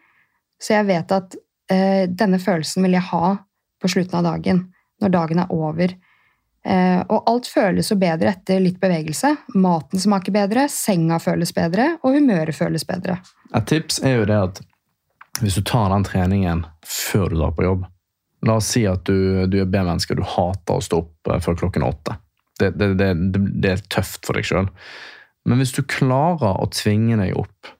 så 0.59 0.75
jeg 0.75 0.89
vet 0.89 1.13
at 1.15 1.38
eh, 1.71 2.03
denne 2.11 2.39
følelsen 2.41 2.84
vil 2.84 2.97
jeg 2.97 3.07
ha 3.13 3.27
på 3.84 3.91
slutten 3.91 4.21
av 4.21 4.31
dagen, 4.31 4.65
når 5.03 5.13
dagen 5.13 5.43
er 5.43 5.53
over. 5.53 5.95
Eh, 6.63 6.99
og 7.11 7.29
alt 7.29 7.49
føles 7.51 7.91
jo 7.91 7.99
bedre 7.99 8.31
etter 8.31 8.61
litt 8.63 8.79
bevegelse. 8.81 9.34
Maten 9.59 9.99
smaker 9.99 10.36
bedre, 10.36 10.67
senga 10.71 11.19
føles 11.19 11.51
bedre, 11.55 11.97
og 12.03 12.15
humøret 12.15 12.55
føles 12.55 12.88
bedre. 12.88 13.19
Et 13.51 13.67
tips 13.67 13.99
er 14.03 14.21
jo 14.21 14.29
det 14.29 14.39
at 14.49 14.63
hvis 15.41 15.57
du 15.59 15.65
tar 15.67 15.91
den 15.91 16.05
treningen 16.07 16.63
før 16.88 17.34
du 17.34 17.41
drar 17.41 17.57
på 17.57 17.65
jobb, 17.67 17.89
La 18.43 18.57
oss 18.59 18.73
si 18.73 18.84
at 18.88 19.05
du, 19.07 19.45
du 19.47 19.61
er 19.61 19.69
B-menneske, 19.71 20.17
du 20.19 20.23
hater 20.27 20.75
å 20.75 20.84
stå 20.84 20.99
opp 21.05 21.31
eh, 21.31 21.39
før 21.43 21.57
klokken 21.63 21.86
åtte. 21.88 22.17
Det, 22.59 22.73
det, 22.77 22.93
det, 22.99 23.09
det 23.63 23.71
er 23.71 23.84
tøft 23.91 24.27
for 24.27 24.38
deg 24.38 24.47
sjøl. 24.47 24.67
Men 25.47 25.59
hvis 25.59 25.73
du 25.75 25.81
klarer 25.88 26.59
å 26.59 26.69
tvinge 26.71 27.17
deg 27.19 27.38
opp 27.39 27.71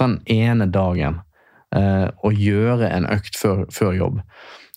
den 0.00 0.18
ene 0.30 0.66
dagen 0.70 1.20
eh, 1.74 2.06
og 2.26 2.38
gjøre 2.38 2.90
en 2.90 3.08
økt 3.10 3.38
før, 3.38 3.64
før, 3.74 3.92
jobb, 3.98 4.20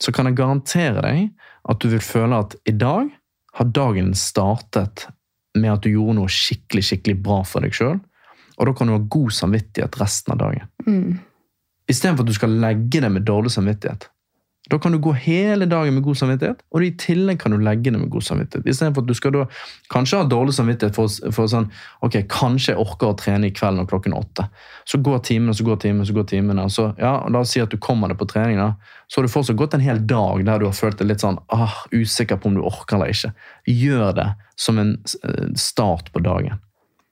så 0.04 0.14
kan 0.14 0.30
jeg 0.30 0.38
garantere 0.38 1.04
deg 1.04 1.30
at 1.68 1.80
du 1.82 1.89
vil 1.91 2.04
føle 2.04 2.41
at 2.43 2.56
i 2.70 2.76
dag 2.76 3.10
har 3.58 3.72
dagen 3.74 4.12
startet 4.18 5.08
med 5.58 5.74
at 5.74 5.86
du 5.86 5.89
gjorde 5.91 6.20
noe 6.20 6.32
skikkelig 6.32 6.84
skikkelig 6.91 7.18
bra 7.26 7.39
for 7.48 7.66
deg 7.66 7.74
sjøl. 7.74 7.98
Og 8.58 8.70
da 8.70 8.74
kan 8.78 8.89
du 8.89 8.95
ha 8.95 9.02
god 9.18 9.34
samvittighet 9.38 9.98
resten 10.02 10.34
av 10.34 10.41
dagen. 10.41 10.70
Mm. 10.86 11.18
Istedenfor 11.89 12.26
at 12.26 12.30
du 12.30 12.38
skal 12.38 12.56
legge 12.62 13.02
det 13.02 13.10
med 13.14 13.26
dårlig 13.26 13.54
samvittighet. 13.54 14.10
Da 14.72 14.80
kan 14.80 14.91
du 14.91 14.99
gå 14.99 15.13
hele 15.13 15.65
dagen 15.65 15.95
med 15.95 16.03
god 16.03 16.18
samvittighet, 16.20 16.63
og 16.76 16.84
i 16.84 16.91
tillegg 16.99 17.39
kan 17.39 17.53
du 17.55 17.61
legge 17.63 17.91
det 17.91 17.99
med 17.99 18.09
god 18.11 18.26
samvittighet. 18.28 18.68
Istedenfor 18.68 19.05
at 19.05 19.07
du 19.07 19.15
skal 19.15 19.36
da 19.36 19.45
kanskje 19.93 20.20
ha 20.20 20.28
dårlig 20.28 20.55
samvittighet 20.57 20.97
for, 20.97 21.32
for, 21.32 21.47
sånn 21.51 21.70
Ok, 22.03 22.20
kanskje 22.32 22.74
jeg 22.74 22.82
orker 22.82 23.11
å 23.13 23.18
trene 23.20 23.47
i 23.47 23.55
kveld 23.55 23.80
når 23.80 23.88
klokken 23.91 24.15
åtte. 24.18 24.47
Så 24.88 24.99
går 25.03 25.24
timene, 25.28 25.55
så 25.55 25.65
går 25.68 25.80
timene, 25.86 26.07
så 26.07 26.18
går 26.18 26.28
timene. 26.34 26.68
Så, 26.74 26.89
ja, 26.99 27.15
La 27.32 27.43
oss 27.45 27.55
si 27.55 27.63
at 27.63 27.72
du 27.72 27.80
kommer 27.82 28.11
deg 28.11 28.20
på 28.20 28.28
trening, 28.30 28.59
da. 28.59 28.74
Så 29.07 29.22
har 29.22 29.28
du 29.28 29.32
fortsatt 29.32 29.59
gått 29.59 29.78
en 29.78 29.86
hel 29.86 30.03
dag 30.07 30.43
der 30.45 30.59
du 30.59 30.68
har 30.68 30.76
følt 30.76 30.99
deg 30.99 31.13
litt 31.13 31.24
sånn 31.24 31.39
ah, 31.53 31.80
usikker 31.95 32.41
på 32.41 32.51
om 32.51 32.59
du 32.59 32.65
orker 32.68 32.99
eller 32.99 33.15
ikke. 33.15 33.32
Gjør 33.72 34.11
det 34.20 34.30
som 34.59 34.82
en 34.82 34.97
eh, 35.24 35.51
start 35.55 36.11
på 36.11 36.24
dagen. 36.26 36.59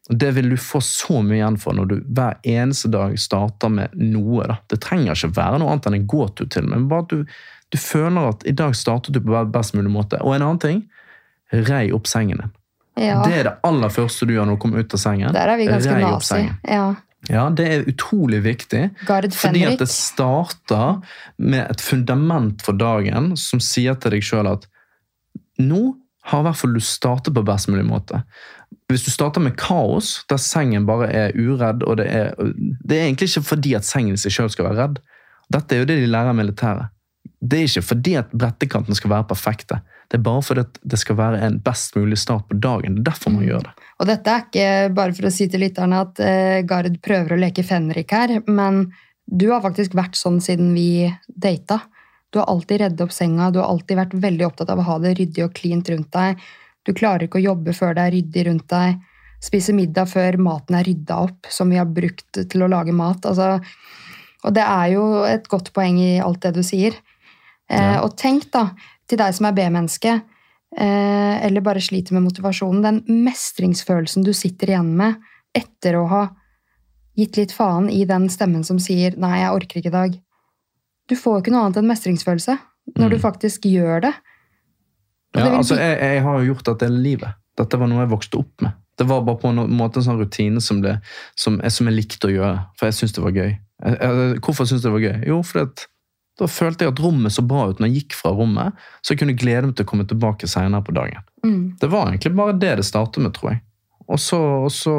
Det 0.10 0.32
vil 0.36 0.52
du 0.54 0.58
få 0.62 0.82
så 0.86 1.22
mye 1.26 1.40
igjen 1.40 1.56
for 1.58 1.74
når 1.78 1.88
du 1.90 1.96
hver 2.14 2.36
eneste 2.46 2.92
dag 2.94 3.16
starter 3.20 3.72
med 3.74 3.96
noe. 3.98 4.46
Da. 4.52 4.60
Det 4.70 4.78
trenger 4.86 5.16
ikke 5.16 5.34
være 5.38 5.62
noe 5.62 5.74
annet 5.74 5.90
enn 5.90 5.98
en 5.98 6.10
gåtur 6.10 6.50
til, 6.54 6.68
men 6.70 6.86
bare 6.92 7.08
at 7.08 7.16
du, 7.16 7.40
du, 7.74 7.80
føler 7.82 8.30
at 8.36 8.46
i 8.46 8.54
dag 8.54 8.76
startet 8.78 9.18
du 9.18 9.24
på 9.24 9.42
best 9.54 9.74
mulig 9.78 9.90
måte. 9.94 10.22
Og 10.22 10.36
en 10.36 10.46
annen 10.46 10.62
ting 10.62 10.84
rei 11.70 11.88
opp 11.96 12.10
sengen 12.10 12.44
din. 12.44 12.54
Ja. 13.02 13.18
Det 13.26 13.34
er 13.34 13.50
det 13.50 13.56
aller 13.68 13.92
første 13.92 14.28
du 14.28 14.36
gjør 14.36 14.48
når 14.48 14.56
du 14.56 14.62
kommer 14.62 14.86
ut 14.86 14.94
av 14.96 15.02
sengen. 15.02 15.34
Der 15.36 15.52
er 15.52 15.60
vi 15.60 15.68
ganske 15.68 15.98
nazi. 16.00 16.46
Ja. 16.70 16.86
Ja, 17.26 17.48
det 17.50 17.66
er 17.66 17.88
utrolig 17.90 18.44
viktig. 18.46 18.84
fordi 19.34 19.66
at 19.66 19.80
det 19.82 19.90
starter 19.90 21.02
med 21.38 21.66
et 21.72 21.82
fundament 21.82 22.62
for 22.62 22.78
dagen 22.78 23.34
som 23.40 23.60
sier 23.64 23.98
til 23.98 24.14
deg 24.14 24.26
sjøl 24.26 24.52
at 24.52 24.68
nå 25.58 25.96
har 26.30 26.42
i 26.42 26.48
hvert 26.48 26.60
fall 26.60 26.76
du 26.76 26.82
startet 26.82 27.34
på 27.34 27.46
best 27.46 27.70
mulig 27.70 27.86
måte. 27.86 28.24
Hvis 28.92 29.06
du 29.08 29.10
starter 29.10 29.42
med 29.42 29.56
kaos, 29.58 30.20
der 30.30 30.38
sengen 30.42 30.86
bare 30.86 31.08
er 31.10 31.38
uredd 31.38 31.84
og 31.88 31.98
Det 31.98 32.06
er, 32.06 32.36
det 32.86 32.98
er 32.98 33.08
egentlig 33.08 33.32
ikke 33.32 33.48
fordi 33.48 33.74
at 33.78 33.88
sengen 33.88 34.14
i 34.14 34.22
seg 34.22 34.36
sjøl 34.36 34.52
skal 34.54 34.70
være 34.70 34.82
redd. 34.84 35.00
Dette 35.54 35.76
er 35.76 35.82
jo 35.82 35.88
det 35.90 35.98
de 36.02 36.12
lærer 36.12 36.36
i 36.36 36.38
militæret. 36.38 36.92
Det 37.42 37.60
er 37.60 37.70
ikke 37.70 37.86
fordi 37.86 38.14
at 38.20 38.30
brettekantene 38.34 38.98
skal 38.98 39.12
være 39.12 39.28
perfekte. 39.30 39.80
Det 40.10 40.20
er 40.20 40.26
bare 40.26 40.44
fordi 40.46 40.64
at 40.66 40.78
det 40.86 41.00
skal 41.02 41.18
være 41.18 41.42
en 41.46 41.58
best 41.66 41.98
mulig 41.98 42.18
start 42.22 42.46
på 42.50 42.58
dagen. 42.62 42.98
Det 42.98 43.04
er 43.04 43.10
derfor 43.10 43.34
man 43.34 43.44
mm. 43.44 43.48
gjør 43.50 43.66
det. 43.66 43.74
Og 44.00 44.10
dette 44.10 44.32
er 44.32 44.46
ikke 44.46 44.94
bare 44.98 45.18
for 45.18 45.30
å 45.30 45.34
si 45.34 45.48
til 45.50 45.64
lytterne 45.66 46.04
at 46.06 46.22
uh, 46.22 46.60
Gard 46.70 47.00
prøver 47.06 47.36
å 47.36 47.42
leke 47.42 47.66
fenrik 47.66 48.14
her, 48.14 48.38
men 48.46 48.86
du 49.26 49.48
har 49.50 49.64
faktisk 49.66 49.96
vært 49.98 50.18
sånn 50.20 50.38
siden 50.44 50.74
vi 50.78 51.08
data. 51.28 51.82
Du 52.30 52.42
har 52.42 52.50
alltid 52.52 52.84
reddet 52.84 53.02
opp 53.06 53.14
senga, 53.16 53.50
du 53.50 53.62
har 53.62 53.72
alltid 53.72 53.98
vært 53.98 54.14
veldig 54.26 54.46
opptatt 54.46 54.70
av 54.74 54.82
å 54.82 54.88
ha 54.90 55.00
det 55.02 55.16
ryddig 55.20 55.46
og 55.46 55.54
cleant 55.58 55.90
rundt 55.90 56.12
deg. 56.14 56.46
Du 56.86 56.94
klarer 56.94 57.26
ikke 57.26 57.42
å 57.42 57.48
jobbe 57.48 57.74
før 57.76 57.96
det 57.98 58.06
er 58.06 58.16
ryddig 58.16 58.46
rundt 58.50 58.68
deg. 58.72 59.02
Spise 59.44 59.74
middag 59.76 60.10
før 60.10 60.38
maten 60.42 60.78
er 60.78 60.86
rydda 60.88 61.18
opp, 61.26 61.50
som 61.52 61.70
vi 61.70 61.80
har 61.80 61.90
brukt 61.90 62.40
til 62.40 62.66
å 62.66 62.70
lage 62.72 62.94
mat. 62.96 63.26
Altså, 63.26 63.60
og 64.46 64.54
det 64.56 64.64
er 64.64 64.94
jo 64.94 65.06
et 65.28 65.50
godt 65.52 65.72
poeng 65.76 66.00
i 66.02 66.16
alt 66.24 66.44
det 66.46 66.54
du 66.58 66.64
sier. 66.66 66.98
Eh, 67.70 67.82
ja. 67.82 68.00
og 68.06 68.16
tenk, 68.22 68.48
da, 68.54 68.70
til 69.10 69.22
deg 69.22 69.34
som 69.38 69.50
er 69.50 69.58
B-menneske, 69.58 70.14
eh, 70.78 71.36
eller 71.46 71.66
bare 71.66 71.84
sliter 71.84 72.18
med 72.18 72.28
motivasjonen, 72.28 72.84
den 72.86 73.24
mestringsfølelsen 73.26 74.26
du 74.26 74.34
sitter 74.38 74.74
igjen 74.74 74.94
med 74.98 75.18
etter 75.56 75.98
å 75.98 76.06
ha 76.12 76.24
gitt 77.16 77.40
litt 77.40 77.54
faen 77.56 77.90
i 77.90 78.04
den 78.06 78.28
stemmen 78.30 78.64
som 78.68 78.80
sier 78.82 79.16
'nei, 79.16 79.40
jeg 79.40 79.56
orker 79.56 79.80
ikke 79.80 79.92
i 79.94 79.98
dag'. 79.98 80.22
Du 81.08 81.16
får 81.16 81.38
jo 81.38 81.42
ikke 81.42 81.54
noe 81.54 81.66
annet 81.66 81.78
enn 81.80 81.90
mestringsfølelse 81.90 82.58
når 82.98 83.08
mm. 83.08 83.12
du 83.14 83.18
faktisk 83.22 83.66
gjør 83.70 84.02
det. 84.10 84.14
Ja, 85.36 85.52
altså, 85.58 85.78
jeg, 85.80 85.98
jeg, 86.00 86.24
har 86.26 86.40
jo 86.40 86.54
gjort 86.54 86.70
dette 86.72 86.90
livet. 86.92 87.42
Dette 87.60 87.80
var 87.80 87.90
noe 87.92 88.04
jeg 88.04 88.12
vokste 88.14 88.40
opp 88.42 88.66
med. 88.66 88.78
Det 88.96 89.08
var 89.10 89.26
bare 89.28 89.40
på 89.42 89.52
en 89.52 89.74
måte 89.76 90.00
en 90.00 90.06
sånn 90.06 90.22
rutine 90.22 90.62
som, 90.64 90.80
ble, 90.84 90.96
som, 91.40 91.58
jeg, 91.64 91.74
som 91.76 91.90
jeg 91.90 91.98
likte 91.98 92.30
å 92.30 92.32
gjøre, 92.32 92.56
for 92.80 92.88
jeg 92.88 92.98
syntes 93.00 93.18
det 93.18 93.26
var 93.26 93.36
gøy. 93.36 93.52
Jeg, 93.52 93.98
jeg, 94.00 94.40
hvorfor 94.46 94.70
syntes 94.70 94.86
jeg 94.86 94.88
det 94.88 94.96
var 94.96 95.04
gøy? 95.04 95.18
Jo, 95.32 95.42
fordi 95.44 95.66
at 95.68 95.86
da 96.40 96.48
følte 96.52 96.84
jeg 96.84 96.92
at 96.92 97.00
rommet 97.04 97.32
så 97.32 97.44
bra 97.48 97.70
ut 97.72 97.80
når 97.80 97.92
jeg 97.92 98.02
gikk 98.02 98.18
fra 98.20 98.34
rommet, 98.36 98.76
så 99.00 99.14
jeg 99.14 99.22
kunne 99.22 99.38
glede 99.40 99.70
meg 99.70 99.78
til 99.78 99.88
å 99.88 99.90
komme 99.92 100.08
tilbake 100.08 100.50
senere 100.52 100.84
på 100.84 100.96
dagen. 100.96 101.24
Mm. 101.48 101.62
Det 101.80 101.90
var 101.92 102.10
egentlig 102.10 102.34
bare 102.36 102.58
det 102.60 102.74
det 102.82 102.88
startet 102.88 103.24
med, 103.24 103.32
tror 103.36 103.54
jeg. 103.54 103.62
Og 104.06 104.20
så, 104.22 104.40
og 104.68 104.72
så 104.74 104.94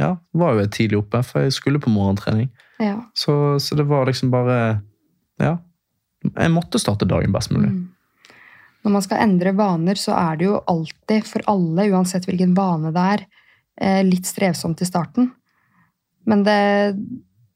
ja, 0.00 0.14
var 0.34 0.54
jo 0.56 0.64
jeg 0.64 0.72
tidlig 0.76 1.00
oppe, 1.02 1.20
for 1.26 1.44
jeg 1.44 1.54
skulle 1.54 1.82
på 1.82 1.92
morgentrening. 1.92 2.48
Ja. 2.80 2.96
Så, 3.14 3.34
så 3.60 3.76
det 3.76 3.88
var 3.90 4.08
liksom 4.08 4.32
bare 4.32 4.80
Ja. 5.40 5.58
Jeg 6.20 6.52
måtte 6.52 6.76
starte 6.80 7.08
dagen 7.08 7.32
best 7.32 7.52
mulig. 7.52 7.70
Mm. 7.72 7.84
Når 8.84 8.94
man 8.94 9.04
skal 9.04 9.22
endre 9.24 9.52
vaner, 9.56 9.98
så 10.00 10.14
er 10.16 10.38
det 10.40 10.46
jo 10.48 10.60
alltid, 10.70 11.26
for 11.28 11.44
alle, 11.52 11.88
uansett 11.92 12.28
hvilken 12.28 12.54
vane 12.56 12.92
det 12.94 13.06
er, 13.14 13.26
eh, 13.80 14.00
litt 14.06 14.28
strevsomt 14.28 14.80
i 14.80 14.88
starten. 14.88 15.30
Men 16.28 16.44
det, 16.46 16.60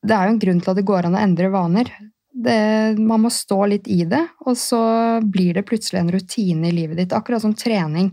det 0.04 0.16
er 0.16 0.28
jo 0.28 0.34
en 0.34 0.42
grunn 0.42 0.60
til 0.60 0.72
at 0.72 0.80
det 0.80 0.88
går 0.88 1.08
an 1.08 1.16
å 1.16 1.22
endre 1.22 1.50
vaner. 1.52 1.90
Det, 2.34 2.58
man 2.98 3.24
må 3.24 3.30
stå 3.32 3.60
litt 3.70 3.88
i 3.88 4.02
det, 4.10 4.24
og 4.44 4.58
så 4.58 4.82
blir 5.22 5.54
det 5.54 5.66
plutselig 5.68 6.02
en 6.02 6.12
rutine 6.12 6.68
i 6.68 6.74
livet 6.74 7.00
ditt. 7.00 7.16
Akkurat 7.16 7.44
som 7.44 7.54
trening. 7.56 8.10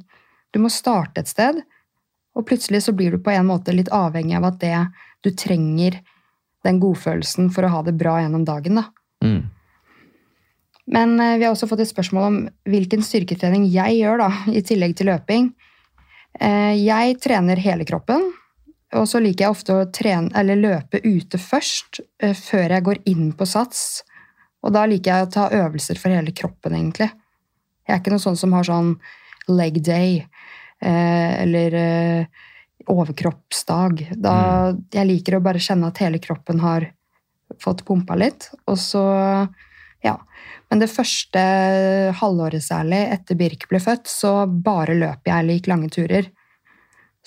Du 0.51 0.59
må 0.63 0.71
starte 0.71 1.23
et 1.23 1.31
sted, 1.31 1.61
og 2.37 2.47
plutselig 2.47 2.85
så 2.85 2.93
blir 2.95 3.15
du 3.15 3.23
på 3.23 3.33
en 3.33 3.49
måte 3.49 3.75
litt 3.75 3.91
avhengig 3.91 4.37
av 4.37 4.51
at 4.51 4.59
det 4.61 4.77
du 5.25 5.31
trenger 5.35 5.99
den 6.63 6.79
godfølelsen 6.79 7.49
for 7.53 7.65
å 7.65 7.73
ha 7.75 7.81
det 7.83 7.97
bra 7.97 8.19
gjennom 8.21 8.45
dagen. 8.47 8.79
da. 8.79 8.85
Mm. 9.25 9.49
Men 10.91 11.19
eh, 11.19 11.37
vi 11.37 11.45
har 11.45 11.53
også 11.53 11.69
fått 11.71 11.85
et 11.85 11.91
spørsmål 11.91 12.27
om 12.27 12.37
hvilken 12.69 13.03
styrketrening 13.05 13.65
jeg 13.71 14.01
gjør, 14.01 14.25
da, 14.25 14.29
i 14.51 14.63
tillegg 14.65 14.97
til 14.99 15.11
løping. 15.11 15.49
Eh, 16.39 16.75
Jeg 16.83 17.17
trener 17.23 17.63
hele 17.63 17.87
kroppen, 17.87 18.27
og 18.91 19.07
så 19.07 19.21
liker 19.23 19.45
jeg 19.45 19.55
ofte 19.55 19.77
å 19.77 19.87
trene, 19.95 20.31
eller 20.35 20.59
løpe 20.59 20.99
ute 21.05 21.39
først, 21.39 22.01
eh, 22.19 22.35
før 22.35 22.75
jeg 22.75 22.87
går 22.89 23.01
inn 23.13 23.31
på 23.31 23.47
sats. 23.47 24.03
Og 24.61 24.75
da 24.75 24.85
liker 24.85 25.15
jeg 25.15 25.27
å 25.27 25.31
ta 25.31 25.47
øvelser 25.63 25.97
for 25.97 26.11
hele 26.11 26.35
kroppen, 26.35 26.75
egentlig. 26.75 27.09
Jeg 27.87 27.95
er 27.95 28.01
ikke 28.03 28.11
noe 28.13 28.23
sånn 28.27 28.37
som 28.37 28.53
har 28.53 28.67
sånn 28.67 28.93
leg 29.49 29.81
day, 29.83 30.25
eller 30.81 32.27
overkroppsdag. 32.89 34.03
Da, 34.21 34.73
Jeg 34.93 35.07
liker 35.07 35.37
å 35.37 35.43
bare 35.43 35.61
kjenne 35.61 35.89
at 35.89 35.97
hele 36.01 36.21
kroppen 36.21 36.61
har 36.61 36.87
fått 37.61 37.83
pumpa 37.85 38.15
litt, 38.17 38.49
og 38.67 38.77
så. 38.77 39.03
Men 40.71 40.79
det 40.79 40.87
første 40.87 41.41
halvåret 42.15 42.63
særlig, 42.63 43.01
etter 43.11 43.35
Birk 43.39 43.67
ble 43.67 43.81
født, 43.83 44.07
så 44.07 44.45
bare 44.47 44.95
løp 44.95 45.27
jeg 45.27 45.57
gikk 45.57 45.67
lange 45.67 45.91
turer. 45.91 46.29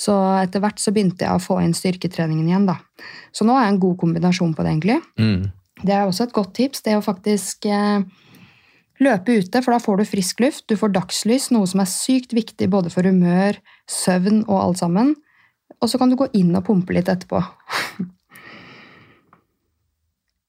Så 0.01 0.15
etter 0.41 0.63
hvert 0.65 0.81
så 0.81 0.91
begynte 0.95 1.27
jeg 1.27 1.37
å 1.37 1.43
få 1.43 1.61
inn 1.63 1.75
styrketreningen 1.77 2.49
igjen, 2.49 2.65
da. 2.67 2.79
Så 3.37 3.47
nå 3.47 3.55
er 3.55 3.69
jeg 3.69 3.75
en 3.75 3.83
god 3.85 3.99
kombinasjon 4.01 4.57
på 4.57 4.65
det, 4.65 4.73
egentlig. 4.73 4.97
Mm. 5.21 5.53
Det 5.85 5.93
er 5.93 6.09
også 6.09 6.27
et 6.27 6.35
godt 6.35 6.55
tips, 6.57 6.83
det 6.87 6.97
å 6.97 7.05
faktisk 7.05 7.69
eh, 7.69 8.01
løpe 9.05 9.37
ute, 9.37 9.61
for 9.61 9.75
da 9.75 9.83
får 9.83 10.01
du 10.01 10.07
frisk 10.09 10.41
luft, 10.43 10.65
du 10.73 10.79
får 10.81 10.95
dagslys, 10.97 11.51
noe 11.55 11.69
som 11.71 11.85
er 11.85 11.91
sykt 11.91 12.35
viktig 12.35 12.71
både 12.73 12.93
for 12.95 13.07
humør, 13.07 13.61
søvn 13.91 14.47
og 14.49 14.57
alt 14.63 14.81
sammen. 14.81 15.15
Og 15.83 15.91
så 15.93 16.01
kan 16.01 16.11
du 16.11 16.17
gå 16.17 16.31
inn 16.39 16.55
og 16.57 16.65
pumpe 16.67 16.97
litt 16.97 17.13
etterpå. 17.13 17.45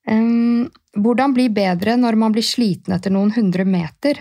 Hvordan 0.05 1.33
bli 1.33 1.47
bedre 1.49 1.95
når 1.97 2.17
man 2.21 2.33
blir 2.35 2.45
sliten 2.45 2.93
etter 2.93 3.13
noen 3.13 3.31
hundre 3.33 3.65
meter? 3.65 4.19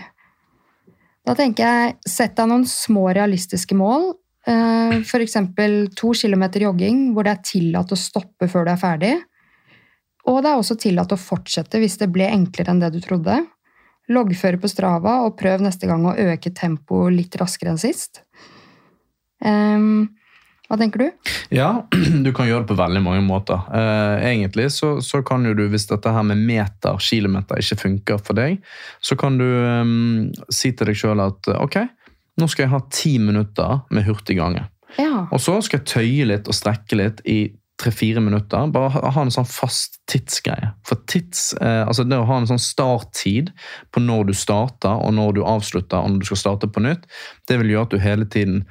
Da 1.25 1.35
tenker 1.37 1.65
jeg, 1.65 1.93
sett 2.09 2.35
deg 2.37 2.49
noen 2.49 2.65
små 2.69 3.07
realistiske 3.13 3.77
mål. 3.77 4.11
Eh, 4.45 4.99
eksempel 5.21 5.87
to 5.97 6.11
kilometer 6.13 6.67
jogging, 6.67 7.13
hvor 7.13 7.25
det 7.25 7.33
er 7.33 7.45
tillatt 7.49 7.93
å 7.93 7.97
stoppe 7.97 8.49
før 8.49 8.67
du 8.67 8.73
er 8.73 8.81
ferdig. 8.81 9.13
Og 10.29 10.41
det 10.41 10.51
er 10.51 10.59
også 10.59 10.77
tillatt 10.81 11.13
å 11.13 11.21
fortsette 11.21 11.81
hvis 11.81 11.97
det 12.01 12.11
ble 12.13 12.27
enklere 12.29 12.73
enn 12.73 12.81
det 12.81 12.91
du 12.93 12.99
trodde. 13.01 13.39
Loggføre 14.13 14.59
på 14.61 14.69
Strava, 14.69 15.23
og 15.25 15.37
prøv 15.39 15.63
neste 15.65 15.89
gang 15.89 16.05
å 16.05 16.13
øke 16.13 16.53
tempoet 16.53 17.15
litt 17.15 17.37
raskere 17.41 17.73
enn 17.73 17.81
sist. 17.81 18.21
Em, 19.41 20.05
hva 20.65 20.77
tenker 20.81 21.03
du? 21.03 21.31
Ja, 21.53 21.69
du 22.25 22.31
kan 22.33 22.47
gjøre 22.49 22.63
det 22.63 22.71
på 22.71 22.79
veldig 22.79 23.01
mange 23.05 23.21
måter. 23.25 23.67
Eh, 23.69 24.29
egentlig 24.31 24.71
så, 24.73 24.95
så 25.05 25.21
kan 25.25 25.45
jo 25.45 25.53
du, 25.57 25.67
hvis 25.69 25.87
dette 25.91 26.13
her 26.13 26.25
med 26.25 26.41
meter, 26.41 26.97
kilometer, 27.01 27.61
ikke 27.61 27.81
funker 27.83 28.21
for 28.21 28.37
deg, 28.37 28.57
så 29.03 29.17
kan 29.19 29.37
du 29.41 29.45
eh, 29.45 29.83
si 30.49 30.73
til 30.73 30.89
deg 30.89 30.97
sjøl 30.97 31.21
at 31.25 31.51
eh, 31.51 31.61
ok, 31.61 31.83
nå 32.41 32.49
skal 32.51 32.65
jeg 32.65 32.73
ha 32.73 32.81
ti 32.91 33.13
minutter 33.21 33.85
med 33.93 34.07
hurtig 34.09 34.39
gange. 34.39 34.65
Ja. 34.97 35.27
Og 35.29 35.39
så 35.43 35.59
skal 35.63 35.81
jeg 35.81 35.91
tøye 35.91 36.25
litt 36.31 36.49
og 36.49 36.57
strekke 36.57 36.97
litt 36.97 37.21
i 37.29 37.39
tre-fire 37.81 38.23
minutter. 38.23 38.67
Bare 38.71 38.89
ha, 38.93 39.03
ha 39.11 39.23
en 39.25 39.33
sånn 39.33 39.47
fast 39.47 39.99
tidsgreie. 40.11 40.71
For 40.87 41.01
tids, 41.11 41.51
eh, 41.59 41.83
altså 41.85 42.07
det 42.07 42.19
å 42.19 42.27
ha 42.27 42.41
en 42.41 42.49
sånn 42.49 42.61
starttid 42.61 43.51
på 43.93 44.03
når 44.03 44.29
du 44.31 44.35
starter 44.37 44.95
og 44.95 45.15
når 45.17 45.37
du 45.37 45.41
avslutter 45.45 46.01
og 46.01 46.13
når 46.13 46.23
du 46.23 46.29
skal 46.31 46.41
starte 46.41 46.71
på 46.71 46.83
nytt, 46.85 47.05
det 47.49 47.59
vil 47.61 47.75
gjøre 47.75 47.89
at 47.89 47.95
du 47.95 48.03
hele 48.03 48.29
tiden 48.31 48.63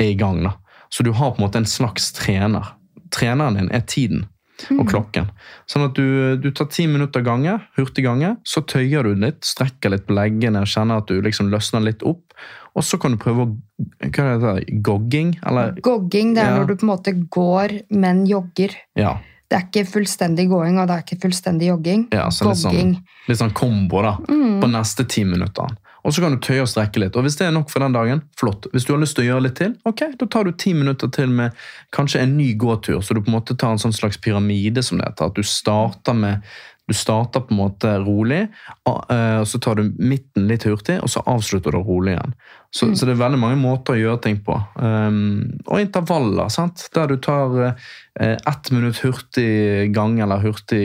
er 0.00 0.12
i 0.12 0.18
gang. 0.18 0.42
da. 0.48 0.56
Så 0.96 1.04
du 1.04 1.12
har 1.12 1.34
på 1.34 1.42
en 1.42 1.46
måte 1.48 1.60
en 1.60 1.68
slags 1.68 2.08
trener. 2.16 2.72
Treneren 3.12 3.58
din 3.60 3.68
er 3.76 3.84
tiden 3.86 4.24
og 4.72 4.86
klokken. 4.88 5.26
Sånn 5.68 5.82
at 5.84 5.98
du, 5.98 6.36
du 6.40 6.46
tar 6.56 6.70
ti 6.72 6.86
minutter 6.88 7.20
gange, 7.20 7.58
hurtig 7.76 8.06
gange, 8.06 8.30
så 8.48 8.62
tøyer 8.64 9.04
du 9.04 9.18
litt, 9.20 9.42
strekker 9.44 9.92
litt 9.92 10.06
på 10.08 10.14
leggene 10.16 10.62
kjenner 10.64 11.02
at 11.02 11.10
du 11.10 11.18
liksom 11.20 11.50
løsner 11.52 11.84
litt 11.84 12.00
opp. 12.08 12.32
Og 12.76 12.84
så 12.84 12.96
kan 13.00 13.12
du 13.12 13.20
prøve 13.20 13.44
å 13.44 13.52
Hva 14.00 14.24
er 14.32 14.38
det? 14.40 14.80
Gogging? 14.84 15.34
Eller 15.44 15.74
Gogging, 15.84 16.32
det 16.34 16.42
er 16.46 16.54
Ja. 16.54 16.56
når 16.62 16.66
du 16.70 16.74
på 16.80 16.86
en 16.88 16.92
måte 16.94 17.12
går, 17.28 17.74
men 17.92 18.24
jogger. 18.26 18.72
Ja. 18.96 19.18
Det 19.50 19.58
er 19.58 19.66
ikke 19.68 19.84
fullstendig 19.92 20.48
gåing, 20.48 20.78
og 20.80 20.88
det 20.88 20.96
er 20.96 21.02
ikke 21.04 21.20
fullstendig 21.28 21.68
jogging. 21.68 22.06
ja 22.16 22.24
så 22.32 22.48
litt 22.48 22.62
sånn, 22.64 22.96
litt 23.28 23.38
sånn 23.38 23.52
kombo 23.52 24.00
da, 24.02 24.16
Mm. 24.16 24.60
på 24.62 24.70
neste 24.72 25.04
ti 25.06 25.24
minutter. 25.24 25.68
Og 26.06 26.14
så 26.14 26.22
kan 26.22 26.36
du 26.36 26.38
tøye 26.42 26.62
og 26.62 26.70
strekke 26.70 27.02
litt. 27.02 27.16
Og 27.18 27.26
hvis 27.26 27.38
det 27.40 27.48
er 27.48 27.54
nok 27.56 27.72
for 27.72 27.82
den 27.82 27.96
dagen, 27.96 28.22
flott. 28.38 28.68
Hvis 28.70 28.86
du 28.86 28.94
har 28.94 29.02
lyst 29.02 29.18
til 29.18 29.26
å 29.26 29.30
gjøre 29.32 29.46
litt 29.48 29.58
til, 29.58 29.74
ok, 29.88 30.04
da 30.20 30.30
tar 30.30 30.46
du 30.46 30.54
ti 30.54 30.70
minutter 30.76 31.10
til 31.10 31.32
med 31.34 31.66
kanskje 31.96 32.22
en 32.22 32.36
ny 32.38 32.52
gåtur. 32.54 33.00
Så 33.02 33.16
du 33.16 33.24
på 33.24 33.32
en 33.32 33.38
måte 33.40 33.58
tar 33.58 33.74
en 33.74 33.82
sånn 33.82 33.96
slags 33.96 34.20
pyramide, 34.22 34.86
som 34.86 35.00
det 35.00 35.10
heter. 35.10 35.32
At 35.32 35.38
du 35.38 35.42
starter 35.46 36.14
med 36.14 36.46
du 36.86 36.94
starter 36.94 37.42
på 37.42 37.50
en 37.50 37.58
måte 37.58 37.92
rolig, 37.98 38.44
og 38.86 39.10
eh, 39.10 39.40
så 39.42 39.58
tar 39.58 39.80
du 39.80 39.88
midten 39.98 40.46
litt 40.46 40.62
hurtig, 40.68 41.00
og 41.02 41.10
så 41.10 41.22
avslutter 41.26 41.74
du 41.74 41.80
rolig 41.82 42.14
igjen. 42.14 42.34
Så, 42.70 42.92
så 42.94 43.08
det 43.08 43.16
er 43.16 43.22
veldig 43.24 43.40
mange 43.42 43.58
måter 43.58 43.96
å 43.96 43.98
gjøre 43.98 44.20
ting 44.22 44.38
på. 44.46 44.54
Um, 44.78 45.56
og 45.64 45.80
intervaller, 45.82 46.46
sant? 46.52 46.84
der 46.94 47.10
du 47.10 47.16
tar 47.22 47.56
uh, 47.58 47.90
ett 48.20 48.70
minutt 48.70 49.00
hurtig 49.02 49.90
gang 49.96 50.20
eller 50.22 50.44
hurtig 50.44 50.84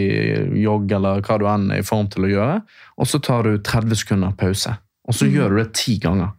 jogg 0.57 0.89
eller 0.97 1.21
hva 1.25 1.37
du 1.37 1.45
enn 1.51 1.69
er 1.75 1.83
i 1.83 1.85
form 1.85 2.09
til 2.09 2.25
å 2.25 2.31
gjøre, 2.31 2.61
og 2.97 3.11
så 3.11 3.21
tar 3.21 3.45
du 3.45 3.59
30 3.59 4.01
sekunder 4.01 4.33
pause. 4.39 4.73
Og 5.11 5.17
så 5.17 5.27
gjør 5.27 5.51
du 5.51 5.59
det 5.59 5.71
ti 5.75 5.97
ganger. 6.01 6.31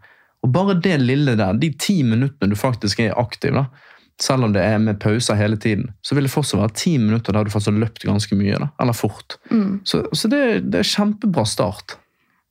Og 0.43 0.51
bare 0.55 0.79
det 0.83 0.97
lille 1.05 1.37
der, 1.39 1.55
de 1.61 1.71
ti 1.79 2.01
minuttene 2.07 2.51
du 2.51 2.59
faktisk 2.59 3.03
er 3.05 3.19
aktiv, 3.21 3.55
da, 3.55 3.67
selv 4.23 4.47
om 4.47 4.55
det 4.55 4.63
er 4.65 4.79
med 4.83 5.01
pauser 5.03 5.39
hele 5.39 5.59
tiden, 5.61 5.91
så 6.03 6.17
vil 6.17 6.27
det 6.27 6.33
fortsatt 6.33 6.61
være 6.61 6.79
ti 6.79 6.97
minutter 7.01 7.35
der 7.35 7.47
du 7.47 7.53
faktisk 7.53 7.73
har 7.73 7.83
løpt 7.83 8.07
ganske 8.07 8.39
mye. 8.39 8.59
Da, 8.61 8.71
eller 8.83 8.97
fort. 8.97 9.39
Mm. 9.51 9.83
Så, 9.89 10.05
så 10.13 10.31
det, 10.31 10.43
det 10.73 10.83
er 10.83 10.89
kjempebra 10.89 11.45
start. 11.49 11.97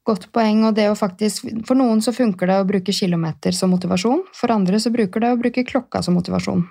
Godt 0.08 0.30
poeng. 0.34 0.64
og 0.66 0.76
det 0.78 0.88
å 0.90 0.98
faktisk, 0.98 1.46
For 1.68 1.78
noen 1.78 2.02
så 2.02 2.14
funker 2.16 2.50
det 2.50 2.60
å 2.62 2.68
bruke 2.68 2.96
kilometer 2.96 3.54
som 3.56 3.70
motivasjon. 3.74 4.24
For 4.36 4.54
andre 4.54 4.80
så 4.82 4.92
bruker 4.94 5.22
det 5.22 5.34
å 5.36 5.40
bruke 5.40 5.66
klokka 5.68 6.02
som 6.06 6.18
motivasjon. 6.18 6.64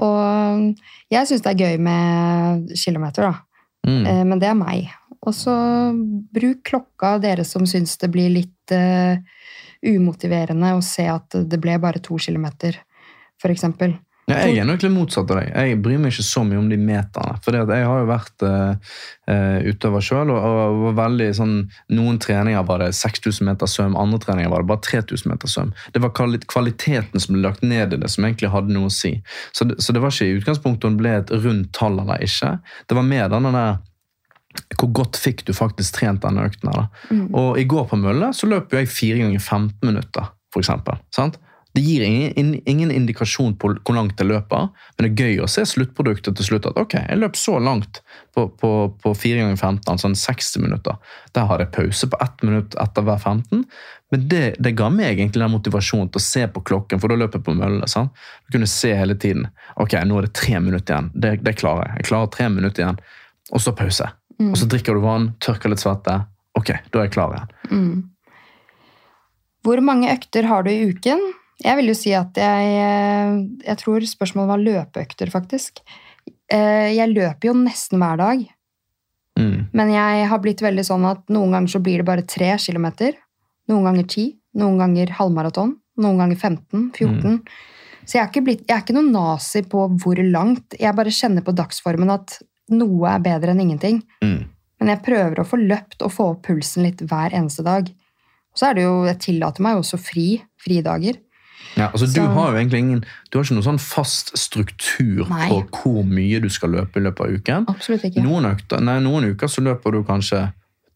Og 0.00 0.84
jeg 1.12 1.28
syns 1.28 1.44
det 1.44 1.52
er 1.52 1.66
gøy 1.66 1.82
med 1.84 2.72
kilometer, 2.80 3.28
da. 3.28 3.64
Mm. 3.84 4.06
Eh, 4.08 4.22
Men 4.24 4.40
det 4.40 4.48
er 4.48 4.56
meg. 4.58 4.88
Og 5.24 5.34
så 5.36 5.54
bruk 6.34 6.64
klokka, 6.68 7.16
dere 7.22 7.46
som 7.48 7.64
syns 7.68 7.96
det 8.00 8.10
blir 8.12 8.32
litt 8.32 8.74
uh, 8.76 9.16
umotiverende 9.84 10.74
å 10.76 10.82
se 10.84 11.06
at 11.08 11.38
det 11.48 11.60
ble 11.60 11.78
bare 11.80 12.02
to 12.04 12.18
kilometer, 12.20 12.76
eksempel. 13.44 13.98
Ja, 14.24 14.38
jeg 14.48 14.62
er 14.62 14.64
nok 14.64 14.80
litt 14.80 14.92
motsatt 14.94 15.28
av 15.34 15.42
deg. 15.42 15.50
Jeg 15.52 15.80
bryr 15.84 15.98
meg 16.00 16.14
ikke 16.14 16.24
så 16.24 16.40
mye 16.48 16.56
om 16.56 16.70
de 16.70 16.78
meterne. 16.80 17.34
For 17.44 17.56
jeg 17.58 17.84
har 17.84 17.98
jo 18.00 18.06
vært 18.08 18.44
eh, 18.48 19.66
utøver 19.68 20.04
sjøl, 20.06 20.32
og, 20.32 20.38
og 20.40 20.78
var 20.86 20.96
veldig 21.02 21.26
sånn 21.36 21.52
Noen 21.92 22.16
treninger 22.24 22.64
var 22.64 22.80
det 22.80 22.94
6000 22.96 23.50
meter 23.50 23.68
søm, 23.68 23.98
andre 24.00 24.22
treninger 24.24 24.48
var 24.52 24.64
det 24.64 24.70
bare 24.72 24.84
3000 24.86 25.28
meter 25.28 25.52
søm. 25.52 25.74
Det 25.92 26.00
var 26.00 26.14
kvaliteten 26.16 27.20
som 27.20 27.36
ble 27.36 27.44
lagt 27.44 27.66
ned 27.66 27.92
i 27.92 28.00
det, 28.00 28.08
som 28.14 28.24
egentlig 28.24 28.54
hadde 28.54 28.72
noe 28.72 28.88
å 28.88 28.94
si. 28.96 29.18
Så 29.52 29.68
det, 29.68 29.76
så 29.84 29.92
det 29.92 30.00
var 30.00 30.14
ikke 30.14 30.30
i 30.30 30.38
utgangspunktet 30.38 30.88
om 30.88 30.96
det 30.96 31.04
ble 31.04 31.16
et 31.20 31.34
rundt 31.44 31.74
tall 31.76 32.00
eller 32.00 32.24
ikke. 32.24 32.56
Det 32.88 32.96
var 32.96 33.10
mer 33.12 33.28
denne 33.34 33.52
der 33.52 33.82
hvor 34.78 34.92
godt 35.00 35.18
fikk 35.20 35.44
du 35.48 35.54
faktisk 35.56 35.98
trent 35.98 36.22
denne 36.24 36.44
økten? 36.46 36.70
da? 36.72 36.86
Mm. 37.10 37.26
Og 37.34 37.58
I 37.60 37.66
går 37.68 37.88
på 37.90 38.00
mølle 38.00 38.32
så 38.36 38.48
løp 38.50 38.74
jeg 38.74 38.90
4 38.90 39.24
ganger 39.24 39.42
15 39.42 39.74
minutter, 39.86 40.30
for 40.54 40.64
eksempel. 40.64 41.00
Sant? 41.14 41.40
Det 41.74 41.82
gir 41.82 42.04
ingen, 42.06 42.60
ingen 42.70 42.90
indikasjon 42.94 43.56
på 43.58 43.72
hvor 43.82 43.96
langt 43.96 44.20
jeg 44.20 44.28
løper, 44.30 44.68
men 44.94 45.02
det 45.02 45.08
er 45.08 45.24
gøy 45.24 45.40
å 45.42 45.48
se 45.50 45.64
sluttproduktet 45.66 46.36
til 46.38 46.46
slutt. 46.46 46.68
At 46.70 46.78
ok, 46.78 46.94
jeg 47.00 47.18
løp 47.18 47.34
så 47.38 47.56
langt 47.58 47.98
på, 48.36 48.44
på, 48.60 48.70
på 49.02 49.14
4 49.18 49.40
ganger 49.40 49.58
15, 49.58 49.82
altså 49.90 50.12
60 50.20 50.62
minutter. 50.62 51.00
Der 51.34 51.48
hadde 51.50 51.66
jeg 51.66 51.74
pause 51.74 52.08
på 52.12 52.20
ett 52.22 52.46
minutt 52.46 52.78
etter 52.78 53.08
hver 53.08 53.18
15, 53.18 53.64
Men 54.14 54.28
det, 54.30 54.44
det 54.62 54.76
ga 54.78 54.86
meg 54.94 55.16
egentlig 55.16 55.42
den 55.42 55.50
motivasjonen 55.56 56.12
til 56.14 56.22
å 56.22 56.26
se 56.28 56.46
på 56.54 56.62
klokken, 56.62 57.02
for 57.02 57.10
da 57.10 57.18
løper 57.18 57.40
jeg 57.40 57.48
på 57.48 57.58
mølle. 57.58 57.88
sant? 57.90 58.14
Du 58.46 58.54
kunne 58.54 58.70
se 58.70 58.94
hele 58.94 59.18
tiden. 59.18 59.48
Ok, 59.74 59.98
nå 60.06 60.20
er 60.20 60.28
det 60.28 60.36
tre 60.38 60.60
minutter 60.62 60.94
igjen. 60.94 61.10
Det, 61.18 61.40
det 61.42 61.58
klarer 61.58 61.88
jeg. 61.88 62.04
Jeg 62.04 62.12
klarer 62.12 62.30
tre 62.36 62.52
minutter 62.54 62.84
igjen. 62.84 63.02
Og 63.50 63.60
så 63.66 63.74
pause. 63.74 64.06
Og 64.40 64.56
så 64.58 64.66
drikker 64.70 64.94
du 64.96 65.00
vann, 65.04 65.28
tørker 65.40 65.70
litt 65.70 65.82
svette. 65.82 66.14
Ok, 66.58 66.72
da 66.90 67.00
er 67.00 67.06
jeg 67.08 67.12
klar 67.14 67.34
igjen. 67.36 68.02
Hvor 69.64 69.80
mange 69.84 70.10
økter 70.12 70.46
har 70.50 70.64
du 70.66 70.70
i 70.72 70.88
uken? 70.90 71.20
Jeg 71.64 71.78
vil 71.78 71.88
jo 71.92 71.94
si 71.96 72.10
at 72.18 72.36
jeg 72.36 72.72
eh, 72.82 73.36
Jeg 73.64 73.78
tror 73.80 74.04
spørsmålet 74.04 74.50
var 74.50 74.62
løpeøkter, 74.64 75.30
faktisk. 75.32 75.80
Eh, 76.50 76.90
Jeg 76.96 77.12
løper 77.14 77.50
jo 77.52 77.54
nesten 77.62 77.98
hver 78.02 78.20
dag, 78.20 78.44
Mm. 79.34 79.66
men 79.74 79.88
jeg 79.90 80.28
har 80.30 80.38
blitt 80.38 80.60
veldig 80.62 80.84
sånn 80.86 81.04
at 81.10 81.24
noen 81.28 81.50
ganger 81.50 81.66
så 81.72 81.80
blir 81.82 81.98
det 81.98 82.04
bare 82.06 82.22
tre 82.22 82.52
kilometer. 82.56 83.16
Noen 83.68 83.82
ganger 83.82 84.06
ti, 84.06 84.36
noen 84.54 84.78
ganger 84.78 85.10
halvmaraton, 85.10 85.72
noen 85.98 86.18
ganger 86.20 86.36
15, 86.38 86.92
14. 86.94 87.40
Så 88.06 88.14
jeg 88.20 88.28
er, 88.28 88.44
blitt, 88.46 88.62
jeg 88.68 88.76
er 88.76 88.84
ikke 88.84 88.94
noen 88.94 89.10
nazi 89.10 89.62
på 89.66 89.88
hvor 89.98 90.20
langt. 90.30 90.76
Jeg 90.78 90.94
bare 90.94 91.10
kjenner 91.10 91.42
på 91.42 91.50
dagsformen 91.58 92.12
at 92.14 92.36
noe 92.72 93.10
er 93.10 93.24
bedre 93.24 93.52
enn 93.52 93.60
ingenting. 93.64 94.00
Mm. 94.24 94.44
Men 94.80 94.92
jeg 94.94 95.04
prøver 95.06 95.40
å 95.40 95.46
få 95.48 95.58
løpt 95.60 96.02
og 96.04 96.12
få 96.12 96.30
opp 96.34 96.46
pulsen 96.48 96.86
litt 96.86 97.02
hver 97.08 97.34
eneste 97.36 97.64
dag. 97.66 97.88
Og 97.88 98.60
så 98.60 98.70
er 98.70 98.78
det 98.78 98.86
jo, 98.86 98.96
jeg 99.08 99.20
tillater 99.22 99.64
meg 99.64 99.76
jo 99.76 99.84
også 99.84 100.00
fri, 100.00 100.26
fridager. 100.62 101.20
Ja, 101.74 101.88
altså 101.88 102.06
Du 102.06 102.20
har 102.20 102.52
jo 102.52 102.58
egentlig 102.58 102.78
ingen, 102.84 103.00
du 103.30 103.38
har 103.38 103.46
ikke 103.46 103.56
noen 103.56 103.66
sånn 103.66 103.80
fast 103.82 104.30
struktur 104.38 105.24
Nei. 105.30 105.48
på 105.50 105.62
hvor 105.80 106.04
mye 106.06 106.38
du 106.42 106.46
skal 106.52 106.70
løpe 106.74 107.00
i 107.00 107.06
løpet 107.06 107.24
av 107.24 107.38
uken. 107.38 107.66
Absolutt 107.72 108.04
ikke. 108.06 108.22
Noen, 108.22 108.46
økter, 108.52 108.84
nei, 108.84 109.00
noen 109.02 109.32
uker 109.32 109.50
så 109.50 109.64
løper 109.64 109.96
du 109.96 110.04
kanskje 110.06 110.44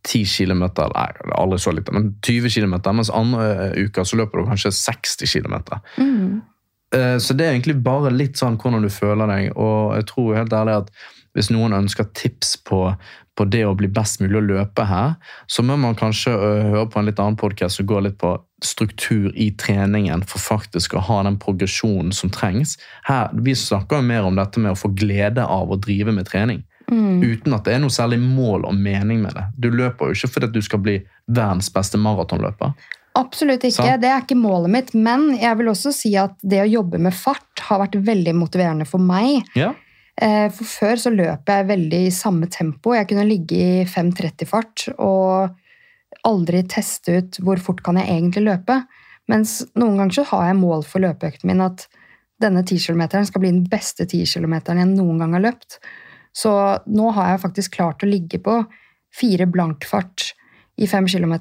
10 0.06 0.28
km, 0.30 0.62
nei, 0.94 1.08
aldri 1.34 1.58
så 1.60 1.72
lite, 1.74 1.92
men 1.92 2.12
20 2.22 2.54
km, 2.54 2.76
mens 2.94 3.10
andre 3.10 3.48
eh, 3.72 3.88
uker 3.88 4.06
så 4.06 4.20
løper 4.20 4.40
du 4.40 4.52
kanskje 4.52 4.70
60 4.76 5.32
km. 5.34 5.56
Mm. 5.98 6.40
Eh, 6.94 7.16
Så 7.18 7.34
det 7.34 7.48
er 7.48 7.56
egentlig 7.56 7.80
bare 7.82 8.14
litt 8.14 8.38
sånn 8.38 8.56
hvordan 8.60 8.86
du 8.86 8.92
føler 8.92 9.26
deg, 9.26 9.50
og 9.58 9.96
jeg 9.98 10.06
tror 10.12 10.38
helt 10.38 10.54
ærlig 10.54 10.78
at 10.84 10.92
hvis 11.38 11.52
noen 11.54 11.76
ønsker 11.78 12.08
tips 12.18 12.56
på, 12.66 12.80
på 13.38 13.46
det 13.46 13.62
å 13.68 13.76
bli 13.78 13.86
best 13.94 14.18
mulig 14.20 14.40
å 14.40 14.46
løpe 14.48 14.84
her, 14.90 15.14
så 15.46 15.62
må 15.62 15.76
man 15.78 15.94
kanskje 15.98 16.34
høre 16.34 16.84
på 16.90 16.98
en 16.98 17.06
litt 17.08 17.22
annen 17.22 17.38
podcast 17.38 17.78
som 17.78 17.86
går 17.86 18.08
litt 18.08 18.18
på 18.18 18.34
struktur 18.64 19.30
i 19.38 19.52
treningen 19.54 20.24
for 20.26 20.42
faktisk 20.42 20.96
å 20.98 21.04
ha 21.06 21.20
den 21.22 21.38
progresjonen 21.38 22.10
som 22.12 22.32
trengs. 22.34 22.74
Her, 23.06 23.30
vi 23.38 23.54
snakker 23.54 24.00
jo 24.02 24.08
mer 24.10 24.26
om 24.26 24.34
dette 24.38 24.58
med 24.58 24.74
å 24.74 24.80
få 24.80 24.90
glede 24.98 25.46
av 25.46 25.70
å 25.70 25.78
drive 25.78 26.12
med 26.16 26.26
trening, 26.26 26.64
Mm. 26.88 27.20
uten 27.20 27.52
at 27.52 27.66
det 27.66 27.74
er 27.74 27.80
noe 27.82 27.92
særlig 27.92 28.16
mål 28.22 28.62
og 28.64 28.74
mening 28.74 29.20
med 29.20 29.34
det. 29.36 29.42
Du 29.60 29.68
løper 29.70 30.08
jo 30.08 30.14
ikke 30.16 30.30
fordi 30.32 30.48
du 30.54 30.62
skal 30.64 30.80
bli 30.80 30.94
verdens 31.28 31.68
beste 31.70 32.00
maratonløper. 32.00 32.72
Absolutt 33.18 33.64
ikke. 33.66 33.82
Så. 33.82 34.00
Det 34.00 34.08
er 34.08 34.22
ikke 34.22 34.38
målet 34.38 34.70
mitt. 34.72 34.94
Men 34.94 35.34
jeg 35.36 35.58
vil 35.58 35.68
også 35.72 35.92
si 35.92 36.14
at 36.16 36.32
det 36.42 36.62
å 36.62 36.70
jobbe 36.70 37.00
med 37.02 37.12
fart 37.12 37.64
har 37.68 37.82
vært 37.82 37.98
veldig 38.06 38.34
motiverende 38.38 38.86
for 38.88 39.02
meg. 39.04 39.42
Ja. 39.58 39.74
Eh, 40.18 40.48
For 40.50 40.66
før 40.66 41.00
så 41.00 41.12
løp 41.14 41.50
jeg 41.50 41.68
veldig 41.68 42.02
i 42.08 42.14
samme 42.14 42.48
tempo. 42.50 42.94
Jeg 42.96 43.08
kunne 43.10 43.28
ligge 43.28 43.58
i 43.58 43.84
5.30-fart 43.86 44.88
og 44.98 45.54
aldri 46.26 46.64
teste 46.66 47.20
ut 47.20 47.38
hvor 47.44 47.60
fort 47.62 47.84
kan 47.86 48.00
jeg 48.00 48.10
egentlig 48.10 48.48
løpe. 48.48 48.80
Mens 49.30 49.60
noen 49.78 50.00
ganger 50.00 50.18
så 50.18 50.26
har 50.32 50.48
jeg 50.48 50.60
mål 50.60 50.84
for 50.88 51.04
løpeøkten 51.04 51.50
min 51.50 51.62
at 51.62 51.86
denne 52.42 52.62
10 52.62 52.78
km 52.86 53.04
skal 53.26 53.42
bli 53.42 53.50
den 53.50 53.66
beste 53.70 54.06
10 54.06 54.24
km 54.30 54.58
jeg 54.66 54.90
noen 54.90 55.22
gang 55.22 55.34
har 55.36 55.44
løpt. 55.50 55.78
Så 56.34 56.52
nå 56.86 57.10
har 57.16 57.32
jeg 57.32 57.44
faktisk 57.44 57.78
klart 57.78 58.02
å 58.02 58.10
ligge 58.10 58.40
på 58.42 58.60
fire 59.14 59.46
blankfart 59.50 60.32
i 60.78 60.86
5 60.86 61.08
km. 61.10 61.34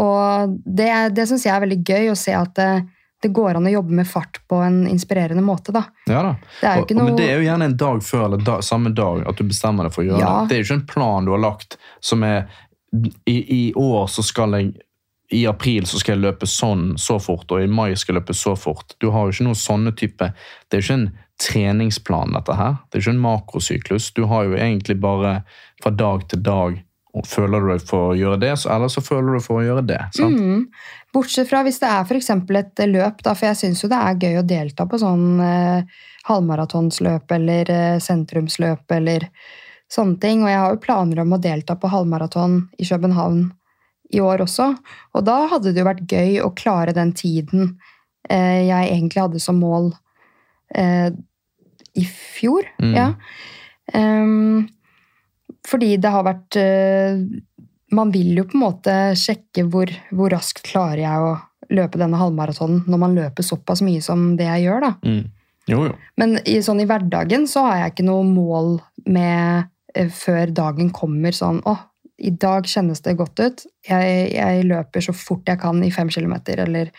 Og 0.00 0.56
det, 0.64 0.90
det 1.16 1.26
syns 1.28 1.44
jeg 1.46 1.54
er 1.54 1.64
veldig 1.64 1.80
gøy 1.84 2.10
å 2.12 2.18
se 2.18 2.34
at 2.36 2.60
det, 3.22 3.32
går 3.36 3.56
an 3.56 3.66
å 3.66 3.72
jobbe 3.72 3.90
med 4.00 4.06
fart 4.08 4.38
på 4.48 4.60
en 4.64 4.86
inspirerende 4.88 5.42
måte. 5.44 5.72
da. 5.72 5.84
Ja 6.06 6.22
da. 6.22 6.36
Det 6.60 6.68
er 6.68 6.76
jo 6.76 6.82
Og- 6.82 6.90
og- 6.90 7.04
Men 7.04 7.16
det 7.16 7.28
er 7.30 7.40
jo 7.42 7.46
gjerne 7.50 7.64
en 7.64 7.76
dag 7.76 8.00
før 8.02 8.24
eller 8.24 8.38
da, 8.38 8.58
samme 8.60 8.94
dag 8.94 9.26
at 9.28 9.36
du 9.36 9.44
bestemmer 9.44 9.84
deg 9.84 9.92
for 9.92 10.02
å 10.02 10.06
gjøre 10.08 10.20
Ja. 10.20 10.40
det. 10.40 10.48
Det 10.48 10.56
er 10.56 10.62
jo 10.62 10.74
ikke 10.74 10.80
en 10.80 10.86
plan 10.86 11.24
du 11.24 11.30
har 11.32 11.38
lagt 11.38 11.76
som 12.00 12.22
er 12.24 12.46
i, 13.26 13.68
I 13.68 13.72
år 13.74 14.06
så 14.08 14.22
skal 14.24 14.50
jeg 14.52 14.74
i 15.32 15.44
april 15.46 15.82
så 15.86 15.96
skal 16.00 16.16
jeg 16.18 16.24
løpe 16.24 16.42
sånn 16.46 16.94
så 16.98 17.20
fort, 17.22 17.46
og 17.52 17.62
i 17.62 17.66
mai 17.66 17.94
skal 17.94 18.16
jeg 18.16 18.24
løpe 18.24 18.34
så 18.34 18.56
fort. 18.58 18.96
Du 18.98 19.12
har 19.12 19.26
jo 19.26 19.30
ikke 19.30 19.44
noe 19.46 19.54
sånne 19.54 19.92
type 19.94 20.32
Det 20.68 20.72
er 20.74 20.80
jo 20.80 20.86
ikke 20.88 20.98
en 21.00 21.12
treningsplan, 21.38 22.32
dette 22.34 22.56
her. 22.56 22.78
Det 22.90 22.98
er 22.98 23.04
ikke 23.04 23.14
en 23.14 23.22
makrosyklus. 23.22 24.12
Du 24.14 24.26
har 24.26 24.44
jo 24.44 24.56
egentlig 24.56 24.98
bare 25.00 25.44
fra 25.82 25.90
dag 25.90 26.26
til 26.28 26.42
dag 26.42 26.82
og 27.12 27.24
Føler 27.26 27.58
du 27.60 27.66
deg 27.72 27.80
for 27.88 28.12
å 28.12 28.16
gjøre 28.16 28.38
det, 28.38 28.52
så, 28.56 28.70
eller 28.70 28.86
så 28.86 29.00
føler 29.02 29.32
du 29.32 29.38
deg 29.38 29.42
for 29.42 29.58
å 29.58 29.64
gjøre 29.66 29.82
det. 29.84 29.98
sant? 30.14 30.38
Mm. 30.38 30.66
Bortsett 31.14 31.48
fra 31.50 31.64
hvis 31.66 31.80
det 31.82 31.88
er 31.90 32.04
for 32.06 32.18
eksempel 32.18 32.60
et 32.60 32.82
løp, 32.86 33.22
da, 33.26 33.34
for 33.34 33.48
jeg 33.48 33.58
syns 33.58 33.82
jo 33.82 33.90
det 33.90 33.98
er 33.98 34.20
gøy 34.22 34.38
å 34.40 34.46
delta 34.46 34.86
på 34.86 35.00
sånn 35.02 35.40
eh, 35.42 36.02
halvmaratonsløp 36.28 37.34
eller 37.34 37.72
eh, 37.74 37.96
sentrumsløp 38.02 38.94
eller 38.94 39.26
sånne 39.90 40.20
ting. 40.22 40.44
Og 40.44 40.52
jeg 40.52 40.60
har 40.62 40.76
jo 40.76 40.82
planer 40.84 41.22
om 41.24 41.34
å 41.34 41.40
delta 41.42 41.74
på 41.74 41.90
halvmaraton 41.90 42.60
i 42.78 42.86
København 42.86 43.48
i 44.14 44.20
år 44.22 44.44
også. 44.46 44.72
Og 45.14 45.26
da 45.26 45.38
hadde 45.50 45.74
det 45.74 45.82
jo 45.82 45.88
vært 45.88 46.06
gøy 46.10 46.38
å 46.44 46.52
klare 46.58 46.94
den 46.96 47.12
tiden 47.16 47.74
eh, 48.30 48.66
jeg 48.68 48.92
egentlig 48.92 49.24
hadde 49.24 49.42
som 49.42 49.58
mål 49.62 49.92
eh, 50.74 51.10
i 51.98 52.06
fjor. 52.06 52.66
Mm. 52.82 52.94
Ja. 52.94 53.08
Um, 53.90 54.68
fordi 55.66 55.96
det 56.00 56.10
har 56.14 56.24
vært 56.26 56.56
eh, 56.58 57.18
Man 57.96 58.12
vil 58.14 58.36
jo 58.38 58.46
på 58.48 58.56
en 58.58 58.64
måte 58.64 58.96
sjekke 59.18 59.64
hvor, 59.70 59.90
hvor 60.14 60.30
raskt 60.32 60.62
klarer 60.68 61.02
jeg 61.02 61.26
å 61.26 61.36
løpe 61.70 62.00
denne 62.00 62.18
halvmaratonen 62.18 62.84
når 62.90 63.02
man 63.02 63.14
løper 63.18 63.46
såpass 63.46 63.82
mye 63.86 64.02
som 64.04 64.32
det 64.38 64.48
jeg 64.48 64.66
gjør. 64.68 64.86
da. 64.86 64.92
Mm. 65.06 65.22
Jo, 65.70 65.84
jo. 65.90 65.94
Men 66.18 66.38
i, 66.48 66.58
sånn 66.64 66.82
i 66.82 66.88
hverdagen 66.88 67.46
så 67.50 67.66
har 67.68 67.82
jeg 67.82 67.94
ikke 67.94 68.08
noe 68.08 68.24
mål 68.26 68.74
med 69.10 69.70
eh, 69.94 70.10
før 70.10 70.50
dagen 70.56 70.90
kommer 70.94 71.36
sånn 71.36 71.60
Å, 71.68 71.76
i 72.20 72.32
dag 72.34 72.66
kjennes 72.68 73.00
det 73.04 73.16
godt 73.18 73.40
ut. 73.40 73.64
Jeg, 73.86 74.26
jeg 74.34 74.66
løper 74.68 75.04
så 75.04 75.14
fort 75.16 75.48
jeg 75.48 75.60
kan 75.62 75.78
i 75.84 75.92
fem 75.94 76.10
kilometer, 76.12 76.60
eller 76.66 76.90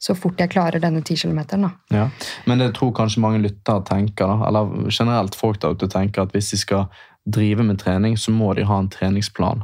så 0.00 0.16
fort 0.16 0.40
jeg 0.40 0.50
klarer 0.50 0.80
denne 0.82 1.02
ti 1.04 1.14
kilometeren. 1.20 1.68
Ja, 1.92 2.08
Men 2.48 2.62
det 2.62 2.72
tror 2.78 2.94
kanskje 2.96 3.20
mange 3.22 3.42
lyttere 3.44 3.84
tenker, 3.86 4.40
eller 4.48 4.88
generelt 4.88 5.36
folk 5.36 5.60
der 5.60 5.76
ute 5.76 5.90
tenker 5.92 6.24
at 6.24 6.32
hvis 6.34 6.54
de 6.54 6.60
skal 6.62 6.88
drive 7.28 7.66
med 7.66 7.78
trening, 7.82 8.16
så 8.18 8.32
må 8.32 8.54
de 8.56 8.64
ha 8.66 8.78
en 8.80 8.88
treningsplan. 8.90 9.62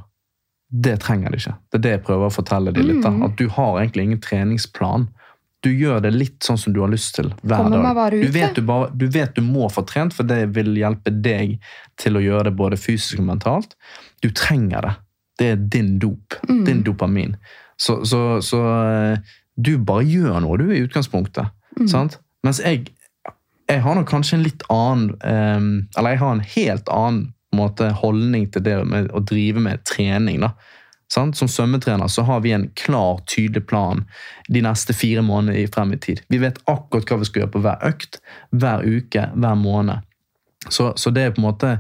Det 0.69 0.97
trenger 1.01 1.31
de 1.31 1.39
ikke. 1.39 1.55
Det 1.71 1.79
er 1.79 1.85
det 1.85 1.93
jeg 1.95 2.03
prøver 2.09 2.27
å 2.27 2.35
fortelle 2.35 2.73
dem 2.75 2.89
litt. 2.89 3.03
da. 3.05 3.11
Mhm. 3.11 3.23
At 3.29 3.37
du 3.39 3.49
har 3.49 3.81
egentlig 3.81 4.09
ingen 4.09 4.21
treningsplan. 4.21 5.09
Du 5.65 5.71
gjør 5.73 6.03
det 6.03 6.13
litt 6.15 6.43
sånn 6.45 6.59
som 6.59 6.73
du 6.73 6.81
har 6.81 6.91
lyst 6.93 7.15
til 7.17 7.33
hver 7.43 7.71
dag. 7.71 8.13
Du 8.13 8.29
vet 8.35 8.55
du, 8.55 8.63
bare, 8.63 8.91
du 8.95 9.07
vet 9.11 9.35
du 9.35 9.43
må 9.43 9.71
få 9.73 9.83
trent, 9.89 10.15
for 10.15 10.23
det 10.29 10.55
vil 10.55 10.77
hjelpe 10.79 11.11
deg 11.11 11.57
til 11.99 12.19
å 12.19 12.23
gjøre 12.23 12.51
det 12.51 12.57
både 12.59 12.79
fysisk 12.79 13.23
og 13.23 13.31
mentalt. 13.31 13.75
Du 14.23 14.31
trenger 14.31 14.87
det. 14.87 14.95
Det 15.39 15.49
er 15.55 15.57
din 15.57 15.97
dop. 15.99 16.37
Mm. 16.49 16.65
Din 16.65 16.83
dopamin. 16.87 17.37
Så, 17.77 18.05
så, 18.09 18.41
så 18.43 18.61
eh, 18.85 19.19
du 19.57 19.77
bare 19.79 20.05
gjør 20.05 20.41
noe, 20.45 20.59
du, 20.61 20.71
i 20.73 20.85
utgangspunktet. 20.85 21.51
Mm. 21.77 21.89
Sant? 21.89 22.21
Mens 22.47 22.61
jeg, 22.63 22.87
jeg 23.69 23.83
har 23.83 23.99
nok 23.99 24.09
kanskje 24.09 24.39
en 24.39 24.47
litt 24.47 24.63
annen 24.73 25.11
eh, 25.27 25.99
Eller 25.99 26.15
jeg 26.15 26.23
har 26.23 26.37
en 26.37 26.47
helt 26.55 26.93
annen 26.93 27.25
måte, 27.55 27.91
holdning 27.91 28.49
til 28.51 28.65
det 28.67 28.79
med 28.89 29.13
å 29.15 29.23
drive 29.25 29.63
med 29.63 29.85
trening. 29.87 30.41
da. 30.41 30.53
Som 31.09 31.33
svømmetrener 31.33 32.09
så 32.11 32.23
har 32.27 32.41
vi 32.41 32.53
en 32.53 32.71
klar, 32.75 33.21
tydelig 33.31 33.67
plan 33.67 34.05
de 34.49 34.63
neste 34.63 34.95
fire 34.95 35.23
månedene 35.23 35.71
frem 35.71 35.95
i 35.95 35.99
tid. 36.03 36.23
Vi 36.29 36.41
vet 36.43 36.59
akkurat 36.67 37.11
hva 37.11 37.21
vi 37.21 37.29
skal 37.29 37.45
gjøre 37.45 37.55
på 37.55 37.63
hver 37.63 37.85
økt, 37.87 38.19
hver 38.51 38.83
uke, 38.83 39.29
hver 39.35 39.61
måned. 39.61 40.03
Så, 40.69 40.93
så 40.99 41.13
det 41.15 41.23
er 41.23 41.37
på 41.37 41.41
en 41.45 41.47
måte 41.47 41.77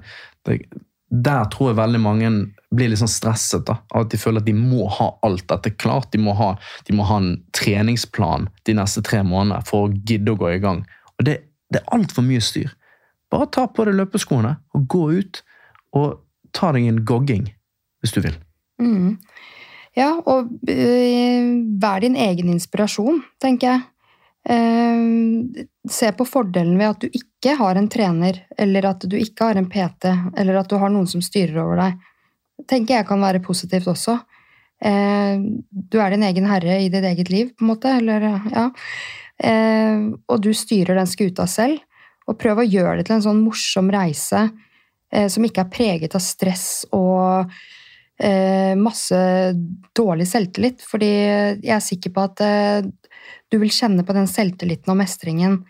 Der 1.10 1.48
tror 1.50 1.72
jeg 1.72 1.78
veldig 1.78 2.00
mange 2.02 2.28
blir 2.70 2.90
litt 2.90 3.00
sånn 3.00 3.10
stresset. 3.10 3.66
da, 3.66 3.80
At 3.94 4.10
de 4.10 4.18
føler 4.18 4.42
at 4.42 4.46
de 4.46 4.54
må 4.54 4.86
ha 4.90 5.08
alt 5.26 5.46
dette 5.50 5.74
klart. 5.74 6.12
De 6.12 6.18
må 6.22 6.34
ha, 6.38 6.52
de 6.86 6.94
må 6.94 7.06
ha 7.08 7.18
en 7.22 7.32
treningsplan 7.56 8.48
de 8.66 8.74
neste 8.78 9.02
tre 9.06 9.22
månedene 9.26 9.66
for 9.66 9.86
å 9.86 9.92
gidde 10.06 10.34
å 10.34 10.38
gå 10.38 10.52
i 10.54 10.62
gang. 10.62 10.84
Og 11.18 11.26
Det, 11.26 11.40
det 11.70 11.82
er 11.82 11.94
altfor 11.98 12.26
mye 12.26 12.42
styr. 12.42 12.74
Bare 13.30 13.50
ta 13.50 13.66
på 13.66 13.86
deg 13.86 13.98
løpeskoene 13.98 14.56
og 14.74 14.86
gå 14.90 15.04
ut 15.18 15.42
og 15.94 16.22
ta 16.56 16.72
deg 16.74 16.88
en 16.88 17.04
gogging, 17.06 17.46
hvis 18.02 18.14
du 18.16 18.22
vil. 18.24 18.36
Mm. 18.82 19.16
Ja, 19.96 20.10
og 20.28 20.50
øh, 20.68 21.52
vær 21.80 22.02
din 22.04 22.16
egen 22.20 22.50
inspirasjon, 22.52 23.22
tenker 23.40 23.70
jeg. 23.70 23.84
Eh, 24.46 25.66
se 25.90 26.12
på 26.12 26.26
fordelen 26.28 26.76
ved 26.78 26.92
at 26.92 27.06
du 27.06 27.16
ikke 27.16 27.56
har 27.58 27.78
en 27.78 27.88
trener, 27.90 28.42
eller 28.58 28.90
at 28.92 29.06
du 29.08 29.16
ikke 29.18 29.48
har 29.48 29.58
en 29.58 29.68
PT, 29.72 30.12
eller 30.36 30.60
at 30.60 30.70
du 30.70 30.76
har 30.80 30.92
noen 30.92 31.08
som 31.10 31.24
styrer 31.24 31.58
over 31.64 31.80
deg. 31.80 32.04
tenker 32.68 32.96
jeg 32.96 33.06
kan 33.06 33.20
være 33.20 33.44
positivt 33.44 33.88
også. 33.88 34.18
Eh, 34.84 35.40
du 35.70 35.98
er 36.00 36.12
din 36.12 36.24
egen 36.28 36.46
herre 36.48 36.78
i 36.82 36.88
ditt 36.92 37.04
eget 37.04 37.30
liv, 37.30 37.50
på 37.56 37.64
en 37.64 37.72
måte. 37.72 37.96
Eller, 37.96 38.28
ja. 38.52 38.68
Eh, 39.38 40.12
og 40.28 40.40
du 40.44 40.52
styrer 40.54 40.96
den 40.96 41.08
skuta 41.08 41.46
selv. 41.48 41.80
Og 42.26 42.38
prøv 42.38 42.60
å 42.60 42.66
gjøre 42.66 42.98
det 42.98 43.06
til 43.08 43.16
en 43.16 43.26
sånn 43.28 43.44
morsom 43.44 43.90
reise 43.94 44.48
eh, 44.48 44.65
som 45.06 45.44
ikke 45.46 45.62
er 45.62 45.70
preget 45.70 46.16
av 46.18 46.22
stress 46.24 46.84
og 46.94 47.52
eh, 48.18 48.74
masse 48.78 49.18
dårlig 49.96 50.26
selvtillit. 50.28 50.84
Fordi 50.84 51.10
jeg 51.10 51.74
er 51.76 51.84
sikker 51.84 52.14
på 52.14 52.26
at 52.26 52.44
eh, 52.44 52.90
du 53.52 53.58
vil 53.62 53.72
kjenne 53.72 54.04
på 54.06 54.16
den 54.16 54.28
selvtilliten 54.30 54.92
og 54.92 55.00
mestringen 55.00 55.60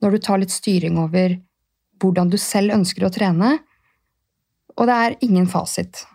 når 0.00 0.16
du 0.16 0.22
tar 0.24 0.40
litt 0.40 0.54
styring 0.54 0.98
over 1.00 1.36
hvordan 2.00 2.30
du 2.32 2.38
selv 2.40 2.74
ønsker 2.78 3.04
å 3.04 3.12
trene. 3.12 3.58
Og 4.78 4.88
det 4.88 4.96
er 4.96 5.18
ingen 5.26 5.48
fasit. 5.50 6.06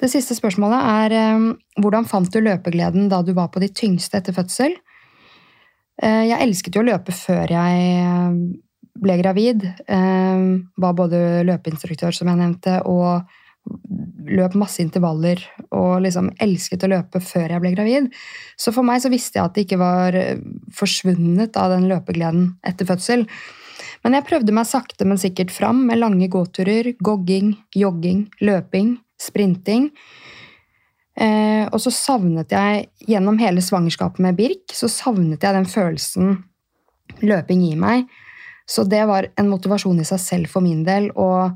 Det 0.00 0.08
siste 0.12 0.36
spørsmålet 0.36 0.86
er 0.92 1.16
eh, 1.16 1.48
hvordan 1.80 2.08
fant 2.08 2.30
du 2.32 2.40
løpegleden 2.44 3.10
da 3.12 3.22
du 3.24 3.34
var 3.36 3.50
på 3.52 3.62
de 3.62 3.70
tyngste 3.72 4.20
etter 4.20 4.36
fødsel? 4.36 4.76
Eh, 6.00 6.24
jeg 6.30 6.40
elsket 6.40 6.76
jo 6.76 6.84
å 6.84 6.88
løpe 6.88 7.12
før 7.16 7.52
jeg 7.52 7.86
eh, 8.00 8.36
ble 9.00 9.16
gravid. 9.20 9.66
Var 9.88 10.96
både 10.96 11.20
løpeinstruktør, 11.48 12.14
som 12.14 12.30
jeg 12.30 12.40
nevnte, 12.40 12.80
og 12.88 13.28
løp 14.30 14.54
masse 14.58 14.80
intervaller 14.82 15.42
og 15.76 16.00
liksom 16.04 16.30
elsket 16.40 16.84
å 16.86 16.90
løpe 16.94 17.20
før 17.22 17.52
jeg 17.52 17.62
ble 17.62 17.72
gravid. 17.74 18.06
Så 18.56 18.72
for 18.74 18.86
meg 18.86 19.02
så 19.02 19.10
visste 19.12 19.38
jeg 19.38 19.44
at 19.44 19.56
det 19.56 19.66
ikke 19.66 19.80
var 19.80 20.16
forsvunnet 20.74 21.58
av 21.60 21.74
den 21.74 21.88
løpegleden 21.90 22.46
etter 22.66 22.88
fødsel. 22.88 23.26
Men 24.04 24.16
jeg 24.16 24.26
prøvde 24.28 24.54
meg 24.56 24.68
sakte, 24.68 25.04
men 25.04 25.20
sikkert 25.20 25.52
fram 25.52 25.84
med 25.90 26.00
lange 26.00 26.30
gåturer, 26.32 26.94
gogging, 27.04 27.52
jogging, 27.76 28.24
løping, 28.40 28.94
sprinting. 29.20 29.90
Eh, 31.20 31.66
og 31.68 31.76
så 31.84 31.92
savnet 31.92 32.54
jeg, 32.54 32.86
gjennom 33.10 33.38
hele 33.42 33.60
svangerskapet 33.64 34.22
med 34.24 34.38
Birk, 34.38 34.72
så 34.72 34.88
savnet 34.88 35.44
jeg 35.44 35.56
den 35.56 35.68
følelsen 35.68 36.38
løping 37.20 37.66
gir 37.66 37.80
meg. 37.80 38.08
Så 38.70 38.84
det 38.86 39.02
var 39.10 39.26
en 39.40 39.50
motivasjon 39.50 39.98
i 39.98 40.06
seg 40.06 40.20
selv 40.22 40.52
for 40.52 40.62
min 40.62 40.84
del 40.86 41.10
å 41.18 41.50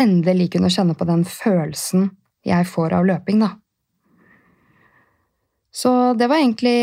endelig 0.00 0.54
kunne 0.54 0.72
kjenne 0.72 0.96
på 0.96 1.06
den 1.08 1.26
følelsen 1.28 2.08
jeg 2.44 2.66
får 2.68 2.96
av 2.96 3.06
løping, 3.08 3.44
da. 3.44 3.50
Så 5.74 6.14
det 6.16 6.28
var 6.30 6.40
egentlig 6.40 6.78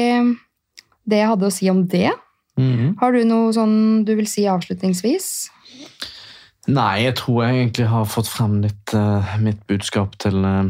det 1.08 1.22
jeg 1.22 1.32
hadde 1.32 1.48
å 1.48 1.54
si 1.54 1.70
om 1.72 1.86
det. 1.90 2.12
Mm. 2.60 2.98
Har 3.00 3.16
du 3.16 3.24
noe 3.26 3.54
sånn 3.56 4.04
du 4.06 4.14
vil 4.20 4.28
si 4.30 4.44
avslutningsvis? 4.50 5.28
Nei, 6.70 7.08
jeg 7.08 7.16
tror 7.18 7.46
jeg 7.46 7.58
egentlig 7.58 7.88
har 7.90 8.10
fått 8.10 8.30
frem 8.30 8.60
litt 8.66 8.94
uh, 8.94 9.38
mitt 9.42 9.64
budskap 9.70 10.14
til, 10.22 10.44
uh, 10.46 10.68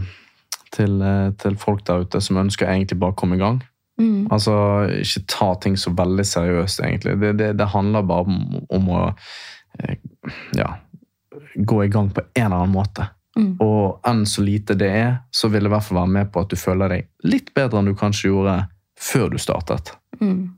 til, 0.72 1.02
uh, 1.04 1.34
til, 1.42 1.58
folk 1.60 1.84
der 1.90 2.06
ute 2.06 2.22
som 2.24 2.40
ønsker 2.40 2.70
egentlig 2.70 3.00
bare 3.02 3.16
å 3.16 3.20
komme 3.20 3.36
i 3.36 3.42
gang. 3.42 3.60
Mm. 3.99 4.27
Altså, 4.31 4.53
ikke 5.01 5.26
ta 5.30 5.49
ting 5.61 5.76
så 5.77 5.93
veldig 5.97 6.26
seriøst, 6.26 6.84
egentlig. 6.85 7.18
Det, 7.22 7.34
det, 7.39 7.49
det 7.59 7.72
handler 7.73 8.07
bare 8.07 8.30
om, 8.30 8.61
om 8.69 8.93
å 8.95 9.01
ja, 10.57 10.69
gå 11.55 11.84
i 11.84 11.89
gang 11.91 12.09
på 12.13 12.23
en 12.34 12.45
eller 12.45 12.55
annen 12.63 12.76
måte. 12.76 13.09
Mm. 13.38 13.53
Og 13.63 14.07
enn 14.07 14.26
så 14.27 14.43
lite 14.43 14.76
det 14.76 14.89
er, 14.91 15.11
så 15.31 15.47
vil 15.51 15.63
det 15.63 15.72
i 15.72 15.76
hvert 15.76 15.88
fall 15.88 16.01
være 16.01 16.15
med 16.18 16.31
på 16.31 16.43
at 16.43 16.51
du 16.51 16.59
føler 16.59 16.95
deg 16.95 17.30
litt 17.31 17.53
bedre 17.55 17.80
enn 17.80 17.91
du 17.91 17.95
kanskje 17.97 18.31
gjorde 18.31 18.57
før 19.01 19.31
du 19.31 19.38
startet. 19.41 19.93
Mm. 20.19 20.51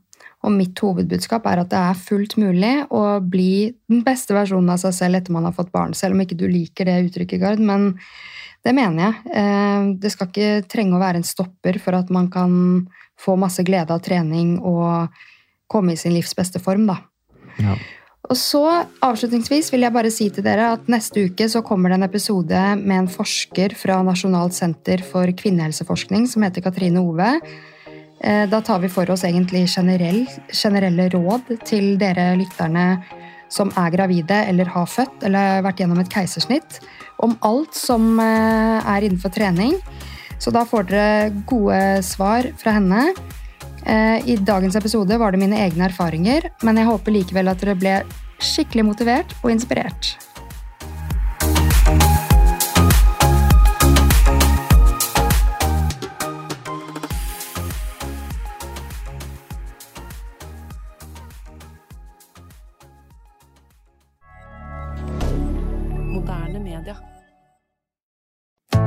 Og 0.44 0.52
mitt 0.52 0.80
hovedbudskap 0.82 1.46
er 1.48 1.62
at 1.62 1.70
det 1.72 1.80
er 1.80 1.96
fullt 1.96 2.36
mulig 2.36 2.74
å 2.92 3.04
bli 3.22 3.72
den 3.88 4.02
beste 4.04 4.36
versjonen 4.36 4.74
av 4.74 4.82
seg 4.82 4.92
selv 4.96 5.20
etter 5.20 5.32
man 5.32 5.46
har 5.48 5.54
fått 5.56 5.72
barn. 5.72 5.94
Selv 5.96 6.16
om 6.16 6.24
ikke 6.24 6.36
du 6.36 6.44
liker 6.50 6.90
det 6.90 6.98
uttrykket, 7.06 7.40
Gard. 7.40 7.62
Men 7.64 7.94
det 8.64 8.74
mener 8.76 9.06
jeg. 9.06 9.38
Eh, 9.40 9.86
det 10.02 10.12
skal 10.12 10.28
ikke 10.28 10.66
trenge 10.68 10.98
å 10.98 11.00
være 11.00 11.22
en 11.22 11.28
stopper 11.28 11.80
for 11.80 11.96
at 11.96 12.12
man 12.12 12.28
kan 12.32 12.52
få 13.20 13.36
masse 13.40 13.64
glede 13.66 13.94
av 13.94 14.02
trening 14.04 14.56
og 14.60 15.12
komme 15.70 15.94
i 15.94 16.00
sin 16.00 16.14
livs 16.14 16.34
beste 16.36 16.60
form, 16.62 16.86
da. 16.90 16.98
Ja. 17.58 17.76
Og 18.24 18.38
så 18.40 18.62
avslutningsvis 19.04 19.68
vil 19.72 19.84
jeg 19.84 19.92
bare 19.92 20.10
si 20.12 20.30
til 20.32 20.46
dere 20.46 20.70
at 20.78 20.86
neste 20.88 21.26
uke 21.28 21.44
så 21.50 21.60
kommer 21.66 21.92
det 21.92 21.98
en 21.98 22.06
episode 22.06 22.60
med 22.80 22.96
en 23.02 23.10
forsker 23.12 23.76
fra 23.76 23.98
Nasjonalt 24.06 24.56
senter 24.56 25.04
for 25.04 25.28
kvinnehelseforskning 25.28 26.24
som 26.30 26.46
heter 26.46 26.64
Katrine 26.64 27.02
Ove 27.04 27.34
Eh, 28.24 28.48
da 28.48 28.60
tar 28.60 28.78
vi 28.78 28.88
for 28.88 29.10
oss 29.10 29.24
egentlig 29.28 29.66
generell, 29.68 30.24
generelle 30.48 31.10
råd 31.12 31.50
til 31.68 31.94
dere 32.00 32.30
lytterne 32.40 32.86
som 33.52 33.68
er 33.76 33.90
gravide 33.92 34.38
eller 34.48 34.70
har 34.72 34.88
født 34.88 35.26
eller 35.28 35.60
vært 35.66 35.82
gjennom 35.82 36.00
et 36.00 36.12
keisersnitt, 36.12 36.78
om 37.22 37.36
alt 37.44 37.76
som 37.76 38.14
eh, 38.22 38.94
er 38.94 39.04
innenfor 39.04 39.34
trening. 39.34 39.76
Så 40.38 40.52
da 40.54 40.64
får 40.68 40.90
dere 40.90 41.30
gode 41.48 41.80
svar 42.06 42.50
fra 42.60 42.76
henne. 42.78 43.06
Eh, 43.86 44.18
I 44.28 44.36
dagens 44.40 44.76
episode 44.76 45.18
var 45.20 45.32
det 45.32 45.42
mine 45.42 45.60
egne 45.60 45.88
erfaringer, 45.88 46.50
men 46.64 46.80
jeg 46.80 46.88
håper 46.88 47.18
likevel 47.18 47.52
at 47.52 47.60
dere 47.60 47.78
ble 47.78 47.96
skikkelig 48.42 48.88
motivert 48.92 49.36
og 49.42 49.52
inspirert. 49.54 50.14